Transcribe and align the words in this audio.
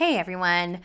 Hey 0.00 0.16
everyone. 0.16 0.80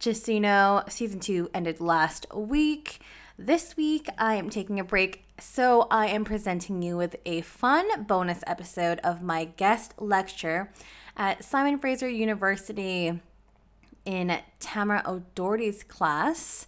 Just 0.00 0.26
so 0.26 0.32
you 0.32 0.40
know, 0.40 0.82
season 0.88 1.20
two 1.20 1.48
ended 1.54 1.80
last 1.80 2.26
week. 2.34 2.98
This 3.38 3.76
week, 3.76 4.08
I 4.18 4.34
am 4.34 4.50
taking 4.50 4.80
a 4.80 4.84
break, 4.84 5.22
so 5.38 5.86
I 5.92 6.08
am 6.08 6.24
presenting 6.24 6.82
you 6.82 6.96
with 6.96 7.14
a 7.24 7.42
fun 7.42 8.02
bonus 8.02 8.42
episode 8.48 8.98
of 9.04 9.22
my 9.22 9.44
guest 9.44 9.94
lecture 9.96 10.72
at 11.16 11.44
Simon 11.44 11.78
Fraser 11.78 12.08
University 12.08 13.20
in 14.04 14.40
Tamara 14.58 15.04
O'Doherty's 15.06 15.84
class. 15.84 16.66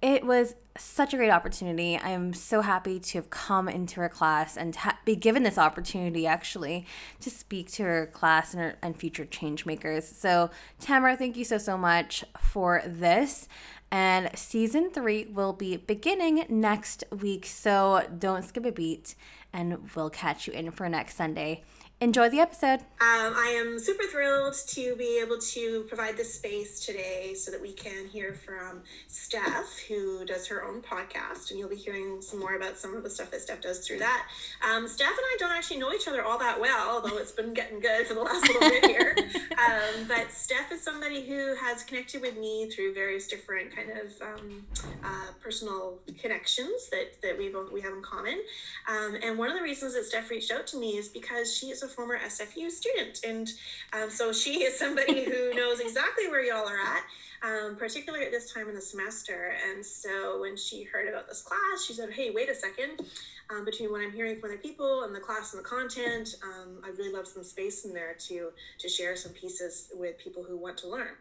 It 0.00 0.24
was 0.24 0.54
such 0.78 1.12
a 1.12 1.16
great 1.16 1.30
opportunity. 1.30 1.96
I 1.96 2.10
am 2.10 2.32
so 2.32 2.62
happy 2.62 2.98
to 2.98 3.18
have 3.18 3.30
come 3.30 3.68
into 3.68 4.00
her 4.00 4.08
class 4.08 4.56
and 4.56 4.74
ha- 4.74 4.98
be 5.04 5.16
given 5.16 5.42
this 5.42 5.58
opportunity 5.58 6.26
actually 6.26 6.86
to 7.20 7.30
speak 7.30 7.70
to 7.72 7.82
her 7.82 8.06
class 8.06 8.54
and, 8.54 8.62
her, 8.62 8.76
and 8.82 8.96
future 8.96 9.24
change 9.24 9.66
makers. 9.66 10.06
So, 10.06 10.50
Tamara, 10.80 11.16
thank 11.16 11.36
you 11.36 11.44
so, 11.44 11.58
so 11.58 11.76
much 11.76 12.24
for 12.40 12.82
this. 12.86 13.48
And 13.90 14.30
season 14.34 14.90
three 14.90 15.26
will 15.26 15.52
be 15.52 15.76
beginning 15.76 16.46
next 16.48 17.04
week. 17.10 17.44
So, 17.44 18.06
don't 18.18 18.42
skip 18.42 18.64
a 18.64 18.72
beat, 18.72 19.14
and 19.52 19.90
we'll 19.94 20.08
catch 20.08 20.46
you 20.46 20.54
in 20.54 20.70
for 20.70 20.88
next 20.88 21.16
Sunday. 21.16 21.62
Enjoy 22.02 22.28
the 22.28 22.40
episode. 22.40 22.80
Um, 23.00 23.32
I 23.36 23.54
am 23.64 23.78
super 23.78 24.02
thrilled 24.02 24.54
to 24.70 24.96
be 24.96 25.20
able 25.24 25.38
to 25.38 25.84
provide 25.86 26.16
this 26.16 26.34
space 26.34 26.84
today 26.84 27.34
so 27.34 27.52
that 27.52 27.62
we 27.62 27.72
can 27.72 28.08
hear 28.08 28.34
from 28.34 28.82
Steph, 29.06 29.78
who 29.86 30.24
does 30.24 30.48
her 30.48 30.64
own 30.64 30.82
podcast, 30.82 31.50
and 31.50 31.60
you'll 31.60 31.68
be 31.68 31.76
hearing 31.76 32.20
some 32.20 32.40
more 32.40 32.56
about 32.56 32.76
some 32.76 32.96
of 32.96 33.04
the 33.04 33.10
stuff 33.10 33.30
that 33.30 33.42
Steph 33.42 33.60
does 33.60 33.86
through 33.86 34.00
that. 34.00 34.26
Um, 34.68 34.88
Steph 34.88 35.10
and 35.10 35.16
I 35.16 35.36
don't 35.38 35.52
actually 35.52 35.78
know 35.78 35.92
each 35.92 36.08
other 36.08 36.24
all 36.24 36.38
that 36.40 36.60
well, 36.60 36.90
although 36.90 37.18
it's 37.18 37.30
been 37.30 37.54
getting 37.54 37.78
good 37.78 38.04
for 38.08 38.14
the 38.14 38.22
last 38.22 38.48
little 38.48 38.68
bit 38.68 38.86
here. 38.86 39.16
Um, 39.52 40.06
but 40.08 40.32
Steph 40.32 40.72
is 40.72 40.82
somebody 40.82 41.24
who 41.24 41.54
has 41.54 41.84
connected 41.84 42.20
with 42.20 42.36
me 42.36 42.68
through 42.68 42.94
various 42.94 43.28
different 43.28 43.74
kind 43.74 43.90
of 43.90 44.10
um, 44.20 44.66
uh, 45.04 45.26
personal 45.40 46.00
connections 46.20 46.88
that, 46.90 47.20
that 47.22 47.38
we 47.38 47.48
both 47.48 47.70
we 47.70 47.80
have 47.82 47.92
in 47.92 48.02
common. 48.02 48.40
Um, 48.88 49.16
and 49.22 49.38
one 49.38 49.50
of 49.50 49.56
the 49.56 49.62
reasons 49.62 49.94
that 49.94 50.04
Steph 50.04 50.30
reached 50.30 50.50
out 50.50 50.66
to 50.68 50.80
me 50.80 50.96
is 50.96 51.06
because 51.06 51.54
she 51.54 51.66
is 51.66 51.84
a 51.84 51.91
former 51.92 52.18
SFU 52.18 52.70
student. 52.70 53.20
And 53.26 53.50
um, 53.92 54.10
so 54.10 54.32
she 54.32 54.62
is 54.64 54.78
somebody 54.78 55.24
who 55.24 55.54
knows 55.54 55.80
exactly 55.80 56.28
where 56.28 56.44
y'all 56.44 56.68
are 56.68 56.78
at, 56.78 57.04
um, 57.42 57.76
particularly 57.76 58.24
at 58.24 58.32
this 58.32 58.52
time 58.52 58.68
in 58.68 58.74
the 58.74 58.80
semester. 58.80 59.54
And 59.70 59.84
so 59.84 60.40
when 60.40 60.56
she 60.56 60.84
heard 60.84 61.08
about 61.08 61.28
this 61.28 61.42
class, 61.42 61.84
she 61.86 61.92
said, 61.92 62.10
hey, 62.12 62.30
wait 62.30 62.48
a 62.48 62.54
second. 62.54 63.02
Um, 63.50 63.64
between 63.64 63.90
what 63.90 64.00
I'm 64.00 64.12
hearing 64.12 64.40
from 64.40 64.50
other 64.50 64.58
people 64.58 65.02
and 65.02 65.14
the 65.14 65.20
class 65.20 65.52
and 65.52 65.62
the 65.62 65.68
content, 65.68 66.36
um, 66.42 66.80
I 66.84 66.88
really 66.90 67.12
love 67.12 67.26
some 67.26 67.44
space 67.44 67.84
in 67.84 67.92
there 67.92 68.14
to 68.28 68.50
to 68.78 68.88
share 68.88 69.14
some 69.14 69.32
pieces 69.32 69.90
with 69.94 70.16
people 70.18 70.42
who 70.42 70.56
want 70.56 70.78
to 70.78 70.88
learn. 70.88 71.14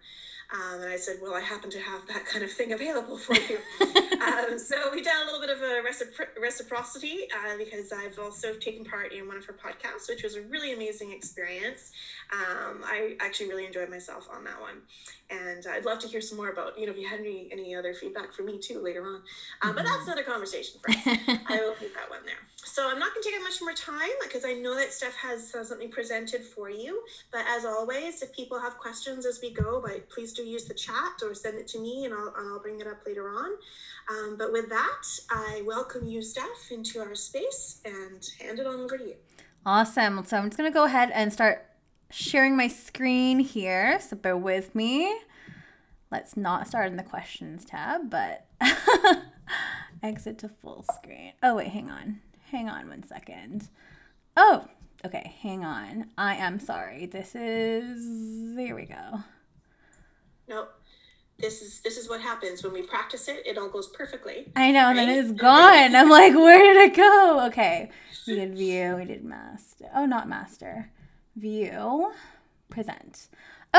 Um, 0.53 0.81
and 0.81 0.91
I 0.91 0.97
said, 0.97 1.17
well, 1.21 1.33
I 1.33 1.39
happen 1.39 1.69
to 1.69 1.80
have 1.80 2.05
that 2.07 2.25
kind 2.25 2.44
of 2.44 2.52
thing 2.52 2.73
available 2.73 3.17
for 3.17 3.35
you. 3.35 3.59
um, 4.21 4.59
so 4.59 4.75
we 4.91 5.02
did 5.02 5.13
a 5.13 5.25
little 5.25 5.39
bit 5.39 5.49
of 5.49 5.61
a 5.61 5.81
recipro- 5.81 6.41
reciprocity 6.41 7.19
uh, 7.33 7.57
because 7.57 7.94
I've 7.94 8.19
also 8.19 8.53
taken 8.55 8.83
part 8.83 9.13
in 9.13 9.27
one 9.27 9.38
of 9.38 9.45
her 9.45 9.53
podcasts, 9.53 10.09
which 10.09 10.23
was 10.23 10.35
a 10.35 10.41
really 10.41 10.73
amazing 10.73 11.13
experience. 11.13 11.91
Um, 12.33 12.81
I 12.83 13.16
actually 13.22 13.47
really 13.47 13.66
enjoyed 13.66 13.89
myself 13.89 14.27
on 14.33 14.44
that 14.44 14.59
one. 14.59 14.81
And 15.29 15.66
I'd 15.67 15.85
love 15.85 15.99
to 15.99 16.07
hear 16.07 16.19
some 16.19 16.38
more 16.38 16.49
about, 16.49 16.77
you 16.77 16.85
know, 16.85 16.91
if 16.91 16.97
you 16.97 17.07
had 17.07 17.22
any, 17.22 17.47
any 17.52 17.73
other 17.73 17.94
feedback 17.94 18.33
for 18.33 18.44
me 18.44 18.59
too 18.59 18.81
later 18.83 19.05
on. 19.05 19.22
Uh, 19.61 19.72
but 19.72 19.85
that's 19.85 20.05
another 20.05 20.23
conversation 20.23 20.81
for 20.81 20.91
us. 20.91 20.97
I 21.47 21.61
will 21.61 21.75
keep 21.75 21.94
that 21.94 22.09
one 22.09 22.25
there. 22.25 22.35
So 22.57 22.89
I'm 22.89 22.99
not 22.99 23.13
going 23.13 23.23
to 23.23 23.29
take 23.29 23.38
up 23.38 23.44
much 23.44 23.61
more 23.61 23.73
time 23.73 24.11
because 24.22 24.45
I 24.45 24.53
know 24.53 24.75
that 24.75 24.91
Steph 24.91 25.16
has 25.16 25.53
uh, 25.55 25.63
something 25.63 25.89
presented 25.89 26.44
for 26.44 26.69
you. 26.69 27.02
But 27.31 27.45
as 27.49 27.66
always, 27.66 28.22
if 28.22 28.33
people 28.33 28.59
have 28.59 28.77
questions 28.77 29.25
as 29.25 29.39
we 29.41 29.52
go, 29.52 29.81
by, 29.81 30.02
please 30.13 30.33
do 30.33 30.41
use 30.44 30.66
the 30.66 30.73
chat 30.73 31.22
or 31.23 31.34
send 31.34 31.58
it 31.58 31.67
to 31.70 31.80
me 31.80 32.06
and 32.06 32.14
I'll, 32.14 32.34
I'll 32.38 32.59
bring 32.59 32.80
it 32.80 32.88
up 32.88 33.06
later 33.06 33.30
on. 33.30 33.52
Um, 34.09 34.36
but 34.38 34.52
with 34.52 34.70
that, 34.70 35.03
I 35.30 35.64
welcome 35.66 36.08
you, 36.08 36.22
Steph, 36.22 36.72
into 36.72 37.00
our 37.00 37.16
space 37.16 37.81
and 37.85 38.28
hand 38.40 38.59
it 38.59 38.68
on 38.68 38.81
over 38.81 38.97
to 38.97 39.03
you. 39.03 39.16
Awesome. 39.66 40.24
So 40.25 40.38
I'm 40.38 40.46
just 40.46 40.57
going 40.57 40.72
to 40.72 40.74
go 40.74 40.85
ahead 40.85 41.12
and 41.13 41.31
start 41.31 41.66
sharing 42.09 42.57
my 42.57 42.68
screen 42.68 43.40
here. 43.40 44.00
So 44.00 44.16
bear 44.16 44.38
with 44.38 44.75
me. 44.75 45.13
Let's 46.12 46.35
not 46.35 46.68
start 46.68 46.88
in 46.88 46.97
the 46.97 47.03
questions 47.03 47.63
tab, 47.63 48.09
but 48.09 48.46
exit 50.03 50.40
to 50.40 50.50
full 50.50 50.85
screen. 50.96 51.34
Oh, 51.41 51.56
wait, 51.56 51.69
hang 51.69 51.90
on. 51.90 52.19
Hang 52.52 52.68
on 52.68 52.90
one 52.90 53.03
second. 53.03 53.69
Oh, 54.35 54.66
okay, 55.06 55.34
hang 55.41 55.63
on. 55.63 56.09
I 56.18 56.35
am 56.35 56.59
sorry. 56.59 57.06
This 57.06 57.34
is, 57.34 58.56
there 58.56 58.75
we 58.75 58.85
go. 58.85 59.23
Nope. 60.51 60.73
This 61.39 61.62
is 61.62 61.79
this 61.79 61.97
is 61.97 62.09
what 62.09 62.19
happens 62.19 62.62
when 62.62 62.73
we 62.73 62.81
practice 62.81 63.29
it. 63.29 63.41
It 63.45 63.57
all 63.57 63.69
goes 63.69 63.88
perfectly. 63.88 64.51
I 64.53 64.72
know, 64.72 64.89
and 64.89 64.97
then 64.97 65.07
it's 65.07 65.31
gone. 65.31 65.95
I'm 65.95 66.09
like, 66.09 66.34
where 66.35 66.57
did 66.57 66.91
it 66.91 66.94
go? 66.95 67.45
Okay, 67.47 67.89
we 68.28 68.35
did 68.35 68.57
view, 68.57 68.97
we 68.97 69.06
did 69.06 69.23
master. 69.23 69.85
Oh, 69.95 70.06
not 70.06 70.28
master. 70.28 70.91
View, 71.38 72.11
present. 72.69 73.29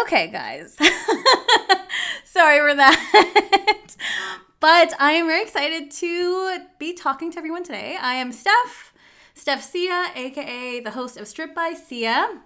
Okay, 0.01 0.29
guys. 0.29 0.75
Sorry 2.25 2.59
for 2.59 2.75
that. 2.75 3.97
but 4.61 4.95
I 4.99 5.13
am 5.13 5.27
very 5.27 5.43
excited 5.43 5.91
to 5.91 6.59
be 6.79 6.95
talking 6.95 7.31
to 7.33 7.39
everyone 7.39 7.65
today. 7.65 7.99
I 8.01 8.15
am 8.15 8.33
Steph, 8.33 8.95
Steph 9.35 9.63
Sia, 9.63 10.07
aka 10.17 10.81
the 10.81 10.93
host 10.93 11.19
of 11.19 11.29
Strip 11.29 11.55
by 11.55 11.75
Sia. 11.75 12.41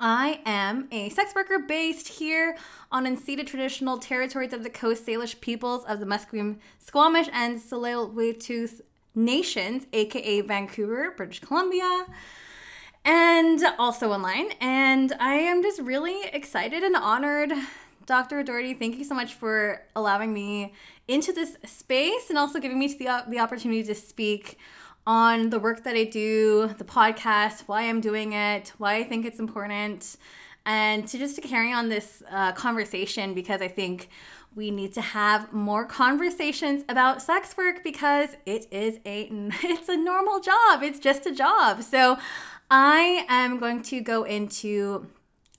I 0.00 0.40
am 0.46 0.88
a 0.92 1.08
sex 1.08 1.34
worker 1.34 1.58
based 1.58 2.08
here 2.08 2.56
on 2.92 3.04
unceded 3.04 3.46
traditional 3.46 3.98
territories 3.98 4.52
of 4.52 4.62
the 4.62 4.70
Coast 4.70 5.04
Salish 5.04 5.40
peoples 5.40 5.84
of 5.84 5.98
the 5.98 6.06
Musqueam, 6.06 6.58
Squamish, 6.78 7.28
and 7.32 7.58
Tsleil-Waututh 7.58 8.80
nations, 9.14 9.86
aka 9.92 10.40
Vancouver, 10.42 11.14
British 11.16 11.40
Columbia 11.40 12.06
and 13.04 13.64
also 13.78 14.12
online. 14.12 14.52
And 14.60 15.14
I 15.18 15.34
am 15.34 15.62
just 15.62 15.80
really 15.80 16.26
excited 16.32 16.82
and 16.82 16.94
honored. 16.94 17.52
Dr. 18.06 18.40
O'Doherty, 18.40 18.74
thank 18.74 18.96
you 18.96 19.04
so 19.04 19.14
much 19.14 19.34
for 19.34 19.82
allowing 19.96 20.32
me 20.32 20.74
into 21.08 21.32
this 21.32 21.56
space 21.64 22.28
and 22.28 22.38
also 22.38 22.58
giving 22.60 22.78
me 22.78 22.88
the, 22.88 23.24
the 23.28 23.38
opportunity 23.38 23.82
to 23.82 23.94
speak 23.94 24.58
on 25.08 25.48
the 25.48 25.58
work 25.58 25.84
that 25.84 25.96
I 25.96 26.04
do, 26.04 26.68
the 26.76 26.84
podcast, 26.84 27.62
why 27.62 27.88
I'm 27.88 28.02
doing 28.02 28.34
it, 28.34 28.74
why 28.76 28.96
I 28.96 29.04
think 29.04 29.24
it's 29.24 29.38
important, 29.38 30.18
and 30.66 31.08
to 31.08 31.16
just 31.16 31.34
to 31.36 31.40
carry 31.40 31.72
on 31.72 31.88
this 31.88 32.22
uh, 32.30 32.52
conversation 32.52 33.32
because 33.32 33.62
I 33.62 33.68
think 33.68 34.10
we 34.54 34.70
need 34.70 34.92
to 34.92 35.00
have 35.00 35.50
more 35.50 35.86
conversations 35.86 36.84
about 36.90 37.22
sex 37.22 37.56
work 37.56 37.82
because 37.82 38.36
it 38.44 38.66
is 38.70 38.98
a 39.06 39.30
it's 39.64 39.88
a 39.88 39.96
normal 39.96 40.40
job. 40.40 40.82
It's 40.82 40.98
just 40.98 41.24
a 41.24 41.34
job. 41.34 41.82
So 41.82 42.18
I 42.70 43.24
am 43.30 43.58
going 43.58 43.82
to 43.84 44.02
go 44.02 44.24
into 44.24 45.06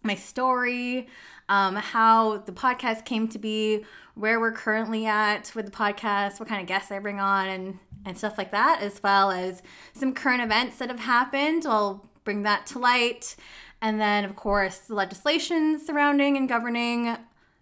my 0.03 0.13
story, 0.13 1.07
um, 1.49 1.75
how 1.75 2.37
the 2.37 2.51
podcast 2.51 3.03
came 3.03 3.27
to 3.29 3.39
be, 3.39 3.83
where 4.19 4.39
we're 4.39 4.51
currently 4.51 5.05
at 5.05 5.51
with 5.55 5.65
the 5.65 5.71
podcast, 5.71 6.39
what 6.39 6.49
kind 6.49 6.61
of 6.61 6.67
guests 6.67 6.91
I 6.91 6.99
bring 6.99 7.19
on, 7.19 7.47
and 7.47 7.79
and 8.05 8.17
stuff 8.17 8.37
like 8.37 8.51
that, 8.51 8.81
as 8.81 9.01
well 9.03 9.31
as 9.31 9.61
some 9.93 10.13
current 10.13 10.41
events 10.41 10.77
that 10.77 10.89
have 10.89 10.99
happened. 10.99 11.65
I'll 11.65 12.07
bring 12.23 12.43
that 12.43 12.65
to 12.67 12.79
light. 12.79 13.35
And 13.81 13.99
then, 13.99 14.25
of 14.25 14.35
course, 14.35 14.77
the 14.79 14.95
legislation 14.95 15.79
surrounding 15.79 16.37
and 16.37 16.47
governing 16.47 17.17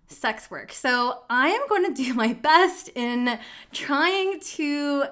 sex 0.08 0.50
work. 0.50 0.72
So, 0.72 1.24
I 1.30 1.50
am 1.50 1.68
going 1.68 1.94
to 1.94 2.04
do 2.04 2.14
my 2.14 2.34
best 2.34 2.90
in 2.96 3.40
trying 3.72 4.40
to 4.40 5.06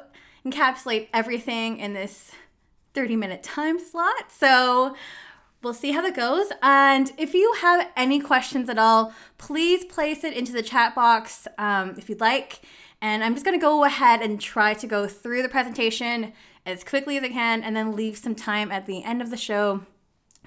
encapsulate 0.45 1.09
everything 1.13 1.79
in 1.79 1.94
this 1.94 2.31
30 2.94 3.16
minute 3.16 3.44
time 3.44 3.79
slot. 3.79 4.31
So, 4.31 4.95
we'll 5.66 5.74
see 5.74 5.92
how 5.92 6.02
that 6.02 6.16
goes. 6.16 6.48
And 6.62 7.12
if 7.18 7.34
you 7.34 7.52
have 7.59 7.90
any 7.98 8.20
questions 8.20 8.70
at 8.70 8.78
all, 8.78 9.14
please 9.40 9.84
place 9.84 10.24
it 10.24 10.34
into 10.34 10.54
the 10.54 10.62
chat 10.62 10.94
box 10.94 11.48
um, 11.57 11.95
if 11.98 12.07
you'd 12.07 12.22
like. 12.22 12.62
And 13.01 13.24
I'm 13.24 13.34
just 13.34 13.44
going 13.44 13.60
to 13.60 13.62
go 13.62 13.84
ahead 13.84 14.22
and 14.22 14.39
try 14.39 14.75
to 14.75 14.88
go 14.88 15.07
through 15.07 15.42
the 15.42 15.50
presentation 15.50 16.31
as 16.66 16.84
quickly 16.84 17.18
as 17.18 17.24
I 17.24 17.30
can 17.30 17.63
and 17.63 17.75
then 17.75 17.95
leave 17.95 18.16
some 18.16 18.36
time 18.36 18.72
at 18.72 18.86
the 18.86 19.04
end 19.04 19.22
of 19.22 19.31
the 19.31 19.38
show 19.38 19.81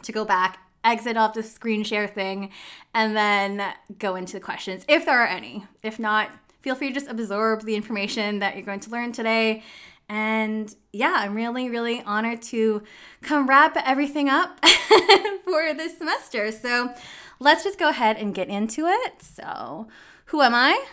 to 0.03 0.13
go 0.13 0.25
back, 0.25 0.61
exit 0.85 1.17
off 1.17 1.35
the 1.35 1.43
screen 1.43 1.83
share 1.83 2.07
thing, 2.07 2.51
and 2.95 3.17
then 3.17 3.75
go 3.99 4.15
into 4.15 4.35
the 4.35 4.41
questions 4.41 4.85
if 4.89 5.05
there 5.05 5.19
are 5.19 5.27
any. 5.27 5.67
If 5.83 5.99
not, 5.99 6.31
feel 6.63 6.77
free 6.77 6.89
to 6.89 6.95
just 6.95 7.09
absorb 7.09 7.63
the 7.63 7.75
information 7.75 8.39
that 8.39 8.55
you're 8.55 8.65
going 8.65 8.81
to 8.81 8.91
learn 8.91 9.11
today. 9.11 9.65
And 10.09 10.75
yeah, 10.93 11.15
I'm 11.17 11.35
really, 11.35 11.69
really 11.69 12.03
honored 12.03 12.41
to 12.43 12.83
come 13.23 13.47
wrap 13.47 13.77
everything 13.85 14.29
up 14.29 14.65
for 15.45 15.75
this 15.75 15.99
semester. 15.99 16.51
So 16.51 16.95
let's 17.41 17.65
just 17.65 17.79
go 17.79 17.91
ahead 17.91 18.17
and 18.17 18.35
get 18.35 18.49
into 18.49 18.87
it. 18.87 19.23
So, 19.23 19.89
who 20.27 20.41
am 20.43 20.55
I? 20.55 20.85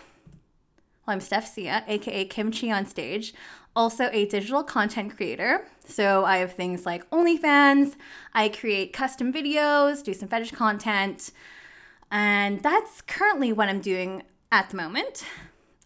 Well, 1.06 1.14
I'm 1.14 1.20
Steph 1.20 1.46
Sia, 1.46 1.84
aka 1.86 2.24
Kimchi 2.24 2.70
on 2.70 2.84
stage, 2.84 3.32
also 3.74 4.08
a 4.12 4.26
digital 4.26 4.64
content 4.64 5.16
creator. 5.16 5.66
So 5.86 6.24
I 6.24 6.38
have 6.38 6.54
things 6.54 6.84
like 6.84 7.08
OnlyFans, 7.10 7.94
I 8.34 8.48
create 8.48 8.92
custom 8.92 9.32
videos, 9.32 10.02
do 10.02 10.12
some 10.12 10.28
fetish 10.28 10.50
content. 10.50 11.30
And 12.10 12.62
that's 12.62 13.02
currently 13.02 13.52
what 13.52 13.68
I'm 13.68 13.80
doing 13.80 14.24
at 14.50 14.70
the 14.70 14.76
moment. 14.76 15.24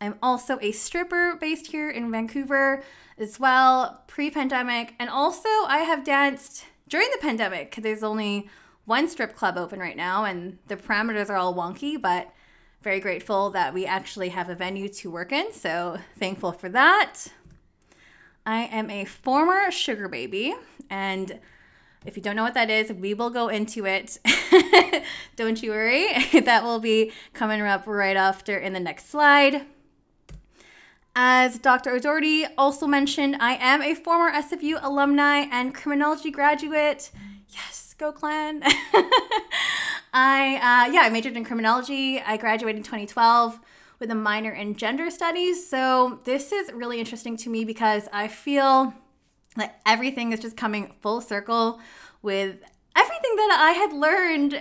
I'm 0.01 0.17
also 0.23 0.59
a 0.61 0.73
stripper 0.73 1.37
based 1.41 1.69
here 1.69 1.91
in 1.91 2.11
Vancouver 2.11 2.83
as 3.19 3.39
well, 3.39 4.03
pre 4.07 4.31
pandemic. 4.31 4.95
And 4.99 5.11
also, 5.11 5.49
I 5.67 5.81
have 5.81 6.05
danced 6.05 6.65
during 6.89 7.09
the 7.13 7.19
pandemic. 7.21 7.77
There's 7.77 8.03
only 8.03 8.49
one 8.87 9.09
strip 9.09 9.37
club 9.37 9.57
open 9.57 9.79
right 9.79 9.97
now, 9.97 10.25
and 10.25 10.59
the 10.69 10.77
parameters 10.77 11.29
are 11.29 11.37
all 11.37 11.55
wonky, 11.55 12.01
but 12.01 12.33
very 12.83 12.99
grateful 12.99 13.51
that 13.51 13.75
we 13.75 13.85
actually 13.85 14.31
have 14.31 14.49
a 14.49 14.55
venue 14.55 14.89
to 14.89 15.11
work 15.11 15.33
in. 15.33 15.53
So, 15.53 15.99
thankful 16.19 16.53
for 16.53 16.71
that. 16.71 17.27
I 18.47 18.63
am 18.63 18.91
a 18.91 19.05
former 19.05 19.71
sugar 19.71 20.09
baby, 20.09 20.55
and 20.89 21.39
if 22.07 22.17
you 22.17 22.23
don't 22.23 22.37
know 22.37 22.43
what 22.43 22.55
that 22.55 22.71
is, 22.71 22.91
we 22.91 23.13
will 23.13 23.29
go 23.29 23.49
into 23.49 23.85
it. 23.85 24.19
don't 25.37 25.63
you 25.63 25.73
worry. 25.73 26.09
that 26.41 26.65
will 26.65 26.79
be 26.79 27.13
coming 27.35 27.61
up 27.61 27.87
right 27.87 28.17
after 28.17 28.57
in 28.57 28.73
the 28.73 28.81
next 28.81 29.11
slide. 29.11 29.67
As 31.17 31.59
Dr. 31.59 31.91
O'Doherty 31.91 32.47
also 32.57 32.87
mentioned, 32.87 33.37
I 33.41 33.55
am 33.57 33.83
a 33.83 33.95
former 33.95 34.31
SFU 34.31 34.79
alumni 34.81 35.47
and 35.51 35.75
criminology 35.75 36.31
graduate. 36.31 37.11
Yes, 37.49 37.95
go 37.99 38.13
clan. 38.13 38.63
I 40.13 40.57
uh, 40.57 40.93
yeah, 40.93 41.01
I 41.01 41.11
majored 41.11 41.37
in 41.37 41.45
criminology. 41.45 42.21
I 42.21 42.37
graduated 42.37 42.79
in 42.79 42.83
2012 42.85 43.59
with 43.99 44.11
a 44.11 44.15
minor 44.15 44.53
in 44.53 44.77
gender 44.77 45.11
studies. 45.11 45.69
So 45.69 46.21
this 46.25 46.53
is 46.53 46.73
really 46.73 47.01
interesting 47.01 47.37
to 47.39 47.51
me 47.51 47.65
because 47.65 48.09
I 48.13 48.29
feel 48.29 48.95
like 49.57 49.75
everything 49.85 50.33
is 50.33 50.41
just 50.41 50.57
coming 50.57 50.95
full 51.01 51.21
circle 51.21 51.81
with 52.23 52.57
everything 52.97 53.37
that 53.37 53.59
I 53.61 53.73
had 53.73 53.93
learned 53.93 54.59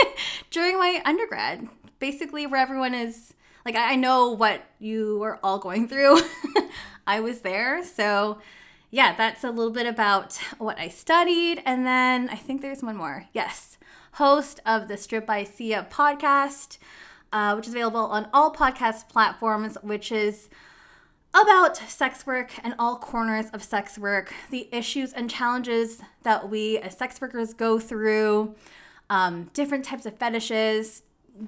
during 0.50 0.78
my 0.78 1.00
undergrad. 1.04 1.68
Basically, 1.98 2.46
where 2.46 2.60
everyone 2.60 2.92
is 2.94 3.32
like 3.66 3.74
I 3.74 3.96
know 3.96 4.30
what 4.30 4.62
you 4.78 5.20
are 5.24 5.40
all 5.42 5.58
going 5.58 5.88
through. 5.88 6.20
I 7.06 7.18
was 7.18 7.40
there. 7.40 7.84
So, 7.84 8.38
yeah, 8.92 9.16
that's 9.16 9.42
a 9.42 9.50
little 9.50 9.72
bit 9.72 9.86
about 9.86 10.38
what 10.58 10.78
I 10.78 10.88
studied. 10.88 11.60
And 11.66 11.84
then 11.84 12.28
I 12.28 12.36
think 12.36 12.62
there's 12.62 12.84
one 12.84 12.96
more. 12.96 13.26
Yes, 13.32 13.76
host 14.12 14.60
of 14.64 14.86
the 14.86 14.96
Strip 14.96 15.26
by 15.26 15.42
Sia 15.42 15.84
podcast, 15.90 16.78
uh, 17.32 17.54
which 17.54 17.66
is 17.66 17.74
available 17.74 18.06
on 18.06 18.28
all 18.32 18.54
podcast 18.54 19.08
platforms, 19.08 19.76
which 19.82 20.12
is 20.12 20.48
about 21.34 21.76
sex 21.76 22.24
work 22.24 22.52
and 22.62 22.72
all 22.78 22.96
corners 22.96 23.46
of 23.52 23.64
sex 23.64 23.98
work, 23.98 24.32
the 24.50 24.68
issues 24.70 25.12
and 25.12 25.28
challenges 25.28 26.00
that 26.22 26.48
we 26.48 26.78
as 26.78 26.96
sex 26.96 27.20
workers 27.20 27.52
go 27.52 27.80
through, 27.80 28.54
um, 29.10 29.50
different 29.54 29.84
types 29.84 30.06
of 30.06 30.16
fetishes, 30.16 31.02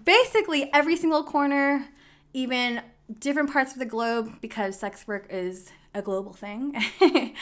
basically 0.04 0.68
every 0.74 0.96
single 0.96 1.22
corner 1.22 1.86
even 2.32 2.82
different 3.20 3.52
parts 3.52 3.72
of 3.72 3.78
the 3.78 3.86
globe 3.86 4.40
because 4.40 4.78
sex 4.78 5.06
work 5.06 5.26
is 5.30 5.70
a 5.94 6.02
global 6.02 6.32
thing. 6.32 6.76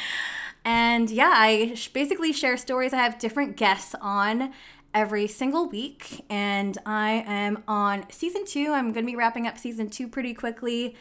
and 0.65 1.11
yeah, 1.11 1.33
I 1.35 1.77
basically 1.93 2.33
share 2.33 2.57
stories. 2.57 2.93
I 2.93 2.99
have 2.99 3.19
different 3.19 3.57
guests 3.57 3.95
on 4.01 4.53
every 4.95 5.27
single 5.27 5.69
week, 5.69 6.25
and 6.31 6.79
I 6.87 7.25
am 7.27 7.63
on 7.69 8.07
season 8.11 8.47
two. 8.47 8.73
I'm 8.73 8.93
going 8.93 9.05
to 9.05 9.11
be 9.11 9.17
wrapping 9.17 9.47
up 9.47 9.59
season 9.59 9.91
two 9.91 10.09
pretty 10.09 10.33
quickly 10.33 10.97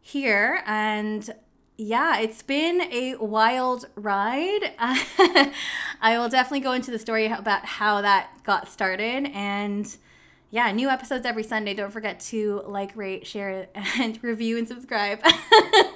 here. 0.00 0.62
And 0.66 1.30
yeah, 1.76 2.18
it's 2.18 2.42
been 2.42 2.82
a 2.92 3.14
wild 3.16 3.86
ride. 3.94 4.72
I 4.78 6.18
will 6.18 6.28
definitely 6.28 6.60
go 6.60 6.72
into 6.72 6.90
the 6.90 6.98
story 6.98 7.26
about 7.26 7.64
how 7.64 8.00
that 8.00 8.30
got 8.42 8.68
started 8.68 9.30
and 9.32 9.96
yeah, 10.50 10.70
new 10.72 10.88
episodes 10.88 11.26
every 11.26 11.42
Sunday. 11.42 11.74
Don't 11.74 11.92
forget 11.92 12.20
to 12.20 12.62
like, 12.66 12.96
rate, 12.96 13.26
share, 13.26 13.68
and 13.98 14.18
review 14.22 14.56
and 14.56 14.66
subscribe. 14.66 15.20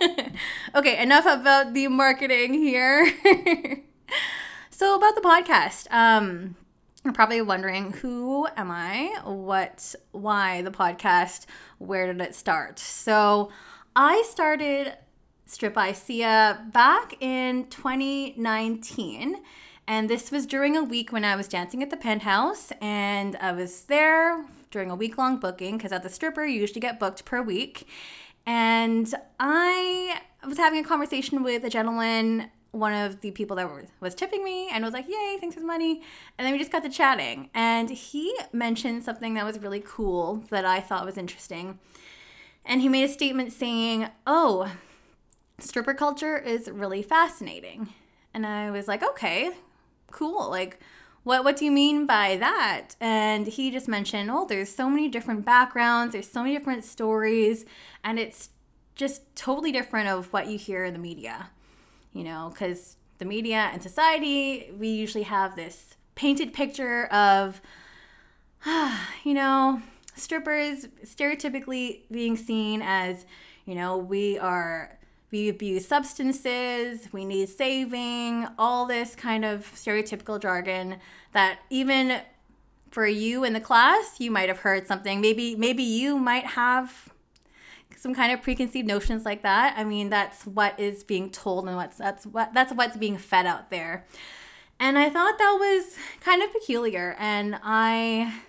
okay, 0.75 1.03
enough 1.03 1.25
about 1.27 1.73
the 1.73 1.89
marketing 1.89 2.55
here. 2.55 3.07
so 4.71 4.97
about 4.97 5.15
the 5.15 5.23
podcast. 5.23 5.91
Um, 5.91 6.57
you're 7.05 7.15
probably 7.15 7.41
wondering 7.41 7.93
who 7.93 8.47
am 8.57 8.71
I? 8.71 9.21
What 9.25 9.95
why 10.13 10.63
the 10.63 10.71
podcast? 10.71 11.47
Where 11.79 12.13
did 12.13 12.21
it 12.21 12.35
start? 12.35 12.79
So 12.79 13.51
I 13.97 14.23
started 14.29 14.95
Strip 15.47 15.77
Sia 15.95 16.65
back 16.73 17.17
in 17.21 17.67
2019 17.69 19.43
and 19.87 20.09
this 20.09 20.31
was 20.31 20.47
during 20.47 20.77
a 20.77 20.83
week 20.83 21.13
when 21.13 21.25
I 21.25 21.37
was 21.37 21.49
dancing 21.49 21.83
at 21.83 21.91
the 21.91 21.97
penthouse, 21.97 22.73
and 22.81 23.37
I 23.37 23.53
was 23.53 23.83
there 23.83 24.45
during 24.71 24.91
a 24.91 24.95
week 24.95 25.19
long 25.19 25.39
booking 25.39 25.77
because 25.77 25.93
at 25.93 26.03
the 26.03 26.09
stripper, 26.09 26.45
you 26.45 26.61
usually 26.61 26.81
get 26.81 27.01
booked 27.01 27.25
per 27.25 27.43
week. 27.43 27.87
And 28.47 29.13
I 29.39 30.21
was 30.47 30.59
having 30.59 30.85
a 30.85 30.89
conversation 30.89 31.43
with 31.43 31.65
a 31.65 31.71
gentleman, 31.71 32.51
one 32.71 32.93
of 32.93 33.21
the 33.21 33.31
people 33.33 33.57
that 33.57 33.69
was 34.01 34.15
tipping 34.15 34.43
me, 34.43 34.69
and 34.71 34.85
was 34.85 34.95
like, 34.95 35.09
Yay, 35.09 35.37
thanks 35.39 35.55
for 35.55 35.61
the 35.61 35.67
money. 35.67 36.03
And 36.39 36.47
then 36.47 36.53
we 36.53 36.59
just 36.59 36.73
got 36.73 36.83
to 36.85 36.89
chatting. 36.89 37.51
And 37.55 37.91
he 37.91 38.37
mentioned 38.53 39.05
something 39.05 39.35
that 39.35 39.45
was 39.45 39.61
really 39.61 39.83
cool 39.85 40.45
that 40.51 40.65
I 40.65 40.81
thought 40.81 41.05
was 41.05 41.19
interesting. 41.19 41.79
And 42.65 42.81
he 42.81 42.89
made 42.89 43.05
a 43.05 43.09
statement 43.09 43.53
saying, 43.53 44.09
Oh, 44.27 44.73
stripper 45.59 45.95
culture 45.95 46.39
is 46.39 46.71
really 46.71 47.03
fascinating. 47.03 47.89
And 48.35 48.47
I 48.47 48.71
was 48.71 48.89
like, 48.89 49.03
okay, 49.03 49.51
cool. 50.13 50.51
Like, 50.51 50.79
what 51.25 51.45
what 51.45 51.57
do 51.57 51.65
you 51.65 51.71
mean 51.71 52.07
by 52.07 52.37
that? 52.37 52.97
And 53.01 53.47
he 53.47 53.71
just 53.71 53.89
mentioned, 53.89 54.31
oh, 54.31 54.47
there's 54.47 54.75
so 54.75 54.89
many 54.89 55.09
different 55.09 55.45
backgrounds, 55.45 56.13
there's 56.13 56.31
so 56.31 56.43
many 56.43 56.57
different 56.57 56.85
stories, 56.85 57.65
and 58.05 58.19
it's 58.19 58.51
just 58.95 59.35
totally 59.35 59.73
different 59.73 60.09
of 60.09 60.33
what 60.33 60.49
you 60.49 60.59
hear 60.59 60.85
in 60.85 60.93
the 60.93 60.99
media. 60.99 61.51
You 62.13 62.25
know, 62.25 62.51
because 62.53 62.97
the 63.19 63.25
media 63.25 63.71
and 63.73 63.83
society, 63.83 64.71
we 64.79 64.89
usually 64.89 65.25
have 65.25 65.57
this 65.57 65.97
painted 66.15 66.53
picture 66.53 67.07
of, 67.07 67.61
you 69.25 69.35
know, 69.35 69.81
strippers 70.15 70.87
stereotypically 71.05 72.01
being 72.11 72.37
seen 72.37 72.83
as, 72.83 73.25
you 73.65 73.75
know, 73.75 73.97
we 73.97 74.39
are 74.39 74.99
we 75.33 75.49
abuse 75.49 75.89
substances, 75.89 77.09
we 77.11 77.25
need 77.25 77.49
saving, 77.49 78.47
all 78.59 78.87
this 78.87 79.17
kind 79.17 79.45
of 79.45 79.65
stereotypical 79.75 80.41
jargon 80.41 80.99
that 81.33 81.61
even 81.71 82.21
for 82.91 83.07
you 83.07 83.43
in 83.43 83.55
the 83.55 83.61
class, 83.61 84.21
you 84.21 84.31
might 84.31 84.51
have 84.51 84.59
heard 84.59 84.87
something. 84.87 85.23
Maybe 85.23 85.57
maybe 85.57 85.83
you 85.83 86.19
might 86.19 86.45
have 86.45 87.09
some 87.97 88.15
kind 88.15 88.33
of 88.33 88.43
preconceived 88.43 88.87
notions 88.87 89.25
like 89.25 89.43
that. 89.43 89.75
I 89.77 89.85
mean, 89.85 90.11
that's 90.11 90.47
what 90.47 90.79
is 90.79 91.03
being 91.03 91.31
told 91.31 91.67
and 91.67 91.77
what's 91.77 91.97
that's 91.97 92.27
what 92.27 92.53
that's 92.53 92.73
what's 92.75 92.99
being 92.99 93.17
fed 93.17 93.47
out 93.47 93.71
there. 93.71 94.07
And 94.79 94.99
I 94.99 95.09
thought 95.09 95.39
that 95.39 95.57
was 95.59 95.97
kind 96.21 96.43
of 96.43 96.53
peculiar 96.53 97.17
and 97.19 97.59
I 97.63 98.41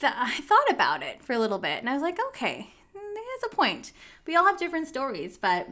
th- 0.00 0.12
I 0.16 0.40
thought 0.40 0.70
about 0.70 1.04
it 1.04 1.22
for 1.22 1.34
a 1.34 1.38
little 1.38 1.58
bit 1.58 1.78
and 1.78 1.88
I 1.88 1.92
was 1.92 2.02
like, 2.02 2.18
okay, 2.28 2.74
there's 3.40 3.52
a 3.52 3.56
point. 3.56 3.92
We 4.26 4.36
all 4.36 4.46
have 4.46 4.58
different 4.58 4.88
stories, 4.88 5.38
but 5.38 5.68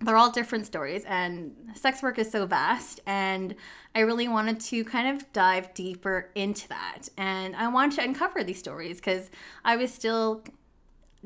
they're 0.00 0.16
all 0.16 0.30
different 0.30 0.66
stories 0.66 1.04
and 1.06 1.54
sex 1.74 2.02
work 2.02 2.18
is 2.18 2.30
so 2.30 2.44
vast 2.44 3.00
and 3.06 3.54
i 3.94 4.00
really 4.00 4.28
wanted 4.28 4.60
to 4.60 4.84
kind 4.84 5.16
of 5.16 5.32
dive 5.32 5.72
deeper 5.72 6.28
into 6.34 6.68
that 6.68 7.08
and 7.16 7.56
i 7.56 7.66
wanted 7.66 7.96
to 7.96 8.04
uncover 8.04 8.44
these 8.44 8.58
stories 8.58 8.98
because 8.98 9.30
i 9.64 9.74
was 9.74 9.90
still 9.90 10.44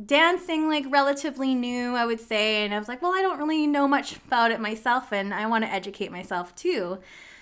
dancing 0.06 0.68
like 0.68 0.84
relatively 0.88 1.52
new 1.52 1.96
i 1.96 2.06
would 2.06 2.20
say 2.20 2.64
and 2.64 2.72
i 2.72 2.78
was 2.78 2.86
like 2.86 3.02
well 3.02 3.12
i 3.12 3.20
don't 3.20 3.40
really 3.40 3.66
know 3.66 3.88
much 3.88 4.14
about 4.28 4.52
it 4.52 4.60
myself 4.60 5.12
and 5.12 5.34
i 5.34 5.44
want 5.46 5.64
to 5.64 5.70
educate 5.72 6.12
myself 6.12 6.54
too 6.54 6.96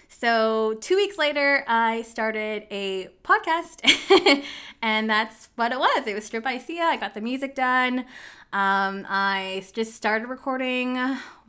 so, 0.08 0.74
two 0.80 0.96
weeks 0.96 1.18
later, 1.18 1.64
I 1.68 2.02
started 2.02 2.66
a 2.70 3.08
podcast, 3.22 3.82
and 4.82 5.08
that's 5.08 5.50
what 5.54 5.70
it 5.70 5.78
was. 5.78 6.06
It 6.06 6.14
was 6.14 6.24
Strip 6.24 6.44
Sia. 6.60 6.82
I 6.82 6.96
got 6.96 7.14
the 7.14 7.20
music 7.20 7.54
done. 7.54 8.00
Um, 8.52 9.06
I 9.08 9.64
just 9.74 9.94
started 9.94 10.28
recording 10.28 10.98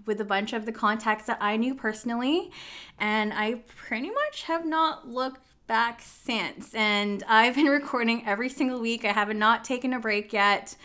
with 0.05 0.19
a 0.19 0.25
bunch 0.25 0.53
of 0.53 0.65
the 0.65 0.71
contacts 0.71 1.25
that 1.27 1.37
I 1.39 1.55
knew 1.55 1.73
personally, 1.73 2.51
and 2.99 3.33
I 3.33 3.61
pretty 3.65 4.09
much 4.09 4.43
have 4.43 4.65
not 4.65 5.07
looked 5.07 5.41
back 5.65 6.01
since. 6.03 6.75
And 6.75 7.23
I've 7.27 7.55
been 7.55 7.65
recording 7.67 8.27
every 8.27 8.49
single 8.49 8.81
week. 8.81 9.05
I 9.05 9.13
have 9.13 9.33
not 9.33 9.63
taken 9.63 9.93
a 9.93 9.99
break 9.99 10.33
yet, 10.33 10.75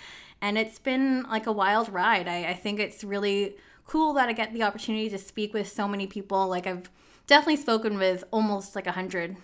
and 0.40 0.56
it's 0.56 0.78
been 0.78 1.24
like 1.24 1.46
a 1.46 1.52
wild 1.52 1.88
ride. 1.88 2.28
I, 2.28 2.50
I 2.50 2.54
think 2.54 2.78
it's 2.78 3.02
really 3.02 3.56
cool 3.86 4.14
that 4.14 4.28
I 4.28 4.32
get 4.32 4.52
the 4.52 4.62
opportunity 4.62 5.10
to 5.10 5.18
speak 5.18 5.52
with 5.52 5.68
so 5.68 5.88
many 5.88 6.06
people. 6.06 6.46
Like 6.46 6.66
I've 6.66 6.88
definitely 7.26 7.56
spoken 7.56 7.98
with 7.98 8.24
almost 8.30 8.74
like 8.74 8.86
a 8.86 8.92
hundred 8.92 9.36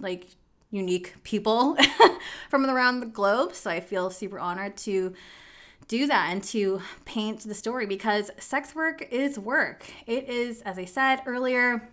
like 0.00 0.26
unique 0.70 1.14
people 1.24 1.76
from 2.48 2.64
around 2.66 3.00
the 3.00 3.06
globe. 3.06 3.54
So 3.54 3.70
I 3.70 3.80
feel 3.80 4.10
super 4.10 4.38
honored 4.38 4.76
to 4.78 5.14
do 5.88 6.06
that 6.06 6.30
and 6.30 6.42
to 6.44 6.80
paint 7.04 7.40
the 7.40 7.54
story 7.54 7.86
because 7.86 8.30
sex 8.38 8.74
work 8.74 9.06
is 9.10 9.38
work. 9.38 9.90
It 10.06 10.28
is, 10.28 10.62
as 10.62 10.78
I 10.78 10.84
said 10.84 11.22
earlier, 11.26 11.88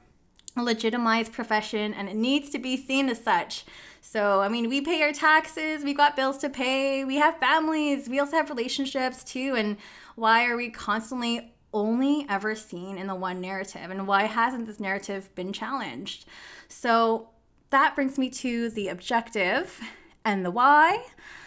a 0.55 0.61
legitimized 0.61 1.33
profession 1.33 1.93
and 1.93 2.07
it 2.07 2.15
needs 2.15 2.49
to 2.51 2.59
be 2.59 2.77
seen 2.77 3.09
as 3.09 3.23
such. 3.23 3.65
So, 4.01 4.41
I 4.41 4.49
mean, 4.49 4.69
we 4.69 4.81
pay 4.81 5.01
our 5.01 5.11
taxes, 5.11 5.83
we've 5.83 5.97
got 5.97 6.15
bills 6.15 6.37
to 6.39 6.49
pay, 6.49 7.03
we 7.03 7.17
have 7.17 7.37
families, 7.39 8.07
we 8.07 8.19
also 8.19 8.37
have 8.37 8.49
relationships 8.49 9.23
too. 9.23 9.55
And 9.57 9.77
why 10.15 10.45
are 10.45 10.55
we 10.55 10.69
constantly 10.69 11.53
only 11.77 12.25
ever 12.29 12.55
seen 12.55 12.97
in 12.97 13.07
the 13.07 13.15
one 13.15 13.41
narrative? 13.41 13.89
And 13.89 14.07
why 14.07 14.23
hasn't 14.23 14.67
this 14.67 14.79
narrative 14.79 15.33
been 15.35 15.53
challenged? 15.53 16.25
So, 16.67 17.29
that 17.69 17.95
brings 17.95 18.17
me 18.17 18.29
to 18.29 18.69
the 18.69 18.87
objective 18.87 19.81
and 20.23 20.45
the 20.45 20.51
why. 20.51 21.05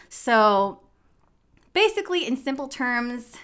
So, 0.09 0.81
basically, 1.73 2.27
in 2.27 2.37
simple 2.37 2.69
terms, 2.69 3.37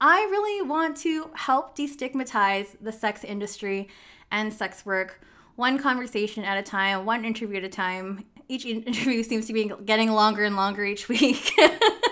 I 0.00 0.22
really 0.30 0.66
want 0.66 0.96
to 0.98 1.30
help 1.34 1.76
destigmatize 1.76 2.76
the 2.80 2.92
sex 2.92 3.22
industry 3.22 3.88
and 4.30 4.52
sex 4.52 4.84
work 4.84 5.20
one 5.56 5.78
conversation 5.78 6.44
at 6.44 6.58
a 6.58 6.62
time, 6.62 7.04
one 7.04 7.24
interview 7.24 7.58
at 7.58 7.64
a 7.64 7.68
time. 7.68 8.24
Each 8.48 8.64
interview 8.66 9.22
seems 9.22 9.46
to 9.46 9.52
be 9.52 9.70
getting 9.84 10.10
longer 10.10 10.44
and 10.44 10.56
longer 10.56 10.84
each 10.84 11.08
week. 11.08 11.52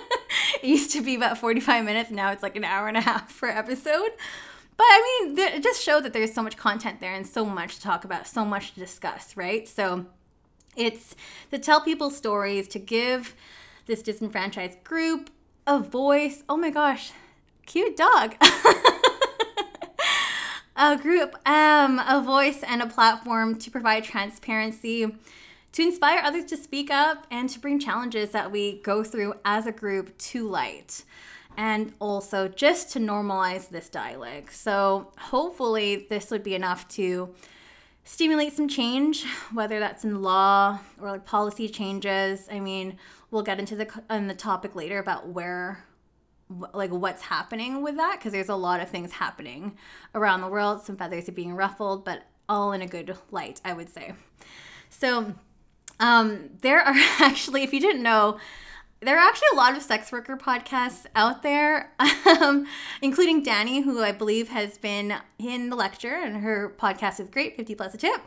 used 0.67 0.93
to 0.93 1.03
be 1.03 1.15
about 1.15 1.39
45 1.39 1.85
minutes, 1.85 2.11
now 2.11 2.31
it's 2.33 2.43
like 2.43 2.57
an 2.57 2.65
hour 2.65 2.89
and 2.89 2.97
a 2.97 3.01
half 3.01 3.39
per 3.39 3.49
episode. 3.49 4.11
But 4.77 4.85
I 4.85 5.27
mean, 5.27 5.39
it 5.39 5.63
just 5.63 5.83
showed 5.83 6.05
that 6.05 6.13
there's 6.13 6.33
so 6.33 6.43
much 6.43 6.57
content 6.57 7.01
there 7.01 7.15
and 7.15 7.27
so 7.27 7.45
much 7.45 7.77
to 7.77 7.83
talk 7.83 8.05
about, 8.05 8.27
so 8.27 8.45
much 8.45 8.73
to 8.75 8.81
discuss, 8.81 9.37
right? 9.37 9.69
So 9.69 10.07
it's 10.77 11.15
to 11.51 11.59
tell 11.59 11.83
people 11.83 12.11
stories, 12.11 12.67
to 12.69 12.79
give 12.79 13.35
this 13.87 14.03
disenfranchised 14.03 14.83
group 14.85 15.31
a 15.67 15.79
voice. 15.79 16.45
Oh 16.49 16.57
my 16.57 16.71
gosh, 16.71 17.13
cute 17.67 17.97
dog. 17.97 18.37
a 20.77 20.97
group, 20.97 21.37
um, 21.47 21.99
a 21.99 22.23
voice, 22.25 22.63
and 22.63 22.81
a 22.81 22.87
platform 22.87 23.59
to 23.59 23.71
provide 23.71 24.05
transparency, 24.05 25.15
to 25.73 25.83
inspire 25.83 26.21
others 26.23 26.45
to 26.47 26.57
speak 26.57 26.91
up, 26.91 27.27
and 27.31 27.49
to 27.51 27.61
bring 27.61 27.79
challenges 27.79 28.31
that 28.31 28.51
we 28.51 28.81
go 28.83 29.05
through 29.05 29.35
as 29.45 29.67
a 29.67 29.73
group 29.73 30.17
to 30.19 30.49
light. 30.49 31.05
And 31.57 31.93
also 31.99 32.49
just 32.49 32.93
to 32.93 32.99
normalize 33.01 33.69
this 33.69 33.89
dialogue. 33.89 34.51
So, 34.51 35.13
hopefully, 35.19 36.07
this 36.09 36.31
would 36.31 36.43
be 36.43 36.55
enough 36.55 36.89
to 36.91 37.35
stimulate 38.05 38.53
some 38.55 38.69
change, 38.69 39.25
whether 39.53 39.79
that's 39.79 40.05
in 40.05 40.23
law 40.23 40.79
or 41.01 41.11
like 41.11 41.27
policy 41.27 41.69
changes. 41.69 42.49
I 42.51 42.61
mean, 42.61 42.99
we'll 43.31 43.43
get 43.43 43.59
into 43.59 43.77
the 43.77 43.89
on 44.09 44.27
the 44.27 44.35
topic 44.35 44.75
later 44.75 44.99
about 44.99 45.29
where 45.29 45.85
like 46.75 46.91
what's 46.91 47.23
happening 47.23 47.83
with 47.83 47.97
that 47.97 48.19
because 48.19 48.33
there's 48.33 48.49
a 48.49 48.57
lot 48.57 48.81
of 48.81 48.89
things 48.89 49.13
happening 49.13 49.77
around 50.15 50.41
the 50.41 50.49
world. 50.49 50.83
Some 50.83 50.97
feathers 50.97 51.29
are 51.29 51.33
being 51.33 51.55
ruffled, 51.55 52.05
but 52.05 52.23
all 52.49 52.73
in 52.73 52.83
a 52.83 52.87
good 52.87 53.17
light, 53.31 53.61
I 53.65 53.73
would 53.73 53.89
say. 53.89 54.15
So, 54.89 55.35
um, 56.01 56.51
there 56.63 56.81
are 56.81 56.95
actually, 57.21 57.63
if 57.63 57.73
you 57.73 57.81
didn't 57.81 58.03
know, 58.03 58.39
there 59.03 59.17
are 59.17 59.27
actually 59.27 59.49
a 59.55 59.57
lot 59.57 59.75
of 59.75 59.83
sex 59.83 60.13
worker 60.13 60.37
podcasts 60.37 61.07
out 61.15 61.43
there, 61.43 61.93
um, 62.41 62.67
including 63.01 63.43
Danny, 63.43 63.81
who 63.81 64.03
I 64.03 64.13
believe 64.13 64.49
has 64.51 64.77
been 64.77 65.15
in 65.39 65.71
the 65.71 65.77
lecture, 65.77 66.15
and 66.15 66.37
her 66.39 66.75
podcast 66.79 67.19
is 67.19 67.31
great 67.31 67.57
50 67.57 67.75
plus 67.77 67.95
a 67.95 67.97
tip. 67.97 68.21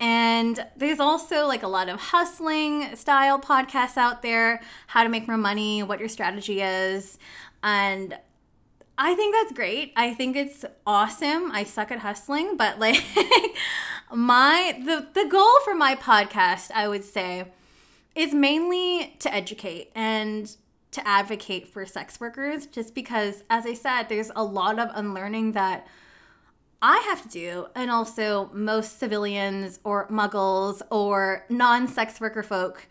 And 0.00 0.66
there's 0.76 0.98
also 0.98 1.46
like 1.46 1.62
a 1.62 1.68
lot 1.68 1.88
of 1.88 2.00
hustling 2.00 2.96
style 2.96 3.38
podcasts 3.38 3.96
out 3.96 4.22
there 4.22 4.60
how 4.88 5.04
to 5.04 5.08
make 5.08 5.28
more 5.28 5.36
money, 5.36 5.84
what 5.84 6.00
your 6.00 6.08
strategy 6.08 6.62
is. 6.62 7.18
And 7.62 8.18
I 9.00 9.14
think 9.14 9.32
that's 9.32 9.52
great. 9.52 9.92
I 9.94 10.12
think 10.12 10.34
it's 10.34 10.64
awesome. 10.84 11.52
I 11.52 11.62
suck 11.62 11.92
at 11.92 12.00
hustling, 12.00 12.56
but 12.56 12.80
like 12.80 13.02
my 14.12 14.82
the 14.84 15.06
the 15.14 15.28
goal 15.28 15.60
for 15.64 15.74
my 15.74 15.94
podcast, 15.94 16.72
I 16.74 16.88
would 16.88 17.04
say, 17.04 17.46
is 18.16 18.34
mainly 18.34 19.14
to 19.20 19.32
educate 19.32 19.92
and 19.94 20.54
to 20.90 21.06
advocate 21.06 21.68
for 21.68 21.86
sex 21.86 22.18
workers 22.18 22.66
just 22.66 22.92
because 22.92 23.44
as 23.48 23.66
I 23.66 23.74
said, 23.74 24.08
there's 24.08 24.32
a 24.34 24.42
lot 24.42 24.80
of 24.80 24.90
unlearning 24.92 25.52
that 25.52 25.86
I 26.82 26.98
have 27.08 27.22
to 27.22 27.28
do, 27.28 27.66
and 27.76 27.92
also 27.92 28.50
most 28.52 28.98
civilians 28.98 29.78
or 29.84 30.08
muggles 30.08 30.82
or 30.90 31.44
non 31.48 31.86
sex 31.86 32.20
worker 32.20 32.42
folk 32.42 32.88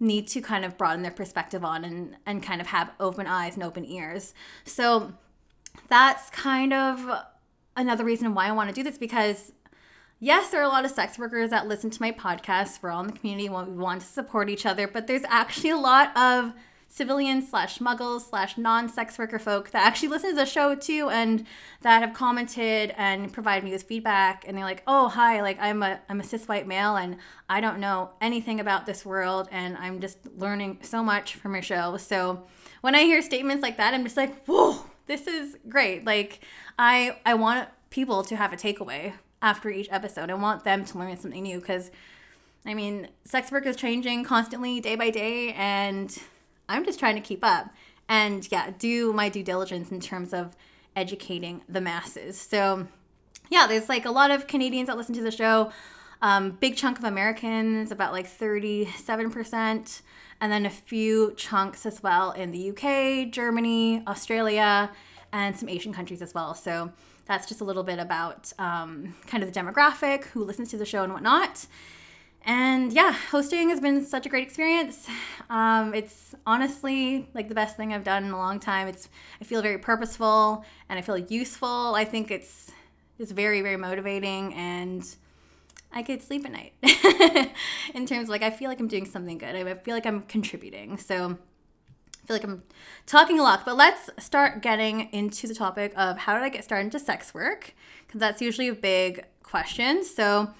need 0.00 0.28
to 0.28 0.40
kind 0.40 0.64
of 0.64 0.78
broaden 0.78 1.02
their 1.02 1.10
perspective 1.12 1.64
on 1.64 1.84
and, 1.84 2.16
and 2.24 2.42
kind 2.42 2.60
of 2.60 2.68
have 2.68 2.90
open 3.00 3.26
eyes 3.26 3.54
and 3.54 3.62
open 3.62 3.84
ears. 3.84 4.34
So 4.64 5.14
that's 5.88 6.30
kind 6.30 6.72
of 6.72 7.08
another 7.76 8.04
reason 8.04 8.34
why 8.34 8.46
I 8.46 8.52
want 8.52 8.68
to 8.68 8.74
do 8.74 8.82
this 8.82 8.98
because 8.98 9.52
yes, 10.18 10.50
there 10.50 10.60
are 10.60 10.64
a 10.64 10.68
lot 10.68 10.84
of 10.84 10.90
sex 10.90 11.18
workers 11.18 11.50
that 11.50 11.68
listen 11.68 11.90
to 11.90 12.02
my 12.02 12.12
podcast. 12.12 12.82
We're 12.82 12.90
all 12.90 13.00
in 13.00 13.08
the 13.08 13.12
community, 13.12 13.48
we 13.48 13.54
want 13.54 14.00
to 14.00 14.06
support 14.06 14.48
each 14.48 14.66
other, 14.66 14.88
but 14.88 15.06
there's 15.06 15.24
actually 15.28 15.70
a 15.70 15.76
lot 15.76 16.16
of 16.16 16.52
civilians 16.88 17.50
slash 17.50 17.78
muggles 17.78 18.28
slash 18.30 18.56
non-sex 18.56 19.18
worker 19.18 19.38
folk 19.38 19.70
that 19.70 19.84
actually 19.84 20.08
listen 20.08 20.30
to 20.30 20.36
the 20.36 20.46
show 20.46 20.74
too 20.74 21.08
and 21.10 21.44
that 21.82 22.00
have 22.00 22.14
commented 22.14 22.94
and 22.96 23.32
provided 23.32 23.64
me 23.64 23.72
with 23.72 23.82
feedback 23.82 24.44
and 24.46 24.56
they're 24.56 24.64
like 24.64 24.82
oh 24.86 25.08
hi 25.08 25.42
like 25.42 25.58
i'm 25.60 25.82
a 25.82 26.00
i'm 26.08 26.20
a 26.20 26.24
cis 26.24 26.46
white 26.46 26.66
male 26.66 26.96
and 26.96 27.16
i 27.50 27.60
don't 27.60 27.80
know 27.80 28.10
anything 28.20 28.60
about 28.60 28.86
this 28.86 29.04
world 29.04 29.48
and 29.50 29.76
i'm 29.78 30.00
just 30.00 30.18
learning 30.38 30.78
so 30.80 31.02
much 31.02 31.34
from 31.34 31.54
your 31.54 31.62
show 31.62 31.96
so 31.96 32.44
when 32.82 32.94
i 32.94 33.02
hear 33.02 33.20
statements 33.20 33.62
like 33.62 33.76
that 33.76 33.92
i'm 33.92 34.04
just 34.04 34.16
like 34.16 34.46
whoa 34.46 34.85
this 35.06 35.26
is 35.26 35.56
great 35.68 36.04
like 36.04 36.40
i 36.78 37.16
i 37.24 37.34
want 37.34 37.68
people 37.90 38.22
to 38.22 38.36
have 38.36 38.52
a 38.52 38.56
takeaway 38.56 39.12
after 39.42 39.70
each 39.70 39.88
episode 39.90 40.30
i 40.30 40.34
want 40.34 40.64
them 40.64 40.84
to 40.84 40.98
learn 40.98 41.16
something 41.16 41.42
new 41.42 41.60
because 41.60 41.90
i 42.64 42.74
mean 42.74 43.08
sex 43.24 43.50
work 43.50 43.66
is 43.66 43.76
changing 43.76 44.24
constantly 44.24 44.80
day 44.80 44.96
by 44.96 45.10
day 45.10 45.52
and 45.54 46.18
I'm 46.68 46.84
just 46.84 46.98
trying 46.98 47.14
to 47.14 47.20
keep 47.20 47.44
up 47.44 47.70
and 48.08 48.46
yeah, 48.50 48.70
do 48.78 49.12
my 49.12 49.28
due 49.28 49.42
diligence 49.42 49.90
in 49.90 50.00
terms 50.00 50.32
of 50.32 50.56
educating 50.94 51.62
the 51.68 51.80
masses. 51.80 52.40
So 52.40 52.86
yeah, 53.50 53.66
there's 53.66 53.88
like 53.88 54.04
a 54.04 54.10
lot 54.10 54.30
of 54.30 54.46
Canadians 54.46 54.88
that 54.88 54.96
listen 54.96 55.14
to 55.14 55.22
the 55.22 55.30
show. 55.30 55.72
Um, 56.22 56.52
big 56.52 56.76
chunk 56.76 56.98
of 56.98 57.04
Americans, 57.04 57.90
about 57.92 58.12
like 58.12 58.26
37%, 58.26 60.02
and 60.40 60.52
then 60.52 60.66
a 60.66 60.70
few 60.70 61.32
chunks 61.36 61.86
as 61.86 62.02
well 62.02 62.32
in 62.32 62.50
the 62.50 62.70
UK, 62.70 63.30
Germany, 63.30 64.02
Australia, 64.06 64.90
and 65.32 65.56
some 65.56 65.68
Asian 65.68 65.92
countries 65.92 66.22
as 66.22 66.34
well. 66.34 66.54
So 66.54 66.92
that's 67.26 67.46
just 67.46 67.60
a 67.60 67.64
little 67.64 67.82
bit 67.82 67.98
about 67.98 68.52
um, 68.58 69.14
kind 69.26 69.42
of 69.42 69.52
the 69.52 69.58
demographic, 69.60 70.24
who 70.26 70.44
listens 70.44 70.70
to 70.70 70.76
the 70.76 70.86
show 70.86 71.02
and 71.02 71.12
whatnot. 71.12 71.66
And 72.44 72.92
yeah, 72.92 73.12
hosting 73.12 73.70
has 73.70 73.80
been 73.80 74.04
such 74.04 74.24
a 74.24 74.28
great 74.28 74.44
experience. 74.44 75.08
Um, 75.50 75.92
it's 75.94 76.34
honestly 76.46 77.28
like 77.34 77.48
the 77.48 77.56
best 77.56 77.76
thing 77.76 77.92
I've 77.92 78.04
done 78.04 78.24
in 78.24 78.30
a 78.30 78.36
long 78.36 78.60
time. 78.60 78.86
It's 78.86 79.08
I 79.40 79.44
feel 79.44 79.62
very 79.62 79.78
purposeful 79.78 80.64
and 80.88 80.96
I 80.96 81.02
feel 81.02 81.18
useful. 81.18 81.94
I 81.96 82.04
think 82.04 82.30
it's 82.30 82.70
it's 83.18 83.32
very 83.32 83.62
very 83.62 83.76
motivating 83.76 84.54
and 84.54 85.04
I 85.96 86.02
could 86.02 86.22
sleep 86.22 86.44
at 86.44 86.52
night. 86.52 86.74
in 87.94 88.04
terms 88.04 88.24
of 88.24 88.28
like 88.28 88.42
I 88.42 88.50
feel 88.50 88.68
like 88.68 88.80
I'm 88.80 88.86
doing 88.86 89.06
something 89.06 89.38
good. 89.38 89.56
I 89.56 89.74
feel 89.76 89.94
like 89.94 90.04
I'm 90.04 90.22
contributing. 90.22 90.98
So 90.98 91.38
I 92.22 92.26
feel 92.26 92.36
like 92.36 92.44
I'm 92.44 92.62
talking 93.06 93.40
a 93.40 93.42
lot, 93.42 93.64
but 93.64 93.76
let's 93.76 94.10
start 94.18 94.60
getting 94.60 95.08
into 95.14 95.46
the 95.46 95.54
topic 95.54 95.94
of 95.96 96.18
how 96.18 96.34
did 96.34 96.42
I 96.42 96.50
get 96.50 96.64
started 96.64 96.84
into 96.84 96.98
sex 96.98 97.32
work? 97.32 97.74
Because 98.06 98.20
that's 98.20 98.42
usually 98.42 98.68
a 98.68 98.74
big 98.74 99.24
question. 99.42 100.04
So 100.04 100.50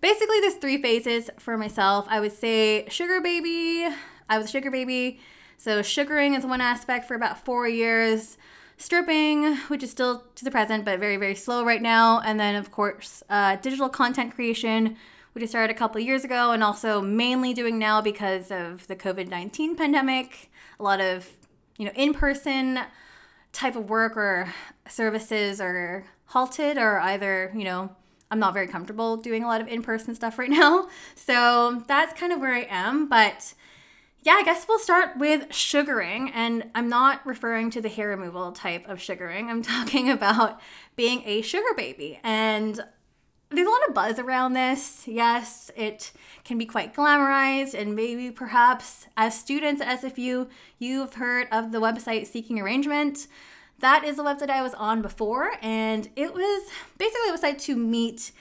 basically 0.00 0.40
there's 0.40 0.54
three 0.54 0.80
phases 0.80 1.28
for 1.38 1.58
myself. 1.58 2.06
I 2.08 2.18
would 2.18 2.32
say 2.32 2.88
sugar 2.88 3.20
baby. 3.20 3.94
I 4.30 4.38
was 4.38 4.46
a 4.46 4.50
sugar 4.50 4.70
baby. 4.70 5.20
So 5.58 5.82
sugaring 5.82 6.32
is 6.32 6.46
one 6.46 6.62
aspect 6.62 7.06
for 7.06 7.14
about 7.14 7.44
four 7.44 7.68
years. 7.68 8.38
Stripping, 8.78 9.56
which 9.68 9.82
is 9.82 9.90
still 9.90 10.24
to 10.34 10.44
the 10.44 10.50
present, 10.50 10.84
but 10.84 11.00
very, 11.00 11.16
very 11.16 11.34
slow 11.34 11.64
right 11.64 11.80
now. 11.80 12.20
And 12.20 12.38
then, 12.38 12.54
of 12.56 12.70
course, 12.70 13.22
uh, 13.30 13.56
digital 13.56 13.88
content 13.88 14.34
creation, 14.34 14.96
which 15.32 15.42
I 15.42 15.46
started 15.46 15.74
a 15.74 15.78
couple 15.78 16.00
years 16.00 16.24
ago 16.24 16.52
and 16.52 16.62
also 16.62 17.00
mainly 17.00 17.54
doing 17.54 17.78
now 17.78 18.02
because 18.02 18.50
of 18.50 18.86
the 18.86 18.96
COVID 18.96 19.28
19 19.28 19.76
pandemic. 19.76 20.50
A 20.78 20.82
lot 20.82 21.00
of, 21.00 21.26
you 21.78 21.86
know, 21.86 21.92
in 21.94 22.12
person 22.12 22.80
type 23.52 23.76
of 23.76 23.88
work 23.88 24.16
or 24.16 24.52
services 24.88 25.60
are 25.60 26.04
halted 26.26 26.76
or 26.76 27.00
either, 27.00 27.52
you 27.56 27.64
know, 27.64 27.90
I'm 28.30 28.38
not 28.38 28.52
very 28.54 28.66
comfortable 28.66 29.16
doing 29.16 29.44
a 29.44 29.46
lot 29.46 29.60
of 29.60 29.68
in 29.68 29.82
person 29.82 30.14
stuff 30.14 30.38
right 30.38 30.50
now. 30.62 30.88
So 31.14 31.82
that's 31.86 32.18
kind 32.18 32.32
of 32.32 32.40
where 32.40 32.54
I 32.54 32.66
am. 32.68 33.08
But 33.08 33.54
yeah, 34.26 34.34
I 34.34 34.42
guess 34.42 34.66
we'll 34.68 34.80
start 34.80 35.16
with 35.18 35.54
sugaring. 35.54 36.32
And 36.34 36.68
I'm 36.74 36.88
not 36.88 37.24
referring 37.24 37.70
to 37.70 37.80
the 37.80 37.88
hair 37.88 38.08
removal 38.08 38.50
type 38.50 38.88
of 38.88 39.00
sugaring, 39.00 39.48
I'm 39.48 39.62
talking 39.76 40.10
about 40.10 40.60
being 40.96 41.22
a 41.24 41.42
sugar 41.42 41.72
baby. 41.76 42.18
And 42.24 42.84
there's 43.50 43.68
a 43.68 43.70
lot 43.70 43.88
of 43.88 43.94
buzz 43.94 44.18
around 44.18 44.54
this. 44.54 45.06
Yes, 45.06 45.70
it 45.76 46.10
can 46.42 46.58
be 46.58 46.66
quite 46.66 46.92
glamorized, 46.92 47.74
and 47.74 47.94
maybe 47.94 48.32
perhaps 48.32 49.06
as 49.16 49.38
students 49.38 49.80
as 49.80 50.02
at 50.02 50.16
SFU, 50.16 50.48
you've 50.80 51.14
heard 51.14 51.46
of 51.52 51.70
the 51.70 51.78
website 51.78 52.26
Seeking 52.26 52.58
Arrangement. 52.58 53.28
That 53.78 54.02
is 54.02 54.16
the 54.16 54.24
website 54.24 54.50
I 54.50 54.60
was 54.60 54.74
on 54.74 55.02
before, 55.02 55.52
and 55.62 56.08
it 56.16 56.34
was 56.34 56.68
basically 56.98 57.30
a 57.30 57.38
website 57.38 57.60
to 57.62 57.76
meet 57.76 58.32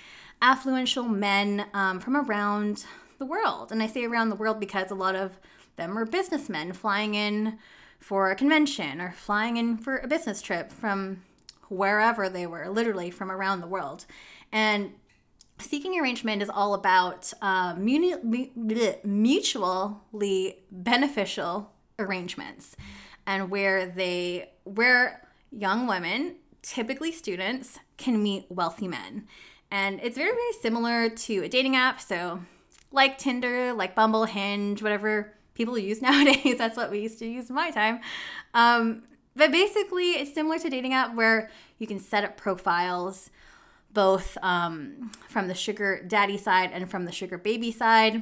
affluential 0.41 1.07
men 1.07 1.67
um, 1.75 1.99
from 1.99 2.17
around 2.17 2.85
the 3.19 3.25
world. 3.27 3.71
And 3.71 3.83
I 3.83 3.87
say 3.87 4.03
around 4.03 4.29
the 4.29 4.35
world 4.35 4.59
because 4.59 4.89
a 4.89 4.95
lot 4.95 5.15
of 5.15 5.37
them 5.75 5.95
were 5.95 6.05
businessmen 6.05 6.73
flying 6.73 7.15
in 7.15 7.57
for 7.99 8.31
a 8.31 8.35
convention 8.35 9.01
or 9.01 9.11
flying 9.11 9.57
in 9.57 9.77
for 9.77 9.97
a 9.97 10.07
business 10.07 10.41
trip 10.41 10.71
from 10.71 11.23
wherever 11.69 12.29
they 12.29 12.45
were, 12.45 12.69
literally 12.69 13.09
from 13.09 13.31
around 13.31 13.61
the 13.61 13.67
world. 13.67 14.05
And 14.51 14.93
seeking 15.59 15.99
arrangement 15.99 16.41
is 16.41 16.49
all 16.49 16.73
about 16.73 17.33
uh, 17.41 17.75
mutually 17.77 18.51
beneficial 20.71 21.71
arrangements 21.97 22.75
and 23.25 23.49
where 23.49 23.87
they 23.87 24.51
where 24.65 25.27
young 25.51 25.87
women 25.87 26.35
typically 26.61 27.11
students 27.11 27.79
can 27.97 28.21
meet 28.21 28.45
wealthy 28.49 28.87
men 28.87 29.25
and 29.71 29.99
it's 30.03 30.17
very 30.17 30.31
very 30.31 30.53
similar 30.61 31.09
to 31.09 31.43
a 31.43 31.47
dating 31.47 31.75
app 31.75 32.01
so 32.01 32.41
like 32.91 33.17
tinder 33.17 33.71
like 33.71 33.95
bumble 33.95 34.25
hinge 34.25 34.83
whatever 34.83 35.33
people 35.55 35.77
use 35.77 36.01
nowadays 36.03 36.57
that's 36.57 36.77
what 36.77 36.91
we 36.91 36.99
used 36.99 37.17
to 37.17 37.25
use 37.25 37.49
in 37.49 37.55
my 37.55 37.71
time 37.71 37.99
um, 38.53 39.03
but 39.35 39.51
basically 39.51 40.11
it's 40.11 40.33
similar 40.33 40.59
to 40.59 40.69
dating 40.69 40.93
app 40.93 41.15
where 41.15 41.49
you 41.79 41.87
can 41.87 41.99
set 41.99 42.23
up 42.23 42.37
profiles 42.37 43.31
both 43.95 44.37
um, 44.43 45.09
from 45.27 45.47
the 45.47 45.55
sugar 45.55 46.03
daddy 46.07 46.37
side 46.37 46.69
and 46.71 46.91
from 46.91 47.05
the 47.05 47.11
sugar 47.11 47.39
baby 47.39 47.71
side. 47.71 48.21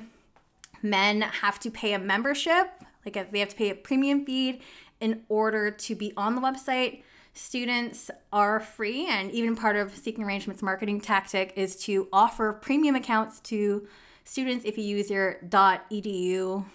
Men 0.82 1.22
have 1.22 1.60
to 1.62 1.72
pay 1.72 1.94
a 1.94 2.00
membership, 2.00 2.70
like 3.06 3.32
they 3.32 3.40
have 3.40 3.50
to 3.50 3.56
pay 3.56 3.70
a 3.70 3.76
premium 3.76 4.26
fee 4.26 4.62
in 5.02 5.24
order 5.28 5.70
to 5.72 5.96
be 5.96 6.14
on 6.16 6.36
the 6.36 6.42
website. 6.42 7.02
Students 7.34 8.12
are 8.32 8.60
free, 8.60 9.08
and 9.08 9.32
even 9.32 9.56
part 9.56 9.76
of 9.76 9.98
Seeking 9.98 10.24
Arrangements 10.24 10.62
marketing 10.62 11.02
tactic 11.02 11.52
is 11.56 11.76
to 11.84 12.08
offer 12.14 12.54
premium 12.54 12.96
accounts 12.96 13.40
to 13.42 13.88
students 14.24 14.66
if 14.66 14.78
you 14.78 14.84
use 14.84 15.10
your 15.10 15.40
.edu 15.44 16.66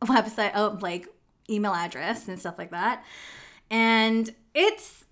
website, 0.04 0.52
oh, 0.54 0.78
like 0.80 1.08
email 1.48 1.74
address 1.74 2.28
and 2.28 2.38
stuff 2.38 2.58
like 2.58 2.70
that. 2.70 3.04
And 3.70 4.34
it's 4.54 5.04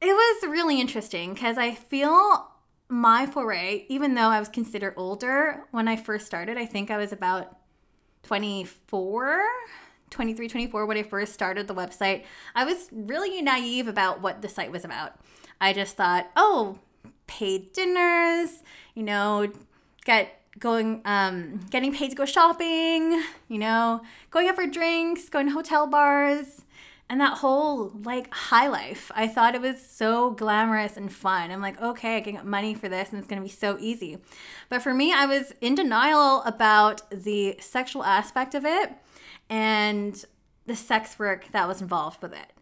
it 0.00 0.06
was 0.12 0.50
really 0.50 0.80
interesting 0.80 1.34
because 1.34 1.58
I 1.58 1.74
feel 1.74 2.52
my 2.88 3.26
foray, 3.26 3.84
even 3.88 4.14
though 4.14 4.28
I 4.28 4.38
was 4.38 4.48
considered 4.48 4.94
older 4.96 5.64
when 5.72 5.88
I 5.88 5.96
first 5.96 6.26
started, 6.26 6.56
I 6.56 6.66
think 6.66 6.90
I 6.90 6.96
was 6.96 7.12
about 7.12 7.58
24, 8.22 9.42
23, 10.10 10.48
24 10.48 10.86
when 10.86 10.96
I 10.96 11.02
first 11.02 11.34
started 11.34 11.66
the 11.66 11.74
website. 11.74 12.24
I 12.54 12.64
was 12.64 12.88
really 12.92 13.42
naive 13.42 13.88
about 13.88 14.22
what 14.22 14.40
the 14.40 14.48
site 14.48 14.72
was 14.72 14.84
about. 14.84 15.16
I 15.60 15.72
just 15.72 15.96
thought, 15.96 16.30
oh, 16.36 16.78
paid 17.26 17.72
dinners, 17.72 18.62
you 18.94 19.02
know, 19.02 19.50
get 20.04 20.37
going 20.58 21.00
um 21.04 21.60
getting 21.70 21.92
paid 21.94 22.10
to 22.10 22.16
go 22.16 22.24
shopping, 22.24 23.22
you 23.48 23.58
know, 23.58 24.02
going 24.30 24.48
out 24.48 24.56
for 24.56 24.66
drinks, 24.66 25.28
going 25.28 25.46
to 25.46 25.52
hotel 25.52 25.86
bars, 25.86 26.64
and 27.08 27.20
that 27.20 27.38
whole 27.38 27.92
like 28.04 28.32
high 28.32 28.68
life. 28.68 29.10
I 29.14 29.28
thought 29.28 29.54
it 29.54 29.60
was 29.60 29.80
so 29.80 30.30
glamorous 30.30 30.96
and 30.96 31.12
fun. 31.12 31.50
I'm 31.50 31.60
like 31.60 31.80
okay 31.80 32.16
i 32.16 32.20
can 32.20 32.34
get 32.34 32.46
money 32.46 32.74
for 32.74 32.88
this 32.88 33.10
and 33.10 33.18
it's 33.18 33.28
going 33.28 33.40
to 33.40 33.46
be 33.46 33.54
so 33.54 33.76
easy. 33.80 34.18
But 34.68 34.82
for 34.82 34.92
me 34.92 35.12
i 35.12 35.26
was 35.26 35.52
in 35.60 35.74
denial 35.74 36.42
about 36.42 37.08
the 37.10 37.56
sexual 37.60 38.04
aspect 38.04 38.54
of 38.54 38.64
it 38.64 38.92
and 39.48 40.24
the 40.66 40.76
sex 40.76 41.18
work 41.18 41.50
that 41.52 41.66
was 41.66 41.80
involved 41.80 42.20
with 42.20 42.32
it. 42.32 42.52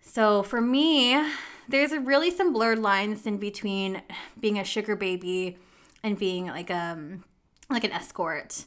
So 0.00 0.42
for 0.42 0.60
me 0.60 1.22
there's 1.66 1.92
really 1.92 2.30
some 2.30 2.52
blurred 2.52 2.78
lines 2.78 3.26
in 3.26 3.38
between 3.38 4.02
being 4.38 4.58
a 4.58 4.64
sugar 4.64 4.96
baby 4.96 5.56
and 6.04 6.16
being 6.16 6.46
like 6.46 6.70
um 6.70 7.24
like 7.68 7.82
an 7.82 7.90
escort 7.90 8.64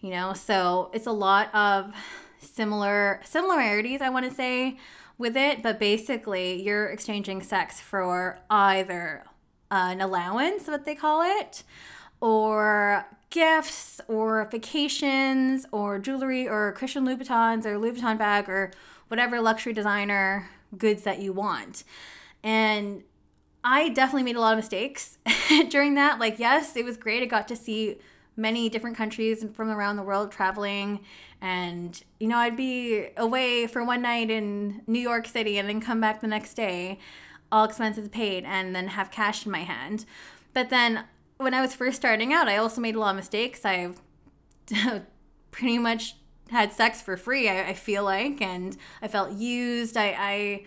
you 0.00 0.08
know 0.08 0.32
so 0.32 0.90
it's 0.94 1.06
a 1.06 1.12
lot 1.12 1.54
of 1.54 1.92
similar 2.46 3.20
similarities, 3.24 4.00
I 4.00 4.08
want 4.08 4.28
to 4.28 4.34
say, 4.34 4.78
with 5.18 5.36
it, 5.36 5.62
but 5.62 5.78
basically 5.78 6.62
you're 6.62 6.86
exchanging 6.86 7.42
sex 7.42 7.80
for 7.80 8.38
either 8.50 9.24
an 9.70 10.00
allowance, 10.00 10.68
what 10.68 10.84
they 10.84 10.94
call 10.94 11.22
it, 11.22 11.64
or 12.20 13.06
gifts 13.30 14.00
or 14.08 14.48
vacations 14.50 15.66
or 15.72 15.98
jewelry 15.98 16.48
or 16.48 16.72
Christian 16.72 17.04
Louboutins 17.04 17.66
or 17.66 17.78
Louis 17.78 18.00
Vuitton 18.00 18.18
bag 18.18 18.48
or 18.48 18.70
whatever 19.08 19.40
luxury 19.40 19.72
designer 19.72 20.48
goods 20.76 21.02
that 21.02 21.20
you 21.20 21.32
want. 21.32 21.84
And 22.42 23.02
I 23.68 23.88
definitely 23.88 24.22
made 24.22 24.36
a 24.36 24.40
lot 24.40 24.52
of 24.52 24.58
mistakes 24.58 25.18
during 25.70 25.94
that. 25.94 26.20
Like, 26.20 26.38
yes, 26.38 26.76
it 26.76 26.84
was 26.84 26.96
great. 26.96 27.24
I 27.24 27.26
got 27.26 27.48
to 27.48 27.56
see 27.56 27.98
many 28.36 28.68
different 28.68 28.96
countries 28.96 29.44
from 29.54 29.70
around 29.70 29.96
the 29.96 30.04
world 30.04 30.30
traveling 30.30 31.00
and 31.40 32.02
you 32.20 32.28
know 32.28 32.36
i'd 32.36 32.54
be 32.54 33.06
away 33.16 33.66
for 33.66 33.82
one 33.82 34.02
night 34.02 34.30
in 34.30 34.82
new 34.86 35.00
york 35.00 35.26
city 35.26 35.56
and 35.56 35.66
then 35.66 35.80
come 35.80 36.02
back 36.02 36.20
the 36.20 36.26
next 36.26 36.52
day 36.52 36.98
all 37.50 37.64
expenses 37.64 38.08
paid 38.08 38.44
and 38.44 38.76
then 38.76 38.88
have 38.88 39.10
cash 39.10 39.46
in 39.46 39.52
my 39.52 39.60
hand 39.60 40.04
but 40.52 40.68
then 40.68 41.04
when 41.38 41.54
i 41.54 41.62
was 41.62 41.74
first 41.74 41.96
starting 41.96 42.30
out 42.30 42.46
i 42.46 42.58
also 42.58 42.78
made 42.78 42.94
a 42.94 43.00
lot 43.00 43.10
of 43.10 43.16
mistakes 43.16 43.64
I've 43.64 44.02
pretty 45.50 45.78
much 45.78 46.16
had 46.50 46.74
sex 46.74 47.00
for 47.00 47.16
free 47.16 47.48
I, 47.48 47.70
I, 47.70 47.72
feel 47.72 48.04
like 48.04 48.42
and 48.42 48.76
i 49.00 49.08
felt 49.08 49.32
used 49.32 49.96
I, 49.96 50.14
I 50.18 50.64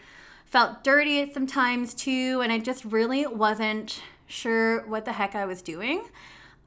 felt 0.49 0.83
dirty 0.83 1.31
sometimes 1.31 1.93
too 1.93 2.41
and 2.41 2.51
i 2.51 2.57
just 2.57 2.83
really 2.83 3.25
wasn't 3.27 4.01
sure 4.29 4.85
what 4.87 5.05
the 5.05 5.13
heck 5.13 5.35
i 5.35 5.45
was 5.45 5.61
doing. 5.61 6.03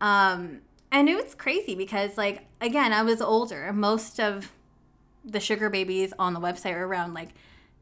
Um, 0.00 0.62
and 0.90 1.08
it 1.08 1.14
was 1.14 1.34
crazy 1.34 1.74
because 1.74 2.18
like 2.18 2.46
again 2.60 2.92
i 2.92 3.02
was 3.02 3.22
older. 3.22 3.72
Most 3.72 4.20
of 4.20 4.52
the 5.24 5.40
sugar 5.40 5.70
babies 5.70 6.12
on 6.18 6.34
the 6.34 6.40
website 6.40 6.74
were 6.74 6.86
around 6.86 7.14
like 7.14 7.30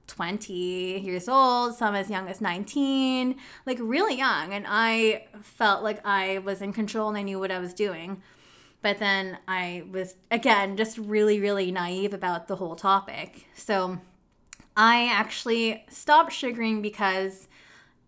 20 0.06 0.52
years 1.00 1.28
old 1.28 1.74
some 1.76 1.94
as 1.94 2.10
young 2.10 2.28
as 2.28 2.40
19 2.40 3.36
like 3.66 3.78
really 3.80 4.16
young. 4.16 4.52
And 4.52 4.66
i 4.68 5.26
felt 5.42 5.82
like 5.82 6.04
i 6.04 6.38
was 6.38 6.60
in 6.60 6.72
control 6.72 7.08
and 7.08 7.18
i 7.18 7.22
knew 7.22 7.40
what 7.40 7.50
i 7.50 7.58
was 7.58 7.74
doing. 7.74 8.22
But 8.82 8.98
then 8.98 9.38
i 9.48 9.84
was 9.90 10.14
again 10.30 10.76
just 10.76 10.98
really 10.98 11.40
really 11.40 11.72
naive 11.72 12.12
about 12.12 12.48
the 12.48 12.56
whole 12.56 12.76
topic. 12.76 13.46
So 13.54 13.98
i 14.80 15.06
actually 15.06 15.84
stopped 15.88 16.32
sugaring 16.32 16.80
because 16.80 17.48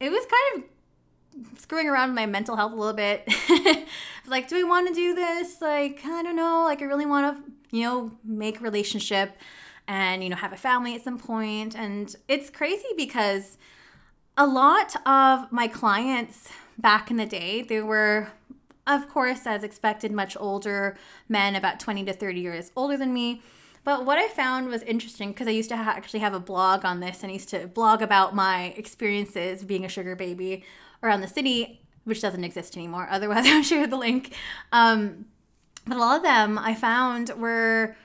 it 0.01 0.11
was 0.11 0.25
kind 0.27 0.65
of 0.65 0.71
screwing 1.59 1.89
around 1.89 2.15
my 2.15 2.27
mental 2.27 2.57
health 2.57 2.73
a 2.73 2.77
little 2.77 2.93
bit. 2.93 3.29
like, 4.27 4.49
do 4.49 4.59
I 4.59 4.65
want 4.65 4.89
to 4.89 4.95
do 4.95 5.15
this? 5.15 5.61
Like, 5.61 6.01
I 6.05 6.23
don't 6.23 6.37
know. 6.37 6.65
Like, 6.65 6.83
I 6.83 6.85
really 6.85 7.07
want 7.07 7.37
to, 7.37 7.77
you 7.77 7.85
know, 7.85 8.13
make 8.25 8.61
a 8.61 8.63
relationship 8.63 9.37
and, 9.89 10.23
you 10.23 10.31
know, 10.31 10.37
have 10.37 10.53
a 10.53 10.57
family 10.57 10.95
at 10.95 11.03
some 11.03 11.19
point. 11.19 11.77
And 11.77 12.15
it's 12.29 12.51
crazy 12.51 12.89
because 12.97 13.59
a 14.37 14.47
lot 14.47 14.97
of 15.07 15.51
my 15.53 15.69
clients 15.69 16.51
back 16.79 17.11
in 17.11 17.17
the 17.17 17.27
day, 17.27 17.63
they 17.63 17.81
were, 17.81 18.29
of 18.87 19.09
course, 19.09 19.47
as 19.47 19.63
expected, 19.63 20.13
much 20.13 20.37
older 20.39 20.97
men, 21.29 21.55
about 21.55 21.81
20 21.81 22.05
to 22.05 22.13
30 22.13 22.41
years 22.41 22.73
older 22.77 22.97
than 22.97 23.13
me. 23.13 23.43
But 23.85 24.07
what 24.07 24.19
I 24.19 24.29
found 24.29 24.69
was 24.69 24.83
interesting 24.83 25.31
because 25.31 25.49
I 25.49 25.51
used 25.51 25.69
to 25.71 25.77
ha- 25.77 25.95
actually 25.97 26.21
have 26.21 26.35
a 26.35 26.41
blog 26.41 26.85
on 26.85 27.01
this 27.01 27.23
and 27.23 27.31
I 27.31 27.35
used 27.35 27.49
to 27.49 27.67
blog 27.67 28.01
about 28.01 28.35
my 28.35 28.75
experiences 28.77 29.65
being 29.65 29.85
a 29.85 29.89
sugar 29.89 30.15
baby 30.15 30.65
around 31.03 31.21
the 31.21 31.29
city, 31.29 31.83
which 32.05 32.21
doesn't 32.21 32.45
exist 32.45 32.77
anymore. 32.77 33.09
Otherwise, 33.11 33.47
I 33.47 33.57
would 33.57 33.67
share 33.67 33.87
the 33.87 33.97
link. 33.97 34.35
Um, 34.71 35.27
but 35.87 35.97
a 35.97 36.01
lot 36.01 36.17
of 36.17 36.23
them 36.23 36.59
I 36.59 36.75
found 36.75 37.31
were 37.31 37.97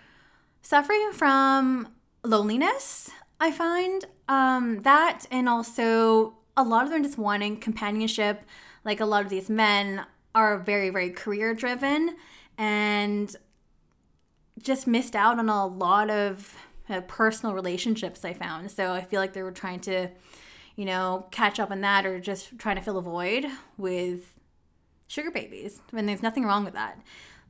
suffering 0.62 1.12
from 1.14 1.90
loneliness. 2.24 3.12
I 3.40 3.52
find 3.52 4.04
um, 4.28 4.82
that, 4.82 5.26
and 5.30 5.48
also 5.48 6.38
a 6.56 6.64
lot 6.64 6.86
of 6.86 6.90
them 6.90 7.04
just 7.04 7.20
wanting 7.20 7.58
companionship. 7.58 8.44
Like 8.84 9.00
a 9.00 9.06
lot 9.06 9.24
of 9.24 9.30
these 9.30 9.48
men 9.50 10.06
are 10.34 10.58
very, 10.58 10.90
very 10.90 11.12
career 11.12 11.54
driven 11.54 12.16
and 12.58 13.36
just 14.62 14.88
missed 14.88 15.16
out 15.16 15.40
on 15.40 15.50
a 15.50 15.66
lot 15.66 16.10
of 16.10 16.56
uh, 16.90 17.02
personal 17.02 17.54
relationships 17.54 18.24
I 18.26 18.34
found. 18.34 18.72
So 18.72 18.94
I 18.94 19.02
feel 19.02 19.20
like 19.20 19.34
they 19.34 19.44
were 19.44 19.52
trying 19.52 19.80
to 19.82 20.10
you 20.78 20.86
know, 20.86 21.26
catch 21.32 21.60
up 21.60 21.72
on 21.72 21.82
that 21.82 22.06
or 22.06 22.20
just 22.22 22.58
trying 22.58 22.78
to 22.78 22.82
fill 22.82 22.98
a 22.98 23.02
void 23.02 23.46
with 23.78 24.36
sugar 25.08 25.32
babies. 25.32 25.82
I 25.92 25.96
mean, 25.96 26.06
there's 26.06 26.24
nothing 26.24 26.46
wrong 26.46 26.64
with 26.64 26.76
that. 26.76 27.02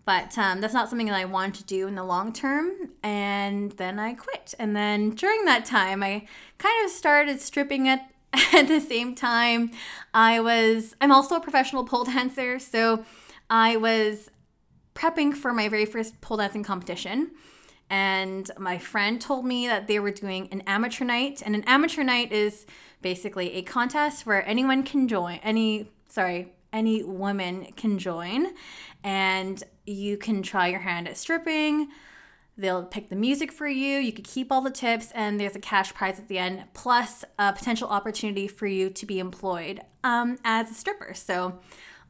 But 0.06 0.38
um, 0.38 0.62
that's 0.62 0.74
not 0.74 0.90
something 0.90 1.08
that 1.08 1.16
I 1.16 1.26
wanted 1.26 1.56
to 1.56 1.64
do 1.66 1.88
in 1.88 1.96
the 1.96 2.06
long 2.06 2.32
term. 2.32 2.72
And 3.04 3.74
then 3.74 4.00
I 4.00 4.14
quit. 4.14 4.56
And 4.58 4.74
then 4.74 5.10
during 5.10 5.44
that 5.44 5.66
time, 5.66 6.02
I 6.02 6.26
kind 6.58 6.86
of 6.86 6.92
started 6.92 7.42
stripping 7.42 7.88
it 7.88 8.00
at 8.54 8.70
the 8.70 8.80
same 8.80 9.14
time. 9.14 9.72
I 10.14 10.40
was, 10.40 10.96
I'm 11.02 11.12
also 11.12 11.36
a 11.36 11.42
professional 11.42 11.84
pole 11.84 12.06
dancer. 12.06 12.60
So 12.60 13.04
I 13.50 13.76
was 13.76 14.32
prepping 14.98 15.34
for 15.34 15.54
my 15.54 15.70
very 15.70 15.86
first 15.86 16.20
pole 16.22 16.38
dancing 16.38 16.64
competition 16.64 17.32
and 17.90 18.50
my 18.58 18.78
friend 18.78 19.22
told 19.22 19.46
me 19.46 19.68
that 19.68 19.88
they 19.88 20.00
were 20.00 20.12
doing 20.12 20.50
an 20.52 20.62
amateur 20.62 21.06
night 21.06 21.42
and 21.46 21.56
an 21.56 21.64
amateur 21.66 22.04
night 22.04 22.32
is 22.32 22.66
basically 23.02 23.54
a 23.54 23.62
contest 23.62 24.26
where 24.26 24.46
anyone 24.48 24.84
can 24.84 25.08
join 25.08 25.40
any 25.44 25.92
sorry 26.10 26.52
any 26.74 27.04
woman 27.04 27.66
can 27.76 27.98
join 27.98 28.48
and 29.04 29.64
you 29.86 30.18
can 30.18 30.44
try 30.44 30.68
your 30.68 30.82
hand 30.82 31.08
at 31.08 31.18
stripping. 31.18 31.90
They'll 32.58 32.84
pick 32.84 33.10
the 33.10 33.16
music 33.16 33.52
for 33.52 33.68
you. 33.68 34.00
You 34.00 34.12
could 34.12 34.26
keep 34.26 34.52
all 34.52 34.62
the 34.62 34.72
tips, 34.72 35.12
and 35.14 35.40
there's 35.40 35.56
a 35.56 35.60
cash 35.60 35.94
prize 35.94 36.18
at 36.18 36.28
the 36.28 36.40
end, 36.40 36.64
plus 36.74 37.24
a 37.38 37.54
potential 37.54 37.88
opportunity 37.88 38.48
for 38.48 38.66
you 38.66 38.90
to 38.90 39.06
be 39.06 39.20
employed 39.20 39.80
um, 40.04 40.38
as 40.44 40.72
a 40.72 40.74
stripper. 40.74 41.14
So, 41.14 41.60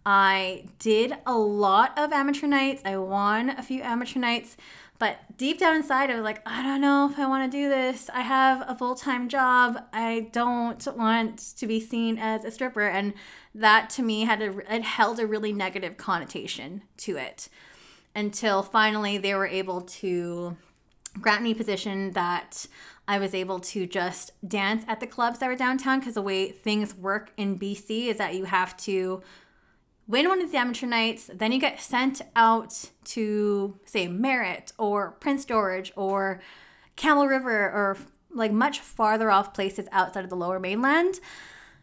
I 0.10 0.63
did 0.80 1.17
a 1.26 1.38
lot 1.38 1.91
of 2.00 2.13
amateur 2.13 2.48
nights. 2.48 2.82
I 2.86 2.96
won 2.96 3.50
a 3.50 3.62
few 3.62 3.82
amateur 3.82 4.20
nights, 4.20 4.56
but 5.00 5.20
deep 5.36 5.60
down 5.60 5.76
inside, 5.76 6.10
I 6.10 6.15
was 6.15 6.24
like, 6.24 6.41
I 6.46 6.63
don't 6.63 6.80
know 6.80 7.10
if 7.12 7.20
I 7.20 7.28
want 7.28 7.52
to 7.52 7.58
do 7.58 7.67
this. 7.67 8.10
I 8.13 8.22
have 8.22 8.63
a 8.70 8.74
full 8.74 8.96
time 8.96 9.28
job. 9.28 9.84
I 9.91 10.30
don't 10.32 10.88
want 10.96 11.54
to 11.58 11.67
be 11.67 11.82
seen 11.82 12.17
as 12.17 12.46
a 12.46 12.52
stripper. 12.52 12.88
And 12.88 13.15
that 13.54 13.89
to 13.91 14.02
me 14.02 14.22
had 14.22 14.41
a, 14.41 14.74
it 14.74 14.84
held 14.84 15.20
a 15.20 15.28
really 15.28 15.52
negative 15.52 15.98
connotation 15.98 16.84
to 17.00 17.17
it 17.17 17.50
until 18.15 18.63
finally 18.63 19.17
they 19.17 19.36
were 19.36 19.46
able 19.46 19.82
to 19.82 20.56
grant 21.20 21.43
me 21.43 21.52
a 21.52 21.56
position 21.56 22.12
that 22.12 22.65
I 23.10 23.20
was 23.20 23.34
able 23.34 23.60
to 23.60 23.86
just 23.86 24.32
dance 24.48 24.86
at 24.88 25.02
the 25.02 25.08
clubs 25.08 25.39
that 25.39 25.48
were 25.48 25.56
downtown 25.56 26.00
because 26.00 26.13
the 26.13 26.22
way 26.22 26.50
things 26.50 26.96
work 26.96 27.34
in 27.36 27.60
BC 27.60 28.08
is 28.08 28.17
that 28.20 28.36
you 28.36 28.46
have 28.46 28.78
to 28.78 29.22
win 30.08 30.30
one 30.30 30.41
of 30.41 30.52
the 30.52 30.58
amateur 30.58 30.88
nights, 30.88 31.30
then 31.34 31.52
you 31.52 31.60
get 31.60 31.82
sent 31.82 32.22
out 32.36 32.91
to 33.06 33.78
say 33.86 34.08
Merritt 34.08 34.72
or 34.78 35.12
Prince 35.20 35.46
George 35.46 35.91
or 35.96 36.41
Campbell 36.96 37.28
River 37.28 37.52
or 37.52 37.98
like 38.32 38.52
much 38.52 38.80
farther 38.80 39.32
off 39.32 39.54
places 39.54 39.88
outside 39.91 40.24
of 40.24 40.30
the 40.30 40.36
lower 40.36 40.60
mainland. 40.60 41.20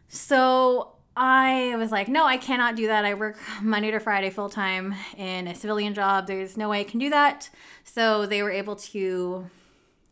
So 0.07 0.95
I 1.15 1.75
was 1.77 1.91
like, 1.91 2.07
no, 2.07 2.25
I 2.25 2.37
cannot 2.37 2.75
do 2.75 2.87
that. 2.87 3.05
I 3.05 3.13
work 3.13 3.37
Monday 3.61 3.91
to 3.91 3.99
Friday 3.99 4.29
full 4.29 4.49
time 4.49 4.95
in 5.17 5.47
a 5.47 5.55
civilian 5.55 5.93
job. 5.93 6.27
There's 6.27 6.57
no 6.57 6.69
way 6.69 6.81
I 6.81 6.83
can 6.83 6.99
do 6.99 7.09
that. 7.09 7.49
So 7.83 8.25
they 8.25 8.43
were 8.43 8.51
able 8.51 8.75
to 8.77 9.49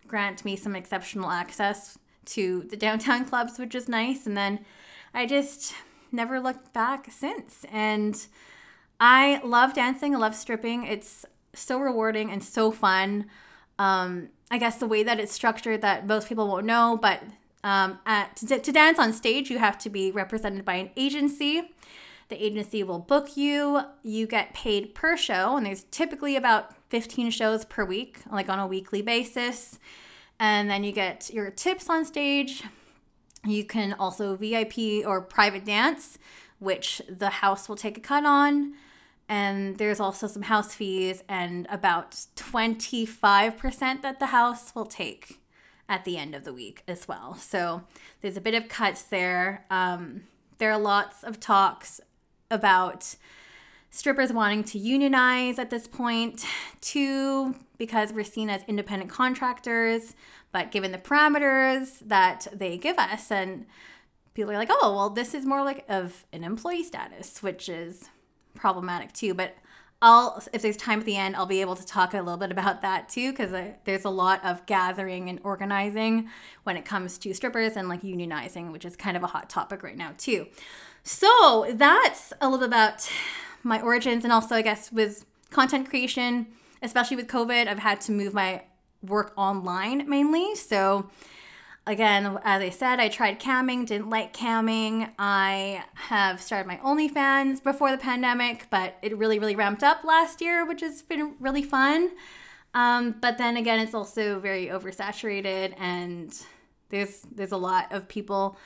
grant 0.08 0.46
me 0.46 0.56
some 0.56 0.76
exceptional 0.76 1.30
access 1.30 1.98
to 2.26 2.64
the 2.70 2.78
downtown 2.78 3.26
clubs, 3.30 3.60
which 3.60 3.76
is 3.76 3.90
nice. 3.90 4.26
And 4.26 4.38
then 4.38 4.66
I 5.14 5.26
just 5.26 5.74
never 6.14 6.40
looked 6.40 6.74
back 6.74 7.12
since. 7.12 7.66
And 7.72 8.26
I 9.00 9.42
love 9.44 9.74
dancing, 9.74 10.16
I 10.16 10.20
love 10.20 10.36
stripping. 10.36 10.86
It's 10.86 11.26
so 11.54 11.80
rewarding 11.80 12.32
and 12.32 12.44
so 12.44 12.72
fun. 12.72 13.26
Um, 13.80 14.30
I 14.52 14.58
guess 14.58 14.78
the 14.78 14.88
way 14.88 15.04
that 15.04 15.20
it's 15.20 15.32
structured 15.32 15.82
that 15.82 16.06
most 16.06 16.30
people 16.30 16.48
won't 16.48 16.66
know, 16.66 16.98
but 17.02 17.24
um, 17.64 18.00
at, 18.06 18.36
to, 18.38 18.60
to 18.60 18.72
dance 18.72 19.00
on 19.00 19.14
stage, 19.14 19.50
you 19.50 19.58
have 19.58 19.78
to 19.80 19.90
be 19.90 20.12
represented 20.12 20.66
by 20.66 20.76
an 20.76 20.92
agency. 20.96 21.72
The 22.30 22.44
agency 22.44 22.84
will 22.84 23.00
book 23.00 23.36
you. 23.36 23.82
You 24.04 24.28
get 24.28 24.54
paid 24.54 24.96
per 24.96 25.18
show, 25.18 25.58
and 25.58 25.66
there's 25.66 25.86
typically 25.92 26.36
about 26.36 26.76
15 26.90 27.32
shows 27.32 27.66
per 27.66 27.86
week, 27.86 28.20
like 28.32 28.50
on 28.50 28.60
a 28.60 28.68
weekly 28.68 29.02
basis. 29.02 29.80
And 30.40 30.70
then 30.70 30.84
you 30.84 30.92
get 30.92 31.32
your 31.34 31.52
tips 31.52 31.90
on 31.90 32.06
stage. 32.06 32.64
You 33.46 33.66
can 33.66 33.94
also 33.94 34.36
VIP 34.36 35.06
or 35.06 35.22
private 35.22 35.66
dance, 35.66 36.18
which 36.60 37.02
the 37.10 37.30
house 37.30 37.68
will 37.68 37.76
take 37.76 37.98
a 37.98 38.02
cut 38.02 38.26
on. 38.26 38.74
And 39.30 39.78
there's 39.78 40.00
also 40.00 40.28
some 40.28 40.44
house 40.44 40.74
fees 40.74 41.24
and 41.28 41.68
about 41.70 42.12
25% 42.36 44.02
that 44.02 44.20
the 44.20 44.28
house 44.28 44.76
will 44.76 44.86
take 44.86 45.40
at 45.90 46.06
the 46.06 46.18
end 46.18 46.36
of 46.36 46.44
the 46.44 46.54
week 46.54 46.84
as 46.88 47.08
well. 47.08 47.36
So 47.36 47.84
there's 48.22 48.38
a 48.38 48.42
bit 48.42 48.54
of 48.54 48.68
cuts 48.70 49.04
there. 49.04 49.66
Um, 49.70 50.24
there 50.58 50.72
are 50.72 50.80
lots 50.80 51.24
of 51.24 51.40
talks 51.40 52.00
about 52.50 53.16
strippers 53.90 54.32
wanting 54.34 54.64
to 54.64 54.80
unionize 54.80 55.60
at 55.60 55.70
this 55.70 55.88
point, 55.88 56.46
too, 56.82 57.56
because 57.78 58.14
we're 58.14 58.24
seen 58.24 58.50
as 58.50 58.64
independent 58.68 59.12
contractors. 59.12 60.16
But 60.54 60.72
given 60.72 60.94
the 60.94 60.98
parameters 60.98 62.00
that 62.08 62.48
they 62.54 62.78
give 62.78 62.98
us, 62.98 63.30
and 63.32 63.66
people 64.34 64.54
are 64.54 64.58
like, 64.58 64.70
oh, 64.72 64.94
well, 64.96 65.10
this 65.10 65.34
is 65.34 65.46
more 65.46 65.64
like 65.64 65.84
of 65.90 66.26
an 66.32 66.46
employee 66.46 66.84
status, 66.84 67.44
which 67.44 67.68
is 67.68 68.10
problematic 68.56 69.12
too. 69.12 69.34
But 69.34 69.56
I'll, 70.02 70.44
if 70.54 70.62
there's 70.62 70.78
time 70.78 71.00
at 71.00 71.06
the 71.06 71.18
end, 71.18 71.36
I'll 71.36 71.46
be 71.46 71.62
able 71.62 71.76
to 71.76 71.86
talk 71.86 72.14
a 72.14 72.18
little 72.18 72.38
bit 72.38 72.52
about 72.52 72.82
that 72.82 73.10
too, 73.10 73.32
because 73.32 73.52
there's 73.86 74.06
a 74.06 74.10
lot 74.10 74.46
of 74.46 74.66
gathering 74.66 75.28
and 75.28 75.40
organizing 75.44 76.30
when 76.64 76.78
it 76.78 76.86
comes 76.86 77.18
to 77.20 77.34
strippers 77.34 77.76
and 77.76 77.90
like 77.90 78.02
unionizing, 78.02 78.72
which 78.72 78.86
is 78.86 78.96
kind 78.96 79.18
of 79.18 79.24
a 79.24 79.28
hot 79.28 79.50
topic 79.50 79.82
right 79.82 79.98
now 79.98 80.14
too. 80.18 80.48
So 81.04 81.66
that's 81.74 82.32
a 82.42 82.50
little 82.50 82.66
about 82.66 83.10
my 83.64 83.82
origins, 83.82 84.24
and 84.24 84.32
also 84.32 84.56
I 84.56 84.62
guess 84.62 84.92
with 84.92 85.26
content 85.50 85.90
creation, 85.90 86.48
especially 86.82 87.16
with 87.18 87.28
COVID, 87.28 87.68
I've 87.68 87.80
had 87.80 88.02
to 88.02 88.12
move 88.12 88.34
my 88.34 88.64
work 89.04 89.34
online 89.38 90.10
mainly. 90.10 90.56
So, 90.56 91.10
again, 91.86 92.40
as 92.44 92.62
I 92.62 92.70
said, 92.70 93.00
I 93.00 93.10
tried 93.10 93.40
camming, 93.40 93.86
didn't 93.86 94.10
like 94.10 94.34
camming. 94.34 95.12
I 95.20 95.84
have 95.96 96.42
started 96.42 96.68
my 96.68 96.78
OnlyFans 96.78 97.62
before 97.64 97.92
the 97.92 97.98
pandemic, 97.98 98.68
but 98.70 98.98
it 99.02 99.18
really, 99.18 99.40
really 99.40 99.56
ramped 99.56 99.84
up 99.84 100.04
last 100.04 100.42
year, 100.42 100.66
which 100.66 100.82
has 100.82 101.02
been 101.02 101.36
really 101.40 101.64
fun. 101.64 102.12
Um, 102.74 103.16
but 103.22 103.38
then 103.38 103.58
again, 103.58 103.80
it's 103.80 103.94
also 103.94 104.40
very 104.40 104.68
oversaturated, 104.68 105.76
and 105.78 106.34
there's 106.90 107.22
there's 107.32 107.52
a 107.52 107.58
lot 107.58 107.92
of 107.92 108.08
people 108.08 108.58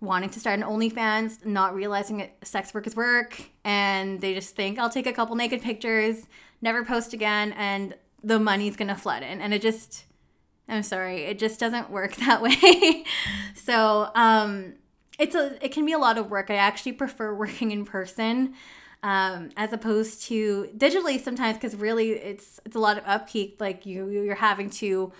wanting 0.00 0.30
to 0.30 0.40
start 0.40 0.58
an 0.58 0.64
OnlyFans, 0.64 1.44
not 1.44 1.74
realizing 1.74 2.20
it, 2.20 2.34
sex 2.42 2.72
work 2.72 2.86
is 2.86 2.96
work, 2.96 3.42
and 3.64 4.20
they 4.20 4.32
just 4.32 4.56
think 4.56 4.78
I'll 4.78 4.88
take 4.88 5.06
a 5.06 5.12
couple 5.12 5.36
naked 5.36 5.60
pictures, 5.60 6.26
never 6.62 6.84
post 6.84 7.12
again, 7.12 7.52
and 7.52 7.94
the 8.22 8.38
money's 8.38 8.76
gonna 8.76 8.96
flood 8.96 9.22
in. 9.22 9.40
And 9.40 9.54
it 9.54 9.62
just 9.62 10.04
i'm 10.68 10.84
sorry 10.84 11.22
it 11.22 11.38
just 11.38 11.58
doesn't 11.58 11.90
work 11.90 12.16
that 12.26 12.42
way. 12.42 13.04
So 13.54 14.10
um 14.14 14.74
it's 15.18 15.34
a 15.34 15.62
it 15.64 15.72
can 15.72 15.84
be 15.84 15.92
a 15.92 15.98
lot 15.98 16.18
of 16.18 16.30
work. 16.30 16.50
I 16.50 16.56
actually 16.56 16.92
prefer 16.92 17.34
working 17.44 17.70
in 17.70 17.84
person 17.84 18.54
um, 19.02 19.48
as 19.56 19.72
opposed 19.72 20.22
to 20.24 20.68
digitally 20.76 21.22
sometimes 21.22 21.56
because 21.56 21.74
really 21.74 22.10
it's 22.10 22.60
it's 22.64 22.76
a 22.76 22.80
lot 22.80 22.98
of 22.98 23.04
upkeep. 23.06 23.60
Like 23.60 23.86
you 23.86 24.08
you're 24.08 24.34
having 24.34 24.70
to 24.70 25.12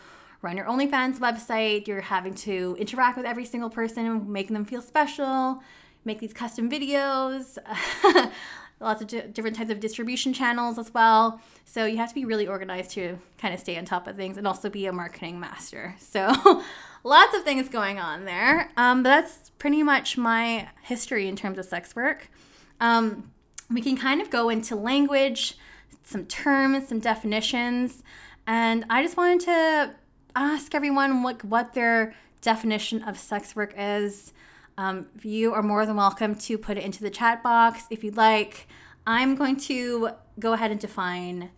run 0.42 0.56
your 0.56 0.66
OnlyFans 0.66 1.18
website 1.18 1.86
you're 1.86 2.00
having 2.00 2.34
to 2.34 2.76
interact 2.78 3.16
with 3.16 3.26
every 3.26 3.44
single 3.44 3.70
person 3.70 4.32
making 4.32 4.54
them 4.54 4.64
feel 4.64 4.80
special 4.80 5.62
make 6.04 6.18
these 6.18 6.32
custom 6.32 6.70
videos 6.70 7.58
lots 8.80 9.02
of 9.02 9.08
di- 9.08 9.26
different 9.28 9.56
types 9.56 9.70
of 9.70 9.78
distribution 9.78 10.32
channels 10.32 10.78
as 10.78 10.92
well. 10.92 11.40
So 11.64 11.84
you 11.84 11.98
have 11.98 12.08
to 12.08 12.14
be 12.14 12.24
really 12.24 12.48
organized 12.48 12.92
to 12.92 13.18
kind 13.38 13.54
of 13.54 13.60
stay 13.60 13.76
on 13.78 13.84
top 13.84 14.06
of 14.06 14.16
things 14.16 14.36
and 14.36 14.46
also 14.46 14.70
be 14.70 14.86
a 14.86 14.92
marketing 14.92 15.38
master. 15.38 15.94
So 16.10 16.62
lots 17.04 17.36
of 17.36 17.44
things 17.44 17.68
going 17.68 17.98
on 17.98 18.24
there. 18.24 18.72
Um, 18.76 19.02
but 19.02 19.10
that's 19.10 19.50
pretty 19.58 19.82
much 19.82 20.18
my 20.18 20.68
history 20.82 21.28
in 21.28 21.36
terms 21.36 21.56
of 21.58 21.64
sex 21.64 21.94
work. 21.94 22.28
Um, 22.80 23.30
we 23.70 23.80
can 23.80 23.96
kind 23.96 24.20
of 24.20 24.30
go 24.30 24.48
into 24.48 24.74
language, 24.74 25.56
some 26.02 26.26
terms, 26.26 26.88
some 26.88 26.98
definitions, 26.98 28.02
and 28.46 28.84
I 28.90 29.02
just 29.02 29.16
wanted 29.16 29.40
to 29.40 29.94
ask 30.34 30.74
everyone 30.74 31.22
what 31.22 31.44
what 31.44 31.74
their 31.74 32.14
definition 32.40 33.02
of 33.02 33.18
sex 33.18 33.54
work 33.54 33.72
is. 33.76 34.32
Um, 34.80 35.08
you 35.22 35.52
are 35.52 35.62
more 35.62 35.84
than 35.84 35.96
welcome 35.96 36.34
to 36.36 36.56
put 36.56 36.78
it 36.78 36.84
into 36.84 37.02
the 37.02 37.10
chat 37.10 37.42
box 37.42 37.84
if 37.90 38.02
you'd 38.02 38.16
like. 38.16 38.66
I'm 39.06 39.34
going 39.34 39.58
to 39.58 40.12
go 40.38 40.54
ahead 40.54 40.70
and 40.70 40.80
define, 40.80 41.50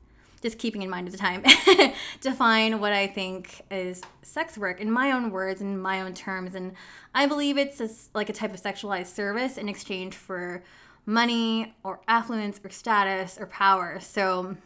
just 0.43 0.59
keeping 0.59 0.83
in 0.83 0.91
mind 0.91 1.07
at 1.07 1.13
the 1.13 1.19
time, 1.19 1.45
define 2.21 2.81
what 2.81 2.93
I 2.93 3.07
think 3.07 3.63
is 3.71 4.03
sex 4.23 4.59
work 4.59 4.81
in 4.81 4.91
my 4.91 5.13
own 5.13 5.31
words 5.31 5.61
in 5.61 5.81
my 5.81 6.01
own 6.01 6.15
terms. 6.15 6.57
And 6.57 6.73
I 7.15 7.27
believe 7.27 7.57
it's 7.59 7.81
a, 7.81 7.89
like 8.13 8.29
a 8.29 8.33
type 8.33 8.53
of 8.53 8.61
sexualized 8.61 9.15
service 9.15 9.57
in 9.57 9.69
exchange 9.69 10.17
for 10.17 10.65
money 11.07 11.77
or 11.85 12.01
affluence 12.09 12.61
or 12.65 12.71
status 12.71 13.39
or 13.39 13.47
power. 13.47 14.01
So, 14.01 14.57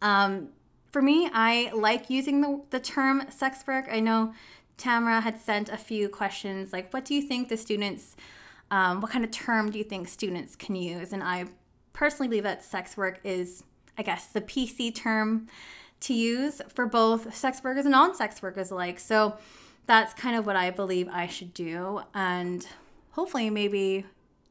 um, 0.00 0.50
for 0.92 1.02
me, 1.02 1.28
I 1.32 1.72
like 1.74 2.08
using 2.08 2.40
the, 2.40 2.62
the 2.70 2.78
term 2.78 3.24
sex 3.30 3.64
work. 3.66 3.88
I 3.90 3.98
know 3.98 4.32
Tamara 4.76 5.20
had 5.20 5.40
sent 5.40 5.68
a 5.68 5.76
few 5.76 6.08
questions 6.08 6.72
like, 6.72 6.92
what 6.92 7.04
do 7.04 7.14
you 7.14 7.22
think 7.22 7.48
the 7.48 7.56
students, 7.56 8.16
um, 8.70 9.00
what 9.00 9.10
kind 9.10 9.24
of 9.24 9.30
term 9.30 9.70
do 9.70 9.78
you 9.78 9.84
think 9.84 10.08
students 10.08 10.56
can 10.56 10.74
use? 10.74 11.12
And 11.12 11.22
I 11.22 11.46
personally 11.92 12.28
believe 12.28 12.44
that 12.44 12.64
sex 12.64 12.96
work 12.96 13.20
is, 13.24 13.64
I 13.96 14.02
guess, 14.02 14.26
the 14.26 14.40
PC 14.40 14.94
term 14.94 15.46
to 16.00 16.14
use 16.14 16.60
for 16.68 16.86
both 16.86 17.34
sex 17.34 17.62
workers 17.62 17.84
and 17.84 17.92
non 17.92 18.14
sex 18.14 18.42
workers 18.42 18.70
alike. 18.70 19.00
So 19.00 19.36
that's 19.86 20.12
kind 20.14 20.36
of 20.36 20.46
what 20.46 20.56
I 20.56 20.70
believe 20.70 21.08
I 21.08 21.26
should 21.26 21.54
do. 21.54 22.02
And 22.14 22.66
hopefully, 23.12 23.50
maybe 23.50 24.04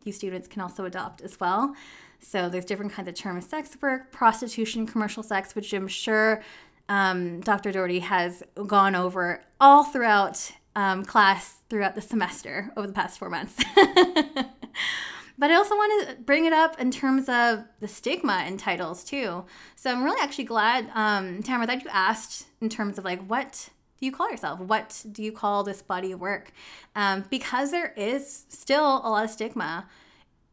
you 0.03 0.11
students 0.11 0.47
can 0.47 0.61
also 0.61 0.85
adopt 0.85 1.21
as 1.21 1.39
well. 1.39 1.75
So 2.19 2.47
there's 2.49 2.65
different 2.65 2.93
kinds 2.93 3.09
of 3.09 3.15
terms 3.15 3.47
sex 3.47 3.77
work, 3.81 4.11
prostitution, 4.11 4.87
commercial 4.87 5.23
sex, 5.23 5.55
which 5.55 5.73
I'm 5.73 5.87
sure 5.87 6.41
um, 6.89 7.41
Dr. 7.41 7.71
Doherty 7.71 7.99
has 7.99 8.43
gone 8.67 8.95
over 8.95 9.41
all 9.59 9.83
throughout 9.83 10.51
um, 10.75 11.05
class 11.05 11.57
throughout 11.69 11.95
the 11.95 12.01
semester 12.01 12.71
over 12.75 12.87
the 12.87 12.93
past 12.93 13.19
four 13.19 13.29
months. 13.29 13.63
But 15.37 15.49
I 15.49 15.55
also 15.55 15.75
want 15.75 16.07
to 16.07 16.15
bring 16.21 16.45
it 16.45 16.53
up 16.53 16.79
in 16.79 16.91
terms 16.91 17.27
of 17.27 17.63
the 17.79 17.87
stigma 17.87 18.45
in 18.47 18.57
titles 18.57 19.03
too. 19.03 19.45
So 19.75 19.91
I'm 19.91 20.03
really 20.03 20.21
actually 20.21 20.43
glad, 20.43 20.89
um, 20.93 21.41
Tamara, 21.41 21.67
that 21.67 21.83
you 21.83 21.89
asked 21.91 22.45
in 22.61 22.69
terms 22.69 22.97
of 22.97 23.03
like 23.03 23.25
what 23.25 23.69
do 23.99 24.05
you 24.05 24.11
call 24.11 24.29
yourself? 24.29 24.59
What 24.59 25.03
do 25.11 25.23
you 25.23 25.31
call 25.31 25.63
this 25.63 25.81
body 25.81 26.11
of 26.11 26.19
work? 26.19 26.51
Um, 26.95 27.25
because 27.29 27.71
there 27.71 27.93
is 27.97 28.45
still 28.49 29.01
a 29.03 29.09
lot 29.09 29.23
of 29.23 29.31
stigma 29.31 29.87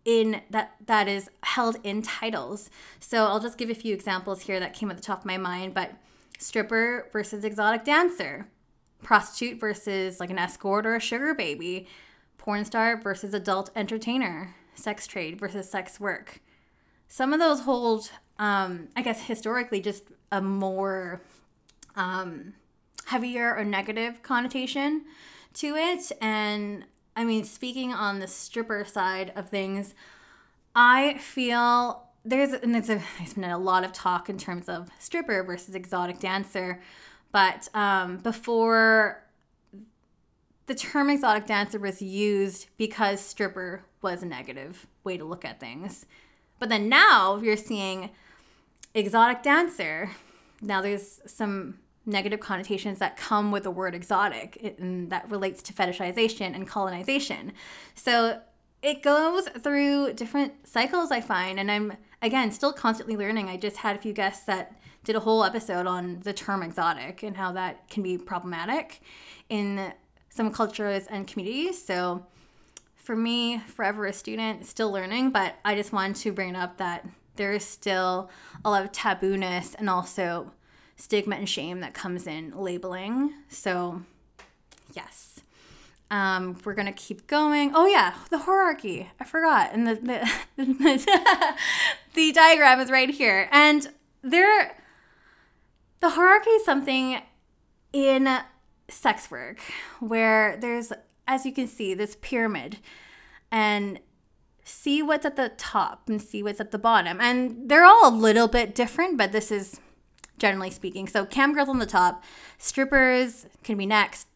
in 0.04 0.40
that 0.48 0.76
that 0.86 1.08
is 1.08 1.28
held 1.42 1.76
in 1.84 2.00
titles. 2.00 2.70
So 3.00 3.26
I'll 3.26 3.40
just 3.40 3.58
give 3.58 3.68
a 3.68 3.74
few 3.74 3.92
examples 3.94 4.42
here 4.42 4.60
that 4.60 4.72
came 4.72 4.90
at 4.90 4.96
the 4.96 5.02
top 5.02 5.20
of 5.20 5.26
my 5.26 5.36
mind. 5.36 5.74
But 5.74 5.92
stripper 6.40 7.08
versus 7.12 7.44
exotic 7.44 7.84
dancer, 7.84 8.48
prostitute 9.02 9.60
versus 9.60 10.18
like 10.18 10.30
an 10.30 10.38
escort 10.38 10.86
or 10.86 10.96
a 10.96 11.00
sugar 11.00 11.34
baby, 11.34 11.86
porn 12.38 12.64
star 12.64 13.00
versus 13.00 13.34
adult 13.34 13.70
entertainer, 13.76 14.56
sex 14.74 15.06
trade 15.06 15.38
versus 15.38 15.70
sex 15.70 16.00
work. 16.00 16.40
Some 17.06 17.32
of 17.32 17.40
those 17.40 17.60
hold, 17.60 18.10
um, 18.38 18.88
I 18.96 19.02
guess, 19.02 19.22
historically 19.22 19.80
just 19.80 20.04
a 20.32 20.40
more 20.40 21.20
um, 21.96 22.54
heavier 23.06 23.54
or 23.56 23.64
negative 23.64 24.22
connotation 24.22 25.04
to 25.54 25.74
it. 25.76 26.12
And 26.20 26.84
I 27.16 27.24
mean, 27.24 27.44
speaking 27.44 27.92
on 27.92 28.20
the 28.20 28.28
stripper 28.28 28.84
side 28.84 29.32
of 29.36 29.48
things, 29.48 29.94
I 30.74 31.18
feel 31.18 32.09
there's 32.24 32.52
and 32.52 32.74
there's, 32.74 32.90
a, 32.90 33.02
there's 33.18 33.34
been 33.34 33.44
a 33.44 33.58
lot 33.58 33.84
of 33.84 33.92
talk 33.92 34.28
in 34.28 34.38
terms 34.38 34.68
of 34.68 34.88
stripper 34.98 35.42
versus 35.42 35.74
exotic 35.74 36.18
dancer, 36.18 36.80
but 37.32 37.68
um, 37.74 38.18
before 38.18 39.22
the 40.66 40.74
term 40.74 41.10
exotic 41.10 41.46
dancer 41.46 41.78
was 41.78 42.00
used 42.00 42.68
because 42.76 43.20
stripper 43.20 43.82
was 44.02 44.22
a 44.22 44.26
negative 44.26 44.86
way 45.02 45.16
to 45.16 45.24
look 45.24 45.44
at 45.44 45.58
things. 45.58 46.06
But 46.58 46.68
then 46.68 46.88
now 46.88 47.38
you're 47.38 47.56
seeing 47.56 48.10
exotic 48.94 49.42
dancer. 49.42 50.10
Now 50.60 50.80
there's 50.80 51.20
some 51.26 51.78
negative 52.06 52.40
connotations 52.40 52.98
that 52.98 53.16
come 53.16 53.50
with 53.50 53.64
the 53.64 53.70
word 53.70 53.94
exotic 53.94 54.76
and 54.78 55.10
that 55.10 55.30
relates 55.30 55.62
to 55.62 55.72
fetishization 55.72 56.54
and 56.54 56.66
colonization. 56.66 57.52
So 57.94 58.40
it 58.82 59.02
goes 59.02 59.48
through 59.48 60.14
different 60.14 60.66
cycles 60.66 61.10
I 61.10 61.20
find 61.20 61.58
and 61.58 61.70
I'm 61.70 61.94
again 62.22 62.50
still 62.52 62.72
constantly 62.72 63.16
learning. 63.16 63.48
I 63.48 63.56
just 63.56 63.78
had 63.78 63.96
a 63.96 63.98
few 63.98 64.12
guests 64.12 64.44
that 64.46 64.78
did 65.04 65.16
a 65.16 65.20
whole 65.20 65.44
episode 65.44 65.86
on 65.86 66.20
the 66.20 66.32
term 66.32 66.62
exotic 66.62 67.22
and 67.22 67.36
how 67.36 67.52
that 67.52 67.88
can 67.88 68.02
be 68.02 68.18
problematic 68.18 69.00
in 69.48 69.92
some 70.28 70.52
cultures 70.52 71.06
and 71.06 71.26
communities. 71.26 71.82
So 71.84 72.26
for 72.94 73.16
me, 73.16 73.58
forever 73.58 74.06
a 74.06 74.12
student, 74.12 74.66
still 74.66 74.92
learning, 74.92 75.30
but 75.30 75.56
I 75.64 75.74
just 75.74 75.92
wanted 75.92 76.16
to 76.16 76.32
bring 76.32 76.54
up 76.54 76.76
that 76.76 77.06
there 77.36 77.52
is 77.52 77.64
still 77.64 78.30
a 78.64 78.70
lot 78.70 78.84
of 78.84 78.92
tabooness 78.92 79.74
and 79.78 79.88
also 79.88 80.52
stigma 80.96 81.36
and 81.36 81.48
shame 81.48 81.80
that 81.80 81.94
comes 81.94 82.26
in 82.26 82.52
labeling. 82.52 83.32
So, 83.48 84.02
yes. 84.92 85.40
Um, 86.10 86.56
we're 86.64 86.74
gonna 86.74 86.92
keep 86.92 87.26
going. 87.26 87.72
Oh 87.74 87.86
yeah, 87.86 88.14
the 88.30 88.38
hierarchy. 88.38 89.08
I 89.20 89.24
forgot, 89.24 89.70
and 89.72 89.86
the 89.86 89.94
the, 89.94 90.64
the, 90.64 91.56
the 92.14 92.32
diagram 92.32 92.80
is 92.80 92.90
right 92.90 93.10
here. 93.10 93.48
And 93.52 93.88
there, 94.22 94.76
the 96.00 96.10
hierarchy 96.10 96.50
is 96.50 96.64
something 96.64 97.20
in 97.92 98.40
sex 98.88 99.30
work 99.30 99.60
where 100.00 100.56
there's, 100.56 100.92
as 101.26 101.46
you 101.46 101.52
can 101.52 101.68
see, 101.68 101.94
this 101.94 102.16
pyramid 102.20 102.78
and 103.50 104.00
see 104.64 105.02
what's 105.02 105.24
at 105.24 105.36
the 105.36 105.50
top 105.56 106.08
and 106.08 106.20
see 106.20 106.42
what's 106.42 106.60
at 106.60 106.70
the 106.70 106.78
bottom. 106.78 107.20
And 107.20 107.68
they're 107.68 107.84
all 107.84 108.08
a 108.08 108.14
little 108.14 108.48
bit 108.48 108.74
different, 108.74 109.16
but 109.16 109.32
this 109.32 109.50
is 109.50 109.80
generally 110.38 110.70
speaking. 110.70 111.06
So, 111.06 111.24
cam 111.24 111.52
girls 111.54 111.68
on 111.68 111.78
the 111.78 111.86
top, 111.86 112.24
strippers 112.58 113.46
can 113.62 113.76
be 113.76 113.86
next. 113.86 114.26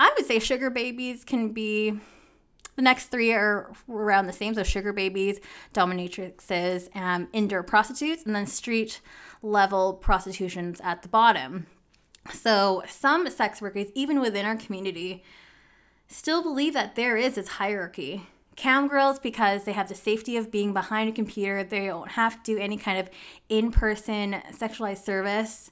I 0.00 0.10
would 0.16 0.26
say 0.26 0.38
sugar 0.38 0.70
babies 0.70 1.24
can 1.24 1.50
be 1.50 2.00
the 2.76 2.82
next 2.82 3.08
three 3.08 3.34
are 3.34 3.70
around 3.90 4.26
the 4.26 4.32
same. 4.32 4.54
So, 4.54 4.62
sugar 4.62 4.94
babies, 4.94 5.38
dominatrixes, 5.74 6.88
and 6.94 7.28
indoor 7.34 7.62
prostitutes, 7.62 8.24
and 8.24 8.34
then 8.34 8.46
street 8.46 9.02
level 9.42 9.92
prostitutions 9.92 10.80
at 10.82 11.02
the 11.02 11.08
bottom. 11.08 11.66
So, 12.32 12.82
some 12.88 13.28
sex 13.28 13.60
workers, 13.60 13.88
even 13.94 14.18
within 14.20 14.46
our 14.46 14.56
community, 14.56 15.22
still 16.08 16.42
believe 16.42 16.72
that 16.72 16.94
there 16.94 17.18
is 17.18 17.34
this 17.34 17.48
hierarchy. 17.48 18.26
Cam 18.56 18.88
girls, 18.88 19.18
because 19.18 19.64
they 19.64 19.72
have 19.72 19.90
the 19.90 19.94
safety 19.94 20.38
of 20.38 20.50
being 20.50 20.72
behind 20.72 21.10
a 21.10 21.12
computer, 21.12 21.62
they 21.62 21.86
don't 21.86 22.12
have 22.12 22.42
to 22.42 22.54
do 22.54 22.58
any 22.58 22.78
kind 22.78 22.98
of 22.98 23.10
in 23.50 23.70
person 23.70 24.40
sexualized 24.50 25.04
service. 25.04 25.70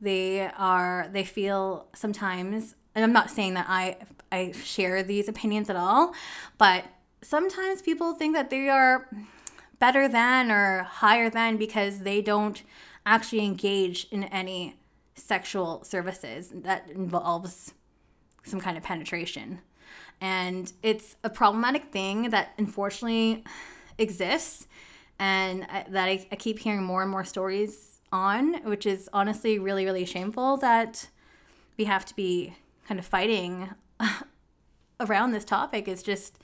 They 0.00 0.50
are, 0.56 1.08
they 1.12 1.24
feel 1.24 1.86
sometimes, 1.94 2.74
and 2.98 3.04
I'm 3.04 3.12
not 3.12 3.30
saying 3.30 3.54
that 3.54 3.66
I, 3.68 3.96
I 4.32 4.50
share 4.50 5.04
these 5.04 5.28
opinions 5.28 5.70
at 5.70 5.76
all, 5.76 6.14
but 6.58 6.84
sometimes 7.22 7.80
people 7.80 8.12
think 8.14 8.34
that 8.34 8.50
they 8.50 8.68
are 8.68 9.08
better 9.78 10.08
than 10.08 10.50
or 10.50 10.82
higher 10.82 11.30
than 11.30 11.58
because 11.58 12.00
they 12.00 12.20
don't 12.20 12.60
actually 13.06 13.44
engage 13.44 14.08
in 14.10 14.24
any 14.24 14.80
sexual 15.14 15.84
services 15.84 16.50
that 16.52 16.90
involves 16.90 17.72
some 18.42 18.58
kind 18.58 18.76
of 18.76 18.82
penetration. 18.82 19.60
And 20.20 20.72
it's 20.82 21.14
a 21.22 21.30
problematic 21.30 21.92
thing 21.92 22.30
that 22.30 22.50
unfortunately 22.58 23.44
exists 23.96 24.66
and 25.20 25.62
that 25.88 26.08
I, 26.08 26.26
I 26.32 26.34
keep 26.34 26.58
hearing 26.58 26.82
more 26.82 27.02
and 27.02 27.10
more 27.12 27.24
stories 27.24 28.00
on, 28.10 28.54
which 28.64 28.86
is 28.86 29.08
honestly 29.12 29.60
really, 29.60 29.84
really 29.84 30.04
shameful 30.04 30.56
that 30.56 31.08
we 31.76 31.84
have 31.84 32.04
to 32.06 32.16
be 32.16 32.54
kind 32.88 32.98
of 32.98 33.04
fighting 33.06 33.70
around 35.00 35.32
this 35.32 35.44
topic. 35.44 35.86
is 35.86 36.02
just, 36.02 36.38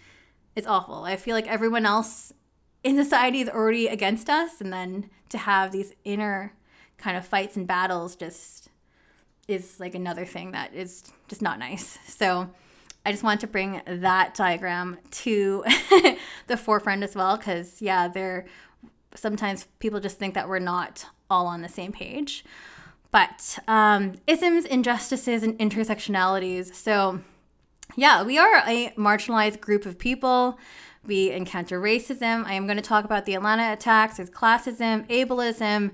it's 0.54 0.66
awful. 0.66 1.04
I 1.04 1.16
feel 1.16 1.35
like 1.35 1.48
everyone 1.48 1.87
else 1.87 2.33
in 2.83 3.02
society 3.02 3.40
is 3.40 3.48
already 3.48 3.88
against 3.88 4.28
us, 4.28 4.61
and 4.61 4.70
then 4.72 5.09
to 5.30 5.38
have 5.38 5.72
these 5.72 5.94
inner 6.04 6.52
kind 6.98 7.16
of 7.16 7.26
fights 7.26 7.57
and 7.57 7.66
battles 7.66 8.14
just 8.14 8.68
is 9.48 9.80
like 9.80 9.94
another 9.94 10.24
thing 10.24 10.52
that 10.52 10.74
is 10.74 11.04
just 11.28 11.42
not 11.42 11.59
nice. 11.59 11.98
So 12.07 12.50
I 13.04 13.11
just 13.11 13.22
wanted 13.22 13.40
to 13.40 13.46
bring 13.46 13.83
that 13.87 14.35
diagram 14.35 14.98
to 15.11 15.64
the 16.46 16.57
forefront 16.57 17.02
as 17.02 17.14
well 17.14 17.37
because 17.37 17.83
yeah, 17.83 18.09
there 18.09 18.46
sometimes 19.14 19.66
people 19.78 20.00
just 20.00 20.18
think 20.18 20.35
that 20.35 20.48
we're 20.48 20.59
not 20.59 21.07
all 21.28 21.46
on 21.46 21.62
the 21.62 21.68
same 21.68 21.92
page. 21.92 22.44
But 23.14 23.61
um, 23.68 24.16
isms, 24.27 24.64
injustices, 24.64 25.44
and 25.44 25.57
intersectionalities. 25.61 26.74
So 26.74 27.20
yeah, 27.94 28.24
we 28.24 28.38
are 28.38 28.57
a 28.66 28.92
marginalized 28.98 29.61
group 29.61 29.87
of 29.87 30.00
people. 30.00 30.59
We 31.07 31.31
encounter 31.31 31.81
racism. 31.81 32.44
I 32.44 32.55
am 32.55 32.66
going 32.66 32.77
to 32.77 32.83
talk 32.83 33.05
about 33.05 33.24
the 33.24 33.35
Atlanta 33.35 33.72
attacks. 33.72 34.16
There's 34.16 34.31
classism, 34.31 35.09
ableism, 35.09 35.92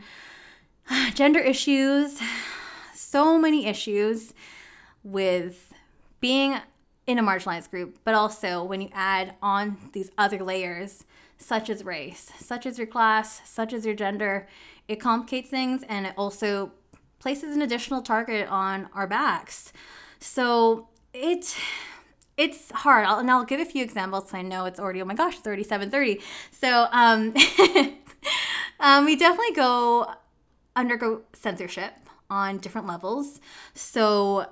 gender 1.14 1.40
issues, 1.40 2.18
so 2.94 3.38
many 3.38 3.66
issues 3.66 4.32
with 5.04 5.74
being 6.20 6.56
in 7.06 7.18
a 7.18 7.22
marginalized 7.22 7.70
group, 7.70 7.98
but 8.02 8.14
also 8.14 8.64
when 8.64 8.80
you 8.80 8.88
add 8.94 9.34
on 9.42 9.76
these 9.92 10.10
other 10.16 10.38
layers, 10.42 11.04
such 11.36 11.68
as 11.68 11.84
race, 11.84 12.32
such 12.38 12.64
as 12.64 12.78
your 12.78 12.86
class, 12.86 13.42
such 13.46 13.74
as 13.74 13.84
your 13.84 13.94
gender, 13.94 14.48
it 14.88 14.96
complicates 14.96 15.50
things 15.50 15.84
and 15.86 16.06
it 16.06 16.14
also 16.16 16.72
places 17.20 17.54
an 17.54 17.62
additional 17.62 18.02
target 18.02 18.48
on 18.48 18.88
our 18.92 19.06
backs. 19.06 19.72
So 20.18 20.88
it 21.14 21.56
it's 22.36 22.70
hard. 22.70 23.04
I'll, 23.04 23.18
and 23.18 23.30
I'll 23.30 23.44
give 23.44 23.60
a 23.60 23.64
few 23.64 23.84
examples. 23.84 24.32
I 24.34 24.42
know 24.42 24.64
it's 24.64 24.80
already 24.80 25.00
oh 25.02 25.04
my 25.04 25.14
gosh, 25.14 25.36
already 25.46 25.62
seven 25.62 25.90
thirty. 25.90 26.20
So 26.50 26.88
um, 26.90 27.34
um, 28.80 29.04
we 29.04 29.14
definitely 29.14 29.54
go 29.54 30.12
undergo 30.74 31.22
censorship 31.32 31.92
on 32.30 32.58
different 32.58 32.86
levels. 32.86 33.40
So, 33.74 34.46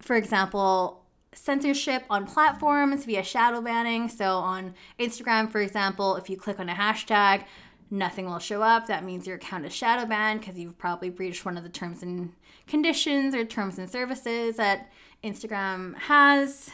for 0.00 0.16
example, 0.16 1.04
censorship 1.32 2.04
on 2.08 2.26
platforms 2.26 3.04
via 3.04 3.24
shadow 3.24 3.60
banning. 3.60 4.08
So, 4.08 4.36
on 4.36 4.74
Instagram, 4.98 5.50
for 5.50 5.60
example, 5.60 6.16
if 6.16 6.30
you 6.30 6.36
click 6.36 6.60
on 6.60 6.68
a 6.68 6.74
hashtag, 6.74 7.44
nothing 7.90 8.26
will 8.26 8.38
show 8.38 8.62
up. 8.62 8.86
That 8.86 9.04
means 9.04 9.26
your 9.26 9.36
account 9.36 9.64
is 9.66 9.74
shadow 9.74 10.06
banned 10.06 10.40
because 10.40 10.58
you've 10.58 10.78
probably 10.78 11.10
breached 11.10 11.44
one 11.44 11.56
of 11.56 11.62
the 11.62 11.68
terms 11.68 12.02
and 12.02 12.32
conditions 12.66 13.34
or 13.34 13.44
terms 13.44 13.78
and 13.78 13.90
services 13.90 14.56
that 14.56 14.90
Instagram 15.24 15.96
has. 15.96 16.70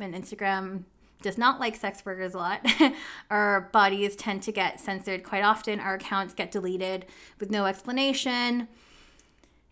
And 0.00 0.14
Instagram 0.14 0.84
does 1.22 1.38
not 1.38 1.58
like 1.58 1.74
sex 1.74 2.04
workers 2.04 2.34
a 2.34 2.38
lot. 2.38 2.64
our 3.30 3.68
bodies 3.72 4.14
tend 4.14 4.42
to 4.42 4.52
get 4.52 4.80
censored 4.80 5.24
quite 5.24 5.42
often. 5.42 5.80
Our 5.80 5.94
accounts 5.94 6.34
get 6.34 6.50
deleted 6.50 7.06
with 7.40 7.50
no 7.50 7.66
explanation 7.66 8.68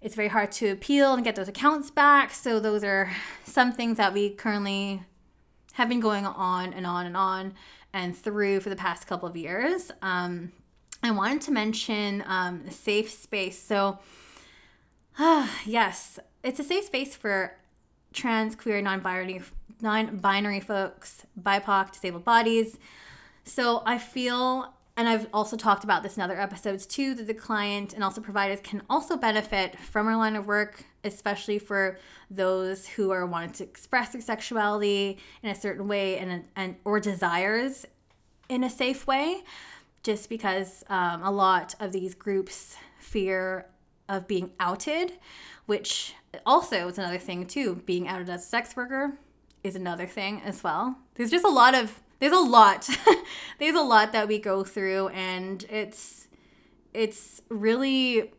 it's 0.07 0.15
very 0.15 0.29
hard 0.29 0.53
to 0.53 0.69
appeal 0.69 1.15
and 1.15 1.25
get 1.25 1.35
those 1.35 1.49
accounts 1.49 1.91
back. 1.91 2.33
So 2.33 2.61
those 2.61 2.85
are 2.85 3.11
some 3.45 3.73
things 3.73 3.97
that 3.97 4.13
we 4.13 4.31
currently 4.31 5.03
have 5.73 5.89
been 5.89 6.01
going 6.01 6.27
on 6.27 6.73
and 6.73 6.87
on 6.87 7.07
and 7.07 7.17
on. 7.17 7.55
and 7.93 8.17
through 8.17 8.61
for 8.61 8.69
the 8.69 8.77
past 8.77 9.07
couple 9.07 9.29
of 9.29 9.37
years. 9.37 9.91
Um, 10.03 10.53
I 11.07 11.11
wanted 11.13 11.41
to 11.43 11.53
mention 11.53 12.25
um, 12.27 12.69
safe 12.71 13.11
space. 13.11 13.59
So, 13.59 13.99
uh, 15.19 15.49
yes, 15.67 16.19
it's 16.43 16.61
a 16.61 16.65
safe 16.65 16.85
space 16.85 17.15
for 17.15 17.57
trans, 18.13 18.57
queer, 18.57 18.81
non-binary, 18.83 19.43
non-binary 19.81 20.61
folks, 20.61 21.25
BIPOC, 21.41 21.93
disabled 21.93 22.25
bodies. 22.25 22.79
So 23.45 23.83
I 23.87 23.99
feel, 23.99 24.75
and 24.97 25.09
I've 25.09 25.29
also 25.33 25.57
talked 25.57 25.85
about 25.85 26.03
this 26.03 26.17
in 26.17 26.23
other 26.23 26.41
episodes 26.41 26.87
too, 26.87 27.15
that 27.15 27.27
the 27.27 27.35
client 27.35 27.93
and 27.93 28.03
also 28.03 28.21
providers 28.21 28.61
can 28.63 28.83
also 28.91 29.17
benefit 29.17 29.79
from 29.79 30.09
our 30.09 30.17
line 30.17 30.35
of 30.35 30.47
work, 30.47 30.85
especially 31.05 31.59
for 31.59 31.99
those 32.31 32.89
who 32.89 33.13
are 33.13 33.27
wanting 33.27 33.53
to 33.53 33.65
express 33.65 34.11
their 34.11 34.23
sexuality 34.23 35.19
in 35.43 35.51
a 35.51 35.55
certain 35.55 35.87
way 35.87 36.19
and, 36.19 36.45
and 36.57 36.77
or 36.85 36.99
desires 36.99 37.87
in 38.49 38.65
a 38.65 38.71
safe 38.71 39.07
way 39.07 39.43
just 40.03 40.29
because 40.29 40.85
um, 40.89 41.23
a 41.23 41.31
lot 41.31 41.75
of 41.81 41.93
these 41.93 42.15
groups 42.15 42.77
fear 42.99 43.67
of 44.09 44.29
being 44.29 44.53
outed, 44.61 45.13
which 45.67 46.15
also 46.45 46.89
is 46.89 46.99
another 46.99 47.19
thing 47.19 47.47
too. 47.47 47.83
Being 47.87 48.09
outed 48.09 48.29
as 48.29 48.45
a 48.45 48.47
sex 48.47 48.77
worker 48.77 49.19
is 49.65 49.75
another 49.75 50.07
thing 50.07 50.41
as 50.45 50.63
well. 50.63 50.97
There's 51.15 51.31
just 51.31 51.45
a 51.45 51.51
lot 51.51 51.75
of 51.75 52.03
there's 52.19 52.33
a 52.33 52.39
lot 52.39 52.89
there's 53.59 53.75
a 53.75 53.83
lot 53.83 54.13
that 54.13 54.29
we 54.29 54.39
go 54.39 54.65
through 54.65 55.09
and 55.09 55.65
it's 55.69 56.29
it's 56.95 57.43
really 57.49 58.33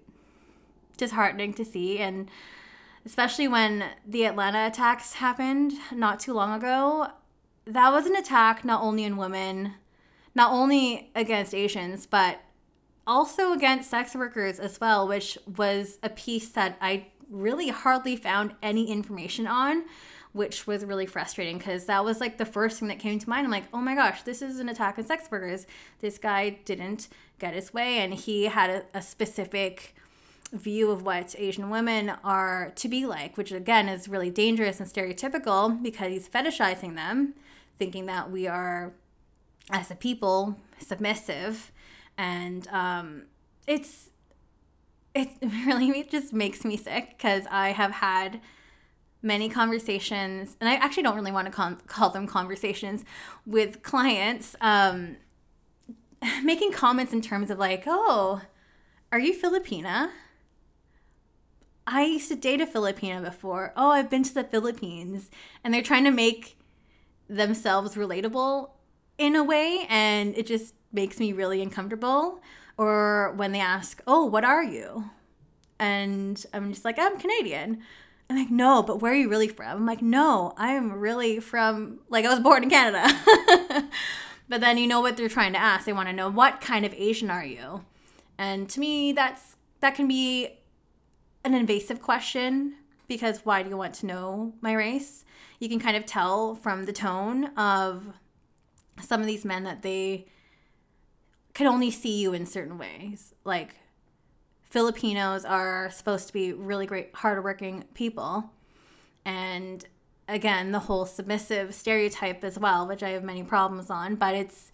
disheartening 0.97 1.53
to 1.53 1.63
see 1.63 1.99
and 1.99 2.29
especially 3.05 3.47
when 3.47 3.83
the 4.05 4.25
Atlanta 4.25 4.65
attacks 4.65 5.13
happened 5.13 5.73
not 5.91 6.19
too 6.19 6.33
long 6.33 6.53
ago 6.53 7.07
that 7.65 7.91
was 7.91 8.05
an 8.07 8.15
attack 8.15 8.65
not 8.65 8.81
only 8.81 9.05
on 9.05 9.15
women 9.15 9.75
not 10.37 10.53
only 10.53 11.09
against 11.15 11.55
Asians, 11.55 12.05
but 12.05 12.39
also 13.07 13.53
against 13.53 13.89
sex 13.89 14.13
workers 14.13 14.59
as 14.59 14.79
well, 14.79 15.07
which 15.07 15.35
was 15.57 15.97
a 16.03 16.09
piece 16.09 16.49
that 16.49 16.77
I 16.79 17.07
really 17.31 17.69
hardly 17.69 18.15
found 18.15 18.53
any 18.61 18.91
information 18.91 19.47
on, 19.47 19.85
which 20.33 20.67
was 20.67 20.85
really 20.85 21.07
frustrating 21.07 21.57
because 21.57 21.85
that 21.85 22.05
was 22.05 22.19
like 22.21 22.37
the 22.37 22.45
first 22.45 22.77
thing 22.77 22.87
that 22.89 22.99
came 22.99 23.17
to 23.17 23.27
mind. 23.27 23.45
I'm 23.45 23.51
like, 23.51 23.63
oh 23.73 23.81
my 23.81 23.95
gosh, 23.95 24.21
this 24.21 24.43
is 24.43 24.59
an 24.59 24.69
attack 24.69 24.99
on 24.99 25.07
sex 25.07 25.27
workers. 25.31 25.65
This 26.01 26.19
guy 26.19 26.59
didn't 26.65 27.07
get 27.39 27.55
his 27.55 27.73
way, 27.73 27.97
and 27.97 28.13
he 28.13 28.43
had 28.43 28.69
a, 28.69 28.83
a 28.93 29.01
specific 29.01 29.95
view 30.53 30.91
of 30.91 31.03
what 31.03 31.35
Asian 31.39 31.71
women 31.71 32.13
are 32.23 32.71
to 32.75 32.87
be 32.87 33.07
like, 33.07 33.37
which 33.37 33.51
again 33.51 33.89
is 33.89 34.07
really 34.07 34.29
dangerous 34.29 34.79
and 34.79 34.87
stereotypical 34.87 35.81
because 35.81 36.09
he's 36.09 36.29
fetishizing 36.29 36.93
them, 36.93 37.33
thinking 37.79 38.05
that 38.05 38.29
we 38.29 38.47
are 38.47 38.93
as 39.69 39.91
a 39.91 39.95
people 39.95 40.57
submissive 40.79 41.71
and 42.17 42.67
um, 42.69 43.23
it's 43.67 44.09
it 45.13 45.29
really 45.41 46.03
just 46.03 46.33
makes 46.33 46.63
me 46.63 46.77
sick 46.77 47.15
because 47.17 47.43
i 47.49 47.69
have 47.69 47.91
had 47.91 48.39
many 49.21 49.49
conversations 49.49 50.55
and 50.61 50.69
i 50.69 50.75
actually 50.75 51.03
don't 51.03 51.15
really 51.15 51.31
want 51.31 51.45
to 51.45 51.51
con- 51.51 51.81
call 51.87 52.09
them 52.09 52.27
conversations 52.27 53.03
with 53.45 53.81
clients 53.83 54.55
um, 54.61 55.17
making 56.43 56.71
comments 56.71 57.13
in 57.13 57.21
terms 57.21 57.49
of 57.49 57.57
like 57.57 57.83
oh 57.87 58.41
are 59.11 59.19
you 59.19 59.33
filipina? 59.33 60.09
I 61.85 62.03
used 62.03 62.27
to 62.27 62.35
date 62.35 62.59
a 62.59 62.65
filipina 62.65 63.23
before. 63.23 63.73
Oh 63.77 63.91
i've 63.91 64.09
been 64.09 64.23
to 64.23 64.33
the 64.33 64.43
philippines. 64.43 65.31
And 65.63 65.73
they're 65.73 65.81
trying 65.81 66.03
to 66.03 66.11
make 66.11 66.57
themselves 67.29 67.95
relatable 67.95 68.71
in 69.17 69.35
a 69.35 69.43
way 69.43 69.85
and 69.89 70.37
it 70.37 70.45
just 70.45 70.73
makes 70.91 71.19
me 71.19 71.33
really 71.33 71.61
uncomfortable 71.61 72.41
or 72.77 73.33
when 73.35 73.51
they 73.51 73.59
ask 73.59 74.01
oh 74.07 74.25
what 74.25 74.43
are 74.43 74.63
you? 74.63 75.09
And 75.79 76.43
i'm 76.53 76.71
just 76.73 76.85
like 76.85 76.97
i'm 76.99 77.17
canadian. 77.17 77.81
I'm 78.29 78.37
like 78.37 78.51
no 78.51 78.83
but 78.83 79.01
where 79.01 79.13
are 79.13 79.15
you 79.15 79.29
really 79.29 79.47
from? 79.47 79.77
I'm 79.77 79.85
like 79.85 80.01
no 80.01 80.53
i'm 80.57 80.93
really 80.93 81.39
from 81.39 81.99
like 82.09 82.25
i 82.25 82.29
was 82.29 82.39
born 82.39 82.63
in 82.63 82.69
canada. 82.69 83.89
But 84.49 84.61
then 84.61 84.77
you 84.77 84.87
know 84.87 85.01
what 85.01 85.17
they're 85.17 85.27
trying 85.27 85.53
to 85.53 85.59
ask. 85.59 85.85
They 85.85 85.93
want 85.93 86.07
to 86.07 86.13
know 86.13 86.29
what 86.29 86.61
kind 86.61 86.85
of 86.85 86.93
asian 86.93 87.29
are 87.29 87.45
you? 87.45 87.83
And 88.37 88.69
to 88.69 88.79
me 88.79 89.11
that's 89.11 89.55
that 89.79 89.95
can 89.95 90.07
be 90.07 90.49
an 91.43 91.53
invasive 91.53 92.01
question 92.01 92.75
because 93.07 93.39
why 93.45 93.63
do 93.63 93.69
you 93.69 93.77
want 93.77 93.93
to 93.95 94.05
know 94.05 94.53
my 94.61 94.73
race? 94.73 95.23
You 95.59 95.69
can 95.69 95.79
kind 95.79 95.97
of 95.97 96.05
tell 96.05 96.55
from 96.55 96.85
the 96.85 96.93
tone 96.93 97.45
of 97.57 98.13
some 99.01 99.21
of 99.21 99.27
these 99.27 99.45
men 99.45 99.63
that 99.63 99.81
they 99.81 100.27
can 101.53 101.67
only 101.67 101.91
see 101.91 102.21
you 102.21 102.33
in 102.33 102.45
certain 102.45 102.77
ways. 102.77 103.33
Like 103.43 103.75
Filipinos 104.69 105.45
are 105.45 105.89
supposed 105.91 106.27
to 106.27 106.33
be 106.33 106.53
really 106.53 106.85
great, 106.85 107.09
hardworking 107.15 107.85
people. 107.93 108.51
And 109.25 109.85
again, 110.27 110.71
the 110.71 110.79
whole 110.79 111.05
submissive 111.05 111.73
stereotype 111.73 112.43
as 112.43 112.59
well, 112.59 112.87
which 112.87 113.03
I 113.03 113.09
have 113.09 113.23
many 113.23 113.43
problems 113.43 113.89
on, 113.89 114.15
but 114.15 114.35
it's 114.35 114.71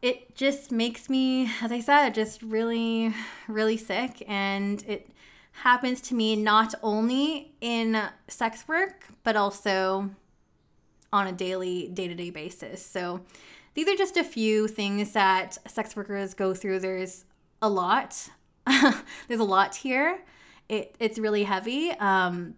it 0.00 0.34
just 0.34 0.72
makes 0.72 1.08
me, 1.08 1.48
as 1.62 1.70
I 1.70 1.78
said, 1.78 2.14
just 2.14 2.42
really, 2.42 3.14
really 3.46 3.76
sick. 3.76 4.24
And 4.26 4.82
it 4.88 5.08
happens 5.52 6.00
to 6.00 6.14
me 6.14 6.34
not 6.34 6.74
only 6.82 7.52
in 7.60 8.02
sex 8.26 8.66
work, 8.66 9.06
but 9.22 9.36
also 9.36 10.10
on 11.12 11.26
a 11.26 11.32
daily, 11.32 11.88
day 11.88 12.08
to 12.08 12.14
day 12.14 12.30
basis. 12.30 12.84
So 12.84 13.20
these 13.74 13.88
are 13.88 13.96
just 13.96 14.16
a 14.16 14.24
few 14.24 14.68
things 14.68 15.12
that 15.12 15.58
sex 15.70 15.96
workers 15.96 16.34
go 16.34 16.54
through. 16.54 16.80
There's 16.80 17.24
a 17.60 17.68
lot. 17.68 18.28
There's 19.28 19.40
a 19.40 19.44
lot 19.44 19.76
here. 19.76 20.24
It, 20.68 20.94
it's 20.98 21.18
really 21.18 21.44
heavy. 21.44 21.90
Um, 21.92 22.54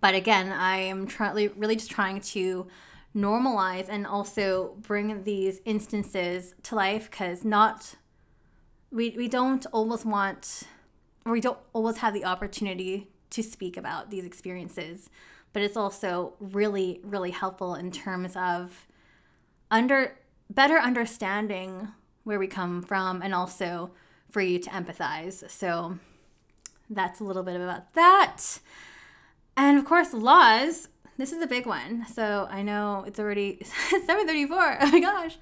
but 0.00 0.14
again, 0.14 0.52
I 0.52 0.76
am 0.78 1.06
trying 1.06 1.50
really 1.56 1.76
just 1.76 1.90
trying 1.90 2.20
to 2.20 2.66
normalize 3.14 3.86
and 3.88 4.06
also 4.06 4.74
bring 4.80 5.22
these 5.24 5.60
instances 5.64 6.54
to 6.62 6.74
life 6.74 7.10
because 7.10 7.44
not 7.44 7.94
we, 8.90 9.10
we 9.10 9.28
don't 9.28 9.66
always 9.72 10.04
want 10.04 10.62
or 11.24 11.32
we 11.32 11.40
don't 11.40 11.58
always 11.72 11.98
have 11.98 12.14
the 12.14 12.24
opportunity 12.24 13.08
to 13.30 13.42
speak 13.42 13.76
about 13.76 14.10
these 14.10 14.24
experiences 14.24 15.08
but 15.52 15.62
it's 15.62 15.76
also 15.76 16.34
really 16.40 17.00
really 17.02 17.30
helpful 17.30 17.74
in 17.74 17.90
terms 17.90 18.34
of 18.36 18.86
under 19.70 20.16
better 20.50 20.78
understanding 20.78 21.88
where 22.24 22.38
we 22.38 22.46
come 22.46 22.82
from 22.82 23.22
and 23.22 23.34
also 23.34 23.90
for 24.30 24.40
you 24.40 24.58
to 24.58 24.70
empathize. 24.70 25.48
So 25.50 25.98
that's 26.88 27.20
a 27.20 27.24
little 27.24 27.42
bit 27.42 27.56
about 27.56 27.92
that. 27.94 28.60
And 29.56 29.78
of 29.78 29.84
course 29.84 30.12
laws 30.12 30.88
this 31.18 31.30
is 31.32 31.42
a 31.42 31.46
big 31.46 31.66
one. 31.66 32.06
So 32.06 32.48
i 32.50 32.62
know 32.62 33.04
it's 33.06 33.20
already 33.20 33.58
734 33.64 34.78
oh 34.80 34.90
my 34.90 35.00
gosh. 35.00 35.38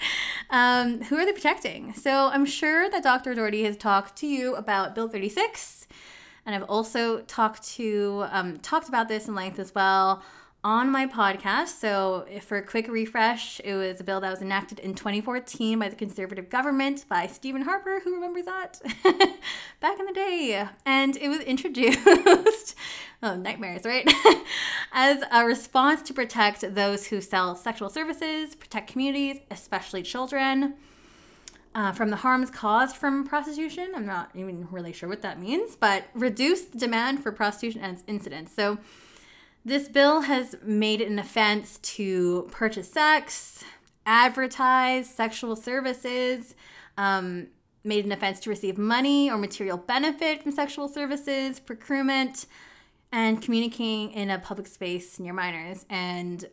Um, 0.51 1.03
who 1.03 1.16
are 1.16 1.25
they 1.25 1.33
protecting? 1.33 1.94
So 1.94 2.11
i'm 2.33 2.46
sure 2.46 2.90
that 2.90 3.03
dr 3.03 3.35
doherty 3.35 3.64
has 3.64 3.77
talked 3.77 4.16
to 4.16 4.27
you 4.27 4.55
about 4.57 4.94
bill 4.94 5.09
36 5.09 5.87
and 6.46 6.55
I've 6.55 6.68
also 6.68 7.20
talked 7.22 7.62
to 7.74 8.24
um, 8.31 8.59
talked 8.59 8.88
about 8.88 9.09
this 9.09 9.29
in 9.29 9.35
length 9.35 9.59
as 9.59 9.74
well 9.74 10.22
on 10.62 10.90
my 10.90 11.07
podcast. 11.07 11.81
So, 11.81 12.26
for 12.42 12.59
a 12.59 12.62
quick 12.62 12.88
refresh, 12.88 13.61
it 13.64 13.74
was 13.74 14.00
a 14.00 14.05
bill 14.05 14.20
that 14.20 14.31
was 14.31 14.42
enacted 14.42 14.79
in 14.79 14.94
2014 14.94 15.79
by 15.79 15.88
the 15.88 15.96
conservative 15.96 16.50
government 16.50 17.07
by 17.09 17.26
Stephen 17.26 17.62
Harper. 17.62 18.00
Who 18.05 18.14
remembers 18.14 18.44
that? 18.44 18.81
Back 19.81 19.98
in 19.98 20.07
the 20.07 20.12
day. 20.12 20.66
And 20.85 21.16
it 21.16 21.29
was 21.29 21.40
introduced, 21.40 22.74
oh, 23.22 23.37
nightmares, 23.37 23.85
right? 23.85 24.11
As 24.92 25.22
a 25.31 25.44
response 25.44 26.03
to 26.03 26.14
protect 26.14 26.74
those 26.74 27.07
who 27.07 27.20
sell 27.20 27.57
sexual 27.57 27.88
services, 27.88 28.55
protect 28.55 28.90
communities, 28.90 29.38
especially 29.50 30.03
children 30.03 30.74
uh, 31.74 31.92
from 31.92 32.11
the 32.11 32.16
harms 32.16 32.50
caused 32.50 32.96
from 32.96 33.27
prostitution. 33.27 33.92
I'm 33.94 34.06
not 34.06 34.31
even 34.35 34.66
really 34.71 34.92
sure 34.92 35.08
what 35.08 35.23
that 35.23 35.40
means, 35.40 35.77
but 35.77 36.04
reduce 36.14 36.62
the 36.62 36.79
demand 36.79 37.23
for 37.23 37.33
prostitution 37.33 37.81
and 37.83 37.94
its 37.94 38.04
incidents. 38.06 38.52
So, 38.54 38.79
this 39.62 39.88
bill 39.88 40.23
has 40.23 40.56
made 40.62 41.02
it 41.02 41.10
an 41.10 41.18
offense 41.18 41.79
to 41.83 42.48
purchase 42.50 42.90
sex, 42.90 43.62
advertise 44.06 45.08
sexual 45.08 45.54
services, 45.54 46.54
um, 46.96 47.48
made 47.85 48.06
an 48.06 48.12
offense 48.12 48.40
to 48.40 48.50
receive 48.50 48.79
money 48.79 49.31
or 49.31 49.37
material 49.37 49.77
benefit 49.77 50.42
from 50.42 50.52
sexual 50.52 50.88
services, 50.88 51.60
procurement, 51.60 52.46
and 53.12 53.42
communicating 53.42 54.12
in 54.12 54.31
a 54.31 54.38
public 54.38 54.66
space 54.66 55.18
near 55.18 55.33
minors. 55.33 55.85
And 55.90 56.46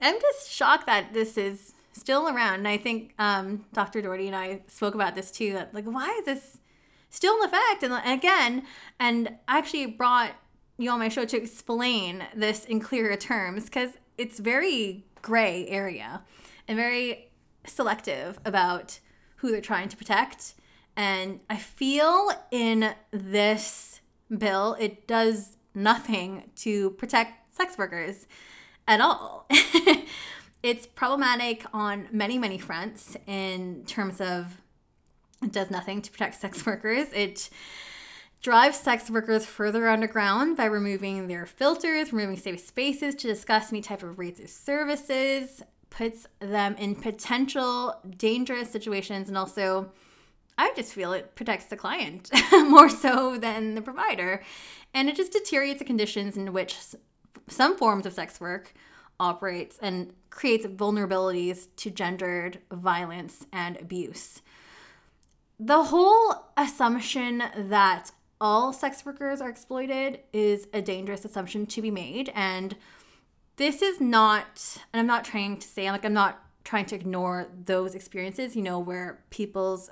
I'm 0.00 0.20
just 0.20 0.50
shocked 0.50 0.86
that 0.86 1.12
this 1.12 1.36
is 1.36 1.74
still 1.98 2.28
around. 2.28 2.54
And 2.54 2.68
I 2.68 2.76
think 2.76 3.14
um, 3.18 3.64
Dr. 3.72 4.00
Doherty 4.00 4.26
and 4.26 4.36
I 4.36 4.62
spoke 4.66 4.94
about 4.94 5.14
this 5.14 5.30
too. 5.30 5.52
That 5.52 5.74
like, 5.74 5.84
why 5.84 6.08
is 6.20 6.26
this 6.26 6.58
still 7.10 7.36
in 7.36 7.44
effect? 7.44 7.82
And, 7.82 7.92
and 7.92 8.18
again, 8.18 8.62
and 8.98 9.36
I 9.46 9.58
actually 9.58 9.86
brought 9.86 10.32
you 10.78 10.90
on 10.90 10.98
my 10.98 11.08
show 11.08 11.24
to 11.24 11.36
explain 11.36 12.24
this 12.34 12.64
in 12.64 12.80
clearer 12.80 13.16
terms 13.16 13.64
because 13.64 13.90
it's 14.16 14.38
very 14.38 15.04
gray 15.22 15.66
area 15.68 16.22
and 16.66 16.76
very 16.76 17.30
selective 17.66 18.38
about 18.44 19.00
who 19.36 19.50
they're 19.50 19.60
trying 19.60 19.88
to 19.88 19.96
protect. 19.96 20.54
And 20.96 21.40
I 21.48 21.56
feel 21.56 22.30
in 22.50 22.94
this 23.10 24.00
bill, 24.36 24.76
it 24.80 25.06
does 25.06 25.56
nothing 25.74 26.50
to 26.56 26.90
protect 26.90 27.56
sex 27.56 27.78
workers 27.78 28.26
at 28.86 29.00
all. 29.00 29.48
it's 30.62 30.86
problematic 30.86 31.64
on 31.72 32.08
many, 32.10 32.38
many 32.38 32.58
fronts 32.58 33.16
in 33.26 33.84
terms 33.86 34.20
of 34.20 34.60
it 35.42 35.52
does 35.52 35.70
nothing 35.70 36.02
to 36.02 36.10
protect 36.10 36.34
sex 36.40 36.66
workers. 36.66 37.08
It 37.12 37.48
drives 38.40 38.78
sex 38.78 39.10
workers 39.10 39.44
further 39.44 39.88
underground 39.88 40.56
by 40.56 40.66
removing 40.66 41.26
their 41.26 41.46
filters, 41.46 42.12
removing 42.12 42.36
safe 42.36 42.60
spaces 42.60 43.14
to 43.16 43.26
discuss 43.26 43.72
any 43.72 43.82
type 43.82 44.02
of 44.02 44.18
rates 44.18 44.40
or 44.40 44.46
services, 44.46 45.62
puts 45.90 46.26
them 46.38 46.76
in 46.76 46.94
potential 46.94 47.94
dangerous 48.16 48.70
situations, 48.70 49.28
and 49.28 49.38
also, 49.38 49.90
I 50.56 50.72
just 50.76 50.92
feel 50.92 51.12
it 51.12 51.34
protects 51.34 51.66
the 51.66 51.76
client 51.76 52.30
more 52.52 52.88
so 52.88 53.38
than 53.38 53.74
the 53.74 53.82
provider. 53.82 54.42
And 54.94 55.08
it 55.08 55.16
just 55.16 55.32
deteriorates 55.32 55.78
the 55.78 55.84
conditions 55.84 56.36
in 56.36 56.52
which 56.52 56.76
some 57.48 57.76
forms 57.76 58.06
of 58.06 58.12
sex 58.12 58.40
work 58.40 58.72
operates 59.20 59.78
and 59.80 60.12
creates 60.30 60.66
vulnerabilities 60.66 61.68
to 61.76 61.90
gendered 61.90 62.60
violence 62.70 63.46
and 63.52 63.76
abuse. 63.80 64.42
The 65.58 65.84
whole 65.84 66.46
assumption 66.56 67.42
that 67.56 68.10
all 68.40 68.72
sex 68.72 69.04
workers 69.04 69.40
are 69.40 69.48
exploited 69.48 70.20
is 70.32 70.68
a 70.72 70.80
dangerous 70.80 71.24
assumption 71.24 71.66
to 71.66 71.82
be 71.82 71.90
made. 71.90 72.30
And 72.34 72.76
this 73.56 73.82
is 73.82 74.00
not, 74.00 74.78
and 74.92 75.00
I'm 75.00 75.06
not 75.06 75.24
trying 75.24 75.56
to 75.56 75.66
say, 75.66 75.90
like, 75.90 76.04
I'm 76.04 76.12
not 76.12 76.44
trying 76.62 76.86
to 76.86 76.94
ignore 76.94 77.48
those 77.64 77.94
experiences, 77.94 78.54
you 78.54 78.62
know, 78.62 78.78
where 78.78 79.24
people's 79.30 79.90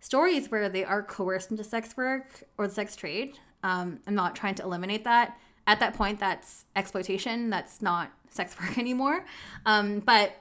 stories 0.00 0.50
where 0.50 0.68
they 0.68 0.84
are 0.84 1.02
coerced 1.02 1.50
into 1.50 1.64
sex 1.64 1.96
work 1.96 2.44
or 2.56 2.66
the 2.66 2.72
sex 2.72 2.96
trade. 2.96 3.38
Um, 3.62 4.00
I'm 4.06 4.14
not 4.14 4.36
trying 4.36 4.54
to 4.54 4.62
eliminate 4.62 5.04
that. 5.04 5.36
At 5.66 5.80
that 5.80 5.94
point, 5.94 6.20
that's 6.20 6.64
exploitation. 6.76 7.50
That's 7.50 7.82
not 7.82 8.12
sex 8.30 8.56
work 8.60 8.78
anymore. 8.78 9.24
Um, 9.64 10.00
but 10.00 10.36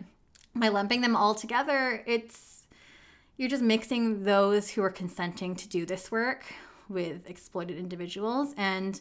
by 0.55 0.69
lumping 0.69 1.01
them 1.01 1.15
all 1.15 1.35
together, 1.35 2.03
it's 2.05 2.63
you're 3.37 3.49
just 3.49 3.63
mixing 3.63 4.23
those 4.23 4.71
who 4.71 4.83
are 4.83 4.89
consenting 4.89 5.55
to 5.55 5.67
do 5.67 5.85
this 5.85 6.09
work 6.09 6.45
with 6.87 7.29
exploited 7.29 7.77
individuals. 7.77 8.53
And 8.55 8.99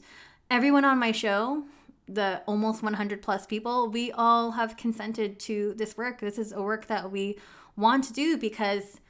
everyone 0.50 0.84
on 0.84 0.98
my 0.98 1.12
show, 1.12 1.64
the 2.08 2.42
almost 2.46 2.82
100 2.82 3.22
plus 3.22 3.46
people, 3.46 3.88
we 3.88 4.10
all 4.12 4.52
have 4.52 4.76
consented 4.76 5.38
to 5.40 5.74
this 5.76 5.96
work. 5.96 6.20
This 6.20 6.38
is 6.38 6.52
a 6.52 6.60
work 6.60 6.86
that 6.88 7.12
we 7.12 7.38
want 7.76 8.04
to 8.04 8.12
do 8.12 8.36
because 8.36 9.00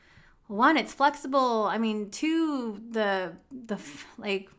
one, 0.47 0.77
it's 0.77 0.93
flexible. 0.93 1.65
I 1.65 1.79
mean, 1.79 2.11
two, 2.11 2.81
the 2.91 3.33
the 3.51 3.79
like 4.19 4.51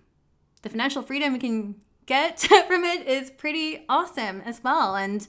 the 0.63 0.69
financial 0.69 1.03
freedom 1.03 1.33
we 1.33 1.39
can 1.39 1.75
get 2.05 2.39
from 2.67 2.83
it 2.83 3.07
is 3.07 3.31
pretty 3.31 3.85
awesome 3.89 4.41
as 4.41 4.63
well. 4.63 4.95
And 4.95 5.27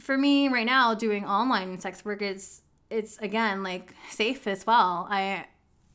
for 0.00 0.16
me 0.16 0.48
right 0.48 0.66
now, 0.66 0.94
doing 0.94 1.24
online 1.24 1.78
sex 1.78 2.04
work 2.04 2.22
is 2.22 2.62
it's 2.90 3.18
again 3.18 3.62
like 3.62 3.94
safe 4.10 4.46
as 4.46 4.66
well. 4.66 5.06
I 5.10 5.46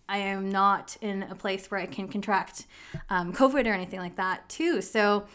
I 0.08 0.18
am 0.18 0.50
not 0.50 0.98
in 1.02 1.24
a 1.24 1.36
place 1.36 1.70
where 1.70 1.80
I 1.80 1.86
can 1.86 2.08
contract 2.08 2.66
um, 3.10 3.32
COVID 3.32 3.68
or 3.68 3.74
anything 3.74 4.00
like 4.00 4.16
that 4.16 4.50
too. 4.50 4.82
So 4.82 5.26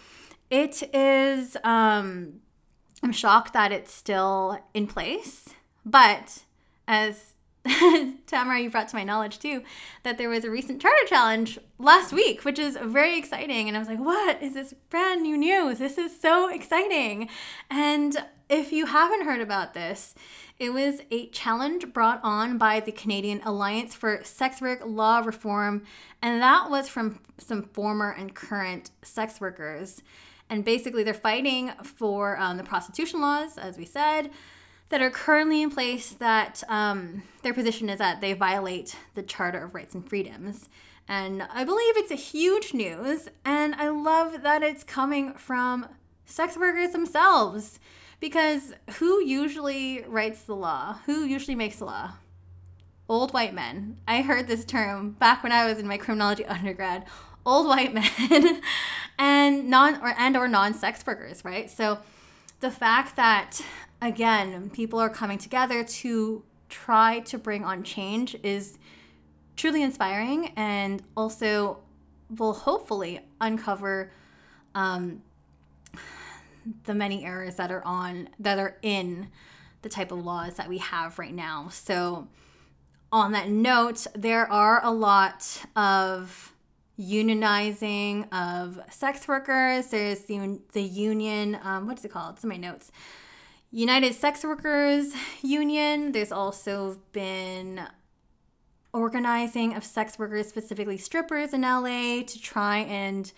it 0.51 0.83
is. 0.95 1.57
Um, 1.63 2.41
I'm 3.03 3.13
shocked 3.13 3.53
that 3.53 3.71
it's 3.71 3.93
still 3.93 4.59
in 4.73 4.87
place, 4.87 5.51
but 5.85 6.45
as 6.89 7.34
Tamara, 8.27 8.61
you 8.61 8.69
brought 8.69 8.89
to 8.89 8.97
my 8.97 9.05
knowledge 9.05 9.39
too, 9.39 9.63
that 10.03 10.19
there 10.19 10.29
was 10.29 10.45
a 10.45 10.51
recent 10.51 10.83
charter 10.83 11.07
challenge 11.07 11.59
last 11.79 12.13
week, 12.13 12.45
which 12.45 12.59
is 12.59 12.77
very 12.83 13.17
exciting. 13.17 13.69
And 13.69 13.77
I 13.77 13.81
was 13.81 13.89
like, 13.89 13.99
what 13.99 14.43
is 14.43 14.55
this 14.55 14.75
brand 14.91 15.23
new 15.23 15.37
news? 15.37 15.79
This 15.79 15.97
is 15.97 16.19
so 16.21 16.49
exciting. 16.49 17.29
And 17.71 18.17
if 18.51 18.73
you 18.73 18.87
haven't 18.87 19.25
heard 19.25 19.41
about 19.41 19.73
this, 19.73 20.15
it 20.59 20.73
was 20.73 21.01
a 21.11 21.29
challenge 21.31 21.93
brought 21.93 22.21
on 22.23 22.59
by 22.59 22.81
the 22.81 22.93
Canadian 22.93 23.41
Alliance 23.45 23.95
for 23.95 24.21
Sex 24.23 24.61
Work 24.61 24.83
Law 24.85 25.19
Reform, 25.21 25.83
and 26.23 26.41
that 26.41 26.71
was 26.71 26.89
from 26.89 27.19
some 27.39 27.63
former 27.63 28.11
and 28.13 28.35
current 28.35 28.91
sex 29.03 29.41
workers. 29.41 30.03
And 30.49 30.65
basically, 30.65 31.03
they're 31.03 31.15
fighting 31.15 31.73
for 31.83 32.39
um, 32.39 32.59
the 32.59 32.63
prostitution 32.63 33.21
laws, 33.21 33.59
as 33.59 33.79
we 33.79 33.85
said, 33.85 34.31
that 34.89 35.01
are 35.01 35.11
currently 35.11 35.63
in 35.63 35.71
place. 35.71 36.11
That 36.11 36.63
um, 36.69 37.23
their 37.43 37.55
position 37.55 37.89
is 37.89 37.99
that 37.99 38.21
they 38.21 38.33
violate 38.33 38.97
the 39.15 39.23
Charter 39.23 39.65
of 39.65 39.75
Rights 39.75 39.95
and 39.95 40.09
Freedoms. 40.09 40.69
And 41.07 41.43
I 41.43 41.65
believe 41.65 41.97
it's 41.97 42.11
a 42.11 42.17
huge 42.17 42.73
news, 42.73 43.29
and 43.45 43.75
I 43.75 43.89
love 43.89 44.43
that 44.43 44.63
it's 44.63 44.85
coming 44.85 45.35
from 45.35 45.87
sex 46.25 46.57
workers 46.57 46.93
themselves. 46.93 47.79
Because 48.21 48.73
who 48.99 49.23
usually 49.23 50.03
writes 50.07 50.43
the 50.43 50.57
law? 50.57 51.01
Who 51.05 51.25
usually 51.25 51.55
makes 51.55 51.77
the 51.77 51.85
law? 51.85 52.13
Old 53.07 53.35
white 53.35 53.53
men. 53.53 53.99
I 54.09 54.23
heard 54.23 54.47
this 54.47 54.65
term 54.65 55.11
back 55.11 55.43
when 55.43 55.53
I 55.53 55.67
was 55.67 55.79
in 55.79 55.87
my 55.87 55.99
criminology 55.99 56.45
undergrad. 56.47 57.05
Old 57.45 57.67
white 57.67 57.93
men 57.93 58.63
and 59.19 59.69
non 59.69 59.97
or 59.97 60.15
and 60.17 60.39
or 60.39 60.49
non-sex 60.49 61.05
workers, 61.07 61.45
right? 61.45 61.69
So 61.71 61.99
the 62.61 62.71
fact 62.71 63.17
that 63.17 63.61
again, 64.05 64.71
people 64.71 64.99
are 64.99 65.09
coming 65.09 65.39
together 65.39 65.83
to 65.83 66.43
try 66.69 67.21
to 67.21 67.39
bring 67.39 67.65
on 67.65 67.83
change 67.83 68.37
is 68.43 68.79
truly 69.57 69.83
inspiring 69.83 70.53
and 70.57 71.03
also 71.17 71.79
will 72.37 72.53
hopefully 72.53 73.21
uncover 73.41 74.11
um, 74.75 75.23
the 76.85 76.95
many 76.95 77.25
errors 77.25 77.57
that 77.57 77.71
are 77.71 77.85
on 77.85 78.29
that 78.39 78.59
are 78.59 78.77
in 78.83 79.29
the 79.83 79.89
type 79.89 80.11
of 80.11 80.25
laws 80.25 80.55
that 80.55 80.69
we 80.69 80.79
have 80.79 81.19
right 81.19 81.35
now. 81.35 81.69
So 81.71 82.29
on 83.13 83.33
that 83.33 83.49
note, 83.49 84.07
there 84.15 84.51
are 84.51 84.85
a 84.85 84.91
lot 84.91 85.63
of 85.77 86.53
unionizing 86.99 88.33
of 88.33 88.81
sex 88.91 89.29
workers. 89.29 89.89
There's 89.89 90.21
the, 90.21 90.61
the 90.73 90.83
union, 90.83 91.59
um, 91.63 91.87
what's 91.87 92.05
it 92.05 92.11
called? 92.11 92.35
It's 92.37 92.45
in 92.45 92.49
my 92.49 92.57
notes. 92.57 92.91
United 93.75 94.15
Sex 94.15 94.45
Workers 94.45 95.13
Union. 95.43 96.13
There's 96.13 96.31
also 96.31 97.01
been 97.11 97.81
organizing 98.93 99.75
of 99.75 99.83
sex 99.83 100.17
workers, 100.17 100.47
specifically 100.47 100.97
strippers 100.97 101.53
in 101.53 101.63
LA, 101.63 102.23
to 102.23 102.41
try 102.41 102.79
and 102.79 103.33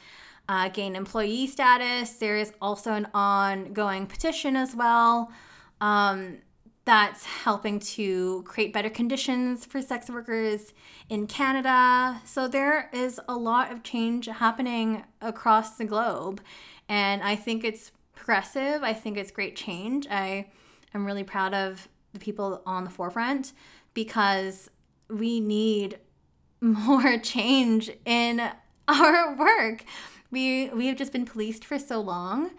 uh, 0.47 0.69
gain 0.69 0.95
employee 0.95 1.47
status. 1.47 2.11
There 2.11 2.37
is 2.37 2.53
also 2.61 2.93
an 2.93 3.09
ongoing 3.15 4.05
petition 4.05 4.57
as 4.57 4.77
well 4.77 5.33
um, 5.81 6.37
that's 6.85 7.25
helping 7.25 7.81
to 7.81 8.43
create 8.43 8.75
better 8.75 8.91
conditions 8.91 9.65
for 9.65 9.81
sex 9.81 10.11
workers 10.11 10.75
in 11.09 11.27
Canada. 11.27 12.21
So 12.27 12.47
there 12.47 12.91
is 12.93 13.19
a 13.27 13.37
lot 13.39 13.73
of 13.73 13.83
change 13.83 14.27
happening 14.27 15.05
across 15.23 15.79
the 15.79 15.87
globe. 15.87 16.43
And 16.91 17.23
I 17.23 17.37
think 17.37 17.65
it's 17.65 17.91
progressive. 18.17 18.83
I 18.83 18.93
think 18.93 19.17
it's 19.17 19.31
great 19.31 19.55
change. 19.55 20.09
I 20.11 20.47
am 20.93 21.07
really 21.07 21.23
proud 21.23 21.55
of 21.55 21.89
the 22.13 22.19
people 22.19 22.63
on 22.67 22.83
the 22.83 22.91
forefront 22.91 23.53
because 23.95 24.69
we 25.09 25.39
need 25.39 25.99
more 26.61 27.19
change 27.19 27.91
in 28.05 28.51
our 28.89 29.37
work 29.37 29.85
we 30.31 30.69
we 30.71 30.87
have 30.87 30.97
just 30.97 31.13
been 31.13 31.25
policed 31.25 31.65
for 31.65 31.79
so 31.79 32.01
long 32.01 32.51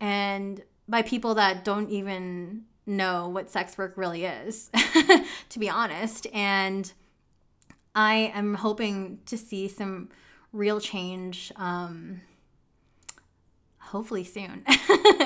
and 0.00 0.62
by 0.88 1.02
people 1.02 1.34
that 1.34 1.64
don't 1.64 1.90
even 1.90 2.64
know 2.86 3.28
what 3.28 3.50
sex 3.50 3.78
work 3.78 3.94
really 3.96 4.24
is 4.24 4.70
to 5.48 5.58
be 5.58 5.68
honest 5.68 6.26
and 6.32 6.92
i 7.94 8.14
am 8.34 8.54
hoping 8.54 9.18
to 9.24 9.36
see 9.36 9.68
some 9.68 10.08
real 10.52 10.80
change 10.80 11.52
um 11.56 12.20
hopefully 13.94 14.24
soon 14.24 14.64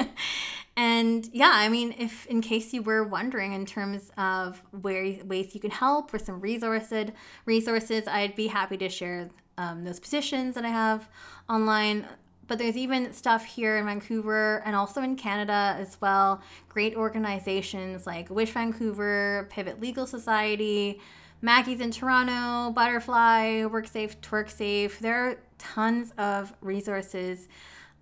and 0.76 1.28
yeah 1.32 1.52
i 1.54 1.68
mean 1.68 1.94
if 1.98 2.26
in 2.26 2.40
case 2.40 2.72
you 2.72 2.82
were 2.82 3.02
wondering 3.02 3.52
in 3.52 3.64
terms 3.64 4.10
of 4.18 4.62
where 4.82 5.14
ways 5.24 5.54
you 5.54 5.60
can 5.60 5.70
help 5.70 6.12
or 6.12 6.18
some 6.18 6.40
resources 6.40 7.10
resources 7.46 8.06
i'd 8.06 8.34
be 8.36 8.48
happy 8.48 8.76
to 8.76 8.88
share 8.88 9.30
um, 9.58 9.84
those 9.84 10.00
positions 10.00 10.54
that 10.54 10.64
I 10.64 10.70
have 10.70 11.08
online. 11.50 12.06
But 12.46 12.58
there's 12.58 12.78
even 12.78 13.12
stuff 13.12 13.44
here 13.44 13.76
in 13.76 13.84
Vancouver 13.84 14.62
and 14.64 14.74
also 14.74 15.02
in 15.02 15.16
Canada 15.16 15.76
as 15.78 16.00
well. 16.00 16.40
Great 16.70 16.96
organizations 16.96 18.06
like 18.06 18.30
Wish 18.30 18.52
Vancouver, 18.52 19.46
Pivot 19.50 19.80
Legal 19.82 20.06
Society, 20.06 20.98
Maggie's 21.42 21.80
in 21.80 21.90
Toronto, 21.90 22.72
Butterfly, 22.72 23.64
WorkSafe, 23.64 24.16
TwerkSafe. 24.22 24.98
There 24.98 25.28
are 25.28 25.36
tons 25.58 26.12
of 26.16 26.54
resources 26.62 27.48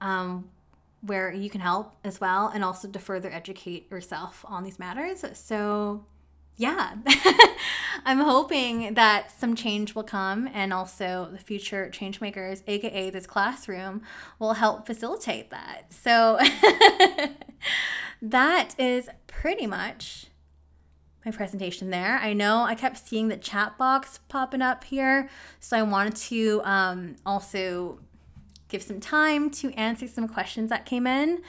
um, 0.00 0.48
where 1.06 1.32
you 1.32 1.48
can 1.48 1.60
help 1.60 1.96
as 2.04 2.20
well 2.20 2.50
and 2.52 2.64
also 2.64 2.88
to 2.88 2.98
further 2.98 3.30
educate 3.30 3.90
yourself 3.90 4.44
on 4.48 4.64
these 4.64 4.78
matters. 4.78 5.24
So 5.34 6.04
yeah, 6.56 6.94
I'm 8.04 8.20
hoping 8.20 8.94
that 8.94 9.30
some 9.30 9.54
change 9.54 9.94
will 9.94 10.02
come 10.02 10.48
and 10.54 10.72
also 10.72 11.28
the 11.30 11.38
future 11.38 11.90
change 11.90 12.20
makers, 12.20 12.62
aka 12.66 13.10
this 13.10 13.26
classroom, 13.26 14.02
will 14.38 14.54
help 14.54 14.86
facilitate 14.86 15.50
that. 15.50 15.92
So 15.92 16.38
that 18.22 18.74
is 18.78 19.10
pretty 19.26 19.66
much 19.66 20.28
my 21.26 21.32
presentation 21.32 21.90
there. 21.90 22.18
I 22.22 22.32
know 22.32 22.62
I 22.62 22.74
kept 22.74 23.06
seeing 23.06 23.28
the 23.28 23.36
chat 23.36 23.76
box 23.76 24.20
popping 24.28 24.62
up 24.62 24.84
here, 24.84 25.28
so 25.60 25.76
I 25.76 25.82
wanted 25.82 26.16
to 26.16 26.62
um, 26.64 27.16
also 27.26 27.98
give 28.68 28.82
some 28.82 29.00
time 29.00 29.50
to 29.50 29.72
answer 29.72 30.08
some 30.08 30.28
questions 30.28 30.70
that 30.70 30.86
came 30.86 31.06
in. 31.06 31.42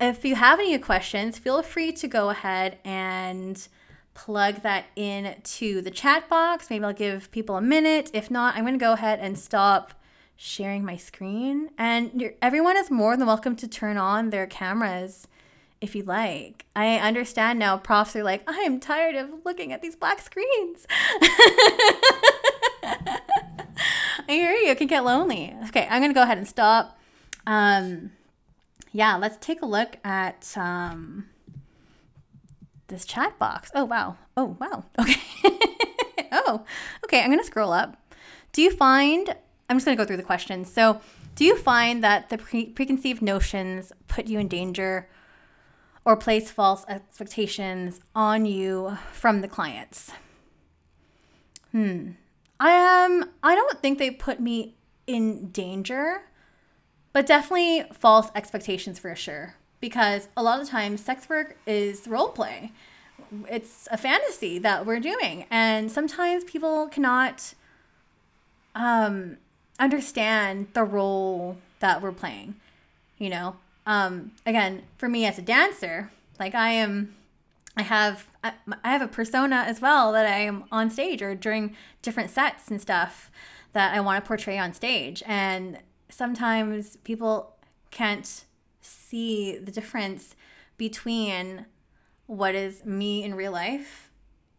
If 0.00 0.24
you 0.24 0.34
have 0.34 0.58
any 0.58 0.76
questions, 0.78 1.38
feel 1.38 1.62
free 1.62 1.92
to 1.92 2.08
go 2.08 2.30
ahead 2.30 2.78
and 2.84 3.66
plug 4.14 4.62
that 4.62 4.86
in 4.96 5.36
to 5.42 5.80
the 5.80 5.90
chat 5.90 6.28
box. 6.28 6.68
Maybe 6.70 6.84
I'll 6.84 6.92
give 6.92 7.30
people 7.30 7.56
a 7.56 7.62
minute. 7.62 8.10
If 8.12 8.30
not, 8.30 8.56
I'm 8.56 8.64
going 8.64 8.74
to 8.74 8.84
go 8.84 8.92
ahead 8.92 9.20
and 9.20 9.38
stop 9.38 9.94
sharing 10.36 10.84
my 10.84 10.96
screen. 10.96 11.70
And 11.78 12.32
everyone 12.42 12.76
is 12.76 12.90
more 12.90 13.16
than 13.16 13.26
welcome 13.26 13.54
to 13.56 13.68
turn 13.68 13.96
on 13.96 14.30
their 14.30 14.46
cameras 14.46 15.28
if 15.82 15.94
you 15.96 16.04
like. 16.04 16.64
I 16.74 16.96
understand 16.96 17.58
now 17.58 17.76
profs 17.76 18.14
are 18.16 18.22
like, 18.22 18.48
I 18.48 18.60
am 18.60 18.80
tired 18.80 19.16
of 19.16 19.44
looking 19.44 19.72
at 19.72 19.82
these 19.82 19.96
black 19.96 20.20
screens. 20.22 20.86
I 24.28 24.28
hear 24.28 24.52
you. 24.52 24.70
It 24.70 24.78
can 24.78 24.86
get 24.86 25.04
lonely. 25.04 25.54
Okay, 25.68 25.86
I'm 25.90 26.00
to 26.12 26.14
go 26.14 26.22
ahead 26.22 26.38
and 26.38 26.46
stop. 26.46 26.98
Um, 27.46 28.12
yeah, 28.92 29.16
let's 29.16 29.36
take 29.44 29.60
a 29.60 29.66
look 29.66 29.98
at 30.04 30.54
um, 30.56 31.26
this 32.86 33.04
chat 33.04 33.38
box. 33.38 33.70
Oh, 33.74 33.84
wow. 33.84 34.16
Oh, 34.36 34.56
wow. 34.60 34.84
Okay. 35.00 35.58
oh, 36.30 36.64
okay. 37.04 37.20
I'm 37.20 37.28
to 37.40 37.44
scroll 37.44 37.72
up. 37.72 37.96
Do 38.52 38.62
you 38.62 38.70
find, 38.70 39.34
I'm 39.68 39.76
just 39.76 39.84
to 39.96 40.02
go 40.02 40.06
through 40.06 40.18
the 40.18 40.22
questions. 40.22 40.72
So, 40.72 41.00
do 41.34 41.44
you 41.44 41.56
find 41.58 42.04
that 42.04 42.28
the 42.28 42.38
pre- 42.38 42.66
preconceived 42.66 43.20
notions 43.22 43.92
put 44.06 44.26
you 44.28 44.38
in 44.38 44.48
danger 44.48 45.08
or 46.04 46.16
place 46.16 46.50
false 46.50 46.84
expectations 46.88 48.00
on 48.14 48.44
you 48.44 48.98
from 49.12 49.40
the 49.40 49.48
clients? 49.48 50.10
Hmm. 51.70 52.12
I 52.60 53.04
um 53.04 53.30
I 53.42 53.54
don't 53.54 53.80
think 53.80 53.98
they 53.98 54.10
put 54.10 54.40
me 54.40 54.76
in 55.06 55.50
danger, 55.50 56.22
but 57.12 57.26
definitely 57.26 57.84
false 57.92 58.28
expectations 58.34 58.98
for 58.98 59.14
sure 59.16 59.56
because 59.80 60.28
a 60.36 60.42
lot 60.42 60.60
of 60.60 60.68
times 60.68 61.02
sex 61.02 61.28
work 61.28 61.56
is 61.66 62.06
role 62.06 62.28
play. 62.28 62.72
It's 63.50 63.88
a 63.90 63.96
fantasy 63.96 64.58
that 64.58 64.86
we're 64.86 65.00
doing, 65.00 65.46
and 65.50 65.90
sometimes 65.90 66.44
people 66.44 66.88
cannot 66.88 67.54
um, 68.74 69.38
understand 69.78 70.68
the 70.74 70.84
role 70.84 71.56
that 71.80 72.00
we're 72.00 72.12
playing. 72.12 72.56
You 73.18 73.30
know, 73.30 73.56
um, 73.86 74.32
again, 74.46 74.82
for 74.96 75.08
me 75.08 75.26
as 75.26 75.38
a 75.38 75.42
dancer, 75.42 76.10
like 76.38 76.54
I 76.54 76.70
am, 76.70 77.14
I 77.76 77.82
have 77.82 78.26
I, 78.44 78.52
have 78.84 79.02
a 79.02 79.08
persona 79.08 79.64
as 79.66 79.80
well 79.80 80.12
that 80.12 80.26
I 80.26 80.38
am 80.38 80.64
on 80.72 80.90
stage 80.90 81.22
or 81.22 81.34
during 81.34 81.76
different 82.02 82.30
sets 82.30 82.70
and 82.70 82.80
stuff 82.80 83.30
that 83.72 83.94
I 83.94 84.00
want 84.00 84.22
to 84.22 84.26
portray 84.26 84.58
on 84.58 84.72
stage, 84.72 85.22
and 85.26 85.78
sometimes 86.08 86.96
people 86.98 87.56
can't 87.90 88.44
see 88.80 89.56
the 89.56 89.70
difference 89.70 90.34
between 90.76 91.66
what 92.26 92.54
is 92.54 92.84
me 92.84 93.22
in 93.22 93.34
real 93.34 93.52
life 93.52 94.10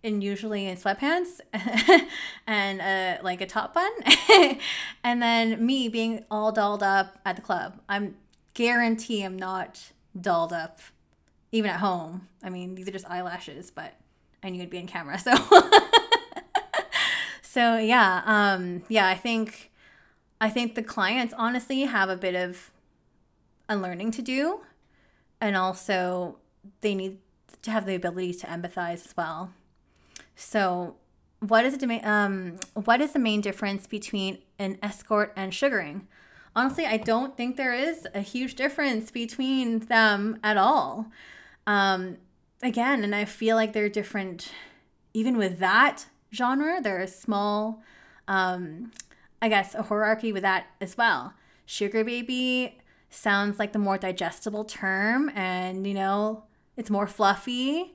and 0.04 0.24
usually 0.24 0.68
in 0.68 0.78
sweatpants 0.78 1.40
and 2.48 2.82
uh, 2.82 3.24
like 3.24 3.42
a 3.42 3.46
top 3.46 3.74
bun 3.74 3.92
and 5.04 5.22
then 5.22 5.66
me 5.66 5.88
being 5.88 6.24
all 6.30 6.52
dolled 6.52 6.84
up 6.84 7.20
at 7.26 7.36
the 7.36 7.42
club. 7.42 7.80
I'm 7.88 8.16
guarantee 8.54 9.24
i'm 9.24 9.38
not 9.38 9.92
dolled 10.20 10.54
up 10.54 10.80
even 11.52 11.70
at 11.70 11.80
home. 11.80 12.28
I 12.44 12.50
mean 12.50 12.74
these 12.74 12.88
are 12.88 12.92
just 12.92 13.10
eyelashes 13.10 13.72
but 13.72 13.94
i 14.44 14.50
knew 14.50 14.60
it'd 14.60 14.70
be 14.70 14.78
in 14.78 14.88
camera 14.88 15.20
so. 15.20 15.34
So 17.42 17.78
yeah 17.78 18.24
um 18.26 18.82
yeah 18.90 19.08
i 19.08 19.14
think 19.14 19.70
i 20.42 20.50
think 20.50 20.74
the 20.74 20.82
clients 20.82 21.36
honestly 21.38 21.82
have 21.82 22.10
a 22.10 22.18
bit 22.18 22.34
of 22.34 22.72
unlearning 23.70 24.10
to 24.12 24.24
do 24.24 24.62
and 25.40 25.56
also 25.56 26.38
they 26.82 26.96
need 26.96 27.20
to 27.64 27.72
have 27.72 27.86
the 27.86 27.96
ability 27.96 28.34
to 28.34 28.48
empathize 28.48 29.06
as 29.06 29.14
well. 29.18 29.52
So 30.36 30.96
what 31.40 31.66
is 31.66 31.78
the 31.78 32.10
um 32.10 32.58
what 32.74 33.02
is 33.02 33.12
the 33.12 33.20
main 33.20 33.42
difference 33.42 33.88
between 33.88 34.40
an 34.58 34.78
escort 34.82 35.34
and 35.36 35.54
sugaring 35.54 36.08
honestly 36.56 36.86
i 36.86 36.98
don't 36.98 37.36
think 37.38 37.56
there 37.58 37.74
is 37.74 38.08
a 38.14 38.22
huge 38.22 38.56
difference 38.56 39.12
between 39.12 39.80
them 39.80 40.38
at 40.44 40.58
all. 40.58 41.08
Um 41.68 42.18
again 42.62 43.04
and 43.04 43.14
i 43.16 43.26
feel 43.26 43.56
like 43.56 43.74
they're 43.74 43.90
different 43.90 44.52
even 45.14 45.38
with 45.38 45.60
that 45.60 46.08
genre. 46.34 46.82
There 46.82 47.02
is 47.02 47.16
small 47.16 47.82
um 48.28 48.92
i 49.42 49.50
guess 49.50 49.76
a 49.76 49.84
hierarchy 49.84 50.32
with 50.32 50.44
that 50.44 50.68
as 50.82 50.98
well. 50.98 51.34
Sugar 51.66 52.04
baby 52.04 52.80
sounds 53.10 53.60
like 53.60 53.74
the 53.74 53.80
more 53.80 53.98
digestible 53.98 54.66
term 54.66 55.30
and 55.36 55.86
you 55.88 55.94
know 55.94 56.44
it's 56.78 56.90
more 56.90 57.08
fluffy. 57.08 57.94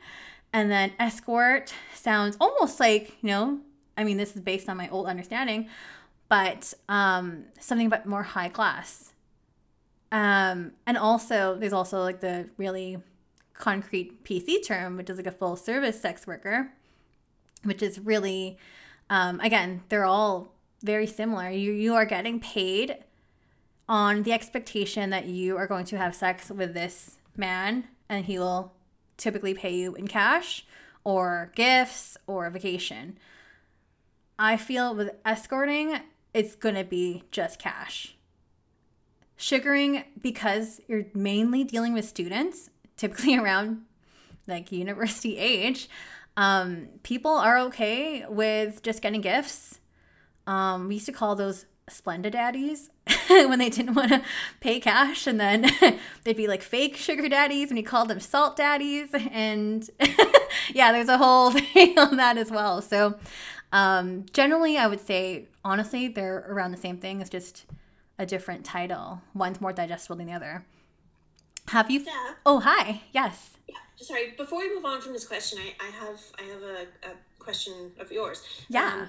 And 0.52 0.70
then 0.70 0.92
escort 0.98 1.74
sounds 1.94 2.36
almost 2.40 2.80
like 2.80 3.16
you 3.22 3.28
know 3.28 3.61
i 3.96 4.04
mean 4.04 4.16
this 4.16 4.34
is 4.34 4.40
based 4.40 4.68
on 4.68 4.76
my 4.76 4.88
old 4.88 5.06
understanding 5.06 5.68
but 6.29 6.74
um 6.89 7.45
something 7.59 7.87
about 7.87 8.07
more 8.07 8.22
high 8.22 8.49
class 8.49 9.12
um 10.12 10.72
and 10.87 10.97
also 10.97 11.57
there's 11.59 11.72
also 11.72 12.01
like 12.01 12.20
the 12.20 12.49
really 12.57 12.99
concrete 13.55 14.24
pc 14.24 14.64
term 14.64 14.97
which 14.97 15.11
is 15.11 15.16
like 15.16 15.26
a 15.26 15.33
full 15.33 15.57
service 15.57 16.01
sex 16.01 16.26
worker 16.26 16.70
which 17.64 17.83
is 17.83 17.99
really 17.99 18.57
um 19.11 19.41
again 19.41 19.83
they're 19.89 20.05
all 20.05 20.53
very 20.83 21.07
similar 21.07 21.51
you 21.51 21.72
you 21.72 21.95
are 21.95 22.07
getting 22.07 22.39
paid 22.39 22.97
on 23.89 24.22
the 24.22 24.33
expectation 24.33 25.11
that 25.11 25.26
you 25.26 25.57
are 25.57 25.66
going 25.66 25.85
to 25.85 25.97
have 25.97 26.14
sex 26.14 26.51
with 26.51 26.74
this 26.74 27.16
man 27.37 27.85
and 28.09 28.26
he 28.26 28.39
will 28.39 28.72
typically 29.16 29.55
pay 29.55 29.74
you 29.74 29.95
in 29.95 30.07
cash 30.07 30.64
or 31.05 31.51
gifts 31.55 32.16
or 32.26 32.47
a 32.47 32.51
vacation. 32.51 33.18
I 34.39 34.57
feel 34.57 34.95
with 34.95 35.11
escorting, 35.24 36.01
it's 36.39 36.55
going 36.55 36.76
to 36.76 36.84
be 36.84 37.24
just 37.32 37.59
cash. 37.59 38.14
Sugaring, 39.36 40.05
because 40.22 40.80
you're 40.86 41.07
mainly 41.12 41.64
dealing 41.64 41.95
with 41.95 42.05
students, 42.05 42.70
typically 42.97 43.36
around 43.43 43.82
like 44.47 44.70
university 44.70 45.36
age, 45.36 45.89
um, 46.36 46.91
people 47.03 47.32
are 47.32 47.59
okay 47.59 48.24
with 48.28 48.84
just 48.84 49.03
getting 49.03 49.20
gifts. 49.20 49.80
Um, 50.47 50.86
we 50.86 50.95
used 50.95 51.07
to 51.07 51.12
call 51.12 51.34
those 51.34 51.66
Splenda 51.91 52.30
daddies 52.30 52.91
when 53.28 53.59
they 53.59 53.68
didn't 53.68 53.95
want 53.95 54.11
to 54.11 54.22
pay 54.61 54.78
cash 54.78 55.26
and 55.26 55.41
then 55.41 55.68
they'd 56.24 56.36
be 56.36 56.47
like 56.47 56.62
fake 56.62 56.97
sugar 56.97 57.28
daddies 57.28 57.70
and 57.70 57.78
we 57.78 57.82
called 57.82 58.09
them 58.09 58.20
salt 58.20 58.57
daddies 58.57 59.09
and 59.32 59.89
yeah 60.74 60.93
there's 60.93 61.09
a 61.09 61.16
whole 61.16 61.51
thing 61.51 61.99
on 61.99 62.18
that 62.18 62.36
as 62.36 62.51
well 62.51 62.82
so 62.82 63.18
um, 63.72 64.24
generally 64.32 64.78
i 64.78 64.86
would 64.86 65.00
say 65.00 65.46
honestly 65.68 66.08
they're 66.08 66.44
around 66.48 66.72
the 66.72 66.78
same 66.78 66.98
thing. 66.98 67.20
It's 67.20 67.30
just 67.30 67.66
a 68.18 68.26
different 68.26 68.64
title. 68.64 69.22
One's 69.34 69.60
more 69.60 69.72
digestible 69.72 70.16
than 70.16 70.26
the 70.26 70.32
other. 70.32 70.64
Have 71.68 71.90
you 71.90 72.00
yeah. 72.00 72.34
oh 72.46 72.60
hi. 72.60 73.02
Yes. 73.12 73.50
Yeah. 73.68 73.76
Sorry 73.96 74.34
before 74.36 74.60
we 74.60 74.74
move 74.74 74.84
on 74.84 75.00
from 75.00 75.12
this 75.12 75.26
question 75.26 75.58
i, 75.60 75.86
I 75.86 75.90
have 75.90 76.20
i 76.38 76.42
have 76.42 76.62
a, 76.62 77.08
a 77.08 77.12
question 77.38 77.92
of 78.00 78.10
yours. 78.10 78.42
Yeah. 78.68 79.02
Um, 79.02 79.08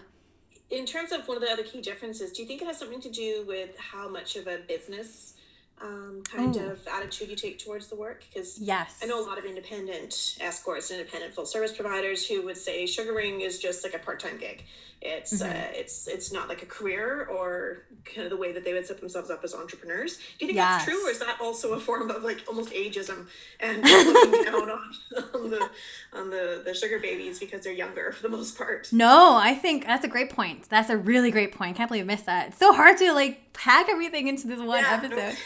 in 0.69 0.85
terms 0.85 1.11
of 1.11 1.27
one 1.27 1.35
of 1.35 1.41
the 1.41 1.49
other 1.49 1.63
key 1.63 1.81
differences, 1.81 2.31
do 2.31 2.43
you 2.43 2.47
think 2.47 2.61
it 2.61 2.65
has 2.65 2.77
something 2.77 3.01
to 3.01 3.09
do 3.09 3.43
with 3.47 3.75
how 3.77 4.07
much 4.07 4.35
of 4.35 4.45
a 4.47 4.59
business 4.67 5.33
um, 5.81 6.21
kind 6.29 6.55
Ooh. 6.55 6.71
of 6.71 6.87
attitude 6.87 7.29
you 7.29 7.35
take 7.35 7.59
towards 7.59 7.87
the 7.87 7.95
work? 7.95 8.23
Because 8.31 8.59
yes, 8.59 8.99
I 9.01 9.05
know 9.05 9.23
a 9.23 9.25
lot 9.25 9.37
of 9.37 9.45
independent 9.45 10.37
escorts, 10.39 10.91
and 10.91 10.99
independent 10.99 11.33
full 11.33 11.45
service 11.45 11.71
providers 11.71 12.27
who 12.27 12.41
would 12.43 12.57
say 12.57 12.85
sugaring 12.85 13.41
is 13.41 13.59
just 13.59 13.83
like 13.83 13.93
a 13.93 13.99
part 13.99 14.19
time 14.19 14.37
gig. 14.37 14.65
It's 15.01 15.41
mm-hmm. 15.41 15.49
uh, 15.49 15.63
it's 15.71 16.07
it's 16.07 16.33
not 16.33 16.49
like 16.49 16.61
a 16.61 16.65
career 16.65 17.25
or 17.31 17.85
kind 18.03 18.25
of 18.25 18.29
the 18.29 18.37
way 18.37 18.51
that 18.51 18.65
they 18.65 18.73
would 18.73 18.85
set 18.85 18.99
themselves 18.99 19.29
up 19.29 19.43
as 19.45 19.55
entrepreneurs. 19.55 20.17
Do 20.17 20.23
you 20.39 20.47
think 20.47 20.55
yes. 20.55 20.85
that's 20.85 20.85
true, 20.85 21.07
or 21.07 21.09
is 21.09 21.19
that 21.19 21.37
also 21.39 21.73
a 21.73 21.79
form 21.79 22.09
of 22.11 22.21
like 22.21 22.43
almost 22.49 22.71
ageism 22.71 23.27
and 23.61 23.81
looking 23.83 24.43
down 24.43 24.69
on, 24.69 24.93
on 25.33 25.49
the 25.49 25.69
on 26.11 26.29
the 26.29 26.63
the 26.65 26.73
sugar 26.73 26.99
babies 26.99 27.39
because 27.39 27.63
they're 27.63 27.71
younger 27.71 28.11
for 28.11 28.23
the 28.23 28.29
most 28.29 28.57
part? 28.57 28.89
No, 28.91 29.37
I 29.37 29.55
think 29.55 29.85
that's 29.85 30.03
a 30.03 30.09
great 30.09 30.31
point. 30.31 30.67
That's 30.67 30.89
a 30.89 30.97
really 30.97 31.31
great 31.31 31.53
point. 31.53 31.77
Can't 31.77 31.89
believe 31.89 32.03
I 32.03 32.07
missed 32.07 32.25
that. 32.25 32.49
It's 32.49 32.57
so 32.57 32.73
hard 32.73 32.97
to 32.97 33.13
like 33.13 33.53
pack 33.53 33.89
everything 33.89 34.27
into 34.27 34.47
this 34.47 34.59
one 34.59 34.83
Yeah. 34.83 35.01
episode. 35.03 35.37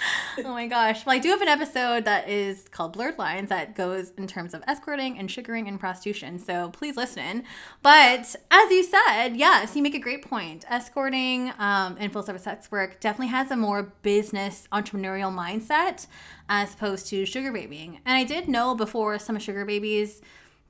oh 0.46 0.52
my 0.52 0.68
gosh. 0.68 1.06
Well, 1.06 1.16
I 1.16 1.20
do 1.20 1.30
have 1.30 1.42
an 1.42 1.48
episode 1.48 2.06
that 2.06 2.30
is 2.30 2.68
called 2.70 2.94
Blurred 2.94 3.18
Lines 3.18 3.50
that 3.50 3.76
goes 3.76 4.12
in 4.18 4.28
terms 4.28 4.54
of 4.54 4.64
escorting 4.68 5.18
and 5.18 5.30
sugaring 5.32 5.68
and 5.68 5.80
prostitution. 5.80 6.38
So 6.38 6.70
please 6.70 6.96
listen. 6.96 7.44
But 7.82 8.36
as 8.52 8.72
you 8.72 8.84
said, 8.84 9.36
yes, 9.44 9.76
you 9.76 9.82
make 9.82 9.94
a 9.94 10.00
great 10.00 10.22
point. 10.22 10.64
Escorting 10.70 11.52
um, 11.60 11.98
and 12.00 12.14
full 12.14 12.24
service 12.24 12.44
sex 12.44 12.72
work 12.72 13.02
definitely 13.02 13.28
has 13.28 13.52
a 13.52 13.58
more 13.58 13.92
business 14.02 14.70
entrepreneurial 14.72 15.34
mindset 15.36 16.08
as 16.48 16.74
opposed 16.74 17.08
to 17.08 17.26
sugar 17.26 17.52
babying. 17.52 18.00
And 18.06 18.16
I 18.16 18.24
did 18.24 18.48
know 18.48 18.74
before 18.74 19.20
some 19.20 19.38
sugar 19.40 19.66
babies 19.66 20.22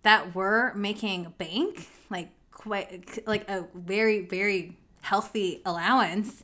that 0.02 0.34
were 0.34 0.74
making 0.74 1.36
bank, 1.38 1.88
like 2.10 2.30
quite 2.50 3.20
like 3.28 3.48
a 3.48 3.68
very, 3.76 4.26
very 4.26 4.76
healthy 5.02 5.62
allowance. 5.68 6.44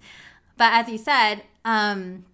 But 0.56 0.74
as 0.74 0.88
you 0.88 1.00
said, 1.00 1.42
um, 1.66 2.26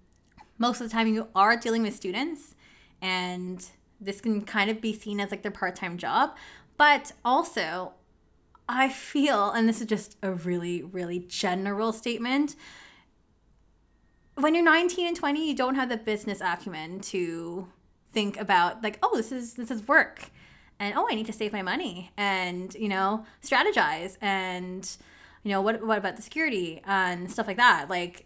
most 0.57 0.81
of 0.81 0.89
the 0.89 0.93
time 0.93 1.07
you 1.07 1.29
are 1.33 1.55
dealing 1.55 1.83
with 1.83 1.95
students, 1.95 2.55
and 3.01 3.65
this 4.01 4.19
can 4.19 4.41
kind 4.41 4.69
of 4.69 4.81
be 4.81 4.91
seen 4.91 5.21
as 5.21 5.31
like 5.31 5.41
their 5.41 5.51
part 5.51 5.77
time 5.77 5.97
job. 5.97 6.35
But 6.75 7.13
also, 7.23 7.93
I 8.67 8.89
feel, 8.89 9.51
and 9.51 9.69
this 9.69 9.79
is 9.79 9.87
just 9.87 10.17
a 10.23 10.31
really, 10.31 10.81
really 10.81 11.19
general 11.19 11.93
statement. 11.93 12.55
When 14.35 14.55
you're 14.55 14.63
19 14.63 15.07
and 15.07 15.15
20, 15.15 15.47
you 15.47 15.55
don't 15.55 15.75
have 15.75 15.89
the 15.89 15.97
business 15.97 16.41
acumen 16.41 16.99
to 17.01 17.67
think 18.11 18.39
about 18.39 18.83
like, 18.83 18.97
oh, 19.03 19.15
this 19.15 19.31
is 19.31 19.53
this 19.53 19.69
is 19.69 19.87
work, 19.87 20.31
and 20.79 20.95
oh, 20.97 21.07
I 21.09 21.15
need 21.15 21.27
to 21.27 21.33
save 21.33 21.53
my 21.53 21.61
money, 21.61 22.11
and 22.17 22.73
you 22.73 22.89
know, 22.89 23.25
strategize, 23.43 24.17
and 24.19 24.89
you 25.43 25.51
know, 25.51 25.61
what 25.61 25.85
what 25.85 25.97
about 25.99 26.15
the 26.15 26.21
security 26.21 26.81
and 26.85 27.31
stuff 27.31 27.47
like 27.47 27.57
that. 27.57 27.87
Like, 27.89 28.25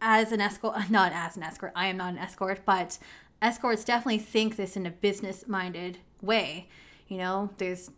as 0.00 0.32
an 0.32 0.40
escort, 0.40 0.76
not 0.90 1.12
as 1.12 1.36
an 1.36 1.42
escort, 1.42 1.72
I 1.74 1.86
am 1.86 1.96
not 1.96 2.12
an 2.12 2.18
escort, 2.18 2.60
but 2.66 2.98
escorts 3.40 3.84
definitely 3.84 4.18
think 4.18 4.56
this 4.56 4.76
in 4.76 4.86
a 4.86 4.90
business 4.90 5.48
minded 5.48 5.98
way. 6.20 6.68
You 7.08 7.18
know, 7.18 7.50
there's 7.58 7.90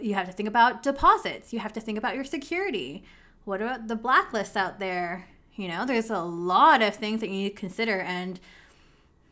you 0.00 0.14
have 0.14 0.26
to 0.26 0.32
think 0.32 0.48
about 0.48 0.82
deposits, 0.82 1.52
you 1.52 1.58
have 1.60 1.72
to 1.72 1.80
think 1.80 1.98
about 1.98 2.14
your 2.14 2.24
security. 2.24 3.04
What 3.44 3.62
about 3.62 3.88
the 3.88 3.96
blacklists 3.96 4.56
out 4.56 4.78
there? 4.78 5.26
You 5.54 5.68
know, 5.68 5.86
there's 5.86 6.10
a 6.10 6.20
lot 6.20 6.82
of 6.82 6.94
things 6.94 7.20
that 7.20 7.28
you 7.28 7.34
need 7.34 7.50
to 7.50 7.54
consider. 7.56 8.00
And 8.00 8.38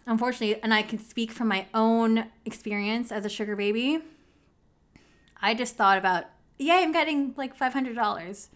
unfortunately, 0.06 0.60
and 0.62 0.72
I 0.72 0.82
can 0.82 0.98
speak 0.98 1.30
from 1.30 1.48
my 1.48 1.66
own 1.74 2.26
experience 2.44 3.12
as 3.12 3.24
a 3.24 3.28
sugar 3.28 3.56
baby, 3.56 4.00
I 5.40 5.54
just 5.54 5.76
thought 5.76 5.98
about, 5.98 6.24
yay, 6.58 6.82
I'm 6.82 6.92
getting 6.92 7.34
like 7.36 7.56
$500. 7.56 8.48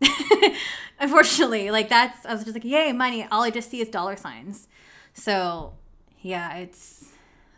unfortunately, 1.00 1.70
like 1.70 1.88
that's, 1.88 2.24
I 2.24 2.32
was 2.32 2.44
just 2.44 2.54
like, 2.54 2.64
yay, 2.64 2.92
money. 2.92 3.26
All 3.30 3.42
I 3.42 3.50
just 3.50 3.70
see 3.70 3.80
is 3.80 3.88
dollar 3.88 4.16
signs. 4.16 4.68
So, 5.12 5.74
yeah, 6.20 6.56
it's, 6.56 7.12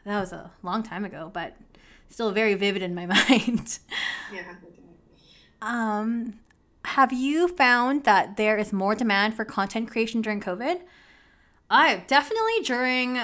that 0.04 0.18
was 0.18 0.32
a 0.32 0.50
long 0.62 0.82
time 0.82 1.04
ago, 1.04 1.30
but 1.32 1.54
still 2.12 2.30
very 2.30 2.54
vivid 2.54 2.82
in 2.82 2.94
my 2.94 3.06
mind. 3.28 3.78
Yeah. 4.32 4.54
Um, 5.60 6.34
have 6.84 7.12
you 7.12 7.48
found 7.48 8.04
that 8.04 8.36
there 8.36 8.58
is 8.58 8.72
more 8.72 8.94
demand 8.94 9.34
for 9.34 9.44
content 9.44 9.90
creation 9.90 10.20
during 10.20 10.40
COVID? 10.40 10.80
I 11.70 12.04
definitely 12.06 12.60
during 12.64 13.20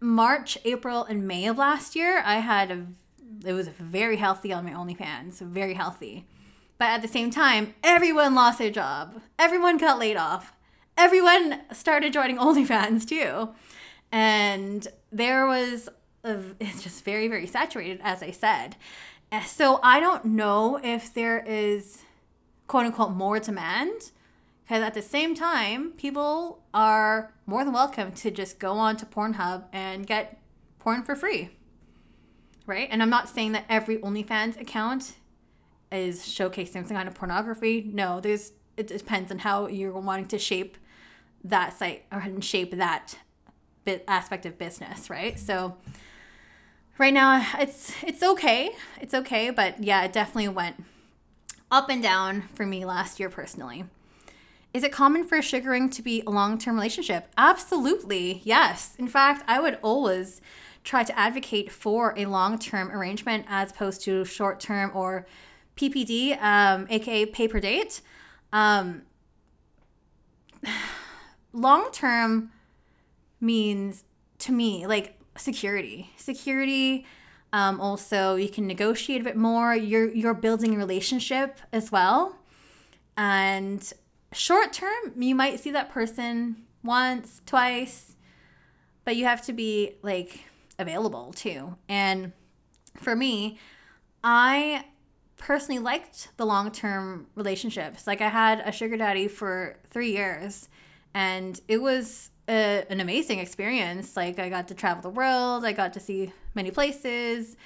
March, 0.00 0.56
April, 0.64 1.04
and 1.04 1.26
May 1.26 1.46
of 1.46 1.58
last 1.58 1.94
year, 1.94 2.22
I 2.24 2.36
had 2.36 2.70
a 2.70 2.86
it 3.44 3.52
was 3.54 3.68
very 3.68 4.16
healthy 4.16 4.52
on 4.52 4.64
my 4.64 4.72
OnlyFans, 4.72 5.40
very 5.40 5.74
healthy. 5.74 6.26
But 6.78 6.90
at 6.90 7.02
the 7.02 7.08
same 7.08 7.30
time, 7.30 7.74
everyone 7.82 8.34
lost 8.34 8.58
their 8.58 8.70
job. 8.70 9.20
Everyone 9.38 9.78
got 9.78 9.98
laid 9.98 10.16
off. 10.16 10.52
Everyone 10.96 11.60
started 11.72 12.12
joining 12.12 12.36
OnlyFans 12.38 13.08
too. 13.08 13.50
And 14.10 14.86
there 15.10 15.46
was 15.46 15.88
a, 16.24 16.38
it's 16.60 16.82
just 16.82 17.04
very 17.04 17.28
very 17.28 17.46
saturated 17.46 18.00
as 18.02 18.22
I 18.22 18.30
said. 18.30 18.76
Uh, 19.30 19.42
So 19.42 19.80
I 19.82 20.00
don't 20.00 20.24
know 20.24 20.78
if 20.82 21.12
there 21.12 21.40
is 21.46 22.02
quote 22.66 22.86
unquote 22.86 23.12
more 23.12 23.38
demand 23.38 24.12
because 24.64 24.82
at 24.82 24.94
the 24.94 25.02
same 25.02 25.34
time 25.34 25.92
people 25.92 26.62
are 26.72 27.34
more 27.46 27.64
than 27.64 27.72
welcome 27.72 28.12
to 28.12 28.30
just 28.30 28.58
go 28.58 28.72
on 28.72 28.96
to 28.96 29.06
pornhub 29.06 29.64
and 29.72 30.06
get 30.06 30.40
porn 30.78 31.02
for 31.02 31.14
free 31.14 31.50
right? 32.66 32.88
And 32.90 33.02
i'm 33.02 33.10
not 33.10 33.28
saying 33.28 33.52
that 33.52 33.64
every 33.68 33.98
onlyfans 33.98 34.60
account 34.60 35.14
is 35.90 36.20
showcasing 36.20 36.86
some 36.86 36.96
kind 36.96 37.08
of 37.08 37.14
pornography. 37.14 37.90
No 37.92 38.20
there's 38.20 38.52
it 38.76 38.86
depends 38.86 39.30
on 39.30 39.38
how 39.40 39.66
you're 39.66 39.92
wanting 39.92 40.26
to 40.26 40.38
shape 40.38 40.78
that 41.44 41.76
site 41.76 42.04
or 42.10 42.24
shape 42.40 42.76
that 42.76 43.18
bit 43.84 44.04
aspect 44.08 44.46
of 44.46 44.56
business 44.58 45.10
right? 45.10 45.38
So 45.38 45.76
right 47.02 47.12
now 47.12 47.44
it's 47.58 47.92
it's 48.04 48.22
okay 48.22 48.70
it's 49.00 49.12
okay 49.12 49.50
but 49.50 49.82
yeah 49.82 50.04
it 50.04 50.12
definitely 50.12 50.48
went 50.48 50.76
up 51.72 51.88
and 51.88 52.02
down 52.02 52.42
for 52.54 52.66
me 52.66 52.84
last 52.84 53.18
year 53.18 53.30
personally. 53.30 53.84
Is 54.74 54.84
it 54.84 54.92
common 54.92 55.24
for 55.24 55.40
sugaring 55.42 55.88
to 55.90 56.02
be 56.02 56.22
a 56.26 56.30
long 56.30 56.58
term 56.58 56.76
relationship? 56.76 57.28
Absolutely, 57.36 58.42
yes. 58.44 58.94
In 58.98 59.08
fact, 59.08 59.42
I 59.48 59.58
would 59.58 59.78
always 59.82 60.40
try 60.84 61.02
to 61.02 61.18
advocate 61.18 61.72
for 61.72 62.14
a 62.16 62.26
long 62.26 62.58
term 62.58 62.90
arrangement 62.90 63.46
as 63.48 63.70
opposed 63.70 64.02
to 64.02 64.24
short 64.24 64.60
term 64.60 64.92
or 64.94 65.26
PPD, 65.76 66.40
um, 66.42 66.86
aka 66.90 67.26
pay 67.26 67.48
per 67.48 67.58
date. 67.58 68.02
Um, 68.52 69.02
long 71.52 71.90
term 71.90 72.52
means 73.40 74.04
to 74.38 74.52
me 74.52 74.86
like 74.86 75.18
security. 75.36 76.10
Security 76.16 77.06
um, 77.52 77.80
also, 77.80 78.36
you 78.36 78.48
can 78.48 78.66
negotiate 78.66 79.20
a 79.20 79.24
bit 79.24 79.36
more. 79.36 79.74
You're 79.74 80.12
you're 80.12 80.34
building 80.34 80.74
a 80.74 80.78
relationship 80.78 81.60
as 81.72 81.92
well. 81.92 82.36
And 83.16 83.92
short 84.32 84.72
term, 84.72 85.12
you 85.16 85.34
might 85.34 85.60
see 85.60 85.70
that 85.70 85.90
person 85.90 86.64
once, 86.82 87.42
twice, 87.44 88.16
but 89.04 89.16
you 89.16 89.26
have 89.26 89.42
to 89.42 89.52
be 89.52 89.96
like 90.02 90.44
available 90.78 91.32
too. 91.34 91.76
And 91.88 92.32
for 92.96 93.14
me, 93.14 93.58
I 94.24 94.86
personally 95.36 95.78
liked 95.78 96.28
the 96.38 96.46
long 96.46 96.70
term 96.70 97.26
relationships. 97.34 98.06
Like 98.06 98.22
I 98.22 98.28
had 98.28 98.60
a 98.60 98.72
sugar 98.72 98.96
daddy 98.96 99.28
for 99.28 99.76
three 99.90 100.12
years, 100.12 100.70
and 101.12 101.60
it 101.68 101.82
was 101.82 102.30
a, 102.48 102.84
an 102.88 103.00
amazing 103.00 103.38
experience. 103.38 104.16
Like 104.16 104.38
I 104.38 104.48
got 104.48 104.68
to 104.68 104.74
travel 104.74 105.02
the 105.02 105.10
world, 105.10 105.64
I 105.64 105.72
got 105.72 105.92
to 105.94 106.00
see 106.00 106.32
many 106.54 106.70
places, 106.70 107.56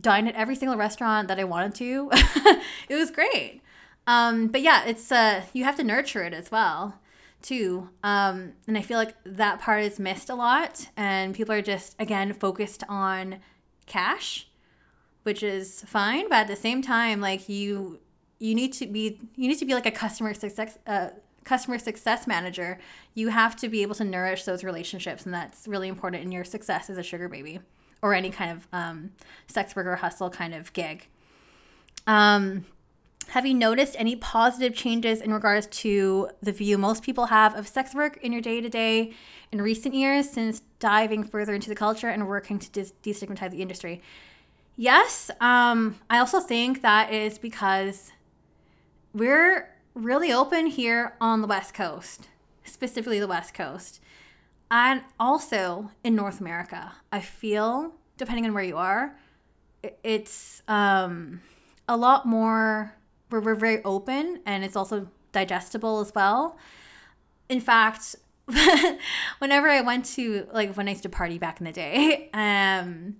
dine 0.00 0.26
at 0.28 0.34
every 0.34 0.56
single 0.56 0.76
restaurant 0.76 1.28
that 1.28 1.38
I 1.38 1.44
wanted 1.44 1.74
to. 1.76 2.10
it 2.88 2.94
was 2.94 3.10
great. 3.10 3.62
Um, 4.06 4.48
but 4.48 4.62
yeah, 4.62 4.84
it's 4.86 5.12
uh, 5.12 5.42
you 5.52 5.64
have 5.64 5.76
to 5.76 5.84
nurture 5.84 6.22
it 6.22 6.32
as 6.32 6.50
well 6.50 6.98
too. 7.42 7.90
Um, 8.02 8.52
and 8.66 8.76
I 8.76 8.82
feel 8.82 8.98
like 8.98 9.14
that 9.24 9.60
part 9.60 9.82
is 9.82 9.98
missed 9.98 10.30
a 10.30 10.34
lot, 10.34 10.88
and 10.96 11.34
people 11.34 11.54
are 11.54 11.62
just 11.62 11.94
again 11.98 12.32
focused 12.32 12.84
on 12.88 13.40
cash, 13.86 14.48
which 15.22 15.42
is 15.42 15.82
fine. 15.86 16.28
But 16.28 16.36
at 16.36 16.48
the 16.48 16.56
same 16.56 16.82
time, 16.82 17.20
like 17.20 17.48
you, 17.48 18.00
you 18.38 18.54
need 18.54 18.72
to 18.74 18.86
be 18.86 19.18
you 19.36 19.48
need 19.48 19.58
to 19.58 19.66
be 19.66 19.74
like 19.74 19.86
a 19.86 19.90
customer 19.90 20.34
success 20.34 20.78
uh, 20.86 21.10
customer 21.48 21.78
success 21.78 22.26
manager. 22.26 22.78
You 23.14 23.28
have 23.28 23.56
to 23.56 23.68
be 23.68 23.80
able 23.80 23.94
to 23.94 24.04
nourish 24.04 24.44
those 24.44 24.62
relationships, 24.62 25.24
and 25.24 25.34
that's 25.34 25.66
really 25.66 25.88
important 25.88 26.22
in 26.22 26.30
your 26.30 26.44
success 26.44 26.90
as 26.90 26.98
a 26.98 27.02
sugar 27.02 27.28
baby 27.28 27.60
or 28.02 28.12
any 28.12 28.30
kind 28.30 28.50
of 28.52 28.68
um, 28.72 29.10
sex 29.46 29.74
worker 29.74 29.96
hustle 29.96 30.28
kind 30.28 30.54
of 30.54 30.72
gig. 30.74 31.08
Um, 32.06 32.66
have 33.28 33.44
you 33.44 33.54
noticed 33.54 33.96
any 33.98 34.14
positive 34.14 34.74
changes 34.74 35.20
in 35.20 35.32
regards 35.32 35.66
to 35.66 36.30
the 36.42 36.52
view 36.52 36.78
most 36.78 37.02
people 37.02 37.26
have 37.26 37.54
of 37.56 37.66
sex 37.66 37.94
work 37.94 38.18
in 38.18 38.32
your 38.32 38.40
day 38.40 38.60
to 38.60 38.68
day 38.68 39.12
in 39.50 39.60
recent 39.60 39.94
years 39.94 40.30
since 40.30 40.62
diving 40.78 41.24
further 41.24 41.54
into 41.54 41.68
the 41.68 41.74
culture 41.74 42.08
and 42.08 42.28
working 42.28 42.58
to 42.58 42.68
destigmatize 43.02 43.50
the 43.50 43.62
industry? 43.62 44.00
Yes. 44.76 45.30
Um, 45.40 45.98
I 46.08 46.18
also 46.18 46.40
think 46.40 46.82
that 46.82 47.12
is 47.12 47.38
because 47.38 48.12
we're 49.12 49.68
really 49.98 50.32
open 50.32 50.66
here 50.66 51.14
on 51.20 51.40
the 51.40 51.46
West 51.46 51.74
Coast, 51.74 52.28
specifically 52.64 53.18
the 53.18 53.26
West 53.26 53.54
Coast, 53.54 54.00
and 54.70 55.02
also 55.18 55.90
in 56.04 56.14
North 56.14 56.40
America. 56.40 56.92
I 57.10 57.20
feel, 57.20 57.94
depending 58.16 58.46
on 58.46 58.54
where 58.54 58.64
you 58.64 58.76
are, 58.76 59.16
it's 60.02 60.62
um, 60.68 61.40
a 61.88 61.96
lot 61.96 62.26
more 62.26 62.94
we're, 63.30 63.40
we're 63.40 63.54
very 63.54 63.82
open 63.84 64.40
and 64.46 64.64
it's 64.64 64.76
also 64.76 65.08
digestible 65.32 66.00
as 66.00 66.12
well 66.14 66.56
in 67.48 67.60
fact 67.60 68.16
whenever 69.38 69.68
i 69.68 69.80
went 69.80 70.04
to 70.04 70.46
like 70.52 70.74
when 70.74 70.88
i 70.88 70.90
used 70.90 71.02
to 71.02 71.08
party 71.08 71.38
back 71.38 71.60
in 71.60 71.66
the 71.66 71.72
day 71.72 72.30
um 72.34 73.16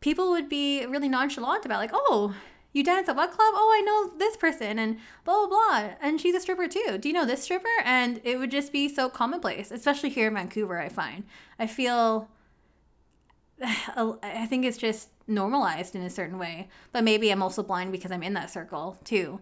people 0.00 0.30
would 0.30 0.48
be 0.48 0.84
really 0.86 1.08
nonchalant 1.08 1.64
about 1.64 1.78
like 1.78 1.90
oh 1.92 2.34
you 2.76 2.84
dance 2.84 3.08
at 3.08 3.16
what 3.16 3.30
club? 3.30 3.54
Oh, 3.54 3.72
I 3.74 3.80
know 3.80 4.18
this 4.18 4.36
person 4.36 4.78
and 4.78 4.98
blah, 5.24 5.46
blah, 5.46 5.48
blah. 5.48 5.90
And 6.00 6.20
she's 6.20 6.34
a 6.34 6.40
stripper 6.40 6.68
too. 6.68 6.98
Do 7.00 7.08
you 7.08 7.14
know 7.14 7.24
this 7.24 7.42
stripper? 7.42 7.68
And 7.84 8.20
it 8.22 8.38
would 8.38 8.50
just 8.50 8.72
be 8.72 8.88
so 8.88 9.08
commonplace, 9.08 9.70
especially 9.70 10.10
here 10.10 10.28
in 10.28 10.34
Vancouver, 10.34 10.78
I 10.78 10.88
find. 10.88 11.24
I 11.58 11.66
feel, 11.66 12.28
I 13.62 14.46
think 14.48 14.64
it's 14.64 14.76
just 14.76 15.08
normalized 15.26 15.96
in 15.96 16.02
a 16.02 16.10
certain 16.10 16.38
way. 16.38 16.68
But 16.92 17.02
maybe 17.02 17.30
I'm 17.30 17.42
also 17.42 17.62
blind 17.62 17.92
because 17.92 18.10
I'm 18.10 18.22
in 18.22 18.34
that 18.34 18.50
circle 18.50 18.98
too. 19.04 19.40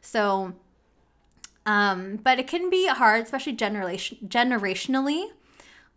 So, 0.00 0.54
um, 1.66 2.16
but 2.22 2.38
it 2.38 2.46
can 2.46 2.70
be 2.70 2.86
hard, 2.86 3.24
especially 3.24 3.54
generation 3.54 4.18
generationally 4.28 5.30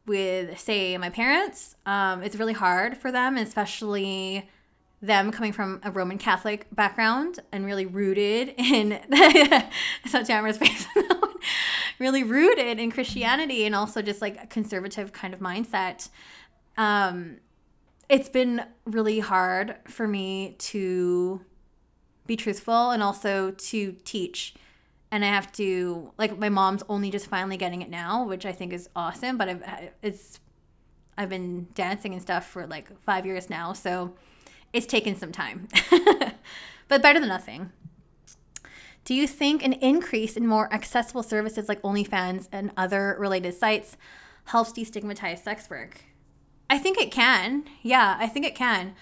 with 0.06 0.60
say 0.60 0.98
my 0.98 1.10
parents 1.10 1.76
um, 1.86 2.24
it's 2.24 2.36
really 2.36 2.54
hard 2.54 2.98
for 2.98 3.12
them 3.12 3.38
especially 3.38 4.50
them 5.02 5.32
coming 5.32 5.52
from 5.52 5.80
a 5.84 5.91
roman 5.91 6.18
catholic 6.18 6.68
background 6.74 7.39
and 7.52 7.66
really 7.66 7.86
rooted 7.86 8.54
in 8.58 9.00
so 10.06 10.24
tamara's 10.24 10.58
face 10.58 10.86
really 12.00 12.24
rooted 12.24 12.80
in 12.80 12.91
christianity 12.91 13.66
and 13.66 13.76
also 13.76 14.02
just 14.02 14.22
like 14.22 14.41
a 14.41 14.47
conservative 14.47 15.12
kind 15.14 15.34
of 15.34 15.39
mindset 15.39 16.10
um, 16.78 17.38
it's 18.08 18.30
been 18.30 18.64
really 18.86 19.20
hard 19.20 19.76
for 19.88 20.08
me 20.08 20.56
to 20.60 21.41
be 22.26 22.38
truthful 22.38 22.91
and 22.91 23.04
also 23.04 23.52
to 23.52 23.95
teach 24.06 24.54
and 25.12 25.26
I 25.26 25.30
have 25.30 25.52
to 25.54 26.12
like 26.18 26.38
my 26.38 26.50
mom's 26.50 26.84
only 26.88 27.10
just 27.10 27.28
finally 27.28 27.58
getting 27.58 27.82
it 27.82 27.89
now, 27.89 28.24
which 28.26 28.45
I 28.45 28.52
think 28.52 28.74
is 28.74 28.89
awesome. 28.95 29.38
But 29.38 29.50
I've 29.50 29.91
it's 30.02 30.39
I've 31.18 31.30
been 31.30 31.68
dancing 31.74 32.14
and 32.14 32.22
stuff 32.22 32.47
for 32.47 32.68
like 32.68 32.88
five 33.02 33.26
years 33.26 33.50
now, 33.50 33.74
so 33.74 34.14
it's 34.74 34.86
taken 34.86 35.16
some 35.16 35.32
time, 35.32 35.68
but 36.88 37.02
better 37.02 37.20
than 37.20 37.30
nothing. 37.30 37.72
Do 39.06 39.14
you 39.16 39.26
think 39.26 39.64
an 39.64 39.74
increase 39.74 40.38
in 40.38 40.46
more 40.46 40.72
accessible 40.74 41.24
services 41.24 41.68
like 41.68 41.82
OnlyFans 41.82 42.48
and 42.52 42.72
other 42.78 43.16
related 43.18 43.54
sites 43.56 43.98
helps 44.46 44.72
destigmatize 44.72 45.40
sex 45.40 45.70
work? 45.70 46.02
I 46.70 46.78
think 46.78 47.00
it 47.00 47.12
can. 47.12 47.66
Yeah, 47.82 48.18
I 48.20 48.28
think 48.28 48.46
it 48.46 48.54
can. 48.54 48.94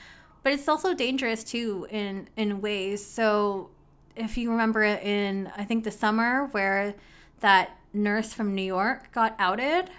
But 0.43 0.53
it's 0.53 0.70
also 0.70 0.93
dangerous 0.93 1.43
too 1.43 1.88
in 1.89 2.30
in 2.38 2.61
ways. 2.61 3.05
So 3.05 3.72
if 4.15 4.38
you 4.38 4.49
remember 4.49 4.84
in 4.84 5.51
I 5.57 5.65
think 5.65 5.84
the 5.84 5.91
summer 5.91 6.45
where 6.51 6.95
that 7.41 7.78
nurse 7.91 8.34
from 8.34 8.55
New 8.55 8.61
York 8.61 9.11
got 9.11 9.36
outed 9.38 9.89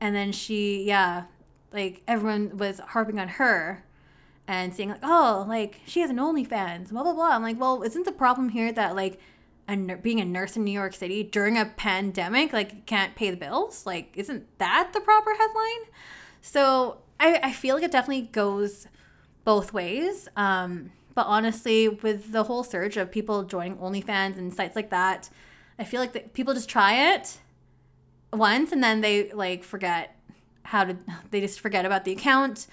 and 0.00 0.14
then 0.14 0.32
she 0.32 0.84
yeah 0.84 1.24
like 1.72 2.02
everyone 2.08 2.56
was 2.56 2.78
harping 2.78 3.18
on 3.18 3.28
her 3.28 3.83
and 4.46 4.74
saying 4.74 4.90
like 4.90 5.00
oh 5.02 5.44
like 5.48 5.80
she 5.86 6.00
has 6.00 6.10
an 6.10 6.16
OnlyFans 6.16 6.90
blah 6.90 7.02
blah 7.02 7.12
blah. 7.12 7.30
I'm 7.30 7.42
like 7.42 7.58
well 7.58 7.82
isn't 7.82 8.04
the 8.04 8.12
problem 8.12 8.50
here 8.50 8.72
that 8.72 8.94
like 8.94 9.18
a, 9.68 9.76
being 9.76 10.20
a 10.20 10.24
nurse 10.24 10.56
in 10.56 10.64
New 10.64 10.72
York 10.72 10.94
City 10.94 11.22
during 11.22 11.56
a 11.56 11.64
pandemic 11.64 12.52
like 12.52 12.86
can't 12.86 13.14
pay 13.14 13.30
the 13.30 13.36
bills? 13.36 13.86
Like 13.86 14.12
isn't 14.14 14.58
that 14.58 14.90
the 14.92 15.00
proper 15.00 15.32
headline? 15.32 15.90
So 16.42 16.98
I, 17.18 17.40
I 17.42 17.52
feel 17.52 17.74
like 17.74 17.84
it 17.84 17.92
definitely 17.92 18.28
goes 18.32 18.86
both 19.44 19.72
ways 19.72 20.28
um 20.36 20.90
but 21.14 21.26
honestly, 21.26 21.88
with 21.88 22.32
the 22.32 22.44
whole 22.44 22.64
surge 22.64 22.96
of 22.96 23.10
people 23.10 23.44
joining 23.44 23.76
OnlyFans 23.76 24.36
and 24.36 24.52
sites 24.52 24.74
like 24.74 24.90
that, 24.90 25.30
I 25.78 25.84
feel 25.84 26.00
like 26.00 26.12
the, 26.12 26.20
people 26.20 26.54
just 26.54 26.68
try 26.68 27.14
it 27.14 27.38
once 28.32 28.72
and 28.72 28.82
then 28.82 29.00
they 29.00 29.32
like 29.32 29.62
forget 29.62 30.16
how 30.64 30.84
to, 30.84 30.96
they 31.30 31.40
just 31.40 31.60
forget 31.60 31.86
about 31.86 32.04
the 32.04 32.12
account 32.12 32.66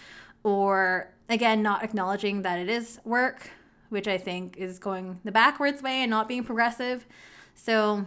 or 0.44 1.14
again, 1.34 1.62
not 1.62 1.84
acknowledging 1.84 2.42
that 2.42 2.60
it 2.60 2.70
is 2.70 3.00
work, 3.04 3.52
which 3.90 4.08
I 4.08 4.18
think 4.18 4.58
is 4.58 4.80
going 4.80 5.20
the 5.24 5.32
backwards 5.32 5.82
way 5.82 6.02
and 6.02 6.10
not 6.10 6.28
being 6.28 6.44
progressive. 6.44 7.06
So, 7.54 8.06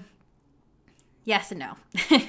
yes 1.25 1.51
and 1.51 1.61
no. 1.61 1.77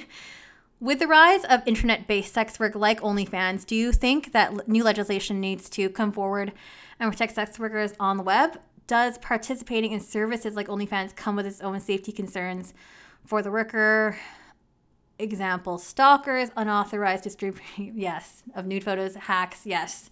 With 0.78 0.98
the 0.98 1.06
rise 1.06 1.44
of 1.44 1.62
internet 1.64 2.06
based 2.06 2.34
sex 2.34 2.60
work 2.60 2.74
like 2.74 3.00
OnlyFans, 3.00 3.64
do 3.64 3.74
you 3.74 3.92
think 3.92 4.32
that 4.32 4.68
new 4.68 4.84
legislation 4.84 5.40
needs 5.40 5.70
to 5.70 5.88
come 5.88 6.12
forward 6.12 6.52
and 7.00 7.10
protect 7.10 7.34
sex 7.34 7.58
workers 7.58 7.94
on 7.98 8.18
the 8.18 8.22
web? 8.22 8.60
Does 8.86 9.16
participating 9.18 9.92
in 9.92 10.00
services 10.00 10.54
like 10.54 10.68
OnlyFans 10.68 11.16
come 11.16 11.34
with 11.34 11.46
its 11.46 11.62
own 11.62 11.80
safety 11.80 12.12
concerns 12.12 12.74
for 13.24 13.40
the 13.40 13.50
worker? 13.50 14.18
Example 15.18 15.78
stalkers, 15.78 16.50
unauthorized 16.56 17.24
distribution, 17.24 17.92
yes, 17.96 18.42
of 18.54 18.66
nude 18.66 18.84
photos, 18.84 19.14
hacks, 19.14 19.64
yes. 19.64 20.10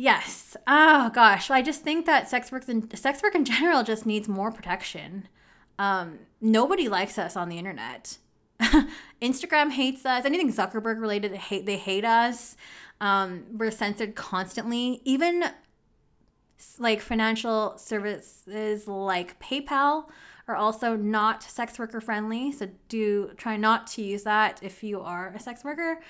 Yes. 0.00 0.56
Oh 0.66 1.10
gosh, 1.12 1.50
I 1.50 1.60
just 1.60 1.82
think 1.82 2.06
that 2.06 2.26
sex 2.26 2.50
work 2.50 2.66
in, 2.70 2.90
sex 2.96 3.22
work 3.22 3.34
in 3.34 3.44
general 3.44 3.82
just 3.82 4.06
needs 4.06 4.28
more 4.28 4.50
protection. 4.50 5.28
Um, 5.78 6.20
nobody 6.40 6.88
likes 6.88 7.18
us 7.18 7.36
on 7.36 7.50
the 7.50 7.58
internet. 7.58 8.16
Instagram 9.20 9.72
hates 9.72 10.06
us. 10.06 10.24
Anything 10.24 10.50
Zuckerberg 10.50 10.98
related, 11.02 11.34
they 11.34 11.36
hate 11.36 11.66
they 11.66 11.76
hate 11.76 12.06
us. 12.06 12.56
Um, 13.02 13.44
we're 13.52 13.70
censored 13.70 14.14
constantly. 14.14 15.02
Even 15.04 15.44
like 16.78 17.02
financial 17.02 17.76
services 17.76 18.88
like 18.88 19.38
PayPal 19.38 20.06
are 20.48 20.56
also 20.56 20.96
not 20.96 21.42
sex 21.42 21.78
worker 21.78 22.00
friendly. 22.00 22.52
So 22.52 22.70
do 22.88 23.32
try 23.36 23.58
not 23.58 23.86
to 23.88 24.02
use 24.02 24.22
that 24.22 24.60
if 24.62 24.82
you 24.82 25.02
are 25.02 25.28
a 25.36 25.40
sex 25.40 25.62
worker 25.62 26.00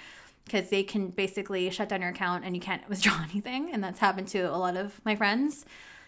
because 0.44 0.70
they 0.70 0.82
can 0.82 1.08
basically 1.08 1.70
shut 1.70 1.88
down 1.88 2.00
your 2.00 2.10
account 2.10 2.44
and 2.44 2.54
you 2.54 2.60
can't 2.60 2.88
withdraw 2.88 3.22
anything. 3.30 3.70
And 3.72 3.82
that's 3.82 3.98
happened 3.98 4.28
to 4.28 4.40
a 4.40 4.56
lot 4.56 4.76
of 4.76 5.00
my 5.04 5.16
friends. 5.16 5.64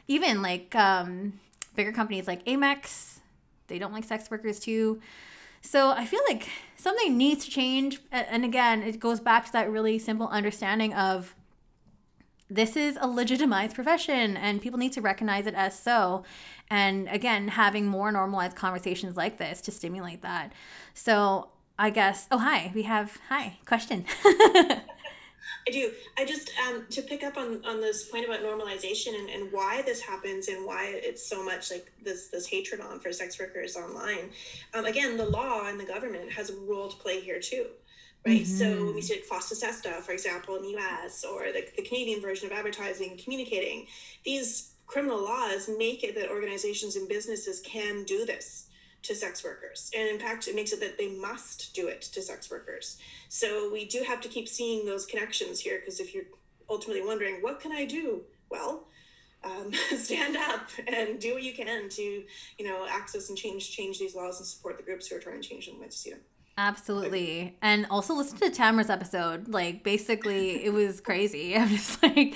Even 0.09 0.43
like 0.43 0.75
um, 0.75 1.35
bigger 1.77 1.93
companies 1.93 2.27
like 2.27 2.45
Amex, 2.47 3.19
they 3.69 3.79
don't 3.79 3.93
like 3.93 4.05
sex 4.05 4.31
workers 4.31 4.59
too. 4.59 5.01
So 5.61 5.91
I 5.91 6.05
feel 6.05 6.21
like 6.29 6.49
something 6.77 7.17
needs 7.17 7.45
to 7.45 7.51
change. 7.51 8.01
And 8.11 8.45
again, 8.45 8.83
it 8.83 8.99
goes 8.99 9.21
back 9.21 9.47
to 9.47 9.53
that 9.53 9.71
really 9.71 9.99
simple 9.99 10.27
understanding 10.27 10.93
of 10.93 11.37
this 12.51 12.77
is 12.77 12.99
a 13.01 13.07
legitimized 13.07 13.75
profession 13.75 14.37
and 14.37 14.61
people 14.61 14.79
need 14.79 14.93
to 14.93 15.01
recognize 15.01 15.47
it 15.47 15.55
as 15.55 15.79
so. 15.79 16.25
And 16.69 17.09
again, 17.09 17.49
having 17.49 17.87
more 17.87 18.13
normalized 18.13 18.57
conversations 18.57 19.17
like 19.17 19.39
this 19.39 19.61
to 19.63 19.71
stimulate 19.71 20.21
that. 20.23 20.53
So 20.93 21.49
I 21.79 21.91
guess, 21.91 22.29
oh, 22.31 22.39
hi, 22.39 22.71
we 22.75 22.83
have, 22.83 23.19
hi, 23.29 23.59
question. 23.67 24.05
I 25.67 25.71
do. 25.71 25.93
I 26.19 26.25
just 26.25 26.51
um, 26.67 26.87
to 26.91 27.03
pick 27.03 27.23
up 27.23 27.37
on 27.37 27.65
on 27.65 27.81
this 27.81 28.09
point 28.09 28.25
about 28.25 28.41
normalization 28.41 29.15
and, 29.19 29.29
and 29.29 29.53
why 29.53 29.83
this 29.83 30.01
happens 30.01 30.49
and 30.49 30.67
why 30.67 30.87
it's 30.93 31.25
so 31.25 31.45
much 31.45 31.71
like 31.71 31.93
this 32.03 32.29
this 32.29 32.49
hatred 32.49 32.81
on 32.81 32.99
for 32.99 33.13
sex 33.13 33.39
workers 33.39 33.77
online. 33.77 34.31
Um, 34.75 34.87
again, 34.87 35.17
the 35.17 35.25
law 35.25 35.69
and 35.69 35.79
the 35.79 35.85
government 35.85 36.33
has 36.33 36.51
a 36.51 36.57
role 36.57 36.89
to 36.89 36.97
play 36.97 37.21
here 37.21 37.39
too. 37.39 37.67
Right. 38.27 38.43
Mm-hmm. 38.43 38.57
So 38.57 38.85
when 38.87 38.95
we 38.95 39.03
see 39.03 39.15
like 39.15 39.25
FOSTA 39.25 39.55
SESTA, 39.55 40.03
for 40.03 40.13
example, 40.13 40.57
in 40.57 40.63
the 40.63 40.77
US 40.79 41.25
or 41.25 41.53
the, 41.53 41.65
the 41.77 41.83
Canadian 41.83 42.21
version 42.21 42.47
of 42.47 42.53
advertising 42.53 43.19
communicating, 43.23 43.87
these 44.25 44.73
criminal 44.87 45.23
laws 45.23 45.71
make 45.79 46.03
it 46.05 46.15
that 46.17 46.29
organizations 46.29 46.97
and 46.97 47.09
businesses 47.09 47.61
can 47.61 48.05
do 48.05 48.27
this 48.27 48.67
to 49.03 49.15
sex 49.15 49.43
workers. 49.43 49.91
And 49.97 50.09
in 50.09 50.19
fact, 50.19 50.49
it 50.49 50.55
makes 50.55 50.73
it 50.73 50.81
that 50.81 50.99
they 50.99 51.09
must 51.09 51.75
do 51.75 51.89
it 51.89 52.03
to 52.03 52.23
sex 52.23 52.51
workers. 52.51 52.99
So 53.29 53.71
we 53.73 53.85
do 53.85 54.03
have 54.07 54.21
to 54.23 54.29
keep 54.29 54.49
seeing 54.49 54.87
those 54.87 55.07
connections 55.07 55.61
here 55.61 55.79
because 55.81 56.01
if 56.01 56.15
you're 56.15 56.25
ultimately 56.71 57.05
wondering, 57.05 57.37
what 57.37 57.61
can 57.61 57.73
I 57.73 57.85
do? 57.85 58.23
Well, 58.49 58.87
um, 59.45 59.73
stand 59.97 60.37
up 60.37 60.69
and 60.87 61.19
do 61.19 61.35
what 61.35 61.43
you 61.43 61.53
can 61.53 61.89
to, 61.89 62.03
you 62.03 62.67
know, 62.67 62.87
access 62.89 63.29
and 63.29 63.37
change 63.37 63.71
change 63.71 63.99
these 63.99 64.15
laws 64.15 64.39
and 64.39 64.47
support 64.47 64.77
the 64.77 64.83
groups 64.83 65.09
who 65.09 65.17
are 65.17 65.21
trying 65.21 65.41
to 65.41 65.49
change 65.49 65.67
them 65.67 65.81
with 65.81 66.07
you. 66.07 66.17
Absolutely. 66.59 67.57
And 67.63 67.87
also 67.91 68.15
listen 68.15 68.39
to 68.39 68.51
Tamara's 68.51 68.91
episode. 68.91 69.49
Like 69.49 69.83
basically 69.83 70.65
it 70.65 70.73
was 70.73 71.01
crazy. 71.01 71.57
I'm 71.57 71.69
just 71.69 72.03
like 72.03 72.35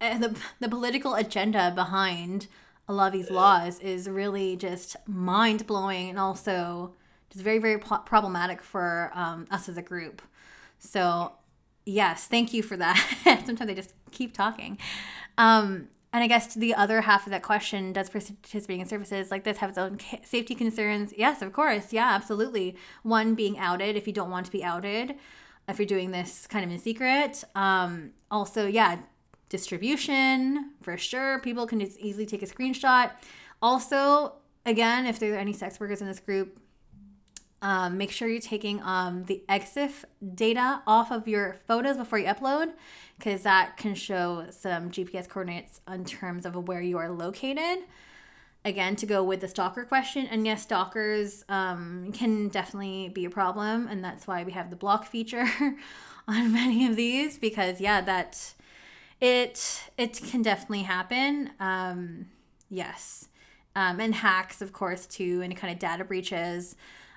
eh, 0.00 0.18
the 0.18 0.36
the 0.60 0.68
political 0.68 1.14
agenda 1.14 1.72
behind 1.74 2.48
a 2.92 2.94
lot 2.94 3.06
of 3.06 3.12
these 3.12 3.30
laws 3.30 3.78
is 3.80 4.08
really 4.08 4.56
just 4.56 4.96
mind 5.06 5.66
blowing 5.66 6.10
and 6.10 6.18
also 6.18 6.94
just 7.30 7.42
very, 7.42 7.58
very 7.58 7.78
problematic 7.78 8.62
for 8.62 9.10
um, 9.14 9.46
us 9.50 9.68
as 9.68 9.76
a 9.76 9.82
group. 9.82 10.20
So, 10.78 11.32
yes, 11.86 12.26
thank 12.26 12.52
you 12.52 12.62
for 12.62 12.76
that. 12.76 12.96
Sometimes 13.46 13.68
they 13.68 13.74
just 13.74 13.94
keep 14.10 14.34
talking. 14.34 14.78
Um, 15.38 15.88
and 16.12 16.22
I 16.22 16.26
guess 16.26 16.54
the 16.54 16.74
other 16.74 17.00
half 17.00 17.26
of 17.26 17.30
that 17.30 17.42
question 17.42 17.94
does 17.94 18.10
participating 18.10 18.82
in 18.82 18.86
services 18.86 19.30
like 19.30 19.44
this 19.44 19.56
have 19.58 19.70
its 19.70 19.78
own 19.78 19.98
safety 20.22 20.54
concerns? 20.54 21.14
Yes, 21.16 21.40
of 21.40 21.54
course. 21.54 21.92
Yeah, 21.92 22.10
absolutely. 22.12 22.76
One 23.02 23.34
being 23.34 23.58
outed 23.58 23.96
if 23.96 24.06
you 24.06 24.12
don't 24.12 24.30
want 24.30 24.44
to 24.46 24.52
be 24.52 24.62
outed, 24.62 25.14
if 25.68 25.78
you're 25.78 25.86
doing 25.86 26.10
this 26.10 26.46
kind 26.46 26.64
of 26.66 26.70
in 26.70 26.78
secret. 26.78 27.42
Um, 27.54 28.10
also, 28.30 28.66
yeah, 28.66 28.98
distribution 29.52 30.70
for 30.80 30.96
sure. 30.96 31.38
People 31.40 31.66
can 31.66 31.78
just 31.78 31.98
easily 32.00 32.24
take 32.24 32.42
a 32.42 32.46
screenshot. 32.46 33.10
Also, 33.60 34.32
again, 34.64 35.04
if 35.04 35.18
there 35.18 35.34
are 35.34 35.36
any 35.36 35.52
sex 35.52 35.78
workers 35.78 36.00
in 36.00 36.08
this 36.08 36.18
group, 36.18 36.58
um, 37.60 37.98
make 37.98 38.10
sure 38.10 38.28
you're 38.28 38.40
taking 38.40 38.82
um, 38.82 39.24
the 39.26 39.44
EXIF 39.50 40.04
data 40.34 40.82
off 40.86 41.12
of 41.12 41.28
your 41.28 41.58
photos 41.68 41.98
before 41.98 42.18
you 42.18 42.26
upload 42.26 42.72
because 43.18 43.42
that 43.42 43.76
can 43.76 43.94
show 43.94 44.46
some 44.50 44.90
GPS 44.90 45.28
coordinates 45.28 45.82
in 45.86 46.06
terms 46.06 46.46
of 46.46 46.56
where 46.66 46.80
you 46.80 46.96
are 46.96 47.10
located. 47.10 47.84
Again, 48.64 48.96
to 48.96 49.06
go 49.06 49.22
with 49.22 49.40
the 49.40 49.48
stalker 49.48 49.84
question, 49.84 50.26
and 50.28 50.46
yes, 50.46 50.62
stalkers 50.62 51.44
um, 51.48 52.10
can 52.12 52.48
definitely 52.48 53.10
be 53.10 53.24
a 53.26 53.30
problem, 53.30 53.86
and 53.88 54.02
that's 54.02 54.26
why 54.26 54.44
we 54.44 54.52
have 54.52 54.70
the 54.70 54.76
block 54.76 55.04
feature 55.04 55.46
on 56.28 56.52
many 56.52 56.86
of 56.86 56.96
these 56.96 57.38
because 57.38 57.80
yeah, 57.80 58.00
that 58.00 58.54
it 59.22 59.90
it 59.96 60.20
can 60.22 60.42
definitely 60.42 60.82
happen. 60.82 61.52
Um, 61.58 62.26
yes, 62.68 63.28
um, 63.74 64.00
and 64.00 64.14
hacks, 64.14 64.60
of 64.60 64.74
course, 64.74 65.06
too, 65.06 65.40
and 65.42 65.56
kind 65.56 65.72
of 65.72 65.78
data 65.78 66.04
breaches 66.04 66.76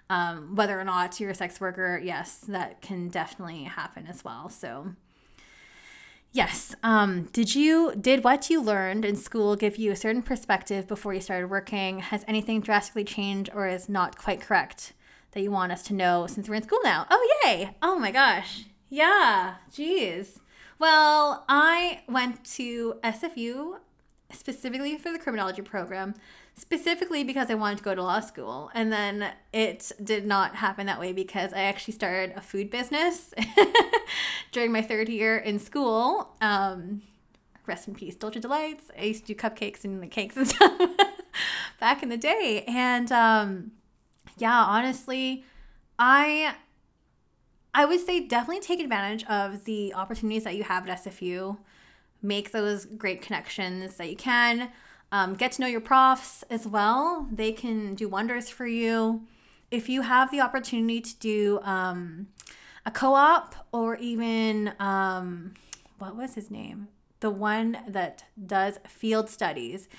um, 0.09 0.55
whether 0.55 0.79
or 0.79 0.83
not 0.83 1.19
you're 1.19 1.31
a 1.31 1.35
sex 1.35 1.59
worker, 1.59 1.99
yes, 2.03 2.37
that 2.47 2.81
can 2.81 3.09
definitely 3.09 3.63
happen 3.63 4.05
as 4.07 4.23
well. 4.23 4.49
So, 4.49 4.93
yes, 6.31 6.75
um, 6.83 7.23
did 7.33 7.55
you 7.55 7.93
did 7.99 8.23
what 8.23 8.49
you 8.49 8.61
learned 8.61 9.03
in 9.03 9.15
school 9.15 9.55
give 9.55 9.77
you 9.77 9.91
a 9.91 9.95
certain 9.95 10.21
perspective 10.21 10.87
before 10.87 11.13
you 11.13 11.21
started 11.21 11.49
working? 11.49 11.99
Has 11.99 12.23
anything 12.27 12.61
drastically 12.61 13.03
changed 13.03 13.49
or 13.53 13.67
is 13.67 13.89
not 13.89 14.17
quite 14.17 14.41
correct 14.41 14.93
that 15.31 15.41
you 15.41 15.51
want 15.51 15.71
us 15.71 15.81
to 15.83 15.93
know 15.93 16.27
since 16.27 16.47
we're 16.47 16.55
in 16.55 16.63
school 16.63 16.79
now? 16.83 17.07
Oh, 17.09 17.39
yay! 17.43 17.75
Oh 17.81 17.97
my 17.97 18.11
gosh, 18.11 18.65
yeah, 18.89 19.55
geez. 19.73 20.39
Well, 20.77 21.45
I 21.47 22.01
went 22.07 22.43
to 22.55 22.95
SFU 23.03 23.79
specifically 24.31 24.97
for 24.97 25.11
the 25.11 25.19
criminology 25.19 25.61
program 25.61 26.15
specifically 26.55 27.23
because 27.23 27.49
I 27.49 27.55
wanted 27.55 27.79
to 27.79 27.83
go 27.83 27.93
to 27.93 28.01
law 28.01 28.21
school. 28.21 28.71
And 28.73 28.91
then 28.91 29.31
it 29.53 29.91
did 30.03 30.25
not 30.25 30.55
happen 30.55 30.85
that 30.87 30.99
way 30.99 31.11
because 31.11 31.53
I 31.53 31.61
actually 31.61 31.93
started 31.93 32.33
a 32.35 32.41
food 32.41 32.69
business 32.69 33.33
during 34.51 34.71
my 34.71 34.81
third 34.81 35.09
year 35.09 35.37
in 35.37 35.59
school. 35.59 36.35
Um, 36.41 37.01
rest 37.65 37.87
in 37.87 37.95
peace, 37.95 38.15
Dolce 38.15 38.39
Delights. 38.39 38.89
I 38.97 39.03
used 39.03 39.25
to 39.25 39.33
do 39.33 39.39
cupcakes 39.39 39.83
and 39.83 40.01
the 40.01 40.07
cakes 40.07 40.37
and 40.37 40.47
stuff 40.49 40.89
back 41.79 42.01
in 42.01 42.09
the 42.09 42.17
day. 42.17 42.63
And 42.67 43.11
um, 43.11 43.71
yeah, 44.37 44.63
honestly, 44.63 45.43
I 45.99 46.55
I 47.77 47.83
would 47.83 47.99
say 47.99 48.21
definitely 48.21 48.61
take 48.61 48.79
advantage 48.79 49.25
of 49.25 49.65
the 49.65 49.93
opportunities 49.93 50.45
that 50.45 50.55
you 50.55 50.63
have 50.63 50.87
at 50.87 51.03
SFU. 51.03 51.57
Make 52.21 52.53
those 52.53 52.85
great 52.85 53.21
connections 53.21 53.97
that 53.97 54.09
you 54.09 54.15
can. 54.15 54.71
Um, 55.11 55.35
get 55.35 55.51
to 55.53 55.61
know 55.61 55.67
your 55.67 55.81
profs 55.81 56.45
as 56.49 56.65
well. 56.65 57.27
They 57.29 57.51
can 57.51 57.93
do 57.93 58.07
wonders 58.07 58.49
for 58.49 58.65
you. 58.65 59.27
If 59.71 59.89
you 59.89 60.03
have 60.03 60.31
the 60.31 60.39
opportunity 60.39 61.01
to 61.01 61.15
do 61.17 61.59
um, 61.63 62.27
a 62.85 62.91
co 62.91 63.13
op 63.13 63.67
or 63.73 63.97
even, 63.97 64.71
um, 64.79 65.53
what 65.99 66.15
was 66.15 66.35
his 66.35 66.49
name? 66.49 66.87
The 67.19 67.29
one 67.29 67.77
that 67.89 68.23
does 68.43 68.79
field 68.87 69.29
studies. 69.29 69.89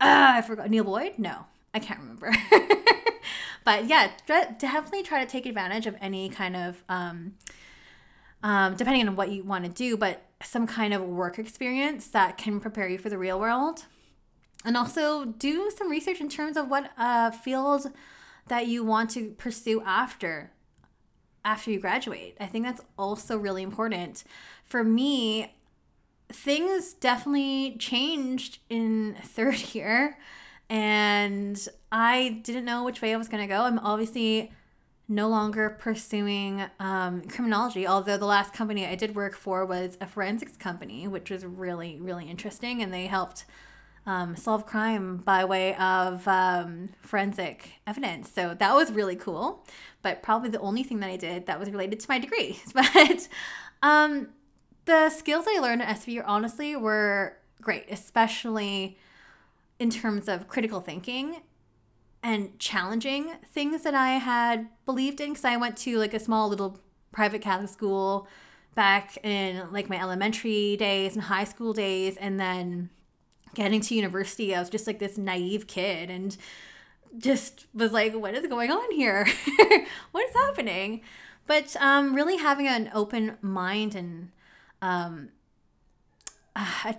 Uh, 0.00 0.34
I 0.36 0.42
forgot. 0.42 0.70
Neil 0.70 0.84
Boyd? 0.84 1.14
No, 1.18 1.46
I 1.74 1.80
can't 1.80 1.98
remember. 1.98 2.32
but 3.64 3.86
yeah, 3.86 4.10
definitely 4.26 5.02
try 5.02 5.24
to 5.24 5.30
take 5.30 5.46
advantage 5.46 5.86
of 5.86 5.96
any 6.00 6.28
kind 6.28 6.56
of, 6.56 6.82
um, 6.88 7.34
um, 8.42 8.74
depending 8.76 9.06
on 9.06 9.16
what 9.16 9.30
you 9.30 9.44
want 9.44 9.64
to 9.64 9.70
do, 9.70 9.96
but 9.96 10.24
some 10.42 10.66
kind 10.66 10.92
of 10.92 11.02
work 11.02 11.38
experience 11.38 12.08
that 12.08 12.36
can 12.36 12.60
prepare 12.60 12.88
you 12.88 12.98
for 12.98 13.08
the 13.08 13.18
real 13.18 13.38
world 13.38 13.84
and 14.64 14.76
also 14.76 15.24
do 15.24 15.70
some 15.76 15.90
research 15.90 16.20
in 16.20 16.28
terms 16.28 16.56
of 16.56 16.68
what 16.68 16.90
uh, 16.96 17.30
field 17.30 17.86
that 18.48 18.66
you 18.66 18.84
want 18.84 19.10
to 19.10 19.30
pursue 19.38 19.82
after 19.82 20.50
after 21.44 21.72
you 21.72 21.80
graduate. 21.80 22.36
I 22.38 22.46
think 22.46 22.64
that's 22.64 22.82
also 22.96 23.36
really 23.36 23.64
important. 23.64 24.22
For 24.64 24.84
me, 24.84 25.56
things 26.28 26.94
definitely 26.94 27.76
changed 27.78 28.58
in 28.68 29.16
third 29.22 29.74
year 29.74 30.18
and 30.72 31.68
I 31.92 32.40
didn't 32.44 32.64
know 32.64 32.82
which 32.82 33.02
way 33.02 33.12
I 33.12 33.18
was 33.18 33.28
going 33.28 33.46
to 33.46 33.46
go. 33.46 33.60
I'm 33.64 33.78
obviously 33.78 34.50
no 35.06 35.28
longer 35.28 35.68
pursuing 35.68 36.64
um, 36.80 37.20
criminology, 37.28 37.86
although 37.86 38.16
the 38.16 38.24
last 38.24 38.54
company 38.54 38.86
I 38.86 38.94
did 38.94 39.14
work 39.14 39.36
for 39.36 39.66
was 39.66 39.98
a 40.00 40.06
forensics 40.06 40.56
company, 40.56 41.06
which 41.06 41.30
was 41.30 41.44
really, 41.44 41.98
really 42.00 42.24
interesting. 42.24 42.82
And 42.82 42.90
they 42.90 43.04
helped 43.04 43.44
um, 44.06 44.34
solve 44.34 44.64
crime 44.64 45.18
by 45.18 45.44
way 45.44 45.74
of 45.76 46.26
um, 46.26 46.88
forensic 47.02 47.72
evidence. 47.86 48.32
So 48.32 48.54
that 48.54 48.74
was 48.74 48.90
really 48.92 49.16
cool, 49.16 49.66
but 50.00 50.22
probably 50.22 50.48
the 50.48 50.60
only 50.60 50.84
thing 50.84 51.00
that 51.00 51.10
I 51.10 51.18
did 51.18 51.44
that 51.44 51.60
was 51.60 51.70
related 51.70 52.00
to 52.00 52.06
my 52.08 52.18
degree. 52.18 52.58
But 52.72 53.28
um, 53.82 54.28
the 54.86 55.10
skills 55.10 55.44
I 55.46 55.58
learned 55.60 55.82
at 55.82 55.98
SFU 55.98 56.22
honestly 56.24 56.76
were 56.76 57.36
great, 57.60 57.90
especially 57.90 58.96
in 59.82 59.90
terms 59.90 60.28
of 60.28 60.46
critical 60.46 60.80
thinking 60.80 61.42
and 62.22 62.56
challenging 62.60 63.32
things 63.52 63.82
that 63.82 63.94
I 63.94 64.12
had 64.12 64.68
believed 64.86 65.20
in. 65.20 65.30
Because 65.30 65.44
I 65.44 65.56
went 65.56 65.76
to 65.78 65.98
like 65.98 66.14
a 66.14 66.20
small 66.20 66.48
little 66.48 66.78
private 67.10 67.42
Catholic 67.42 67.68
school 67.68 68.28
back 68.76 69.18
in 69.24 69.70
like 69.72 69.90
my 69.90 70.00
elementary 70.00 70.76
days 70.76 71.14
and 71.14 71.24
high 71.24 71.44
school 71.44 71.72
days, 71.72 72.16
and 72.16 72.38
then 72.38 72.90
getting 73.54 73.80
to 73.80 73.94
university, 73.94 74.54
I 74.54 74.60
was 74.60 74.70
just 74.70 74.86
like 74.86 75.00
this 75.00 75.18
naive 75.18 75.66
kid 75.66 76.10
and 76.10 76.36
just 77.18 77.66
was 77.74 77.90
like, 77.90 78.14
what 78.14 78.34
is 78.34 78.46
going 78.46 78.70
on 78.70 78.92
here? 78.92 79.26
what 80.12 80.28
is 80.28 80.34
happening? 80.34 81.02
But 81.48 81.74
um, 81.80 82.14
really 82.14 82.36
having 82.36 82.68
an 82.68 82.88
open 82.94 83.36
mind 83.42 83.96
and 83.96 84.30
um, 84.80 85.30
a, 86.54 86.94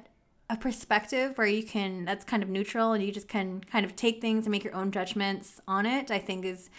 a 0.53 0.57
perspective 0.57 1.37
where 1.37 1.47
you 1.47 1.63
can, 1.63 2.05
that's 2.05 2.23
kind 2.23 2.43
of 2.43 2.49
neutral 2.49 2.93
and 2.93 3.03
you 3.03 3.11
just 3.11 3.27
can 3.27 3.61
kind 3.61 3.85
of 3.85 3.95
take 3.95 4.21
things 4.21 4.45
and 4.45 4.51
make 4.51 4.63
your 4.63 4.75
own 4.75 4.91
judgments 4.91 5.59
on 5.67 5.85
it, 5.85 6.11
I 6.11 6.19
think 6.19 6.45
is 6.45 6.69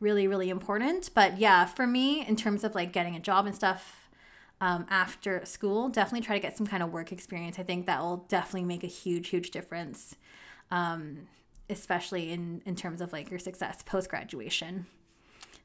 really, 0.00 0.26
really 0.26 0.50
important. 0.50 1.10
But 1.14 1.38
yeah, 1.38 1.64
for 1.64 1.86
me, 1.86 2.26
in 2.26 2.36
terms 2.36 2.62
of 2.62 2.74
like 2.74 2.92
getting 2.92 3.16
a 3.16 3.20
job 3.20 3.46
and 3.46 3.54
stuff, 3.54 4.10
um, 4.60 4.86
after 4.90 5.44
school, 5.44 5.88
definitely 5.88 6.24
try 6.24 6.36
to 6.36 6.42
get 6.42 6.56
some 6.56 6.66
kind 6.66 6.82
of 6.82 6.92
work 6.92 7.10
experience. 7.10 7.58
I 7.58 7.64
think 7.64 7.86
that 7.86 8.00
will 8.00 8.18
definitely 8.28 8.64
make 8.64 8.84
a 8.84 8.88
huge, 8.88 9.28
huge 9.28 9.50
difference, 9.50 10.14
um, 10.70 11.26
especially 11.68 12.30
in, 12.30 12.62
in 12.64 12.76
terms 12.76 13.00
of 13.00 13.12
like 13.12 13.30
your 13.30 13.40
success 13.40 13.82
post 13.82 14.08
graduation. 14.08 14.86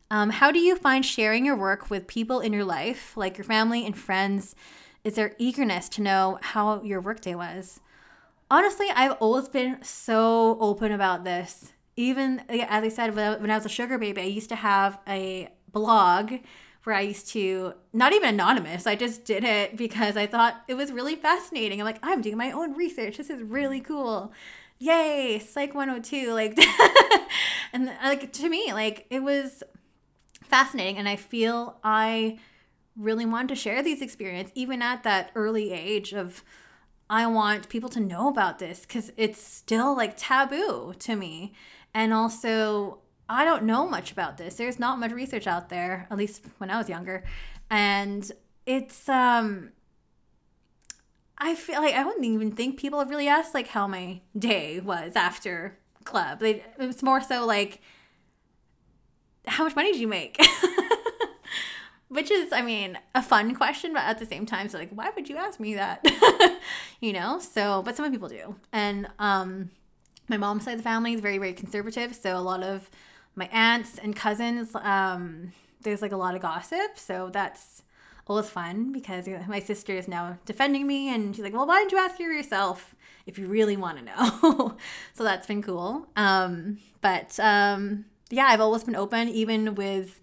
Um, 0.09 0.29
how 0.29 0.51
do 0.51 0.59
you 0.59 0.77
find 0.77 1.05
sharing 1.05 1.45
your 1.45 1.55
work 1.55 1.89
with 1.89 2.07
people 2.07 2.39
in 2.39 2.53
your 2.53 2.63
life, 2.63 3.15
like 3.17 3.37
your 3.37 3.45
family 3.45 3.85
and 3.85 3.95
friends? 3.95 4.55
Is 5.03 5.15
their 5.15 5.35
eagerness 5.37 5.89
to 5.89 6.01
know 6.01 6.39
how 6.41 6.81
your 6.83 7.01
workday 7.01 7.35
was? 7.35 7.79
Honestly, 8.49 8.87
I've 8.93 9.13
always 9.13 9.49
been 9.49 9.83
so 9.83 10.57
open 10.59 10.91
about 10.91 11.23
this. 11.23 11.73
Even 11.95 12.39
as 12.49 12.83
I 12.83 12.89
said, 12.89 13.15
when 13.15 13.51
I 13.51 13.55
was 13.55 13.65
a 13.65 13.69
sugar 13.69 13.97
baby, 13.97 14.21
I 14.21 14.25
used 14.25 14.49
to 14.49 14.55
have 14.55 14.99
a 15.07 15.49
blog 15.71 16.33
where 16.83 16.95
I 16.95 17.01
used 17.01 17.27
to 17.29 17.73
not 17.91 18.13
even 18.13 18.29
anonymous. 18.29 18.87
I 18.87 18.95
just 18.95 19.25
did 19.25 19.43
it 19.43 19.75
because 19.75 20.15
I 20.15 20.25
thought 20.25 20.63
it 20.69 20.75
was 20.75 20.93
really 20.93 21.15
fascinating. 21.15 21.81
I'm 21.81 21.85
like, 21.85 21.99
I'm 22.01 22.21
doing 22.21 22.37
my 22.37 22.51
own 22.51 22.75
research. 22.75 23.17
This 23.17 23.29
is 23.29 23.41
really 23.41 23.81
cool. 23.81 24.31
Yay, 24.79 25.39
Psych 25.39 25.75
102. 25.75 26.31
Like 26.31 26.57
and 27.73 27.87
like 28.03 28.31
to 28.31 28.47
me, 28.47 28.71
like 28.71 29.05
it 29.09 29.21
was 29.21 29.63
fascinating 30.43 30.97
and 30.97 31.09
I 31.09 31.17
feel 31.17 31.77
I 31.83 32.39
really 32.97 33.25
wanted 33.25 33.49
to 33.49 33.55
share 33.55 33.83
these 33.83 34.01
experiences 34.01 34.51
even 34.55 34.81
at 34.81 35.03
that 35.03 35.31
early 35.35 35.71
age 35.71 36.13
of 36.13 36.43
I 37.09 37.25
want 37.27 37.69
people 37.69 37.89
to 37.89 37.99
know 37.99 38.27
about 38.27 38.59
this 38.59 38.85
cuz 38.85 39.11
it's 39.17 39.41
still 39.41 39.95
like 39.95 40.15
taboo 40.17 40.93
to 40.99 41.15
me. 41.15 41.53
And 41.93 42.13
also 42.13 42.99
I 43.29 43.43
don't 43.45 43.63
know 43.63 43.87
much 43.87 44.11
about 44.11 44.37
this. 44.37 44.55
There's 44.55 44.79
not 44.79 44.99
much 44.99 45.11
research 45.11 45.47
out 45.47 45.69
there, 45.69 46.07
at 46.09 46.17
least 46.17 46.45
when 46.57 46.69
I 46.69 46.77
was 46.77 46.89
younger. 46.89 47.23
And 47.69 48.31
it's 48.65 49.07
um 49.07 49.71
I 51.37 51.55
feel 51.55 51.81
like 51.81 51.93
I 51.93 52.03
wouldn't 52.03 52.25
even 52.25 52.51
think 52.51 52.79
people 52.79 52.99
have 52.99 53.09
really 53.09 53.27
asked 53.27 53.53
like 53.53 53.67
how 53.67 53.87
my 53.87 54.21
day 54.37 54.79
was 54.79 55.15
after 55.15 55.77
club. 56.03 56.39
They, 56.39 56.63
more 57.03 57.21
so 57.21 57.45
like 57.45 57.81
how 59.45 59.63
much 59.63 59.75
money 59.75 59.91
did 59.91 60.01
you 60.01 60.07
make? 60.07 60.37
Which 62.09 62.31
is, 62.31 62.53
I 62.53 62.61
mean, 62.61 62.97
a 63.13 63.21
fun 63.21 63.53
question, 63.53 63.93
but 63.93 64.03
at 64.03 64.17
the 64.17 64.25
same 64.25 64.45
time, 64.45 64.69
so 64.69 64.77
like, 64.77 64.91
why 64.91 65.11
would 65.15 65.27
you 65.27 65.35
ask 65.35 65.59
me 65.59 65.75
that? 65.75 66.05
you 67.01 67.11
know? 67.11 67.39
So, 67.39 67.81
but 67.83 67.97
some 67.97 68.09
people 68.11 68.29
do. 68.29 68.55
And 68.71 69.07
um 69.19 69.71
my 70.29 70.37
mom's 70.37 70.65
side 70.65 70.73
of 70.73 70.79
the 70.79 70.83
family 70.83 71.13
is 71.13 71.21
very, 71.21 71.37
very 71.37 71.53
conservative. 71.53 72.15
So 72.15 72.37
a 72.37 72.39
lot 72.39 72.63
of 72.63 72.89
my 73.35 73.47
aunts 73.51 73.97
and 73.97 74.15
cousins, 74.15 74.75
um, 74.75 75.53
there's 75.81 76.01
like 76.01 76.11
a 76.11 76.17
lot 76.17 76.35
of 76.35 76.41
gossip. 76.41 76.97
So 76.97 77.29
that's 77.31 77.83
always 78.27 78.49
fun 78.49 78.91
because 78.91 79.27
my 79.47 79.59
sister 79.59 79.93
is 79.93 80.07
now 80.07 80.37
defending 80.45 80.85
me 80.85 81.13
and 81.13 81.35
she's 81.35 81.43
like, 81.43 81.53
well, 81.53 81.65
why 81.65 81.79
didn't 81.79 81.93
you 81.93 81.97
ask 81.97 82.17
her 82.17 82.31
yourself 82.31 82.95
if 83.25 83.39
you 83.39 83.47
really 83.47 83.77
want 83.77 83.99
to 83.99 84.03
know? 84.03 84.77
so 85.13 85.23
that's 85.23 85.47
been 85.47 85.61
cool. 85.61 86.07
Um, 86.15 86.79
but 87.01 87.39
um, 87.39 88.05
yeah, 88.29 88.47
I've 88.47 88.61
always 88.61 88.83
been 88.83 88.95
open, 88.95 89.29
even 89.29 89.75
with 89.75 90.19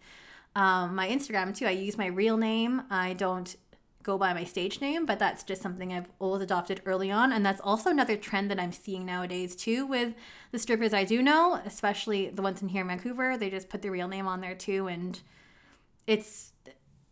um, 0.54 0.94
my 0.94 1.08
Instagram 1.08 1.56
too. 1.56 1.66
I 1.66 1.70
use 1.70 1.98
my 1.98 2.06
real 2.06 2.36
name. 2.36 2.82
I 2.90 3.14
don't 3.14 3.54
go 4.04 4.18
by 4.18 4.34
my 4.34 4.44
stage 4.44 4.80
name, 4.80 5.06
but 5.06 5.18
that's 5.18 5.42
just 5.42 5.62
something 5.62 5.92
I've 5.92 6.08
always 6.18 6.42
adopted 6.42 6.82
early 6.84 7.10
on. 7.10 7.32
And 7.32 7.44
that's 7.44 7.60
also 7.60 7.90
another 7.90 8.16
trend 8.16 8.50
that 8.50 8.60
I'm 8.60 8.70
seeing 8.70 9.04
nowadays 9.04 9.56
too 9.56 9.86
with 9.86 10.14
the 10.52 10.58
strippers 10.58 10.92
I 10.92 11.04
do 11.04 11.22
know, 11.22 11.60
especially 11.64 12.28
the 12.28 12.42
ones 12.42 12.62
in 12.62 12.68
here 12.68 12.82
in 12.82 12.88
Vancouver. 12.88 13.36
They 13.36 13.50
just 13.50 13.70
put 13.70 13.82
their 13.82 13.90
real 13.90 14.06
name 14.06 14.28
on 14.28 14.40
there 14.40 14.54
too. 14.54 14.86
And 14.86 15.18
it's, 16.06 16.52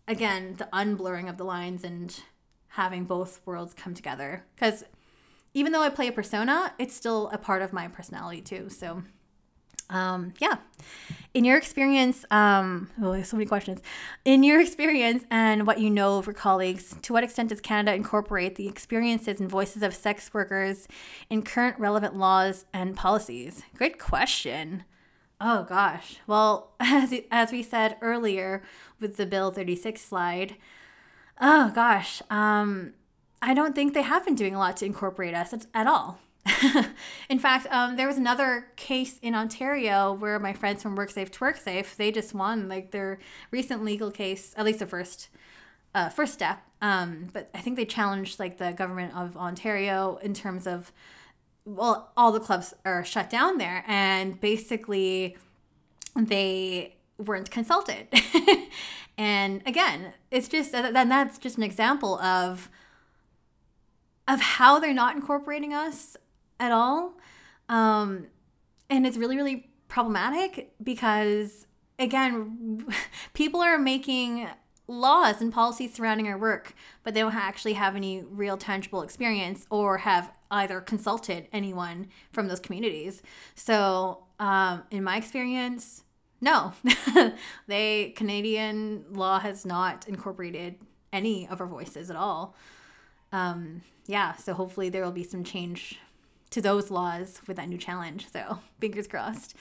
again, 0.07 0.55
the 0.59 0.69
unblurring 0.73 1.29
of 1.29 1.39
the 1.39 1.45
lines 1.45 1.83
and 1.83 2.15
having 2.69 3.05
both 3.05 3.41
worlds 3.47 3.75
come 3.75 3.95
together. 3.95 4.45
Because 4.55 4.85
even 5.55 5.73
though 5.73 5.83
I 5.83 5.89
play 5.89 6.09
a 6.09 6.13
persona, 6.13 6.75
it's 6.79 6.95
still 6.95 7.31
a 7.33 7.39
part 7.39 7.63
of 7.63 7.73
my 7.73 7.89
personality 7.89 8.43
too. 8.43 8.69
So, 8.69 9.03
um, 9.93 10.33
yeah. 10.41 10.57
In 11.35 11.45
your 11.45 11.57
experience, 11.57 12.25
um, 12.31 12.91
oh, 13.01 13.23
so 13.23 13.37
many 13.37 13.47
questions. 13.47 13.81
In 14.25 14.43
your 14.43 14.61
experience 14.61 15.25
and 15.31 15.67
what 15.67 15.79
you 15.79 15.89
know 15.89 16.19
of 16.19 16.27
your 16.27 16.35
colleagues, 16.35 16.97
to 17.03 17.13
what 17.13 17.25
extent 17.25 17.51
does 17.51 17.61
Canada 17.61 17.95
incorporate 17.95 18.57
the 18.57 18.69
experiences 18.69 19.41
and 19.41 19.49
voices 19.49 19.83
of 19.83 19.95
sex 19.95 20.35
workers 20.35 20.89
in 21.31 21.43
current 21.43 21.79
relevant 21.79 22.17
laws 22.17 22.65
and 22.73 22.97
policies? 22.97 23.63
Great 23.77 23.99
question. 23.99 24.85
Oh 25.41 25.65
gosh. 25.65 26.17
Well, 26.27 26.73
as, 26.81 27.15
as 27.31 27.53
we 27.53 27.63
said 27.63 27.97
earlier 28.01 28.63
with 28.99 29.17
the 29.17 29.27
Bill 29.27 29.51
36 29.51 30.01
slide, 30.01 30.57
oh 31.41 31.71
gosh, 31.75 32.23
um, 32.31 32.95
I 33.41 33.55
don't 33.55 33.75
think 33.75 33.93
they 33.93 34.03
have 34.03 34.25
been 34.25 34.35
doing 34.35 34.55
a 34.55 34.59
lot 34.59 34.77
to 34.79 34.87
incorporate 34.87 35.35
us 35.35 35.53
at, 35.53 35.67
at 35.75 35.87
all. 35.87 36.19
in 37.29 37.39
fact, 37.39 37.67
um, 37.71 37.97
there 37.97 38.09
was 38.09 38.17
another 38.17 38.67
case 38.77 39.19
in 39.23 39.35
Ontario 39.35 40.13
where 40.13 40.39
my 40.39 40.53
friends 40.53 40.83
from 40.83 40.97
Work 40.97 41.11
Safe 41.11 41.31
Twerk 41.31 41.59
Safe, 41.59 41.97
they 41.97 42.11
just 42.11 42.35
won 42.35 42.69
like 42.69 42.91
their 42.91 43.19
recent 43.51 43.85
legal 43.85 44.11
case, 44.11 44.53
at 44.57 44.65
least 44.65 44.81
the 44.81 44.87
first 44.87 45.29
uh, 45.95 46.09
first 46.09 46.33
step. 46.33 46.63
Um, 46.81 47.29
but 47.33 47.49
I 47.55 47.59
think 47.59 47.77
they 47.77 47.85
challenged 47.85 48.41
like 48.41 48.59
the 48.59 48.73
government 48.73 49.15
of 49.15 49.37
Ontario 49.37 50.19
in 50.23 50.35
terms 50.35 50.67
of, 50.67 50.91
well, 51.65 52.11
all 52.17 52.33
the 52.33 52.41
clubs 52.41 52.75
are 52.85 53.05
shut 53.05 53.31
down 53.31 53.59
there, 53.59 53.85
and 53.87 54.41
basically 54.41 55.37
they 56.17 56.97
weren't 57.19 57.51
consulted. 57.51 58.09
and 59.19 59.63
again, 59.65 60.13
it's 60.33 60.49
just 60.49 60.73
then 60.73 61.09
that's 61.09 61.39
just 61.39 61.57
an 61.57 61.63
example 61.63 62.19
of 62.19 62.69
of 64.27 64.41
how 64.41 64.79
they're 64.79 64.95
not 64.95 65.15
incorporating 65.15 65.73
us 65.73 66.17
at 66.63 66.71
all. 66.71 67.15
Um, 67.69 68.29
and 68.89 69.05
it's 69.05 69.17
really, 69.17 69.37
really 69.37 69.69
problematic 69.89 70.73
because, 70.83 71.67
again, 71.99 72.87
people 73.35 73.61
are 73.61 73.79
making 73.79 74.49
laws 74.87 75.41
and 75.41 75.53
policies 75.53 75.93
surrounding 75.93 76.29
our 76.29 76.39
work, 76.39 76.75
but 77.03 77.15
they 77.15 77.21
don't 77.21 77.35
actually 77.35 77.73
have 77.73 77.97
any 77.97 78.23
real 78.23 78.57
tangible 78.57 79.03
experience 79.03 79.67
or 79.71 79.99
have 79.99 80.33
either 80.51 80.81
consulted 80.81 81.49
anyone 81.53 82.07
from 82.31 82.47
those 82.47 82.61
communities. 82.61 83.23
So, 83.57 84.25
um, 84.39 84.85
in 84.91 85.03
my 85.03 85.17
experience, 85.17 86.05
no, 86.41 86.75
they 87.67 88.11
Canadian 88.11 89.05
law 89.11 89.41
has 89.41 89.65
not 89.65 90.07
incorporated 90.07 90.77
any 91.13 91.49
of 91.49 91.61
our 91.61 91.67
voices 91.67 92.11
at 92.11 92.17
all. 92.17 92.55
Um, 93.33 93.83
yeah, 94.07 94.35
so 94.35 94.53
hopefully 94.53 94.89
there 94.89 95.05
will 95.05 95.13
be 95.13 95.25
some 95.25 95.45
change 95.45 95.99
to 96.53 96.63
those 96.63 96.91
laws 96.91 97.41
with 97.47 97.57
that 97.57 97.69
new 97.69 97.79
challenge. 97.79 98.27
So 98.33 98.61
fingers 98.81 99.09
crossed. 99.09 99.55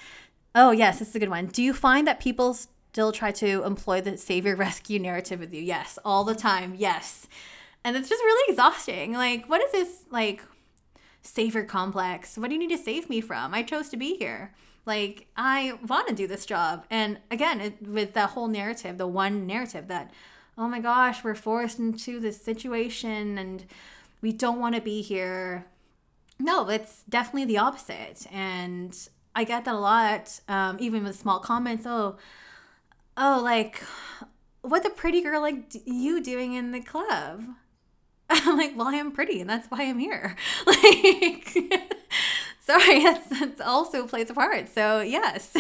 Oh, 0.54 0.72
yes, 0.72 1.00
this 1.00 1.10
is 1.10 1.16
a 1.16 1.20
good 1.20 1.30
one. 1.30 1.48
Do 1.48 1.64
you 1.64 1.74
find 1.74 2.06
that 2.08 2.20
people 2.20 2.54
still 2.54 3.12
try 3.12 3.32
to 3.32 3.64
employ 3.64 4.02
the 4.02 4.18
savior 4.18 4.56
rescue 4.58 5.00
narrative 5.00 5.39
with 5.39 5.54
you? 5.54 5.62
Yes, 5.62 5.98
all 6.04 6.24
the 6.24 6.36
time. 6.36 6.76
Yes. 6.78 7.28
And 7.84 7.96
it's 7.96 8.10
just 8.10 8.22
really 8.22 8.52
exhausting. 8.52 9.14
Like, 9.14 9.48
what 9.48 9.62
is 9.62 9.72
this, 9.72 10.06
like, 10.12 10.44
savior 11.22 11.64
complex? 11.64 12.38
What 12.38 12.50
do 12.50 12.56
you 12.56 12.60
need 12.60 12.76
to 12.76 12.84
save 12.84 13.10
me 13.10 13.22
from? 13.22 13.54
I 13.54 13.64
chose 13.64 13.89
to 13.89 13.98
be 13.98 14.18
here. 14.18 14.54
Like, 14.86 15.28
I 15.38 15.78
want 15.88 16.08
to 16.08 16.14
do 16.14 16.28
this 16.28 16.46
job. 16.46 16.86
And 16.89 17.20
again, 17.30 17.62
it, 17.62 17.88
with 17.88 18.14
that 18.14 18.32
whole 18.32 18.48
narrative, 18.48 18.98
the 18.98 19.08
one 19.08 19.48
narrative 19.48 19.88
that, 19.88 20.12
oh 20.58 20.68
my 20.68 20.80
gosh, 20.80 21.24
we're 21.24 21.36
forced 21.36 21.80
into 21.80 22.20
this 22.20 22.42
situation 22.42 23.38
and 23.38 23.66
we 24.22 24.34
don't 24.34 24.60
want 24.60 24.76
to 24.76 24.82
be 24.82 25.02
here 25.02 25.66
no, 26.42 26.70
it's 26.70 27.04
definitely 27.10 27.46
the 27.46 27.58
opposite. 27.58 28.26
And 28.32 28.98
I 29.36 29.44
get 29.44 29.66
that 29.66 29.76
a 29.76 29.80
lot, 29.80 30.39
um, 30.48 30.78
even 30.80 31.04
with 31.04 31.16
small 31.16 31.39
comments. 31.39 31.86
Oh, 31.86 32.18
oh, 33.18 33.39
like, 33.44 33.82
what 34.62 34.84
the 34.84 34.89
pretty 34.89 35.22
girl 35.22 35.42
like 35.42 35.74
you 35.86 36.22
doing 36.22 36.54
in 36.54 36.72
the 36.72 36.82
club? 36.82 37.44
I'm 38.30 38.58
like, 38.58 38.74
well, 38.76 38.88
I 38.88 38.96
am 38.96 39.12
pretty, 39.12 39.42
and 39.42 39.50
that's 39.50 39.68
why 39.70 39.84
I'm 39.84 40.00
here. 40.00 40.36
Like, 40.66 41.54
sorry, 42.60 43.04
that's, 43.04 43.28
that's 43.39 43.62
also 43.62 44.08
plays 44.08 44.30
a 44.30 44.34
part. 44.34 44.70
So 44.70 45.02
yes, 45.02 45.56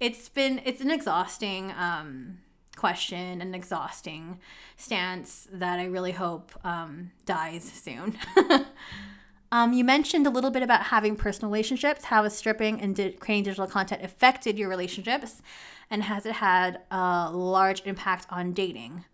it's 0.00 0.28
been 0.28 0.60
it's 0.64 0.80
an 0.80 0.90
exhausting 0.90 1.72
um, 1.78 2.38
question, 2.76 3.40
an 3.40 3.54
exhausting 3.54 4.38
stance 4.76 5.48
that 5.52 5.78
I 5.78 5.84
really 5.86 6.12
hope 6.12 6.52
um, 6.64 7.12
dies 7.24 7.64
soon. 7.64 8.18
Um, 9.52 9.74
you 9.74 9.84
mentioned 9.84 10.26
a 10.26 10.30
little 10.30 10.50
bit 10.50 10.62
about 10.62 10.84
having 10.84 11.14
personal 11.14 11.50
relationships. 11.50 12.04
How 12.04 12.22
has 12.22 12.34
stripping 12.34 12.80
and 12.80 12.96
di- 12.96 13.12
creating 13.12 13.44
digital 13.44 13.66
content 13.66 14.02
affected 14.02 14.58
your 14.58 14.70
relationships? 14.70 15.42
And 15.90 16.04
has 16.04 16.24
it 16.24 16.36
had 16.36 16.80
a 16.90 17.30
large 17.30 17.82
impact 17.84 18.26
on 18.30 18.54
dating? 18.54 19.04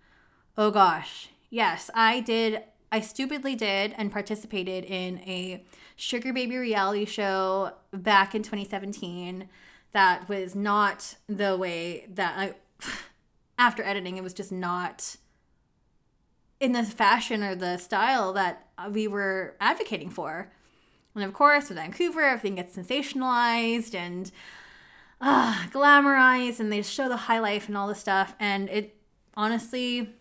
Oh 0.56 0.70
gosh, 0.70 1.30
yes, 1.50 1.90
I 1.92 2.20
did. 2.20 2.62
I 2.92 3.00
stupidly 3.00 3.56
did 3.56 3.94
and 3.98 4.12
participated 4.12 4.84
in 4.84 5.18
a 5.26 5.64
sugar 5.96 6.32
baby 6.32 6.56
reality 6.56 7.04
show 7.04 7.72
back 7.92 8.32
in 8.32 8.44
2017 8.44 9.48
that 9.90 10.28
was 10.28 10.54
not 10.54 11.16
the 11.28 11.56
way 11.56 12.06
that 12.14 12.38
I, 12.38 12.54
after 13.58 13.82
editing, 13.82 14.16
it 14.16 14.22
was 14.22 14.34
just 14.34 14.52
not 14.52 15.16
in 16.60 16.72
the 16.72 16.82
fashion 16.82 17.42
or 17.42 17.54
the 17.54 17.76
style 17.76 18.32
that 18.32 18.66
we 18.90 19.06
were 19.06 19.54
advocating 19.60 20.10
for. 20.10 20.52
And 21.14 21.24
of 21.24 21.32
course, 21.32 21.68
with 21.68 21.78
Vancouver, 21.78 22.22
everything 22.22 22.56
gets 22.56 22.76
sensationalized 22.76 23.94
and 23.94 24.30
uh, 25.20 25.66
glamorized, 25.72 26.60
and 26.60 26.70
they 26.70 26.82
show 26.82 27.08
the 27.08 27.16
high 27.16 27.40
life 27.40 27.68
and 27.68 27.76
all 27.76 27.88
this 27.88 27.98
stuff. 27.98 28.34
And 28.38 28.68
it 28.68 28.96
honestly, 29.34 30.14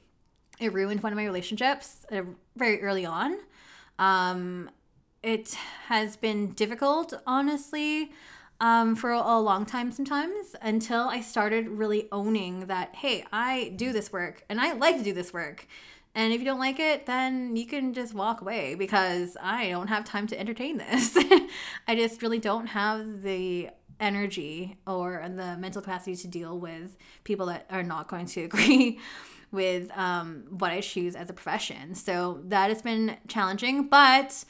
it 0.60 0.74
ruined 0.74 1.04
one 1.04 1.14
of 1.14 1.18
my 1.18 1.26
relationships 1.26 2.06
uh, 2.12 2.22
very 2.56 2.82
early 2.82 3.06
on. 3.06 3.38
Um, 4.00 4.70
it 5.24 5.54
has 5.88 6.16
been 6.16 6.52
difficult, 6.52 7.14
honestly, 7.26 8.12
um, 8.60 8.96
for 8.96 9.12
a 9.12 9.40
long 9.40 9.66
time 9.66 9.92
sometimes 9.92 10.56
until 10.62 11.08
I 11.10 11.22
started 11.22 11.68
really 11.68 12.08
owning 12.12 12.62
that, 12.68 12.96
hey, 12.96 13.26
I 13.32 13.74
do 13.76 13.92
this 13.92 14.12
work 14.12 14.44
and 14.50 14.60
I 14.60 14.74
like 14.74 14.98
to 14.98 15.04
do 15.04 15.14
this 15.14 15.34
work. 15.34 15.68
And 16.18 16.34
if 16.34 16.40
you 16.40 16.46
don't 16.46 16.58
like 16.58 16.80
it, 16.80 17.06
then 17.06 17.56
you 17.56 17.68
can 17.68 17.94
just 17.94 18.16
walk 18.16 18.42
away 18.42 18.74
because 18.74 19.38
I 19.40 19.70
don't 19.70 19.86
have 19.86 20.04
time 20.04 20.26
to 20.28 20.40
entertain 20.40 20.78
this. 20.78 21.16
I 21.88 21.94
just 21.94 22.24
really 22.24 22.40
don't 22.40 22.66
have 22.66 23.22
the 23.22 23.70
energy 24.00 24.78
or 24.88 25.24
the 25.24 25.56
mental 25.58 25.80
capacity 25.80 26.16
to 26.16 26.28
deal 26.28 26.60
with 26.60 26.98
people 27.24 27.46
that 27.46 27.68
are 27.70 27.84
not 27.84 28.08
going 28.08 28.26
to 28.26 28.42
agree 28.46 28.98
with 29.52 29.96
um, 29.96 30.46
what 30.50 30.72
I 30.72 30.82
choose 30.82 31.16
as 31.16 31.30
a 31.30 31.34
profession. 31.34 31.94
So 31.94 32.42
that 32.46 32.70
has 32.70 32.82
been 32.82 33.18
challenging, 33.28 33.88
but 33.88 34.44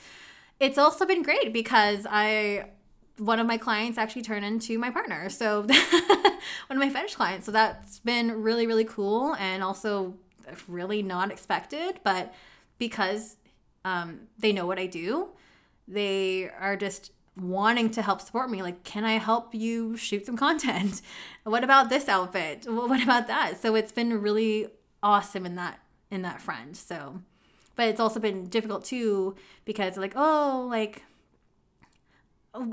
it's 0.61 0.77
also 0.77 1.05
been 1.05 1.21
great 1.21 1.51
because 1.51 2.07
I 2.09 2.69
one 3.17 3.39
of 3.39 3.47
my 3.47 3.57
clients 3.57 3.97
actually 3.97 4.21
turned 4.21 4.45
into 4.45 4.79
my 4.79 4.89
partner. 4.89 5.27
So 5.27 5.63
one 6.67 6.77
of 6.77 6.77
my 6.77 6.89
fetish 6.89 7.15
clients. 7.15 7.45
So 7.45 7.51
that's 7.51 7.99
been 7.99 8.41
really 8.41 8.67
really 8.67 8.85
cool 8.85 9.35
and 9.35 9.61
also 9.61 10.15
really 10.67 11.01
not 11.03 11.31
expected, 11.31 11.99
but 12.03 12.33
because 12.77 13.37
um, 13.85 14.21
they 14.37 14.51
know 14.51 14.65
what 14.65 14.79
I 14.79 14.85
do, 14.85 15.29
they 15.87 16.49
are 16.49 16.75
just 16.75 17.11
wanting 17.35 17.89
to 17.91 18.01
help 18.01 18.21
support 18.21 18.49
me. 18.49 18.61
Like, 18.61 18.83
can 18.83 19.05
I 19.05 19.13
help 19.13 19.53
you 19.53 19.95
shoot 19.95 20.25
some 20.25 20.37
content? 20.37 21.01
what 21.43 21.63
about 21.63 21.89
this 21.89 22.09
outfit? 22.09 22.65
What 22.67 23.01
about 23.01 23.27
that? 23.27 23.61
So 23.61 23.75
it's 23.75 23.91
been 23.91 24.21
really 24.21 24.67
awesome 25.01 25.45
in 25.45 25.55
that 25.55 25.79
in 26.09 26.21
that 26.21 26.41
front. 26.41 26.77
So, 26.77 27.21
but 27.75 27.87
it's 27.87 27.99
also 27.99 28.19
been 28.19 28.47
difficult 28.47 28.85
too 28.85 29.35
because 29.65 29.97
like, 29.97 30.13
oh, 30.15 30.67
like. 30.69 31.03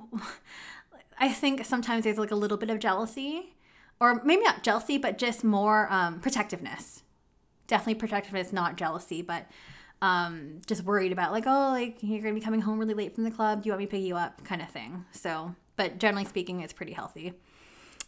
I 1.16 1.28
think 1.28 1.64
sometimes 1.64 2.02
there's 2.02 2.18
like 2.18 2.32
a 2.32 2.36
little 2.36 2.56
bit 2.56 2.70
of 2.70 2.80
jealousy, 2.80 3.54
or 4.00 4.20
maybe 4.24 4.42
not 4.42 4.64
jealousy, 4.64 4.98
but 4.98 5.16
just 5.16 5.44
more 5.44 5.86
um, 5.92 6.18
protectiveness 6.18 7.03
definitely 7.66 7.94
protectiveness, 7.94 8.52
not 8.52 8.76
jealousy, 8.76 9.22
but 9.22 9.46
um, 10.02 10.60
just 10.66 10.84
worried 10.84 11.12
about 11.12 11.32
like, 11.32 11.44
oh, 11.46 11.70
like 11.70 11.98
you're 12.02 12.20
gonna 12.20 12.34
be 12.34 12.40
coming 12.40 12.60
home 12.60 12.78
really 12.78 12.94
late 12.94 13.14
from 13.14 13.24
the 13.24 13.30
club. 13.30 13.62
Do 13.62 13.68
you 13.68 13.72
want 13.72 13.80
me 13.80 13.86
to 13.86 13.90
pick 13.90 14.02
you 14.02 14.16
up? 14.16 14.44
Kind 14.44 14.62
of 14.62 14.68
thing. 14.68 15.04
So, 15.12 15.54
but 15.76 15.98
generally 15.98 16.24
speaking, 16.24 16.60
it's 16.60 16.72
pretty 16.72 16.92
healthy. 16.92 17.34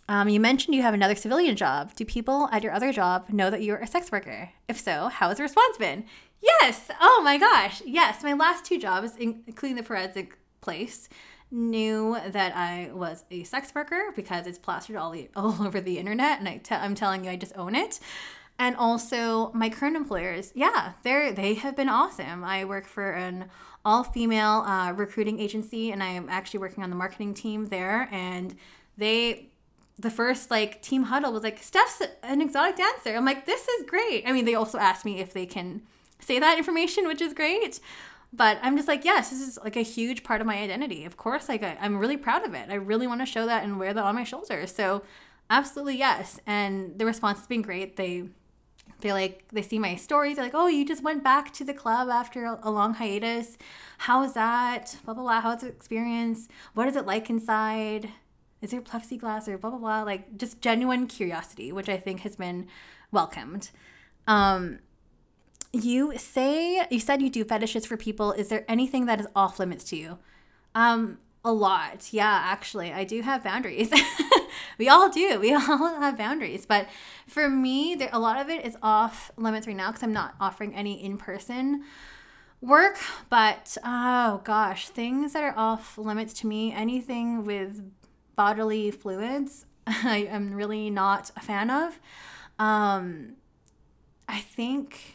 Um, 0.09 0.29
you 0.29 0.39
mentioned 0.39 0.75
you 0.75 0.83
have 0.83 0.95
another 0.95 1.17
civilian 1.17 1.57
job. 1.57 1.95
Do 1.95 2.05
people 2.05 2.49
at 2.53 2.63
your 2.63 2.73
other 2.73 2.93
job 2.93 3.29
know 3.31 3.51
that 3.51 3.63
you're 3.63 3.79
a 3.79 3.87
sex 3.87 4.13
worker? 4.13 4.51
If 4.69 4.79
so, 4.79 5.09
how 5.09 5.29
has 5.29 5.39
the 5.39 5.43
response 5.43 5.77
been? 5.79 6.05
Yes. 6.41 6.91
Oh 7.01 7.23
my 7.25 7.39
gosh. 7.39 7.83
Yes. 7.85 8.23
My 8.23 8.35
last 8.35 8.65
two 8.65 8.79
jobs, 8.79 9.13
including 9.19 9.77
the 9.77 9.83
forensic 9.83 10.39
place, 10.61 11.09
knew 11.51 12.17
that 12.29 12.55
I 12.55 12.91
was 12.93 13.25
a 13.31 13.45
sex 13.45 13.75
worker 13.75 14.13
because 14.15 14.47
it's 14.47 14.59
plastered 14.59 14.97
all, 14.97 15.11
the, 15.11 15.29
all 15.37 15.63
over 15.63 15.81
the 15.81 15.99
internet, 15.99 16.39
and 16.39 16.49
I 16.49 16.59
t- 16.59 16.75
I'm 16.75 16.95
telling 16.95 17.25
you, 17.25 17.31
I 17.31 17.37
just 17.37 17.57
own 17.57 17.75
it. 17.75 18.01
And 18.59 18.75
also 18.77 19.51
my 19.53 19.69
current 19.69 19.97
employers, 19.97 20.53
yeah, 20.55 20.93
they're 21.03 21.33
they 21.33 21.55
have 21.55 21.77
been 21.77 21.89
awesome. 21.89 22.43
I 22.43 22.65
work 22.65 22.87
for 22.87 23.13
an 23.13 23.51
all 23.85 24.03
female 24.03 24.63
uh, 24.67 24.93
recruiting 24.93 25.39
agency, 25.39 25.93
and 25.93 26.03
I 26.03 26.09
am 26.09 26.29
actually 26.29 26.61
working 26.61 26.83
on 26.83 26.91
the 26.91 26.97
marketing 26.97 27.35
team 27.35 27.67
there. 27.67 28.09
And 28.11 28.57
they, 28.97 29.51
the 29.99 30.11
first 30.11 30.51
like 30.51 30.83
team 30.83 31.05
huddle 31.05 31.33
was 31.33 31.43
like, 31.43 31.63
Steph's 31.63 32.03
an 32.23 32.41
exotic 32.41 32.77
dancer. 32.77 33.15
I'm 33.15 33.25
like, 33.25 33.47
this 33.47 33.69
is 33.69 33.85
great. 33.87 34.25
I 34.27 34.33
mean, 34.33 34.45
they 34.45 34.55
also 34.55 34.79
asked 34.79 35.05
me 35.05 35.21
if 35.21 35.33
they 35.33 35.47
can 35.47 35.83
say 36.19 36.39
that 36.39 36.57
information, 36.57 37.07
which 37.07 37.21
is 37.21 37.35
great 37.35 37.81
but 38.33 38.59
i'm 38.63 38.77
just 38.77 38.89
like 38.89 39.05
yes 39.05 39.31
this 39.31 39.41
is 39.41 39.59
like 39.63 39.77
a 39.77 39.83
huge 39.83 40.25
part 40.25 40.41
of 40.41 40.47
my 40.47 40.59
identity 40.59 41.05
of 41.05 41.17
course 41.17 41.49
like 41.49 41.63
I, 41.63 41.77
i'm 41.81 41.97
really 41.97 42.17
proud 42.17 42.45
of 42.45 42.55
it 42.55 42.71
i 42.71 42.75
really 42.75 43.07
want 43.07 43.21
to 43.21 43.27
show 43.27 43.47
that 43.47 43.65
and 43.65 43.79
wear 43.79 43.95
that 43.95 44.05
on 44.05 44.15
my 44.15 44.25
shoulders 44.25 44.75
so 44.75 45.03
absolutely 45.49 45.97
yes 45.97 46.41
and 46.47 46.99
the 46.99 47.07
response 47.07 47.39
has 47.39 47.47
been 47.47 47.63
great 47.63 47.97
they 47.97 48.25
they 49.01 49.13
like 49.13 49.45
they 49.53 49.63
see 49.63 49.79
my 49.79 49.97
stories. 49.97 50.37
They're 50.37 50.45
like 50.45 50.55
oh 50.55 50.67
you 50.69 50.85
just 50.85 51.03
went 51.03 51.23
back 51.23 51.53
to 51.55 51.65
the 51.65 51.75
club 51.75 52.09
after 52.09 52.59
a, 52.63 52.71
long 52.71 52.95
hiatus. 52.95 53.57
How 53.99 54.23
is 54.23 54.35
that? 54.35 54.97
Blah 55.05 55.15
blah 55.15 55.23
blah. 55.23 55.41
How's 55.41 55.61
the 55.61 55.69
experience? 55.69 56.49
What 56.75 56.89
is 56.89 56.97
it 56.97 57.07
like 57.07 57.31
inside? 57.31 58.11
Is 58.63 58.71
there 58.71 58.81
plexiglass 58.81 59.49
or 59.49 59.59
blah 59.59 59.71
blah 59.71 59.79
blah? 59.79 60.03
Like 60.03 60.37
just 60.39 60.61
genuine 60.61 61.07
curiosity 61.07 61.73
which 61.73 61.89
i 61.89 61.97
think 61.97 62.21
has 62.21 62.37
been 62.37 62.67
welcomed. 63.13 63.71
Um 64.27 64.79
you 65.73 66.17
say 66.17 66.87
you 66.91 67.01
said 67.01 67.21
you 67.21 67.31
do 67.31 67.45
fetishes 67.45 67.87
for 67.87 67.97
people. 67.97 68.33
Is 68.33 68.49
there 68.49 68.65
anything 68.69 69.07
that 69.07 69.21
is 69.21 69.27
off 69.35 69.59
limits 69.59 69.85
to 69.85 69.97
you? 69.97 70.19
Um, 70.75 71.19
a 71.47 71.53
lot. 71.53 72.13
Yeah, 72.13 72.43
actually, 72.45 72.93
I 72.93 73.05
do 73.05 73.23
have 73.23 73.45
boundaries. 73.45 73.91
we 74.79 74.89
all 74.89 75.09
do. 75.09 75.39
We 75.39 75.55
all 75.55 76.01
have 76.01 76.19
boundaries. 76.19 76.67
But 76.67 76.89
for 77.29 77.49
me, 77.49 77.95
there 77.95 78.11
a 78.13 78.19
lot 78.19 78.41
of 78.41 78.51
it 78.51 78.67
is 78.67 78.77
off 78.83 79.31
limits 79.37 79.67
right 79.69 79.77
now 79.77 79.89
because 79.89 80.03
I'm 80.03 80.13
not 80.13 80.35
offering 80.41 80.75
any 80.75 81.03
in 81.03 81.17
person 81.17 81.85
work. 82.61 82.99
But 83.31 83.79
oh 83.85 84.41
gosh, 84.43 84.89
things 84.89 85.35
that 85.35 85.45
are 85.45 85.55
off 85.57 85.97
limits 85.97 86.35
to 86.41 86.49
me, 86.49 86.73
anything 86.73 87.45
with 87.45 87.81
bodily 88.35 88.91
fluids, 88.91 89.67
I 89.87 90.27
am 90.29 90.53
really 90.53 90.91
not 90.91 91.31
a 91.37 91.41
fan 91.41 91.71
of. 91.71 92.01
Um, 92.59 93.37
I 94.29 94.41
think 94.41 95.15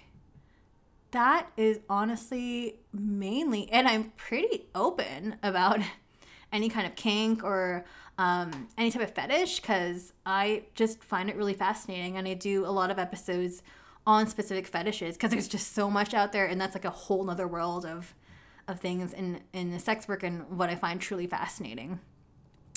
that 1.11 1.47
is 1.57 1.81
honestly 1.89 2.75
mainly, 2.93 3.69
and 3.69 3.85
I'm 3.85 4.13
pretty 4.15 4.67
open 4.73 5.35
about 5.43 5.81
any 6.51 6.69
kind 6.69 6.85
of 6.85 6.95
kink 6.95 7.43
or 7.43 7.85
um, 8.17 8.67
any 8.77 8.91
type 8.91 9.01
of 9.01 9.13
fetish 9.13 9.61
because 9.61 10.13
I 10.25 10.63
just 10.75 11.03
find 11.03 11.29
it 11.29 11.35
really 11.35 11.53
fascinating. 11.53 12.17
And 12.17 12.27
I 12.27 12.33
do 12.33 12.65
a 12.65 12.71
lot 12.71 12.91
of 12.91 12.99
episodes 12.99 13.63
on 14.05 14.27
specific 14.27 14.67
fetishes 14.67 15.15
because 15.15 15.31
there's 15.31 15.47
just 15.47 15.73
so 15.73 15.89
much 15.89 16.13
out 16.13 16.31
there, 16.31 16.45
and 16.45 16.59
that's 16.59 16.75
like 16.75 16.85
a 16.85 16.89
whole 16.89 17.23
nother 17.23 17.47
world 17.47 17.85
of 17.85 18.13
of 18.67 18.79
things 18.79 19.13
in 19.13 19.41
in 19.53 19.71
the 19.71 19.79
sex 19.79 20.07
work 20.07 20.23
and 20.23 20.57
what 20.57 20.69
I 20.69 20.75
find 20.75 20.99
truly 20.99 21.27
fascinating. 21.27 21.99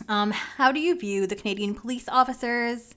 Um, 0.08 0.32
how 0.32 0.72
do 0.72 0.80
you 0.80 0.98
view 0.98 1.26
the 1.26 1.36
Canadian 1.36 1.74
police 1.74 2.08
officers? 2.08 2.94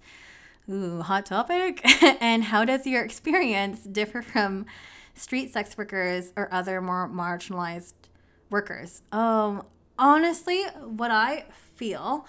Ooh, 0.69 1.01
hot 1.01 1.25
topic. 1.25 1.81
and 2.21 2.45
how 2.45 2.65
does 2.65 2.85
your 2.85 3.03
experience 3.03 3.83
differ 3.83 4.21
from 4.21 4.65
street 5.13 5.53
sex 5.53 5.77
workers 5.77 6.33
or 6.35 6.51
other 6.51 6.81
more 6.81 7.07
marginalized 7.09 7.93
workers? 8.49 9.01
Um, 9.11 9.63
honestly, 9.97 10.63
what 10.83 11.11
I 11.11 11.45
feel, 11.75 12.25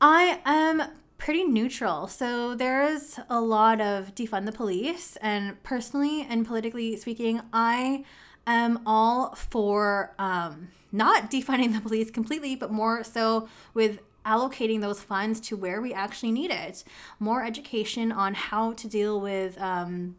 I 0.00 0.40
am 0.44 0.82
pretty 1.18 1.44
neutral. 1.44 2.08
So 2.08 2.54
there's 2.54 3.18
a 3.28 3.40
lot 3.40 3.80
of 3.80 4.14
defund 4.14 4.46
the 4.46 4.52
police, 4.52 5.16
and 5.22 5.62
personally 5.62 6.26
and 6.28 6.46
politically 6.46 6.96
speaking, 6.96 7.40
I 7.52 8.04
am 8.46 8.80
all 8.84 9.34
for 9.36 10.14
um, 10.18 10.68
not 10.90 11.30
defunding 11.30 11.74
the 11.74 11.80
police 11.80 12.10
completely, 12.10 12.56
but 12.56 12.72
more 12.72 13.04
so 13.04 13.48
with 13.72 14.00
allocating 14.26 14.80
those 14.80 15.00
funds 15.00 15.40
to 15.40 15.56
where 15.56 15.80
we 15.80 15.92
actually 15.92 16.32
need 16.32 16.50
it. 16.50 16.84
More 17.18 17.44
education 17.44 18.12
on 18.12 18.34
how 18.34 18.72
to 18.74 18.88
deal 18.88 19.20
with 19.20 19.60
um, 19.60 20.16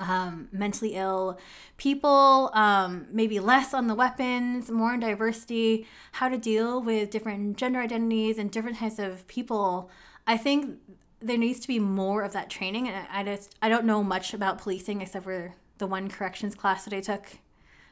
um, 0.00 0.48
mentally 0.50 0.94
ill 0.94 1.38
people, 1.76 2.50
um, 2.54 3.06
maybe 3.12 3.38
less 3.38 3.72
on 3.72 3.86
the 3.86 3.94
weapons, 3.94 4.70
more 4.70 4.92
on 4.92 5.00
diversity, 5.00 5.86
how 6.12 6.28
to 6.28 6.38
deal 6.38 6.82
with 6.82 7.10
different 7.10 7.56
gender 7.56 7.80
identities 7.80 8.38
and 8.38 8.50
different 8.50 8.78
types 8.78 8.98
of 8.98 9.26
people. 9.28 9.90
I 10.26 10.36
think 10.36 10.78
there 11.20 11.38
needs 11.38 11.60
to 11.60 11.68
be 11.68 11.78
more 11.78 12.22
of 12.22 12.32
that 12.32 12.50
training. 12.50 12.88
And 12.88 13.06
I 13.12 13.22
just 13.22 13.54
I 13.62 13.68
don't 13.68 13.84
know 13.84 14.02
much 14.02 14.34
about 14.34 14.58
policing 14.58 15.02
except 15.02 15.24
for 15.24 15.54
the 15.78 15.86
one 15.86 16.08
corrections 16.08 16.54
class 16.54 16.84
that 16.84 16.94
I 16.94 17.00
took 17.00 17.38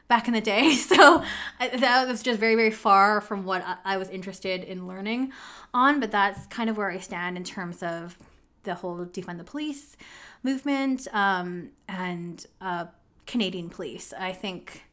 back 0.07 0.27
in 0.27 0.33
the 0.33 0.41
day. 0.41 0.75
So 0.89 1.23
I, 1.59 1.67
that 1.69 2.07
was 2.07 2.23
just 2.23 2.39
very, 2.39 2.55
very 2.55 2.71
far 2.71 3.21
from 3.21 3.45
what 3.45 3.63
I, 3.65 3.77
I 3.85 3.97
was 3.97 4.09
interested 4.09 4.63
in 4.63 4.87
learning 4.87 5.31
on. 5.73 5.99
But 5.99 6.11
that's 6.11 6.47
kind 6.47 6.69
of 6.69 6.77
where 6.77 6.89
I 6.89 6.99
stand 6.99 7.37
in 7.37 7.43
terms 7.43 7.83
of 7.83 8.17
the 8.63 8.75
whole 8.75 9.05
defund 9.05 9.37
the 9.37 9.43
police 9.43 9.95
movement 10.43 11.07
um, 11.13 11.69
and 11.87 12.45
uh, 12.61 12.85
Canadian 13.25 13.69
police. 13.69 14.13
I 14.17 14.31
think, 14.31 14.83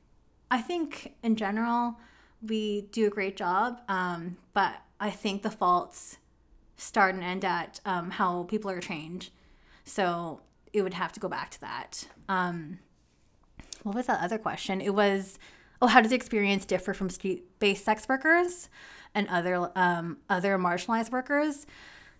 I 0.50 0.60
think 0.60 1.14
in 1.22 1.36
general, 1.36 1.96
we 2.42 2.82
do 2.92 3.06
a 3.06 3.10
great 3.10 3.36
job, 3.36 3.80
um, 3.88 4.36
but 4.52 4.76
I 5.00 5.10
think 5.10 5.42
the 5.42 5.50
faults 5.50 6.18
start 6.76 7.14
and 7.14 7.24
end 7.24 7.44
at 7.44 7.80
um, 7.84 8.10
how 8.10 8.44
people 8.44 8.70
are 8.70 8.80
trained. 8.80 9.30
So 9.84 10.40
it 10.72 10.82
would 10.82 10.94
have 10.94 11.12
to 11.12 11.20
go 11.20 11.28
back 11.28 11.50
to 11.52 11.60
that. 11.60 12.08
Um, 12.28 12.78
what 13.82 13.94
was 13.94 14.06
that 14.06 14.22
other 14.22 14.38
question? 14.38 14.80
It 14.80 14.94
was, 14.94 15.38
oh, 15.80 15.86
how 15.86 16.00
does 16.00 16.10
the 16.10 16.16
experience 16.16 16.64
differ 16.64 16.92
from 16.92 17.08
street-based 17.08 17.84
sex 17.84 18.08
workers 18.08 18.68
and 19.14 19.28
other 19.28 19.70
um, 19.76 20.18
other 20.28 20.58
marginalized 20.58 21.10
workers? 21.10 21.66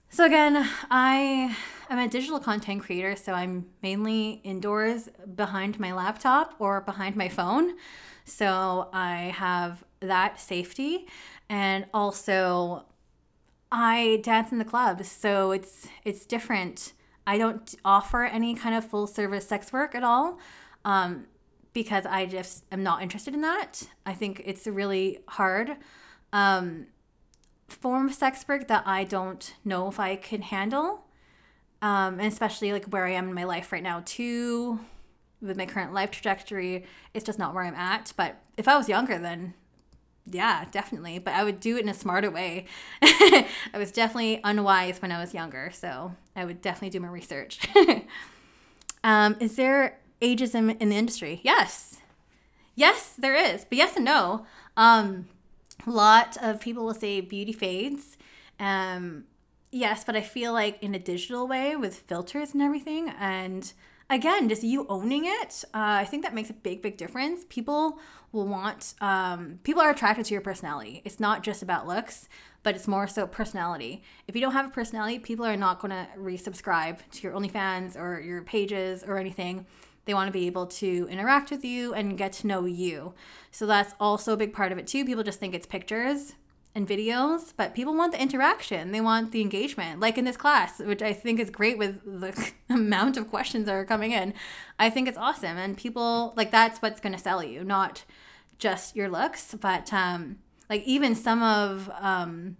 So 0.09 0.25
again, 0.25 0.69
I 0.91 1.55
am 1.91 1.99
a 1.99 2.09
digital 2.09 2.41
content 2.41 2.83
creator, 2.83 3.17
so 3.17 3.33
I'm 3.33 3.67
mainly 3.83 4.41
indoors 4.45 5.09
behind 5.35 5.79
my 5.79 5.93
laptop 5.93 6.55
or 6.59 6.81
behind 6.81 7.17
my 7.17 7.29
phone. 7.29 7.75
So 8.25 8.89
I 8.93 9.35
have 9.37 9.85
that 10.01 10.41
safety 10.41 11.07
and 11.49 11.87
also 11.93 12.87
I 13.71 14.21
dance 14.23 14.53
in 14.53 14.59
the 14.59 14.65
clubs, 14.65 15.11
so 15.11 15.51
it's 15.51 15.87
it's 16.05 16.25
different. 16.25 16.93
I 17.27 17.37
don't 17.39 17.75
offer 17.85 18.25
any 18.25 18.55
kind 18.55 18.75
of 18.75 18.85
full 18.89 19.07
service 19.07 19.47
sex 19.47 19.73
work 19.73 19.95
at 19.95 20.05
all. 20.05 20.39
Um, 20.85 21.27
because 21.73 22.07
I 22.07 22.25
just 22.25 22.65
am 22.73 22.83
not 22.83 23.03
interested 23.03 23.35
in 23.35 23.43
that. 23.43 23.83
I 24.07 24.15
think 24.15 24.41
it's 24.47 24.67
really 24.67 25.19
hard. 25.29 25.77
Um, 26.33 26.87
form 27.69 28.09
of 28.09 28.15
sex 28.15 28.47
work 28.47 28.69
that 28.69 28.85
I 28.87 29.05
don't 29.05 29.55
know 29.65 29.89
if 29.89 29.99
I 29.99 30.17
can 30.17 30.43
handle. 30.43 31.05
Um, 31.83 32.19
and 32.19 32.33
especially 32.33 32.73
like 32.73 32.87
where 32.87 33.07
I 33.07 33.13
am 33.13 33.29
in 33.29 33.35
my 33.35 33.45
life 33.45 33.71
right 33.71 33.83
now, 33.83 34.03
too, 34.05 34.81
with 35.41 35.57
my 35.57 35.67
current 35.67 35.93
life 35.93 36.11
trajectory, 36.11 36.85
it's 37.13 37.25
just 37.25 37.39
not 37.39 37.55
where 37.55 37.65
I'm 37.65 37.75
at. 37.75 38.13
But 38.17 38.37
if 38.57 38.67
I 38.67 38.77
was 38.77 38.89
younger, 38.89 39.19
then 39.19 39.55
yeah, 40.29 40.65
definitely. 40.71 41.19
But 41.19 41.35
I 41.35 41.45
would 41.45 41.61
do 41.61 41.77
it 41.77 41.83
in 41.83 41.89
a 41.89 41.95
smarter 41.95 42.31
way. 42.31 42.67
I 43.03 43.47
was 43.75 43.93
definitely 43.93 44.41
unwise 44.43 45.01
when 45.01 45.13
I 45.13 45.21
was 45.21 45.35
younger, 45.35 45.71
so 45.73 46.15
I 46.35 46.45
would 46.45 46.61
definitely 46.61 46.91
do 46.91 47.01
my 47.01 47.09
research. 47.09 47.61
um, 49.05 49.37
is 49.39 49.57
there 49.57 49.99
ageism 50.21 50.81
in 50.81 50.89
the 50.89 50.97
industry? 50.97 51.41
Yes. 51.43 51.99
Yes, 52.75 53.15
there 53.17 53.35
is. 53.35 53.65
But 53.65 53.79
yes 53.79 53.97
and 53.97 54.05
no. 54.05 54.47
Um, 54.77 55.29
a 55.87 55.91
lot 55.91 56.37
of 56.43 56.61
people 56.61 56.85
will 56.85 56.95
say 56.95 57.21
beauty 57.21 57.53
fades. 57.53 58.17
Um, 58.59 59.25
yes, 59.71 60.05
but 60.05 60.17
I 60.17 60.21
feel 60.21 60.53
like 60.53 60.83
in 60.83 60.95
a 60.95 60.99
digital 60.99 61.47
way 61.47 61.77
with 61.77 62.01
filters 62.01 62.53
and 62.53 62.63
everything. 62.63 63.09
And 63.19 63.73
again, 64.11 64.49
just 64.49 64.63
you 64.63 64.87
owning 64.89 65.25
it, 65.27 65.65
uh, 65.75 66.03
I 66.03 66.05
think 66.05 66.25
that 66.25 66.35
makes 66.35 66.51
a 66.51 66.55
big, 66.55 66.83
big 66.83 66.97
difference. 66.97 67.45
People 67.49 67.99
will 68.33 68.47
want, 68.47 68.95
um, 69.01 69.61
people 69.63 69.81
are 69.81 69.91
attracted 69.91 70.27
to 70.27 70.35
your 70.35 70.41
personality. 70.41 71.03
It's 71.05 71.21
not 71.21 71.43
just 71.43 71.63
about 71.63 71.87
looks, 71.87 72.29
but 72.63 72.75
it's 72.75 72.89
more 72.89 73.07
so 73.07 73.27
personality. 73.27 74.03
If 74.27 74.35
you 74.35 74.41
don't 74.41 74.53
have 74.53 74.67
a 74.67 74.71
personality, 74.71 75.21
people 75.21 75.47
are 75.47 75.57
not 75.57 75.81
going 75.81 75.93
to 75.93 76.09
resubscribe 76.19 76.99
to 77.13 77.23
your 77.23 77.33
OnlyFans 77.33 77.97
or 77.97 78.21
your 78.21 78.43
pages 78.43 79.05
or 79.05 79.19
anything 79.19 79.67
they 80.07 80.15
want 80.15 80.29
to 80.29 80.33
be 80.33 80.47
able 80.47 80.67
to 80.67 81.07
interact 81.11 81.51
with 81.51 81.65
you 81.65 81.93
and 81.93 82.17
get 82.17 82.33
to 82.35 82.47
know 82.47 82.65
you. 82.65 83.13
So 83.51 83.67
that's 83.67 83.95
also 84.01 84.33
a 84.33 84.37
big 84.37 84.53
part 84.53 84.73
of 84.73 84.79
it 84.79 84.87
too. 84.87 85.05
People 85.05 85.25
just 85.25 85.39
think 85.39 85.55
it's 85.55 85.67
pictures 85.67 86.35
and 86.77 86.87
videos, 86.87 87.53
but 87.57 87.75
people 87.75 87.95
want 87.95 88.13
the 88.13 88.21
interaction. 88.23 88.93
They 88.93 89.01
want 89.01 89.33
the 89.33 89.41
engagement. 89.41 89.99
Like 89.99 90.17
in 90.17 90.25
this 90.25 90.37
class, 90.37 90.79
which 90.79 91.03
I 91.03 91.13
think 91.13 91.41
is 91.41 91.51
great 91.51 91.77
with 91.77 92.03
the 92.05 92.53
amount 92.71 93.17
of 93.17 93.29
questions 93.29 93.67
that 93.67 93.75
are 93.75 93.85
coming 93.85 94.13
in. 94.13 94.33
I 94.79 94.91
think 94.91 95.09
it's 95.09 95.19
awesome. 95.19 95.57
And 95.57 95.77
people 95.77 96.35
like 96.37 96.51
that's 96.51 96.81
what's 96.81 97.01
going 97.01 97.15
to 97.15 97.19
sell 97.19 97.43
you, 97.43 97.65
not 97.65 98.05
just 98.59 98.95
your 98.95 99.09
looks, 99.09 99.55
but 99.55 99.93
um 99.93 100.39
like 100.71 100.83
even 100.85 101.15
some 101.15 101.43
of 101.43 101.91
um 101.99 102.57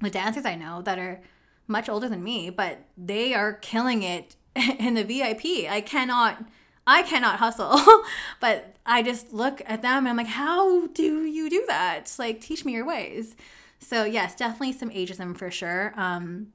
the 0.00 0.10
dancers 0.10 0.44
I 0.44 0.56
know 0.56 0.82
that 0.82 0.98
are 0.98 1.20
much 1.68 1.88
older 1.88 2.08
than 2.08 2.24
me, 2.24 2.50
but 2.50 2.86
they 2.96 3.34
are 3.34 3.52
killing 3.52 4.02
it 4.02 4.34
in 4.56 4.94
the 4.94 5.04
VIP. 5.04 5.70
I 5.70 5.80
cannot 5.80 6.44
I 6.86 7.02
cannot 7.02 7.38
hustle, 7.38 7.78
but 8.40 8.74
I 8.84 9.02
just 9.02 9.32
look 9.32 9.62
at 9.66 9.82
them 9.82 9.98
and 9.98 10.08
I'm 10.08 10.16
like, 10.16 10.26
how 10.26 10.88
do 10.88 11.24
you 11.24 11.48
do 11.48 11.64
that? 11.68 12.12
Like, 12.18 12.40
teach 12.40 12.64
me 12.64 12.72
your 12.72 12.86
ways. 12.86 13.36
So 13.78 14.04
yes, 14.04 14.34
definitely 14.34 14.72
some 14.72 14.90
ageism 14.90 15.36
for 15.36 15.50
sure. 15.50 15.92
Um, 15.96 16.52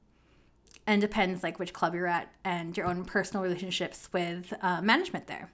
and 0.86 1.00
depends 1.02 1.42
like 1.42 1.58
which 1.58 1.74
club 1.74 1.94
you're 1.94 2.06
at 2.06 2.34
and 2.44 2.76
your 2.76 2.86
own 2.86 3.04
personal 3.04 3.42
relationships 3.42 4.08
with 4.12 4.54
uh, 4.62 4.80
management 4.80 5.26
there. 5.26 5.50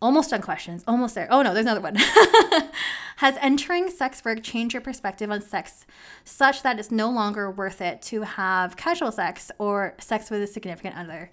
Almost 0.00 0.30
done 0.30 0.42
questions. 0.42 0.82
Almost 0.86 1.14
there. 1.14 1.28
Oh 1.30 1.42
no, 1.42 1.54
there's 1.54 1.66
another 1.66 1.80
one. 1.80 1.96
Has 3.16 3.36
entering 3.40 3.88
sex 3.88 4.24
work 4.24 4.42
changed 4.42 4.74
your 4.74 4.80
perspective 4.80 5.30
on 5.30 5.42
sex 5.42 5.86
such 6.24 6.62
that 6.62 6.78
it's 6.78 6.90
no 6.90 7.10
longer 7.10 7.50
worth 7.50 7.80
it 7.80 8.02
to 8.02 8.22
have 8.22 8.76
casual 8.76 9.12
sex 9.12 9.52
or 9.58 9.94
sex 9.98 10.30
with 10.30 10.42
a 10.42 10.46
significant 10.46 10.96
other? 10.96 11.30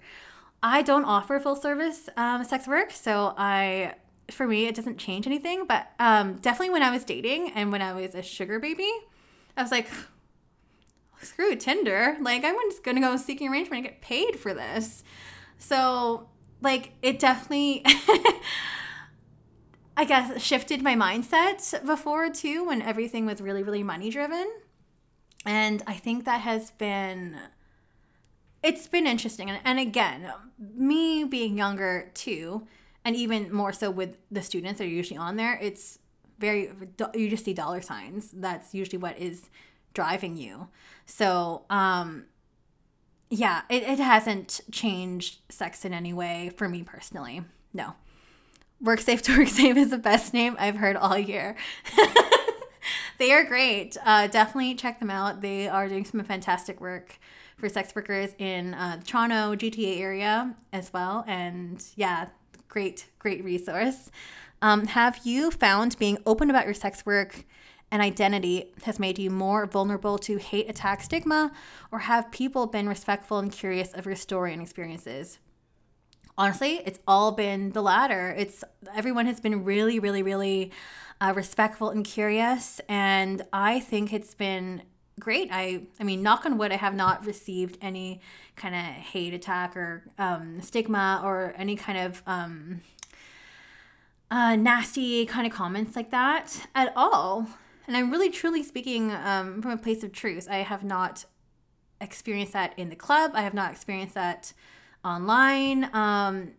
I 0.62 0.82
don't 0.82 1.04
offer 1.04 1.40
full 1.40 1.56
service 1.56 2.08
um, 2.16 2.44
sex 2.44 2.66
work, 2.66 2.92
so 2.92 3.34
I, 3.36 3.94
for 4.30 4.46
me, 4.46 4.66
it 4.66 4.74
doesn't 4.74 4.98
change 4.98 5.26
anything. 5.26 5.66
But 5.66 5.90
um, 5.98 6.36
definitely 6.36 6.70
when 6.70 6.82
I 6.82 6.90
was 6.90 7.04
dating 7.04 7.52
and 7.54 7.72
when 7.72 7.82
I 7.82 7.92
was 7.92 8.14
a 8.14 8.22
sugar 8.22 8.58
baby, 8.58 8.90
I 9.56 9.62
was 9.62 9.70
like, 9.70 9.88
screw 11.22 11.54
Tinder. 11.56 12.16
Like 12.20 12.44
I'm 12.44 12.54
just 12.70 12.82
gonna 12.82 13.00
go 13.00 13.16
seeking 13.16 13.50
arrangement 13.50 13.84
and 13.84 13.92
get 13.92 14.00
paid 14.00 14.38
for 14.38 14.54
this. 14.54 15.02
So 15.58 16.28
like 16.60 16.92
it 17.02 17.18
definitely 17.18 17.84
I 19.96 20.04
guess 20.04 20.42
shifted 20.42 20.82
my 20.82 20.94
mindset 20.94 21.84
before 21.84 22.30
too 22.30 22.66
when 22.66 22.82
everything 22.82 23.26
was 23.26 23.40
really 23.40 23.62
really 23.62 23.82
money 23.82 24.10
driven. 24.10 24.50
And 25.46 25.82
I 25.86 25.94
think 25.94 26.24
that 26.24 26.42
has 26.42 26.70
been 26.72 27.36
it's 28.62 28.86
been 28.86 29.06
interesting 29.06 29.50
and, 29.50 29.60
and 29.64 29.78
again, 29.78 30.32
me 30.58 31.24
being 31.24 31.56
younger 31.56 32.10
too 32.14 32.66
and 33.04 33.16
even 33.16 33.52
more 33.52 33.72
so 33.72 33.90
with 33.90 34.16
the 34.30 34.42
students 34.42 34.78
that 34.78 34.84
are 34.84 34.88
usually 34.88 35.16
on 35.16 35.36
there, 35.36 35.58
it's 35.60 35.98
very 36.38 36.70
you 37.14 37.28
just 37.28 37.44
see 37.44 37.54
dollar 37.54 37.82
signs. 37.82 38.30
That's 38.32 38.74
usually 38.74 38.98
what 38.98 39.18
is 39.18 39.50
driving 39.94 40.36
you. 40.36 40.68
So, 41.06 41.64
um 41.70 42.24
yeah, 43.32 43.62
it, 43.70 43.84
it 43.84 43.98
hasn't 44.00 44.60
changed 44.72 45.38
sex 45.48 45.84
in 45.84 45.94
any 45.94 46.12
way 46.12 46.50
for 46.56 46.68
me 46.68 46.82
personally. 46.82 47.42
No. 47.72 47.94
Work 48.80 49.00
Safe 49.00 49.22
to 49.22 49.38
Work 49.38 49.48
Safe 49.48 49.76
is 49.76 49.90
the 49.90 49.98
best 49.98 50.34
name 50.34 50.56
I've 50.58 50.76
heard 50.76 50.96
all 50.96 51.16
year. 51.16 51.56
they 53.18 53.32
are 53.32 53.44
great. 53.44 53.96
Uh, 54.04 54.26
definitely 54.26 54.74
check 54.74 54.98
them 54.98 55.10
out. 55.10 55.42
They 55.42 55.68
are 55.68 55.88
doing 55.88 56.04
some 56.04 56.22
fantastic 56.24 56.80
work 56.80 57.18
for 57.60 57.68
sex 57.68 57.94
workers 57.94 58.34
in 58.38 58.74
uh, 58.74 58.96
the 58.98 59.04
Toronto 59.04 59.54
GTA 59.54 60.00
area 60.00 60.54
as 60.72 60.92
well. 60.92 61.24
And 61.26 61.84
yeah, 61.94 62.26
great, 62.68 63.06
great 63.18 63.44
resource. 63.44 64.10
Um, 64.62 64.86
have 64.88 65.20
you 65.24 65.50
found 65.50 65.98
being 65.98 66.18
open 66.26 66.50
about 66.50 66.64
your 66.64 66.74
sex 66.74 67.06
work 67.06 67.44
and 67.90 68.02
identity 68.02 68.72
has 68.84 68.98
made 68.98 69.18
you 69.18 69.30
more 69.30 69.66
vulnerable 69.66 70.18
to 70.18 70.36
hate 70.36 70.70
attack 70.70 71.02
stigma, 71.02 71.52
or 71.90 72.00
have 72.00 72.30
people 72.30 72.66
been 72.66 72.88
respectful 72.88 73.38
and 73.38 73.50
curious 73.50 73.92
of 73.92 74.06
your 74.06 74.16
story 74.16 74.52
and 74.52 74.62
experiences? 74.62 75.38
Honestly, 76.38 76.80
it's 76.84 77.00
all 77.06 77.32
been 77.32 77.70
the 77.72 77.82
latter. 77.82 78.34
It's 78.38 78.62
everyone 78.94 79.26
has 79.26 79.40
been 79.40 79.64
really, 79.64 79.98
really, 79.98 80.22
really 80.22 80.70
uh, 81.20 81.32
respectful 81.34 81.90
and 81.90 82.04
curious, 82.04 82.80
and 82.88 83.42
I 83.52 83.80
think 83.80 84.12
it's 84.12 84.34
been 84.34 84.82
great. 85.20 85.48
I, 85.52 85.82
I 86.00 86.04
mean, 86.04 86.22
knock 86.22 86.44
on 86.44 86.58
wood, 86.58 86.72
I 86.72 86.76
have 86.76 86.94
not 86.94 87.24
received 87.24 87.78
any 87.80 88.20
kind 88.56 88.74
of 88.74 88.80
hate 88.80 89.32
attack 89.32 89.76
or 89.76 90.02
um, 90.18 90.60
stigma 90.60 91.22
or 91.24 91.54
any 91.56 91.76
kind 91.76 91.98
of 91.98 92.22
um, 92.26 92.80
uh, 94.30 94.56
nasty 94.56 95.26
kind 95.26 95.46
of 95.46 95.52
comments 95.52 95.94
like 95.94 96.10
that 96.10 96.66
at 96.74 96.92
all 96.96 97.48
and 97.90 97.96
I'm 97.96 98.12
really 98.12 98.30
truly 98.30 98.62
speaking 98.62 99.10
um, 99.10 99.60
from 99.60 99.72
a 99.72 99.76
place 99.76 100.04
of 100.04 100.12
truth. 100.12 100.46
I 100.48 100.58
have 100.58 100.84
not 100.84 101.24
experienced 102.00 102.52
that 102.52 102.72
in 102.76 102.88
the 102.88 102.94
club. 102.94 103.32
I 103.34 103.42
have 103.42 103.52
not 103.52 103.72
experienced 103.72 104.14
that 104.14 104.52
online 105.04 105.92
um, 105.92 106.52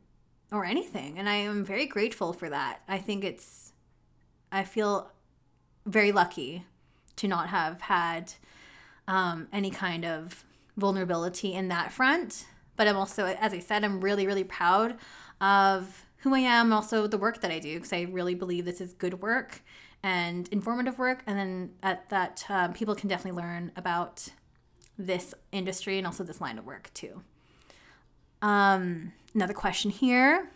or 0.52 0.66
anything, 0.66 1.18
and 1.18 1.30
I 1.30 1.36
am 1.36 1.64
very 1.64 1.86
grateful 1.86 2.34
for 2.34 2.50
that. 2.50 2.82
I 2.86 2.98
think 2.98 3.24
it's. 3.24 3.72
I 4.52 4.66
feel 4.66 5.10
very 5.86 6.12
lucky 6.12 6.66
to 7.16 7.30
not 7.30 7.48
have 7.48 7.80
had 7.80 8.34
um, 9.12 9.50
any 9.52 9.70
kind 9.70 10.06
of 10.06 10.46
vulnerability 10.78 11.54
in 11.54 11.68
that 11.68 11.92
front. 11.92 12.48
But 12.78 12.88
I'm 12.88 12.96
also, 12.96 13.26
as 13.26 13.54
I 13.54 13.60
said, 13.60 13.84
I'm 13.84 14.00
really, 14.00 14.26
really 14.26 14.46
proud 14.46 14.96
of 15.42 16.06
who 16.20 16.34
I 16.34 16.40
am, 16.40 16.72
also 16.72 17.08
the 17.08 17.18
work 17.18 17.42
that 17.42 17.52
I 17.52 17.60
do, 17.60 17.76
because 17.76 17.92
I 17.92 18.04
really 18.04 18.36
believe 18.36 18.64
this 18.64 18.80
is 18.80 18.94
good 18.94 19.22
work 19.22 19.64
and 20.02 20.48
informative 20.48 20.98
work. 20.98 21.24
And 21.28 21.38
then 21.38 21.72
at 21.84 22.10
that, 22.10 22.46
um, 22.48 22.72
people 22.72 22.96
can 22.96 23.10
definitely 23.10 23.42
learn 23.42 23.74
about 23.76 24.30
this 24.98 25.34
industry 25.52 25.98
and 25.98 26.08
also 26.08 26.24
this 26.24 26.40
line 26.40 26.58
of 26.58 26.66
work 26.66 26.90
too. 26.94 27.22
Um, 28.42 29.12
another 29.36 29.54
question 29.54 29.92
here. 29.92 30.50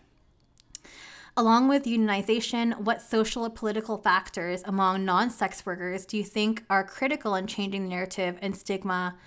Along 1.38 1.68
with 1.68 1.84
unionization, 1.84 2.80
what 2.80 3.02
social 3.02 3.45
or 3.45 3.49
political 3.49 3.98
factors 3.98 4.62
among 4.64 5.03
non 5.03 5.30
sex 5.30 5.66
workers 5.66 6.06
do 6.06 6.18
you 6.18 6.24
think 6.24 6.64
are 6.70 6.84
critical 6.84 7.36
in 7.36 7.45
changing 7.45 7.84
the 7.84 7.90
narrative 7.90 8.38
and 8.41 8.56
stigma 8.56 9.18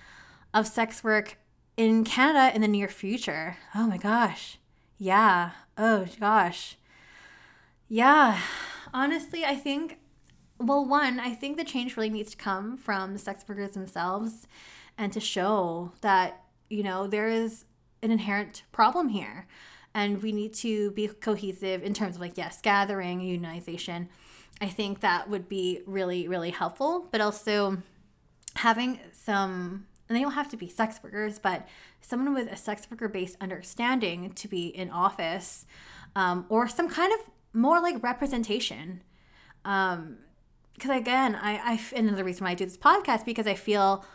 of 0.53 0.65
sex 0.65 1.03
work 1.03 1.37
in 1.77 2.03
Canada 2.03 2.55
in 2.55 2.61
the 2.61 2.67
near 2.67 2.87
future? 2.87 3.57
Oh 3.75 3.85
my 3.85 3.97
gosh. 3.97 4.57
Yeah. 4.97 5.51
Oh 5.77 6.07
gosh. 6.19 6.77
Yeah. 7.87 8.39
Honestly, 8.91 9.45
I 9.45 9.55
think 9.55 9.99
well, 10.59 10.85
one, 10.85 11.19
I 11.19 11.33
think 11.35 11.57
the 11.57 11.63
change 11.63 11.95
really 11.95 12.09
needs 12.09 12.31
to 12.31 12.37
come 12.37 12.75
from 12.75 13.17
sex 13.17 13.45
workers 13.47 13.71
themselves 13.71 14.45
and 14.97 15.13
to 15.13 15.19
show 15.19 15.93
that, 16.01 16.43
you 16.69 16.83
know, 16.83 17.07
there 17.07 17.29
is 17.29 17.63
an 18.03 18.11
inherent 18.11 18.63
problem 18.73 19.09
here. 19.09 19.47
And 19.93 20.21
we 20.21 20.31
need 20.31 20.53
to 20.55 20.91
be 20.91 21.07
cohesive 21.07 21.83
in 21.83 21.93
terms 21.93 22.15
of 22.15 22.21
like, 22.21 22.37
yes, 22.37 22.61
gathering, 22.61 23.21
unionization. 23.21 24.07
I 24.61 24.67
think 24.67 24.99
that 24.99 25.29
would 25.29 25.49
be 25.49 25.81
really, 25.85 26.27
really 26.27 26.51
helpful, 26.51 27.07
but 27.11 27.21
also 27.21 27.81
having 28.55 28.99
some, 29.13 29.87
and 30.07 30.17
they 30.17 30.21
don't 30.21 30.33
have 30.33 30.49
to 30.49 30.57
be 30.57 30.69
sex 30.69 30.99
workers, 31.03 31.39
but 31.39 31.67
someone 32.01 32.33
with 32.33 32.51
a 32.51 32.57
sex 32.57 32.87
worker 32.89 33.07
based 33.07 33.37
understanding 33.41 34.31
to 34.33 34.47
be 34.47 34.67
in 34.67 34.89
office 34.89 35.65
um, 36.15 36.45
or 36.49 36.67
some 36.67 36.89
kind 36.89 37.13
of 37.13 37.19
more 37.53 37.81
like 37.81 38.01
representation. 38.03 39.01
Um, 39.65 40.17
because 40.73 40.97
again, 40.97 41.35
I, 41.35 41.57
I 41.73 41.97
another 41.97 42.23
reason 42.23 42.45
why 42.45 42.51
I 42.51 42.53
do 42.53 42.63
this 42.63 42.77
podcast 42.77 43.25
because 43.25 43.47
I 43.47 43.55
feel 43.55 44.05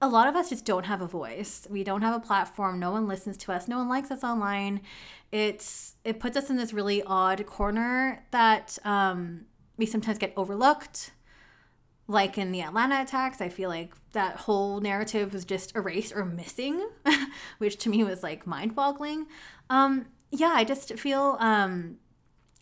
a 0.00 0.08
lot 0.08 0.28
of 0.28 0.36
us 0.36 0.50
just 0.50 0.64
don't 0.64 0.86
have 0.86 1.00
a 1.00 1.06
voice. 1.06 1.66
We 1.68 1.82
don't 1.82 2.02
have 2.02 2.14
a 2.14 2.24
platform. 2.24 2.78
No 2.78 2.92
one 2.92 3.08
listens 3.08 3.36
to 3.38 3.52
us. 3.52 3.66
No 3.66 3.78
one 3.78 3.88
likes 3.88 4.10
us 4.10 4.22
online. 4.22 4.80
It's 5.32 5.96
it 6.04 6.20
puts 6.20 6.36
us 6.36 6.50
in 6.50 6.56
this 6.56 6.72
really 6.72 7.02
odd 7.02 7.44
corner 7.46 8.24
that 8.30 8.78
um, 8.84 9.46
we 9.76 9.86
sometimes 9.86 10.18
get 10.18 10.32
overlooked. 10.36 11.12
Like 12.10 12.38
in 12.38 12.52
the 12.52 12.62
Atlanta 12.62 13.02
attacks, 13.02 13.40
I 13.40 13.50
feel 13.50 13.68
like 13.68 13.92
that 14.12 14.36
whole 14.36 14.80
narrative 14.80 15.34
was 15.34 15.44
just 15.44 15.76
erased 15.76 16.14
or 16.16 16.24
missing, 16.24 16.88
which 17.58 17.76
to 17.78 17.90
me 17.90 18.02
was 18.02 18.22
like 18.22 18.46
mind-boggling. 18.46 19.26
Um, 19.68 20.06
yeah, 20.30 20.52
I 20.54 20.64
just 20.64 20.98
feel 20.98 21.36
um, 21.38 21.98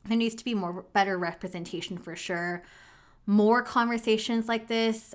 there 0.04 0.16
needs 0.16 0.34
to 0.34 0.44
be 0.44 0.54
more 0.54 0.84
better 0.92 1.16
representation 1.16 1.96
for 1.96 2.16
sure 2.16 2.64
more 3.26 3.60
conversations 3.60 4.48
like 4.48 4.68
this, 4.68 5.14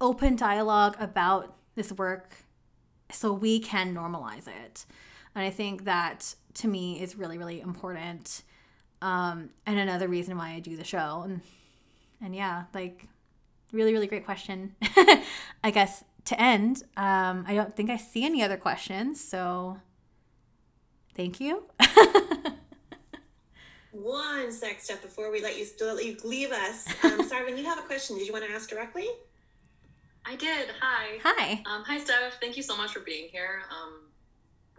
open 0.00 0.34
dialogue 0.34 0.96
about 0.98 1.54
this 1.80 1.92
work 1.92 2.34
so 3.10 3.32
we 3.32 3.58
can 3.58 3.94
normalize 3.94 4.46
it. 4.46 4.84
And 5.34 5.44
I 5.44 5.50
think 5.50 5.84
that 5.84 6.34
to 6.54 6.68
me 6.68 7.00
is 7.00 7.16
really, 7.16 7.38
really 7.38 7.60
important. 7.60 8.42
Um, 9.00 9.50
and 9.66 9.78
another 9.78 10.08
reason 10.08 10.36
why 10.36 10.50
I 10.50 10.60
do 10.60 10.76
the 10.76 10.84
show. 10.84 11.22
And, 11.24 11.40
and 12.22 12.36
yeah, 12.36 12.64
like, 12.74 13.08
really, 13.72 13.92
really 13.92 14.06
great 14.06 14.26
question. 14.26 14.74
I 15.64 15.70
guess 15.70 16.04
to 16.26 16.40
end, 16.40 16.82
um, 16.96 17.44
I 17.48 17.54
don't 17.54 17.74
think 17.74 17.88
I 17.88 17.96
see 17.96 18.24
any 18.24 18.42
other 18.42 18.58
questions. 18.58 19.22
So 19.22 19.78
thank 21.14 21.40
you. 21.40 21.64
one 23.92 24.52
sec 24.52 24.80
step 24.80 25.00
before 25.00 25.32
we 25.32 25.42
let 25.42 25.58
you, 25.58 25.66
let 25.80 26.04
you 26.04 26.16
leave 26.24 26.52
us. 26.52 26.86
Um, 27.04 27.28
Sarvin, 27.28 27.56
you 27.56 27.64
have 27.64 27.78
a 27.78 27.82
question. 27.82 28.18
Did 28.18 28.26
you 28.26 28.32
want 28.32 28.44
to 28.44 28.52
ask 28.52 28.68
directly? 28.68 29.08
I 30.24 30.36
did. 30.36 30.68
Hi. 30.80 31.18
Hi. 31.22 31.52
Um, 31.66 31.82
hi, 31.84 31.98
Steph. 31.98 32.40
Thank 32.40 32.56
you 32.56 32.62
so 32.62 32.76
much 32.76 32.92
for 32.92 33.00
being 33.00 33.28
here. 33.30 33.62
Um, 33.70 34.00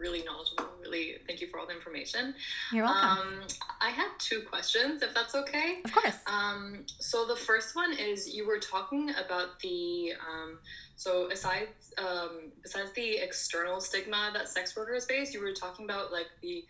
really 0.02 0.24
knowledgeable. 0.24 0.66
Really, 0.82 1.18
thank 1.28 1.42
you 1.42 1.48
for 1.48 1.60
all 1.60 1.68
the 1.68 1.74
information. 1.74 2.34
You're 2.74 2.86
welcome. 2.86 3.42
Um, 3.42 3.48
I 3.80 3.92
have 3.92 4.18
two 4.18 4.42
questions, 4.42 5.04
if 5.04 5.14
that's 5.14 5.36
okay. 5.36 5.80
of 5.86 5.94
course. 5.94 6.18
Um, 6.26 6.86
so 7.00 7.26
the 7.26 7.36
first 7.36 7.76
one 7.76 7.94
is 7.94 8.34
you 8.34 8.48
were 8.48 8.58
talking 8.60 9.12
about 9.12 9.60
the 9.62 10.14
um, 10.28 10.58
so 10.96 11.30
aside 11.32 11.68
um, 11.98 12.52
besides 12.62 12.92
the 12.94 13.18
external 13.18 13.80
stigma 13.80 14.32
that 14.34 14.50
sex 14.50 14.76
workers 14.76 15.06
face, 15.06 15.34
you 15.34 15.42
were 15.42 15.54
talking 15.54 15.86
about 15.86 16.12
like 16.12 16.28
the 16.42 16.66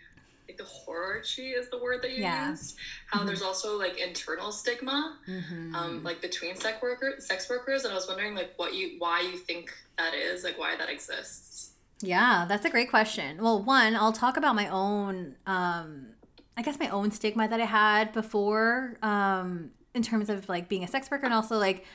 like 0.47 0.57
the 0.57 0.65
hierarchy 0.65 1.51
is 1.51 1.69
the 1.69 1.77
word 1.81 2.01
that 2.01 2.11
you 2.11 2.21
Yeah. 2.23 2.49
used. 2.51 2.75
How 3.07 3.21
Mhm. 3.21 3.27
there's 3.27 3.41
also 3.41 3.77
like 3.77 3.97
internal 3.97 4.51
stigma 4.51 5.17
Mhm. 5.27 5.73
um, 5.75 6.03
like 6.03 6.21
between 6.21 6.55
sex 6.55 6.81
workers 6.81 7.25
sex 7.25 7.49
workers 7.49 7.83
and 7.83 7.91
I 7.91 7.95
was 7.95 8.07
wondering 8.07 8.35
like 8.35 8.53
what 8.57 8.73
you 8.73 8.95
why 8.99 9.21
you 9.21 9.37
think 9.37 9.71
that 9.97 10.13
is 10.13 10.43
like 10.43 10.57
why 10.57 10.75
that 10.75 10.89
exists. 10.89 11.71
Yeah, 12.01 12.45
that's 12.47 12.65
a 12.65 12.69
great 12.69 12.89
question. 12.89 13.41
Well, 13.41 13.61
one, 13.61 13.95
I'll 13.95 14.11
talk 14.11 14.35
about 14.35 14.55
my 14.55 14.67
own, 14.67 15.35
um, 15.45 16.07
I 16.57 16.63
guess 16.63 16.79
my 16.79 16.89
own 16.89 17.11
stigma 17.11 17.47
that 17.47 17.61
I 17.61 17.65
had 17.65 18.11
before, 18.11 18.97
um, 19.03 19.71
in 19.93 20.01
terms 20.01 20.27
of 20.29 20.49
like 20.49 20.67
being 20.67 20.83
a 20.83 20.87
sex 20.87 21.11
worker 21.11 21.25
and 21.25 21.33
also 21.33 21.57
like 21.59 21.85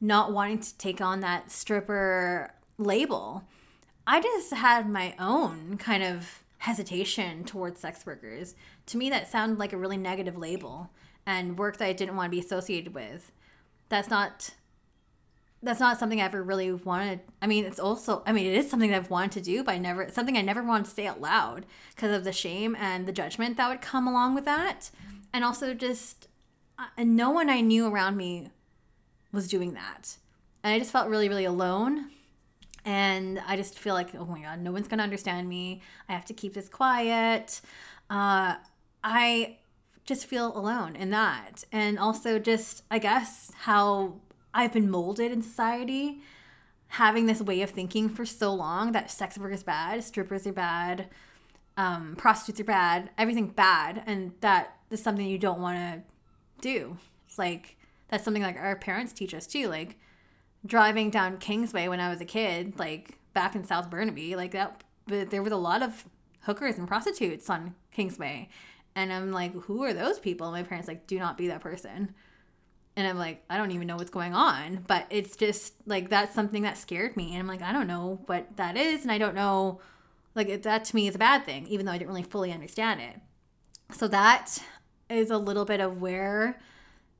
not 0.00 0.32
wanting 0.32 0.58
to 0.58 0.76
take 0.76 1.00
on 1.00 1.20
that 1.20 1.50
stripper 1.50 2.52
label. 2.76 3.44
I 4.06 4.20
just 4.20 4.52
had 4.52 4.86
my 4.88 5.14
own 5.18 5.78
kind 5.78 6.02
of 6.02 6.43
hesitation 6.64 7.44
towards 7.44 7.78
sex 7.78 8.06
workers. 8.06 8.54
To 8.86 8.96
me, 8.96 9.10
that 9.10 9.30
sounded 9.30 9.58
like 9.58 9.74
a 9.74 9.76
really 9.76 9.98
negative 9.98 10.38
label 10.38 10.90
and 11.26 11.58
work 11.58 11.76
that 11.76 11.86
I 11.86 11.92
didn't 11.92 12.16
want 12.16 12.32
to 12.32 12.36
be 12.36 12.44
associated 12.44 12.94
with. 12.94 13.32
That's 13.90 14.08
not 14.08 14.50
that's 15.62 15.80
not 15.80 15.98
something 15.98 16.20
I 16.20 16.24
ever 16.24 16.42
really 16.42 16.72
wanted. 16.72 17.20
I 17.40 17.46
mean, 17.46 17.64
it's 17.64 17.80
also, 17.80 18.22
I 18.26 18.32
mean, 18.32 18.46
it 18.46 18.54
is 18.54 18.68
something 18.68 18.90
that 18.90 18.96
I've 18.98 19.08
wanted 19.08 19.32
to 19.32 19.40
do, 19.40 19.64
but 19.64 19.74
I 19.74 19.78
never, 19.78 20.10
something 20.10 20.36
I 20.36 20.42
never 20.42 20.62
wanted 20.62 20.84
to 20.84 20.90
say 20.90 21.06
out 21.06 21.22
loud 21.22 21.64
because 21.94 22.14
of 22.14 22.24
the 22.24 22.32
shame 22.32 22.76
and 22.78 23.06
the 23.06 23.12
judgment 23.12 23.56
that 23.56 23.70
would 23.70 23.80
come 23.80 24.06
along 24.06 24.34
with 24.34 24.44
that. 24.44 24.90
And 25.32 25.42
also 25.42 25.72
just, 25.72 26.28
uh, 26.78 26.88
and 26.98 27.16
no 27.16 27.30
one 27.30 27.48
I 27.48 27.62
knew 27.62 27.86
around 27.86 28.18
me 28.18 28.50
was 29.32 29.48
doing 29.48 29.72
that. 29.72 30.18
And 30.62 30.74
I 30.74 30.78
just 30.78 30.92
felt 30.92 31.08
really, 31.08 31.30
really 31.30 31.46
alone. 31.46 32.10
And 32.84 33.40
I 33.46 33.56
just 33.56 33.78
feel 33.78 33.94
like, 33.94 34.14
oh 34.14 34.26
my 34.26 34.42
God, 34.42 34.60
no 34.60 34.72
one's 34.72 34.88
going 34.88 34.98
to 34.98 35.04
understand 35.04 35.48
me. 35.48 35.80
I 36.08 36.12
have 36.12 36.24
to 36.26 36.34
keep 36.34 36.54
this 36.54 36.68
quiet. 36.68 37.60
Uh, 38.10 38.56
I 39.02 39.58
just 40.04 40.26
feel 40.26 40.56
alone 40.56 40.96
in 40.96 41.10
that. 41.10 41.64
And 41.72 41.98
also, 41.98 42.38
just, 42.38 42.82
I 42.90 42.98
guess, 42.98 43.52
how 43.60 44.20
I've 44.52 44.72
been 44.72 44.90
molded 44.90 45.32
in 45.32 45.42
society, 45.42 46.20
having 46.88 47.26
this 47.26 47.40
way 47.40 47.62
of 47.62 47.70
thinking 47.70 48.08
for 48.08 48.26
so 48.26 48.52
long 48.52 48.92
that 48.92 49.10
sex 49.10 49.38
work 49.38 49.52
is 49.52 49.62
bad, 49.62 50.04
strippers 50.04 50.46
are 50.46 50.52
bad, 50.52 51.08
um, 51.76 52.14
prostitutes 52.16 52.60
are 52.60 52.64
bad, 52.64 53.10
everything 53.18 53.48
bad, 53.48 54.02
and 54.06 54.32
that 54.40 54.76
is 54.90 55.02
something 55.02 55.26
you 55.26 55.38
don't 55.38 55.60
want 55.60 55.76
to 55.78 56.02
do. 56.60 56.96
It's 57.26 57.38
like 57.38 57.76
that's 58.08 58.22
something 58.22 58.42
like 58.42 58.56
our 58.56 58.76
parents 58.76 59.12
teach 59.12 59.34
us 59.34 59.46
too. 59.46 59.68
Like 59.68 59.98
driving 60.66 61.10
down 61.10 61.38
Kingsway 61.38 61.88
when 61.88 62.00
I 62.00 62.08
was 62.08 62.20
a 62.20 62.24
kid, 62.24 62.78
like 62.78 63.18
back 63.32 63.54
in 63.54 63.64
South 63.64 63.90
Burnaby, 63.90 64.36
like 64.36 64.52
that. 64.52 64.82
But 65.06 65.30
there 65.30 65.42
was 65.42 65.52
a 65.52 65.56
lot 65.56 65.82
of 65.82 66.04
hookers 66.42 66.78
and 66.78 66.88
prostitutes 66.88 67.50
on 67.50 67.74
Kingsway, 67.92 68.48
and 68.94 69.12
I'm 69.12 69.32
like, 69.32 69.54
who 69.62 69.82
are 69.84 69.92
those 69.92 70.18
people? 70.18 70.46
And 70.46 70.54
my 70.54 70.62
parents 70.62 70.88
like, 70.88 71.06
do 71.06 71.18
not 71.18 71.36
be 71.36 71.48
that 71.48 71.60
person 71.60 72.14
and 72.96 73.06
I'm 73.06 73.18
like, 73.18 73.42
I 73.50 73.56
don't 73.56 73.72
even 73.72 73.86
know 73.86 73.96
what's 73.96 74.10
going 74.10 74.34
on. 74.34 74.84
But 74.86 75.06
it's 75.10 75.36
just 75.36 75.74
like 75.86 76.10
that's 76.10 76.34
something 76.34 76.62
that 76.62 76.78
scared 76.78 77.16
me. 77.16 77.32
And 77.32 77.40
I'm 77.40 77.46
like, 77.46 77.62
I 77.62 77.72
don't 77.72 77.86
know 77.86 78.20
what 78.26 78.56
that 78.56 78.76
is. 78.76 79.02
And 79.02 79.10
I 79.10 79.18
don't 79.18 79.34
know, 79.34 79.80
like, 80.34 80.62
that 80.62 80.84
to 80.84 80.96
me 80.96 81.08
is 81.08 81.14
a 81.14 81.18
bad 81.18 81.44
thing, 81.44 81.66
even 81.66 81.86
though 81.86 81.92
I 81.92 81.98
didn't 81.98 82.10
really 82.10 82.22
fully 82.22 82.52
understand 82.52 83.00
it. 83.00 83.16
So 83.92 84.08
that 84.08 84.58
is 85.10 85.30
a 85.30 85.38
little 85.38 85.64
bit 85.64 85.80
of 85.80 86.00
where 86.00 86.60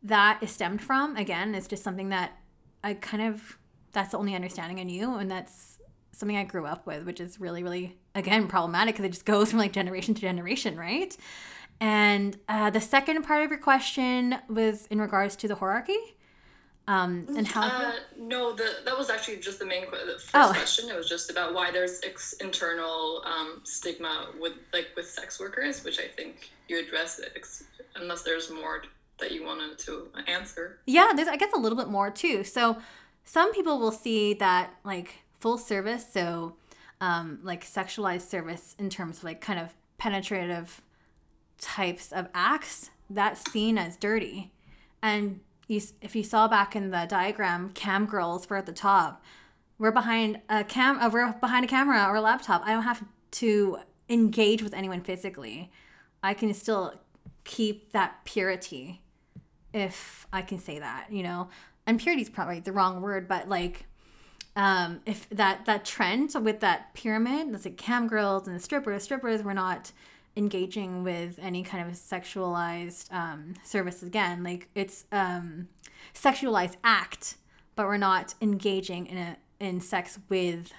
that 0.03 0.43
is 0.43 0.53
stemmed 0.53 0.83
from. 0.83 1.17
Again, 1.17 1.55
it's 1.55 1.69
just 1.69 1.83
something 1.83 2.09
that 2.11 2.39
I 2.85 2.95
kind 2.95 3.23
of, 3.25 3.59
that's 3.93 4.11
the 4.13 4.19
only 4.19 4.35
understanding 4.35 4.79
I 4.79 4.85
knew. 4.85 5.15
And 5.17 5.31
that's 5.31 5.79
something 6.13 6.37
I 6.37 6.45
grew 6.45 6.67
up 6.67 6.87
with, 6.87 7.05
which 7.05 7.19
is 7.19 7.41
really, 7.41 7.63
really, 7.65 7.97
again, 8.15 8.47
problematic 8.47 8.95
because 8.95 9.07
it 9.07 9.13
just 9.13 9.25
goes 9.25 9.51
from 9.51 9.59
like 9.59 9.73
generation 9.73 10.15
to 10.15 10.21
generation, 10.21 10.77
right? 10.77 11.17
And 11.81 12.37
uh, 12.49 12.71
the 12.71 12.81
second 12.81 13.23
part 13.25 13.43
of 13.45 13.51
your 13.51 13.59
question 13.59 14.37
was 14.49 14.87
in 14.87 15.01
regards 15.01 15.35
to 15.37 15.49
the 15.49 15.57
hierarchy 15.57 15.99
um, 16.87 17.27
and 17.37 17.47
how. 17.49 17.63
Uh, 17.67 17.93
no, 18.19 18.53
the 18.55 18.69
that 18.85 18.97
was 18.97 19.09
actually 19.11 19.39
just 19.39 19.59
the 19.59 19.65
main 19.67 19.87
the 19.91 20.19
first 20.19 20.31
Oh. 20.35 20.51
question. 20.53 20.89
It 20.91 20.95
was 20.97 21.09
just 21.09 21.31
about 21.31 21.55
why 21.55 21.71
there's 21.71 22.01
ex- 22.05 22.35
internal 22.35 23.23
um, 23.25 23.61
stigma 23.65 24.29
with 24.39 24.53
like 24.73 24.89
with 24.95 25.09
sex 25.09 25.41
workers, 25.41 25.83
which 25.83 25.99
I 25.99 26.07
think 26.07 26.51
you 26.69 26.79
addressed 26.79 27.21
it. 27.21 27.33
Ex- 27.35 27.65
unless 27.97 28.23
there's 28.23 28.51
more 28.51 28.83
that 29.19 29.33
you 29.33 29.45
wanted 29.45 29.79
to 29.79 30.09
answer. 30.27 30.81
yeah, 30.87 31.13
there's 31.15 31.29
I 31.29 31.37
guess 31.37 31.53
a 31.55 31.59
little 31.59 31.79
bit 31.79 31.89
more 31.89 32.11
too. 32.11 32.45
So 32.45 32.79
some 33.25 33.53
people 33.53 33.79
will 33.79 33.93
see 33.93 34.35
that 34.35 34.75
like 34.85 35.25
full 35.39 35.59
service, 35.59 36.07
so 36.13 36.57
um, 37.01 37.39
like 37.43 37.65
sexualized 37.65 38.29
service 38.29 38.75
in 38.79 38.91
terms 38.91 39.19
of 39.19 39.25
like 39.25 39.41
kind 39.41 39.59
of 39.59 39.75
penetrative 39.99 40.83
types 41.59 42.13
of 42.13 42.29
acts, 42.35 42.91
that's 43.09 43.51
seen 43.51 43.79
as 43.79 43.97
dirty. 43.97 44.53
And 45.03 45.41
you, 45.69 45.81
if 46.01 46.15
you 46.17 46.23
saw 46.23 46.49
back 46.49 46.75
in 46.75 46.91
the 46.91 47.07
diagram, 47.09 47.71
cam 47.71 48.07
girls 48.07 48.49
were 48.49 48.57
at 48.57 48.67
the 48.67 48.73
top. 48.73 49.23
We're 49.79 49.93
behind 49.93 50.41
a 50.49 50.65
cam. 50.65 50.99
Uh, 50.99 51.11
we're 51.11 51.33
behind 51.35 51.65
a 51.65 51.69
camera 51.69 52.07
or 52.09 52.17
a 52.17 52.21
laptop. 52.21 52.63
I 52.65 52.73
don't 52.73 52.83
have 52.83 53.05
to 53.33 53.79
engage 54.09 54.63
with 54.63 54.75
anyone 54.75 55.01
physically. 55.01 55.71
I 56.23 56.35
can 56.35 56.53
still 56.55 56.95
keep 57.45 57.93
that 57.93 58.25
purity, 58.25 59.03
if 59.75 60.27
I 60.33 60.41
can 60.41 60.59
say 60.59 60.79
that. 60.79 61.09
You 61.11 61.25
know, 61.25 61.49
and 61.87 62.01
purity 62.01 62.23
is 62.23 62.31
probably 62.31 62.61
the 62.61 62.73
wrong 62.73 63.03
word, 63.03 63.29
but 63.29 63.49
like 63.49 63.87
um, 64.57 65.01
if 65.05 65.29
that 65.31 65.67
that 65.67 65.85
trend 65.85 66.33
with 66.41 66.61
that 66.61 66.95
pyramid, 66.95 67.53
that's 67.53 67.65
like 67.67 67.77
cam 67.77 68.07
girls 68.07 68.47
and 68.47 68.57
the 68.57 68.61
strippers, 68.61 69.03
strippers 69.03 69.43
were 69.43 69.55
not 69.55 69.93
engaging 70.37 71.05
with 71.05 71.39
any 71.41 71.63
kind 71.63 71.89
of 71.89 71.95
sexualized 71.95 73.13
um, 73.13 73.55
service 73.65 74.03
again. 74.03 74.43
Like 74.43 74.69
it's 74.75 75.05
um, 75.13 75.69
sexualized 76.15 76.77
act, 76.83 77.37
but 77.77 77.87
we're 77.87 77.97
not 77.97 78.35
engaging 78.41 79.07
in 79.07 79.19
a 79.19 79.37
in 79.61 79.81
sex 79.81 80.19
with 80.29 80.73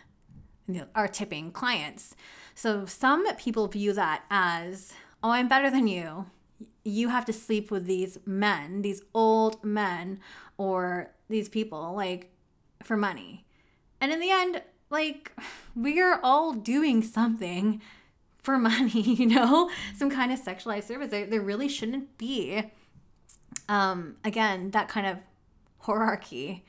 you 0.67 0.79
know, 0.79 0.85
our 0.95 1.07
tipping 1.07 1.51
clients. 1.51 2.15
So 2.53 2.85
some 2.85 3.25
people 3.35 3.67
view 3.67 3.93
that 3.93 4.23
as, 4.29 4.93
oh, 5.23 5.31
I'm 5.31 5.47
better 5.47 5.69
than 5.69 5.87
you. 5.87 6.27
You 6.83 7.09
have 7.09 7.25
to 7.25 7.33
sleep 7.33 7.71
with 7.71 7.85
these 7.85 8.17
men, 8.25 8.81
these 8.81 9.01
old 9.13 9.63
men, 9.63 10.19
or 10.57 11.11
these 11.29 11.49
people, 11.49 11.93
like 11.95 12.31
for 12.83 12.95
money. 12.97 13.45
And 13.99 14.11
in 14.11 14.19
the 14.19 14.31
end, 14.31 14.61
like, 14.89 15.31
we're 15.75 16.19
all 16.21 16.53
doing 16.53 17.01
something 17.01 17.81
for 18.43 18.57
money, 18.59 19.01
you 19.01 19.25
know? 19.25 19.69
Some 19.95 20.09
kind 20.09 20.31
of 20.31 20.39
sexualized 20.39 20.83
service. 20.83 21.11
There, 21.11 21.25
there 21.25 21.41
really 21.41 21.67
shouldn't 21.67 22.17
be, 22.17 22.71
um, 23.67 24.17
again, 24.23 24.71
that 24.71 24.87
kind 24.87 25.07
of 25.07 25.17
hierarchy 25.79 26.65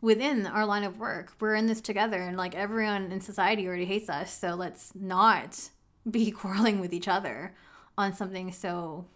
within 0.00 0.46
our 0.46 0.66
line 0.66 0.84
of 0.84 0.98
work. 0.98 1.32
We're 1.40 1.54
in 1.54 1.66
this 1.66 1.80
together, 1.80 2.20
and 2.20 2.36
like 2.36 2.54
everyone 2.54 3.10
in 3.10 3.20
society 3.20 3.66
already 3.66 3.86
hates 3.86 4.10
us. 4.10 4.36
So 4.36 4.54
let's 4.54 4.92
not 4.94 5.70
be 6.10 6.30
quarreling 6.32 6.80
with 6.80 6.92
each 6.92 7.08
other 7.08 7.54
on 7.98 8.12
something 8.14 8.52
so 8.52 9.06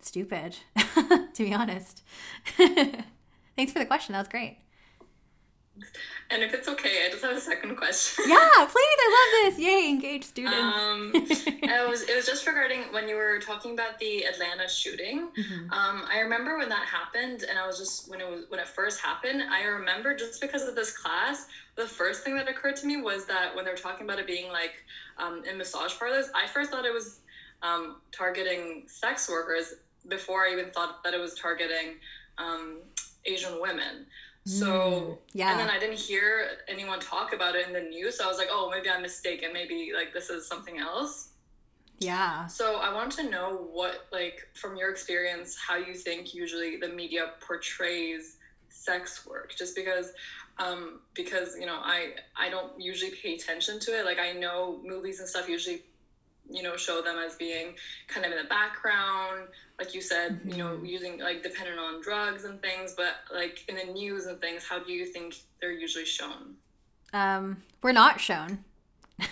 stupid, 0.00 0.56
to 0.76 1.28
be 1.44 1.54
honest. 1.54 2.02
Thanks 2.56 3.72
for 3.72 3.78
the 3.78 3.86
question. 3.86 4.12
That 4.14 4.20
was 4.20 4.28
great. 4.28 4.58
And 6.30 6.42
if 6.42 6.52
it's 6.52 6.68
okay, 6.68 7.06
I 7.06 7.10
just 7.10 7.24
have 7.24 7.36
a 7.36 7.40
second 7.40 7.76
question. 7.76 8.24
Yeah, 8.28 8.36
please. 8.68 8.74
I 8.76 9.40
love 9.46 9.56
this. 9.56 9.64
Yay, 9.64 9.88
engaged 9.88 10.24
students. 10.24 10.54
Um, 10.56 11.10
it 11.14 11.88
was 11.88 12.02
it 12.02 12.14
was 12.14 12.26
just 12.26 12.46
regarding 12.46 12.82
when 12.92 13.08
you 13.08 13.16
were 13.16 13.38
talking 13.38 13.72
about 13.72 13.98
the 13.98 14.24
Atlanta 14.26 14.68
shooting. 14.68 15.30
Mhm. 15.38 15.72
Um, 15.72 16.04
I 16.10 16.20
remember 16.20 16.58
when 16.58 16.68
that 16.68 16.86
happened, 16.86 17.44
and 17.48 17.58
I 17.58 17.66
was 17.66 17.78
just 17.78 18.10
when 18.10 18.20
it 18.20 18.28
was 18.28 18.44
when 18.48 18.60
it 18.60 18.68
first 18.68 19.00
happened. 19.00 19.42
I 19.42 19.64
remember 19.64 20.14
just 20.14 20.40
because 20.40 20.68
of 20.68 20.74
this 20.74 20.96
class, 20.96 21.46
the 21.76 21.86
first 21.86 22.24
thing 22.24 22.36
that 22.36 22.48
occurred 22.48 22.76
to 22.76 22.86
me 22.86 23.00
was 23.00 23.24
that 23.26 23.54
when 23.56 23.64
they 23.64 23.70
were 23.70 23.76
talking 23.76 24.04
about 24.06 24.18
it 24.18 24.26
being 24.26 24.52
like 24.52 24.74
um, 25.18 25.42
in 25.50 25.56
massage 25.56 25.98
parlors, 25.98 26.26
I 26.34 26.46
first 26.46 26.70
thought 26.70 26.84
it 26.84 26.92
was 26.92 27.20
um, 27.62 27.96
targeting 28.12 28.84
sex 28.88 29.28
workers 29.28 29.74
before 30.08 30.44
I 30.46 30.52
even 30.52 30.70
thought 30.70 31.02
that 31.04 31.14
it 31.14 31.20
was 31.20 31.34
targeting 31.34 31.96
um, 32.38 32.78
Asian 33.26 33.60
women. 33.60 34.06
So 34.46 34.66
Mm, 34.66 35.18
yeah. 35.34 35.50
and 35.50 35.60
then 35.60 35.68
I 35.68 35.78
didn't 35.78 35.98
hear 35.98 36.48
anyone 36.66 36.98
talk 36.98 37.34
about 37.34 37.54
it 37.54 37.66
in 37.66 37.72
the 37.74 37.80
news. 37.82 38.16
So 38.18 38.24
I 38.24 38.28
was 38.28 38.38
like, 38.38 38.48
oh, 38.50 38.70
maybe 38.70 38.88
I'm 38.88 39.02
mistaken. 39.02 39.52
Maybe 39.52 39.92
like 39.94 40.14
this 40.14 40.30
is 40.30 40.46
something 40.48 40.78
else. 40.78 41.28
yeah. 41.98 42.46
So 42.46 42.76
I 42.76 42.92
want 42.94 43.12
to 43.12 43.28
know 43.28 43.68
what, 43.70 44.06
like, 44.10 44.48
from 44.54 44.76
your 44.76 44.90
experience, 44.90 45.58
how 45.58 45.76
you 45.76 45.92
think 45.94 46.32
usually 46.34 46.78
the 46.78 46.88
media 46.88 47.32
portrays 47.46 48.38
sex 48.70 49.26
work 49.26 49.52
just 49.58 49.76
because 49.76 50.12
um 50.58 51.00
because 51.12 51.56
you 51.58 51.66
know 51.66 51.80
i 51.82 52.12
i 52.36 52.48
don't 52.48 52.80
usually 52.80 53.10
pay 53.20 53.34
attention 53.34 53.78
to 53.80 53.90
it 53.98 54.04
like 54.04 54.18
i 54.18 54.32
know 54.32 54.80
movies 54.84 55.18
and 55.18 55.28
stuff 55.28 55.48
usually 55.48 55.82
you 56.50 56.62
know 56.62 56.76
show 56.76 57.00
them 57.00 57.16
as 57.18 57.36
being 57.36 57.74
kind 58.08 58.26
of 58.26 58.32
in 58.32 58.38
the 58.38 58.48
background 58.48 59.48
like 59.78 59.94
you 59.94 60.00
said 60.00 60.32
mm-hmm. 60.32 60.50
you 60.50 60.56
know 60.58 60.70
mm-hmm. 60.70 60.84
using 60.84 61.18
like 61.20 61.42
dependent 61.42 61.78
on 61.78 62.00
drugs 62.02 62.44
and 62.44 62.60
things 62.60 62.94
but 62.96 63.14
like 63.34 63.64
in 63.68 63.76
the 63.76 63.92
news 63.92 64.26
and 64.26 64.40
things 64.40 64.64
how 64.64 64.78
do 64.78 64.92
you 64.92 65.06
think 65.06 65.36
they're 65.60 65.72
usually 65.72 66.04
shown 66.04 66.54
um 67.12 67.62
we're 67.82 67.92
not 67.92 68.20
shown 68.20 68.64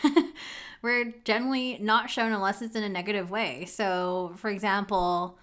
we're 0.83 1.13
generally 1.25 1.79
not 1.81 2.11
shown 2.11 2.33
unless 2.33 2.63
it's 2.63 2.77
in 2.77 2.83
a 2.83 2.89
negative 2.89 3.31
way 3.31 3.65
so 3.65 4.33
for 4.37 4.49
example 4.49 5.39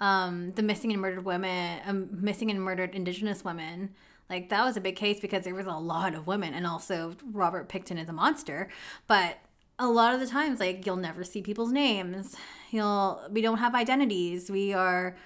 um 0.00 0.50
the 0.52 0.62
missing 0.62 0.92
and 0.92 1.00
murdered 1.00 1.24
women 1.24 1.80
um, 1.86 2.08
missing 2.12 2.50
and 2.50 2.60
murdered 2.60 2.94
indigenous 2.94 3.44
women 3.44 3.90
like 4.28 4.48
that 4.48 4.64
was 4.64 4.76
a 4.76 4.80
big 4.80 4.96
case 4.96 5.20
because 5.20 5.44
there 5.44 5.54
was 5.54 5.66
a 5.66 5.72
lot 5.72 6.14
of 6.14 6.26
women 6.26 6.52
and 6.52 6.66
also 6.66 7.14
robert 7.32 7.68
pickton 7.68 7.98
is 8.00 8.08
a 8.08 8.12
monster 8.12 8.68
but 9.06 9.38
a 9.78 9.88
lot 9.88 10.14
of 10.14 10.20
the 10.20 10.26
times 10.26 10.60
like 10.60 10.86
you'll 10.86 10.96
never 10.96 11.24
see 11.24 11.42
people's 11.42 11.72
names. 11.72 12.36
You'll 12.70 13.20
we 13.30 13.42
don't 13.42 13.58
have 13.58 13.74
identities. 13.74 14.50
We 14.50 14.72
are 14.72 15.16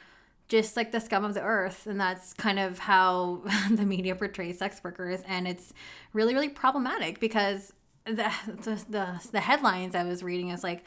just 0.49 0.77
like 0.77 0.91
the 0.91 1.01
scum 1.01 1.25
of 1.25 1.35
the 1.35 1.43
earth. 1.43 1.87
And 1.87 2.01
that's 2.01 2.33
kind 2.35 2.59
of 2.59 2.81
how 2.81 3.43
the 3.71 3.87
media 3.87 4.15
portrays 4.15 4.59
sex 4.59 4.81
workers. 4.83 5.23
And 5.27 5.47
it's 5.47 5.73
really 6.13 6.35
really 6.35 6.49
problematic 6.49 7.21
because 7.21 7.73
the 8.05 8.31
the, 8.47 8.85
the, 8.89 9.29
the 9.31 9.41
headlines 9.41 9.95
i 9.95 10.03
was 10.03 10.23
reading 10.23 10.49
is 10.49 10.65
like 10.65 10.85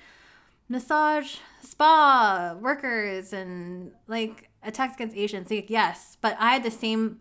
massage 0.68 1.35
spa 1.61 2.57
workers 2.60 3.34
and 3.34 3.91
like 4.07 4.49
attacks 4.64 4.95
against 4.95 5.15
asians. 5.15 5.49
Like 5.49 5.69
yes 5.69 6.18
but 6.22 6.35
i 6.40 6.53
had 6.53 6.64
the 6.64 6.72
same 6.72 7.19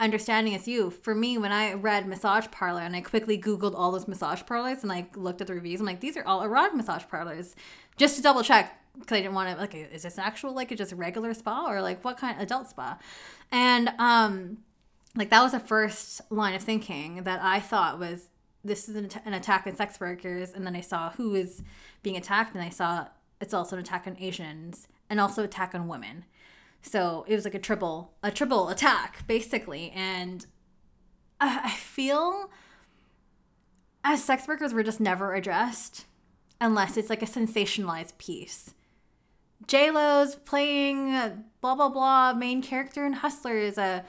understanding 0.00 0.54
as 0.54 0.66
you. 0.66 0.90
For 0.90 1.14
me, 1.14 1.38
when 1.38 1.52
I 1.52 1.74
read 1.74 2.06
massage 2.06 2.46
parlor 2.50 2.80
and 2.80 2.96
I 2.96 3.00
quickly 3.00 3.38
Googled 3.38 3.74
all 3.74 3.92
those 3.92 4.08
massage 4.08 4.42
parlors 4.46 4.78
and 4.80 4.88
like 4.88 5.16
looked 5.16 5.40
at 5.40 5.46
the 5.46 5.54
reviews, 5.54 5.80
I'm 5.80 5.86
like, 5.86 6.00
these 6.00 6.16
are 6.16 6.26
all 6.26 6.42
erotic 6.42 6.74
massage 6.74 7.04
parlors, 7.08 7.54
just 7.96 8.16
to 8.16 8.22
double 8.22 8.42
check 8.42 8.80
because 8.98 9.16
I 9.16 9.22
didn't 9.22 9.34
want 9.34 9.50
to 9.50 9.56
like, 9.56 9.74
is 9.74 10.02
this 10.02 10.18
actual 10.18 10.54
like 10.54 10.70
a 10.70 10.76
just 10.76 10.92
regular 10.92 11.34
spa 11.34 11.68
or 11.68 11.82
like 11.82 12.04
what 12.04 12.16
kind 12.16 12.36
of 12.36 12.42
adult 12.42 12.68
spa? 12.68 12.98
And 13.50 13.90
um, 13.98 14.58
like 15.16 15.30
that 15.30 15.42
was 15.42 15.52
the 15.52 15.60
first 15.60 16.20
line 16.30 16.54
of 16.54 16.62
thinking 16.62 17.24
that 17.24 17.40
I 17.42 17.60
thought 17.60 17.98
was 17.98 18.28
this 18.64 18.88
is 18.88 18.96
an, 18.96 19.10
an 19.24 19.34
attack 19.34 19.66
on 19.66 19.76
sex 19.76 20.00
workers, 20.00 20.52
and 20.52 20.66
then 20.66 20.74
I 20.74 20.80
saw 20.80 21.10
who 21.10 21.34
is 21.34 21.62
being 22.02 22.16
attacked, 22.16 22.54
and 22.54 22.64
I 22.64 22.70
saw 22.70 23.08
it's 23.40 23.52
also 23.52 23.76
an 23.76 23.82
attack 23.82 24.06
on 24.06 24.16
Asians 24.18 24.88
and 25.10 25.20
also 25.20 25.44
attack 25.44 25.74
on 25.74 25.86
women. 25.86 26.24
So 26.84 27.24
it 27.26 27.34
was 27.34 27.44
like 27.44 27.54
a 27.54 27.58
triple 27.58 28.12
a 28.22 28.30
triple 28.30 28.68
attack 28.68 29.26
basically, 29.26 29.90
and 29.92 30.44
I 31.40 31.70
feel 31.70 32.50
as 34.04 34.22
sex 34.22 34.46
workers 34.46 34.74
we're 34.74 34.82
just 34.82 35.00
never 35.00 35.34
addressed 35.34 36.04
unless 36.60 36.96
it's 36.96 37.08
like 37.08 37.22
a 37.22 37.26
sensationalized 37.26 38.18
piece. 38.18 38.74
J 39.66 39.90
Lo's 39.90 40.36
playing 40.36 41.12
blah 41.62 41.74
blah 41.74 41.88
blah 41.88 42.34
main 42.34 42.60
character 42.60 43.06
in 43.06 43.14
Hustlers, 43.14 43.78
a 43.78 44.04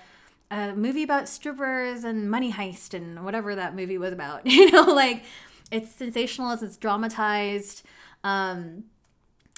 a 0.52 0.73
movie 0.73 1.03
about 1.03 1.30
strippers 1.30 2.03
and 2.03 2.30
money 2.30 2.52
heist 2.52 2.93
and 2.93 3.23
whatever 3.23 3.56
that 3.56 3.73
movie 3.73 3.97
was 3.97 4.11
about. 4.11 4.45
You 4.45 4.69
know, 4.69 4.84
like 4.84 5.23
it's 5.72 5.93
sensationalized, 5.95 6.61
it's 6.61 6.77
dramatized. 6.77 7.84
Um, 8.23 8.84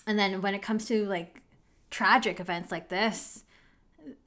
and 0.06 0.18
then 0.20 0.42
when 0.42 0.54
it 0.54 0.62
comes 0.62 0.86
to 0.86 1.06
like 1.08 1.42
tragic 1.90 2.40
events 2.40 2.72
like 2.72 2.90
this, 2.90 3.44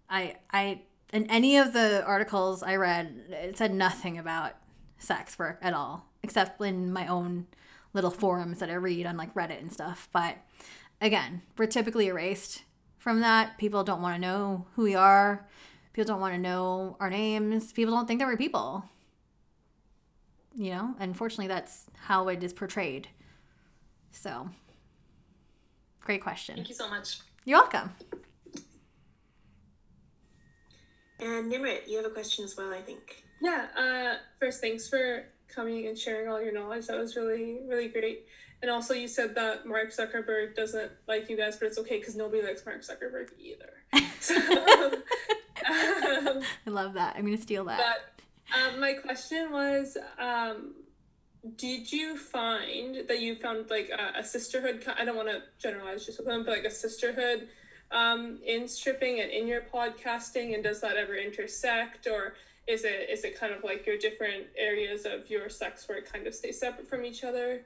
I 0.08 0.36
I 0.52 0.82
in 1.12 1.26
any 1.30 1.56
of 1.56 1.72
the 1.72 2.04
articles 2.04 2.62
I 2.62 2.76
read, 2.76 3.24
it 3.30 3.58
said 3.58 3.74
nothing 3.74 4.18
about 4.18 4.54
sex 4.98 5.38
work 5.38 5.58
at 5.62 5.74
all, 5.74 6.06
except 6.22 6.60
in 6.60 6.92
my 6.92 7.06
own 7.06 7.46
little 7.92 8.10
forums 8.10 8.60
that 8.60 8.70
I 8.70 8.74
read 8.74 9.06
on 9.06 9.16
like 9.16 9.34
Reddit 9.34 9.60
and 9.60 9.72
stuff. 9.72 10.08
But 10.12 10.36
again, 11.00 11.42
we're 11.56 11.66
typically 11.66 12.06
erased 12.06 12.62
from 12.98 13.20
that. 13.20 13.58
People 13.58 13.82
don't 13.82 14.02
want 14.02 14.14
to 14.16 14.20
know 14.20 14.66
who 14.74 14.82
we 14.82 14.94
are. 14.94 15.48
People 15.92 16.06
don't 16.06 16.20
want 16.20 16.34
to 16.34 16.40
know 16.40 16.96
our 17.00 17.10
names. 17.10 17.72
People 17.72 17.94
don't 17.94 18.06
think 18.06 18.20
that 18.20 18.26
we're 18.26 18.36
people. 18.36 18.84
You 20.54 20.70
know, 20.70 20.94
unfortunately, 20.98 21.48
that's 21.48 21.86
how 22.06 22.28
it 22.28 22.42
is 22.42 22.52
portrayed. 22.52 23.08
So, 24.12 24.50
great 26.00 26.22
question. 26.22 26.56
Thank 26.56 26.68
you 26.68 26.74
so 26.74 26.88
much. 26.88 27.20
You're 27.44 27.58
welcome. 27.58 27.90
And 31.18 31.52
Nimrit, 31.52 31.86
you 31.86 31.96
have 31.98 32.06
a 32.06 32.10
question 32.10 32.44
as 32.44 32.56
well, 32.56 32.72
I 32.72 32.80
think. 32.80 33.24
Yeah. 33.42 33.66
Uh, 33.76 34.18
first, 34.38 34.60
thanks 34.60 34.88
for 34.88 35.24
coming 35.48 35.86
and 35.86 35.98
sharing 35.98 36.28
all 36.28 36.42
your 36.42 36.52
knowledge. 36.52 36.86
That 36.86 36.98
was 36.98 37.16
really, 37.16 37.60
really 37.66 37.88
great. 37.88 38.26
And 38.62 38.70
also, 38.70 38.94
you 38.94 39.08
said 39.08 39.34
that 39.36 39.66
Mark 39.66 39.90
Zuckerberg 39.90 40.54
doesn't 40.54 40.92
like 41.08 41.28
you 41.30 41.36
guys, 41.36 41.56
but 41.56 41.66
it's 41.66 41.78
okay 41.78 41.98
because 41.98 42.16
nobody 42.16 42.42
likes 42.42 42.64
Mark 42.64 42.82
Zuckerberg 42.82 43.28
either. 43.38 43.72
So, 44.20 44.36
um, 44.36 44.92
I 46.66 46.70
love 46.70 46.92
that. 46.94 47.16
I'm 47.16 47.24
going 47.24 47.36
to 47.36 47.42
steal 47.42 47.64
that. 47.64 47.80
But 47.80 48.74
um, 48.74 48.80
my 48.80 48.92
question 48.92 49.50
was 49.50 49.96
um, 50.18 50.74
did 51.56 51.90
you 51.90 52.16
find 52.16 53.08
that 53.08 53.20
you 53.20 53.34
found 53.34 53.70
like 53.70 53.90
a, 53.90 54.18
a 54.18 54.24
sisterhood 54.24 54.84
i 54.98 55.04
don't 55.04 55.16
want 55.16 55.28
to 55.28 55.42
generalize 55.58 56.04
just 56.04 56.18
with 56.18 56.26
them 56.26 56.44
but 56.44 56.58
like 56.58 56.64
a 56.64 56.70
sisterhood 56.70 57.48
um, 57.92 58.38
in 58.46 58.68
stripping 58.68 59.20
and 59.20 59.30
in 59.30 59.48
your 59.48 59.62
podcasting 59.62 60.54
and 60.54 60.62
does 60.62 60.80
that 60.80 60.96
ever 60.96 61.16
intersect 61.16 62.06
or 62.06 62.34
is 62.66 62.84
it 62.84 63.08
is 63.10 63.24
it 63.24 63.38
kind 63.38 63.52
of 63.52 63.64
like 63.64 63.84
your 63.86 63.98
different 63.98 64.46
areas 64.56 65.04
of 65.06 65.28
your 65.28 65.48
sex 65.48 65.88
work 65.88 66.10
kind 66.10 66.26
of 66.26 66.34
stay 66.34 66.52
separate 66.52 66.88
from 66.88 67.04
each 67.04 67.24
other? 67.24 67.62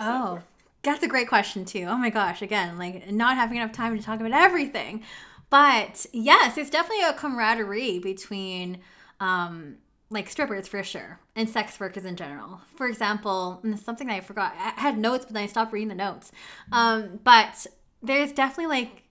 Oh 0.00 0.34
that 0.36 0.44
that's 0.82 1.04
a 1.04 1.08
great 1.08 1.28
question 1.28 1.64
too. 1.64 1.84
Oh 1.88 1.96
my 1.96 2.10
gosh 2.10 2.42
again 2.42 2.76
like 2.76 3.10
not 3.10 3.36
having 3.36 3.58
enough 3.58 3.72
time 3.72 3.96
to 3.96 4.02
talk 4.02 4.20
about 4.20 4.32
everything. 4.32 5.04
But 5.48 6.06
yes 6.12 6.58
it's 6.58 6.70
definitely 6.70 7.04
a 7.04 7.12
camaraderie 7.12 8.00
between 8.00 8.78
um, 9.20 9.76
like 10.12 10.28
strippers 10.28 10.68
for 10.68 10.82
sure 10.82 11.18
and 11.34 11.48
sex 11.48 11.78
workers 11.80 12.04
in 12.04 12.16
general. 12.16 12.60
For 12.76 12.86
example 12.86 13.60
and 13.62 13.78
something 13.78 14.08
that 14.08 14.14
i 14.14 14.20
forgot 14.20 14.54
i 14.56 14.80
had 14.80 14.98
notes 14.98 15.24
but 15.24 15.34
then 15.34 15.44
i 15.44 15.46
stopped 15.46 15.72
reading 15.72 15.88
the 15.88 15.94
notes. 15.94 16.32
Um, 16.70 17.20
but 17.22 17.66
there's 18.02 18.32
definitely 18.32 18.78
like 18.78 19.04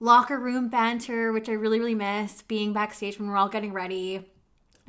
locker 0.00 0.38
room 0.38 0.68
banter 0.68 1.32
which 1.32 1.48
i 1.48 1.52
really 1.52 1.78
really 1.78 1.94
miss 1.94 2.42
being 2.42 2.72
backstage 2.72 3.18
when 3.18 3.28
we're 3.28 3.36
all 3.36 3.48
getting 3.48 3.72
ready 3.72 4.24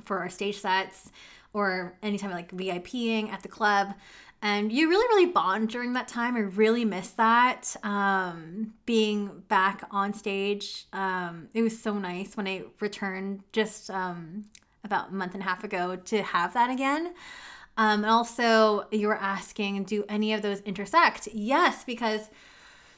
for 0.03 0.19
our 0.19 0.29
stage 0.29 0.59
sets 0.59 1.11
or 1.53 1.97
anytime 2.03 2.31
like 2.31 2.51
viping 2.51 3.29
at 3.29 3.41
the 3.41 3.47
club. 3.47 3.93
And 4.41 4.71
you 4.71 4.89
really 4.89 5.07
really 5.07 5.31
bond 5.31 5.69
during 5.69 5.93
that 5.93 6.07
time. 6.07 6.35
I 6.35 6.41
really 6.41 6.85
miss 6.85 7.09
that 7.11 7.75
um, 7.81 8.73
being 8.85 9.43
back 9.47 9.87
on 9.89 10.13
stage. 10.13 10.85
Um, 10.93 11.47
it 11.53 11.61
was 11.61 11.81
so 11.81 11.93
nice 11.93 12.35
when 12.37 12.47
i 12.47 12.63
returned 12.79 13.41
just 13.53 13.89
um, 13.89 14.43
about 14.85 15.09
a 15.09 15.13
month 15.13 15.33
and 15.33 15.43
a 15.43 15.45
half 15.45 15.63
ago 15.63 15.95
to 15.95 16.23
have 16.23 16.53
that 16.53 16.69
again. 16.69 17.13
Um, 17.77 18.03
and 18.03 18.11
also, 18.11 18.87
you 18.91 19.07
were 19.07 19.17
asking, 19.17 19.83
do 19.83 20.05
any 20.07 20.33
of 20.33 20.41
those 20.41 20.61
intersect? 20.61 21.27
Yes, 21.33 21.83
because 21.83 22.29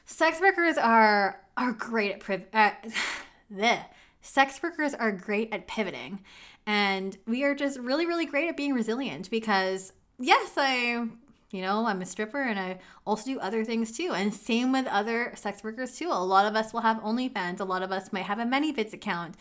sex 0.06 0.40
workers 0.40 0.78
are 0.78 1.42
are 1.58 1.72
great 1.72 2.12
at 2.12 2.20
priv- 2.20 2.46
sex 4.22 4.62
workers 4.62 4.94
are 4.94 5.12
great 5.12 5.52
at 5.52 5.68
pivoting, 5.68 6.20
and 6.68 7.18
we 7.26 7.44
are 7.44 7.56
just 7.56 7.80
really 7.80 8.06
really 8.06 8.28
great 8.28 8.48
at 8.50 8.56
being 8.56 8.74
resilient. 8.74 9.32
Because 9.32 9.94
yes, 10.20 10.52
I 10.58 11.08
you 11.52 11.62
know 11.62 11.86
i'm 11.86 12.02
a 12.02 12.06
stripper 12.06 12.42
and 12.42 12.60
i 12.60 12.78
also 13.06 13.32
do 13.32 13.40
other 13.40 13.64
things 13.64 13.96
too 13.96 14.12
and 14.14 14.34
same 14.34 14.72
with 14.72 14.86
other 14.88 15.32
sex 15.36 15.64
workers 15.64 15.98
too 15.98 16.10
a 16.12 16.26
lot 16.26 16.46
of 16.46 16.56
us 16.56 16.74
will 16.74 16.82
have 16.82 16.98
onlyfans 16.98 17.60
a 17.60 17.64
lot 17.64 17.82
of 17.82 17.92
us 17.92 18.12
might 18.12 18.26
have 18.26 18.40
a 18.40 18.44
ManyVids 18.44 18.94
account 18.94 19.36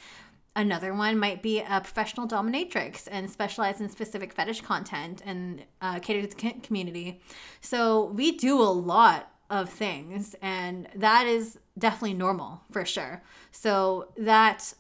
Another 0.57 0.95
one 0.95 1.19
might 1.19 1.43
be 1.43 1.61
a 1.61 1.83
professional 1.83 2.27
dominatrix 2.27 3.07
and 3.11 3.31
specialize 3.31 3.79
in 3.79 3.91
specific 3.91 4.33
fetish 4.33 4.63
content 4.63 5.21
and 5.27 5.63
uh, 5.83 5.99
cater 5.99 6.27
to 6.27 6.35
the 6.35 6.55
community. 6.63 7.21
So 7.61 8.07
we 8.07 8.33
do 8.33 8.59
a 8.63 8.65
lot 8.65 9.31
of 9.51 9.69
things, 9.69 10.35
and 10.41 10.89
that 10.95 11.27
is 11.27 11.59
definitely 11.79 12.15
normal 12.15 12.63
for 12.71 12.87
sure. 12.87 13.23
So 13.53 14.09
that 14.17 14.73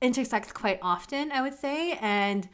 intersects 0.00 0.52
quite 0.52 0.78
often, 0.80 1.32
I 1.32 1.42
would 1.42 1.54
say, 1.54 1.98
and 2.00 2.48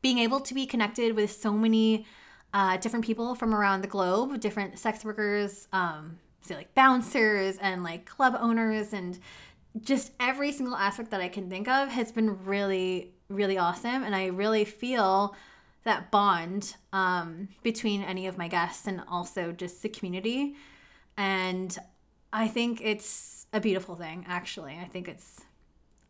being 0.00 0.20
able 0.20 0.40
to 0.40 0.54
be 0.54 0.64
connected 0.64 1.14
with 1.14 1.30
so 1.30 1.52
many 1.52 2.06
uh, 2.54 2.78
different 2.78 3.04
people 3.04 3.34
from 3.34 3.54
around 3.54 3.82
the 3.82 3.88
globe, 3.88 4.40
different 4.40 4.78
sex 4.78 5.04
workers, 5.04 5.68
um, 5.74 6.18
say 6.40 6.54
like 6.54 6.74
bouncers 6.74 7.58
and 7.58 7.82
like 7.82 8.06
club 8.06 8.34
owners 8.40 8.92
and 8.92 9.18
just 9.80 10.12
every 10.20 10.52
single 10.52 10.76
aspect 10.76 11.10
that 11.10 11.20
I 11.20 11.28
can 11.28 11.50
think 11.50 11.68
of 11.68 11.88
has 11.88 12.12
been 12.12 12.44
really, 12.44 13.12
really 13.28 13.58
awesome. 13.58 14.02
And 14.04 14.14
I 14.14 14.26
really 14.26 14.64
feel 14.64 15.34
that 15.84 16.10
bond 16.10 16.76
um, 16.92 17.48
between 17.62 18.02
any 18.02 18.26
of 18.26 18.38
my 18.38 18.48
guests 18.48 18.86
and 18.86 19.02
also 19.08 19.52
just 19.52 19.82
the 19.82 19.88
community. 19.88 20.54
And 21.16 21.76
I 22.32 22.48
think 22.48 22.80
it's 22.82 23.46
a 23.52 23.60
beautiful 23.60 23.96
thing, 23.96 24.24
actually. 24.28 24.78
I 24.80 24.86
think 24.86 25.08
it's 25.08 25.42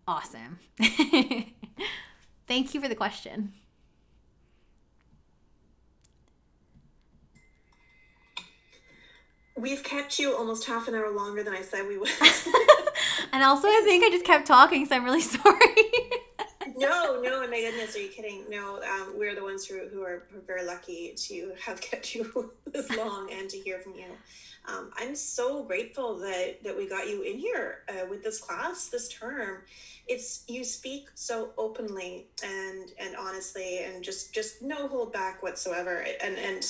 awesome. 0.06 0.58
Thank 2.46 2.74
you 2.74 2.80
for 2.80 2.88
the 2.88 2.94
question. 2.94 3.52
We've 9.56 9.84
kept 9.84 10.18
you 10.18 10.36
almost 10.36 10.66
half 10.66 10.88
an 10.88 10.94
hour 10.94 11.10
longer 11.10 11.42
than 11.42 11.54
I 11.54 11.62
said 11.62 11.86
we 11.86 11.96
would. 11.96 12.10
and 13.32 13.42
also, 13.42 13.68
I 13.68 13.82
think 13.84 14.04
I 14.04 14.10
just 14.10 14.24
kept 14.24 14.46
talking, 14.46 14.86
so 14.86 14.96
I'm 14.96 15.04
really 15.04 15.20
sorry. 15.22 15.56
no, 16.76 17.20
no, 17.22 17.42
and 17.42 17.50
my 17.50 17.60
goodness, 17.60 17.96
are 17.96 18.00
you 18.00 18.08
kidding? 18.08 18.44
No, 18.48 18.80
um, 18.82 19.14
we're 19.16 19.34
the 19.34 19.42
ones 19.42 19.66
who, 19.66 19.88
who 19.88 20.02
are 20.02 20.24
very 20.46 20.64
lucky 20.64 21.14
to 21.16 21.52
have 21.60 21.80
kept 21.80 22.14
you 22.14 22.52
this 22.66 22.94
long 22.96 23.30
and 23.32 23.48
to 23.50 23.58
hear 23.58 23.78
from 23.78 23.94
you. 23.94 24.06
Um, 24.66 24.90
I'm 24.96 25.14
so 25.14 25.62
grateful 25.62 26.18
that 26.18 26.62
that 26.64 26.76
we 26.76 26.88
got 26.88 27.08
you 27.08 27.22
in 27.22 27.38
here 27.38 27.80
uh, 27.88 28.06
with 28.08 28.24
this 28.24 28.40
class 28.40 28.88
this 28.88 29.08
term. 29.08 29.58
It's 30.06 30.44
you 30.48 30.64
speak 30.64 31.08
so 31.14 31.50
openly 31.58 32.28
and 32.42 32.90
and 32.98 33.14
honestly 33.16 33.84
and 33.84 34.02
just 34.02 34.34
just 34.34 34.62
no 34.62 34.88
hold 34.88 35.12
back 35.12 35.42
whatsoever. 35.42 36.06
And 36.22 36.36
and 36.36 36.64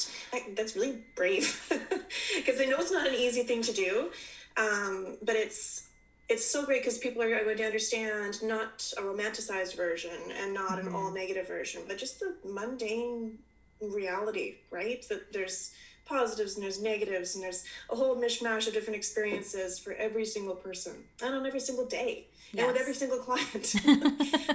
that's 0.56 0.74
really 0.74 1.04
brave 1.14 1.68
because 2.36 2.60
I 2.60 2.64
know 2.64 2.78
it's 2.78 2.90
not 2.90 3.06
an 3.06 3.14
easy 3.14 3.44
thing 3.44 3.62
to 3.62 3.72
do, 3.72 4.10
um, 4.56 5.16
but 5.22 5.36
it's 5.36 5.83
it's 6.28 6.44
so 6.44 6.64
great 6.64 6.82
because 6.82 6.98
people 6.98 7.22
are 7.22 7.28
going 7.28 7.56
to 7.56 7.64
understand 7.64 8.42
not 8.42 8.92
a 8.96 9.02
romanticized 9.02 9.76
version 9.76 10.16
and 10.40 10.54
not 10.54 10.78
mm-hmm. 10.78 10.88
an 10.88 10.94
all 10.94 11.10
negative 11.10 11.46
version, 11.46 11.82
but 11.86 11.98
just 11.98 12.20
the 12.20 12.34
mundane 12.44 13.38
reality, 13.80 14.56
right? 14.70 15.06
That 15.08 15.32
there's 15.32 15.72
positives 16.06 16.54
and 16.54 16.64
there's 16.64 16.82
negatives 16.82 17.34
and 17.34 17.42
there's 17.42 17.64
a 17.90 17.96
whole 17.96 18.16
mishmash 18.16 18.66
of 18.66 18.74
different 18.74 18.96
experiences 18.96 19.78
for 19.78 19.92
every 19.94 20.24
single 20.24 20.54
person 20.54 20.92
and 21.22 21.34
on 21.34 21.46
every 21.46 21.60
single 21.60 21.86
day 21.86 22.26
yes. 22.52 22.64
and 22.64 22.72
with 22.72 22.80
every 22.80 22.94
single 22.94 23.18
client 23.18 23.74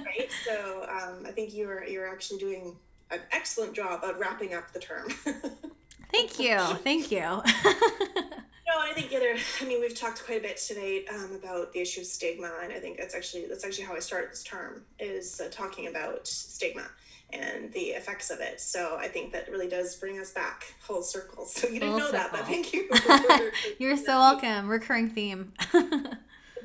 right 0.06 0.30
so 0.46 0.88
um, 0.90 1.26
i 1.26 1.32
think 1.32 1.54
you're 1.54 1.84
you're 1.86 2.08
actually 2.08 2.40
doing 2.40 2.76
an 3.12 3.20
excellent 3.32 3.74
job 3.74 4.04
of 4.04 4.20
wrapping 4.20 4.54
up 4.54 4.72
the 4.74 4.80
term 4.80 5.10
thank 6.12 6.40
you 6.40 6.60
thank 6.84 7.12
you 7.12 7.41
no 8.70 8.80
i 8.80 8.94
think 8.94 9.12
either. 9.12 9.36
i 9.62 9.66
mean 9.66 9.82
we've 9.82 9.98
talked 9.98 10.24
quite 10.26 10.40
a 10.40 10.41
bit 10.41 10.58
today 10.58 11.06
um, 11.14 11.34
about 11.34 11.74
the 11.74 11.80
issue 11.80 12.02
of 12.02 12.08
stigma 12.08 12.52
and 12.64 12.72
i 12.72 12.80
think 12.80 12.98
that's 12.98 13.16
actually 13.16 13.46
that's 13.48 13.66
actually 13.66 13.84
how 13.84 13.96
i 13.96 14.00
started 14.00 14.32
this 14.32 14.44
term 14.44 14.84
is 15.00 15.41
uh, 15.41 15.50
talking 15.52 15.88
about 15.88 16.28
stigma 16.28 16.86
and 17.32 17.72
the 17.74 17.90
effects 17.90 18.32
of 18.32 18.40
it. 18.40 18.60
So 18.60 18.98
I 19.00 19.08
think 19.08 19.32
that 19.34 19.50
really 19.50 19.68
does 19.68 19.96
bring 19.96 20.20
us 20.20 20.32
back 20.32 20.64
full 20.80 21.04
circle. 21.04 21.46
So 21.46 21.68
you 21.72 21.80
didn't 21.80 21.90
full 21.90 22.00
know 22.00 22.12
circle. 22.12 22.20
that, 22.20 22.32
but 22.32 22.46
thank 22.46 22.74
you. 22.74 22.90
You're 23.80 23.98
so 23.98 24.20
welcome. 24.20 24.68
Recurring 24.68 25.10
theme. 25.10 25.54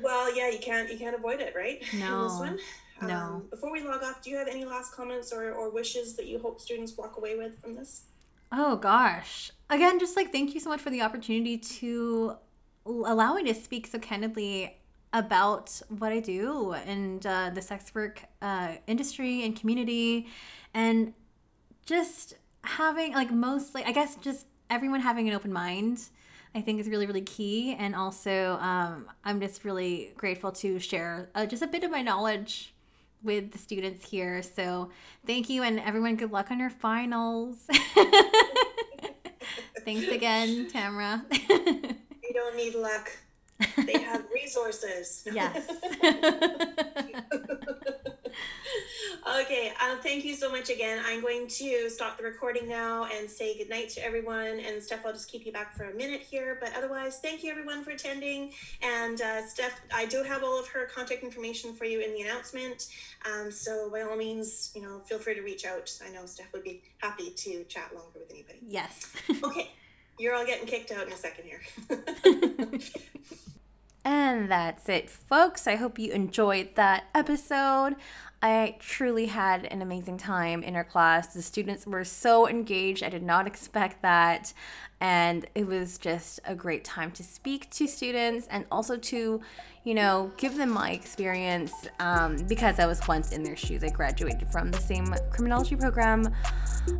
well, 0.01 0.35
yeah, 0.35 0.49
you 0.49 0.59
can't 0.59 0.91
you 0.91 0.97
can't 0.97 1.15
avoid 1.15 1.39
it, 1.39 1.53
right? 1.55 1.83
No. 1.93 2.17
In 2.17 2.27
this 2.27 2.39
one. 2.39 2.59
No. 3.01 3.15
Um, 3.15 3.47
before 3.49 3.71
we 3.71 3.81
log 3.81 4.03
off, 4.03 4.21
do 4.21 4.29
you 4.29 4.37
have 4.37 4.47
any 4.47 4.63
last 4.63 4.93
comments 4.93 5.33
or, 5.33 5.51
or 5.51 5.69
wishes 5.69 6.15
that 6.15 6.27
you 6.27 6.39
hope 6.39 6.61
students 6.61 6.95
walk 6.97 7.17
away 7.17 7.35
with 7.37 7.59
from 7.61 7.75
this? 7.75 8.03
Oh 8.57 8.77
gosh. 8.77 9.51
Again, 9.69 9.99
just 9.99 10.15
like 10.15 10.31
thank 10.31 10.53
you 10.53 10.61
so 10.61 10.69
much 10.69 10.79
for 10.79 10.89
the 10.89 11.01
opportunity 11.01 11.57
to 11.57 12.37
allow 12.85 13.33
me 13.33 13.43
to 13.43 13.53
speak 13.53 13.85
so 13.85 13.99
candidly 13.99 14.77
about 15.11 15.81
what 15.89 16.13
I 16.13 16.21
do 16.21 16.71
and 16.71 17.25
uh, 17.25 17.49
the 17.49 17.61
sex 17.61 17.93
work 17.93 18.21
uh, 18.41 18.75
industry 18.87 19.43
and 19.43 19.59
community, 19.59 20.27
and 20.73 21.13
just 21.85 22.35
having 22.63 23.11
like 23.11 23.29
mostly, 23.29 23.83
I 23.83 23.91
guess, 23.91 24.15
just 24.15 24.45
everyone 24.69 25.01
having 25.01 25.27
an 25.27 25.35
open 25.35 25.51
mind. 25.51 26.03
I 26.53 26.61
think 26.61 26.79
is 26.79 26.87
really 26.87 27.07
really 27.07 27.21
key, 27.21 27.75
and 27.77 27.93
also 27.93 28.57
um, 28.61 29.07
I'm 29.25 29.41
just 29.41 29.65
really 29.65 30.13
grateful 30.15 30.53
to 30.53 30.79
share 30.79 31.29
uh, 31.35 31.45
just 31.45 31.61
a 31.61 31.67
bit 31.67 31.83
of 31.83 31.91
my 31.91 32.01
knowledge 32.01 32.73
with 33.25 33.51
the 33.51 33.57
students 33.57 34.09
here. 34.09 34.41
So 34.41 34.91
thank 35.25 35.49
you, 35.49 35.63
and 35.63 35.79
everyone, 35.79 36.15
good 36.15 36.31
luck 36.31 36.51
on 36.51 36.59
your 36.59 36.69
finals. 36.69 37.57
Thanks 39.83 40.07
again, 40.07 40.67
Tamara. 40.71 41.25
you 41.29 42.33
don't 42.33 42.55
need 42.55 42.75
luck 42.75 43.11
they 43.85 43.99
have 43.99 44.25
resources. 44.33 45.27
Yes. 45.31 45.69
okay. 49.41 49.71
Uh, 49.81 49.95
thank 49.97 50.25
you 50.25 50.35
so 50.35 50.51
much 50.51 50.69
again. 50.69 51.03
I'm 51.05 51.21
going 51.21 51.47
to 51.47 51.89
stop 51.89 52.17
the 52.17 52.23
recording 52.23 52.67
now 52.67 53.05
and 53.05 53.29
say 53.29 53.57
goodnight 53.57 53.89
to 53.89 54.03
everyone. 54.03 54.59
And 54.59 54.81
Steph, 54.81 55.05
I'll 55.05 55.13
just 55.13 55.31
keep 55.31 55.45
you 55.45 55.51
back 55.51 55.75
for 55.75 55.85
a 55.85 55.93
minute 55.93 56.21
here. 56.21 56.57
But 56.59 56.73
otherwise, 56.75 57.19
thank 57.19 57.43
you 57.43 57.51
everyone 57.51 57.83
for 57.83 57.91
attending. 57.91 58.51
And 58.81 59.21
uh, 59.21 59.45
Steph, 59.47 59.79
I 59.93 60.05
do 60.05 60.23
have 60.23 60.43
all 60.43 60.59
of 60.59 60.67
her 60.69 60.85
contact 60.93 61.23
information 61.23 61.73
for 61.73 61.85
you 61.85 62.01
in 62.01 62.13
the 62.13 62.21
announcement. 62.21 62.87
Um, 63.25 63.51
so 63.51 63.89
by 63.89 64.01
all 64.01 64.15
means, 64.15 64.71
you 64.75 64.81
know, 64.81 64.99
feel 65.05 65.19
free 65.19 65.35
to 65.35 65.41
reach 65.41 65.65
out. 65.65 65.91
I 66.05 66.11
know 66.11 66.25
Steph 66.25 66.51
would 66.53 66.63
be 66.63 66.83
happy 66.97 67.31
to 67.31 67.63
chat 67.65 67.93
longer 67.95 68.19
with 68.19 68.31
anybody. 68.31 68.59
Yes. 68.67 69.13
okay. 69.43 69.71
You're 70.17 70.33
all 70.33 70.45
getting 70.45 70.65
kicked 70.65 70.91
out 70.91 71.07
in 71.07 71.13
a 71.13 71.17
second 71.17 71.45
here. 71.45 71.61
and 74.05 74.51
that's 74.51 74.87
it, 74.87 75.09
folks. 75.09 75.65
I 75.65 75.75
hope 75.75 75.97
you 75.97 76.11
enjoyed 76.11 76.75
that 76.75 77.05
episode. 77.15 77.95
I 78.39 78.75
truly 78.77 79.25
had 79.25 79.65
an 79.65 79.81
amazing 79.81 80.19
time 80.19 80.61
in 80.61 80.75
our 80.75 80.83
class. 80.83 81.33
The 81.33 81.41
students 81.41 81.87
were 81.87 82.03
so 82.03 82.47
engaged. 82.47 83.01
I 83.01 83.09
did 83.09 83.23
not 83.23 83.47
expect 83.47 84.03
that. 84.03 84.53
And 85.01 85.47
it 85.55 85.65
was 85.65 85.97
just 85.97 86.39
a 86.45 86.53
great 86.53 86.83
time 86.83 87.09
to 87.13 87.23
speak 87.23 87.71
to 87.71 87.87
students 87.87 88.47
and 88.51 88.65
also 88.71 88.97
to, 88.97 89.41
you 89.83 89.93
know, 89.95 90.31
give 90.37 90.55
them 90.55 90.69
my 90.69 90.91
experience 90.91 91.73
um, 91.99 92.37
because 92.47 92.79
I 92.79 92.85
was 92.85 93.05
once 93.07 93.31
in 93.31 93.41
their 93.41 93.55
shoes. 93.55 93.83
I 93.83 93.89
graduated 93.89 94.47
from 94.49 94.69
the 94.69 94.79
same 94.79 95.07
criminology 95.31 95.75
program 95.75 96.31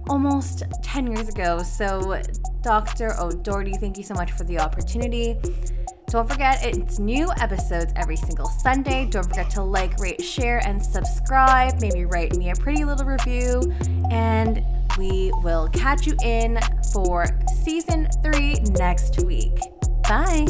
almost 0.09 0.63
10 0.81 1.15
years 1.15 1.29
ago. 1.29 1.61
So, 1.61 2.19
Dr. 2.63 3.13
O'Doherty, 3.19 3.73
thank 3.73 3.97
you 3.97 4.03
so 4.03 4.15
much 4.15 4.31
for 4.31 4.43
the 4.45 4.57
opportunity. 4.57 5.37
Don't 6.07 6.29
forget, 6.29 6.63
it's 6.63 6.99
new 6.99 7.29
episodes 7.41 7.91
every 7.95 8.15
single 8.15 8.47
Sunday. 8.47 9.05
Don't 9.05 9.27
forget 9.27 9.49
to 9.51 9.63
like, 9.63 9.97
rate, 9.99 10.21
share, 10.21 10.65
and 10.65 10.83
subscribe. 10.83 11.81
Maybe 11.81 12.05
write 12.05 12.35
me 12.37 12.51
a 12.51 12.55
pretty 12.55 12.85
little 12.85 13.05
review. 13.05 13.73
And 14.11 14.63
we 14.97 15.31
will 15.43 15.67
catch 15.69 16.07
you 16.07 16.15
in 16.23 16.59
for 16.93 17.25
season 17.63 18.07
three 18.23 18.53
next 18.77 19.23
week. 19.23 19.57
Bye. 20.03 20.45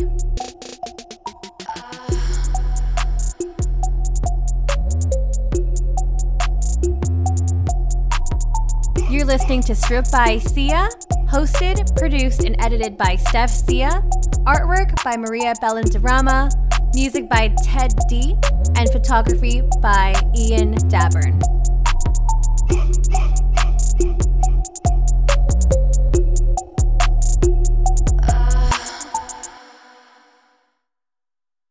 You're 9.15 9.23
listening 9.23 9.61
to 9.61 9.75
Strip 9.75 10.11
by 10.11 10.39
Sia, 10.39 10.89
hosted, 11.29 11.95
produced, 11.95 12.43
and 12.43 12.57
edited 12.59 12.97
by 12.97 13.15
Steph 13.15 13.49
Sia, 13.49 14.03
artwork 14.43 15.01
by 15.05 15.15
Maria 15.15 15.53
Bellandarama, 15.63 16.51
music 16.93 17.29
by 17.29 17.55
Ted 17.63 17.93
D, 18.09 18.35
and 18.75 18.89
photography 18.89 19.61
by 19.81 20.13
Ian 20.35 20.73
Dabern. 20.89 21.64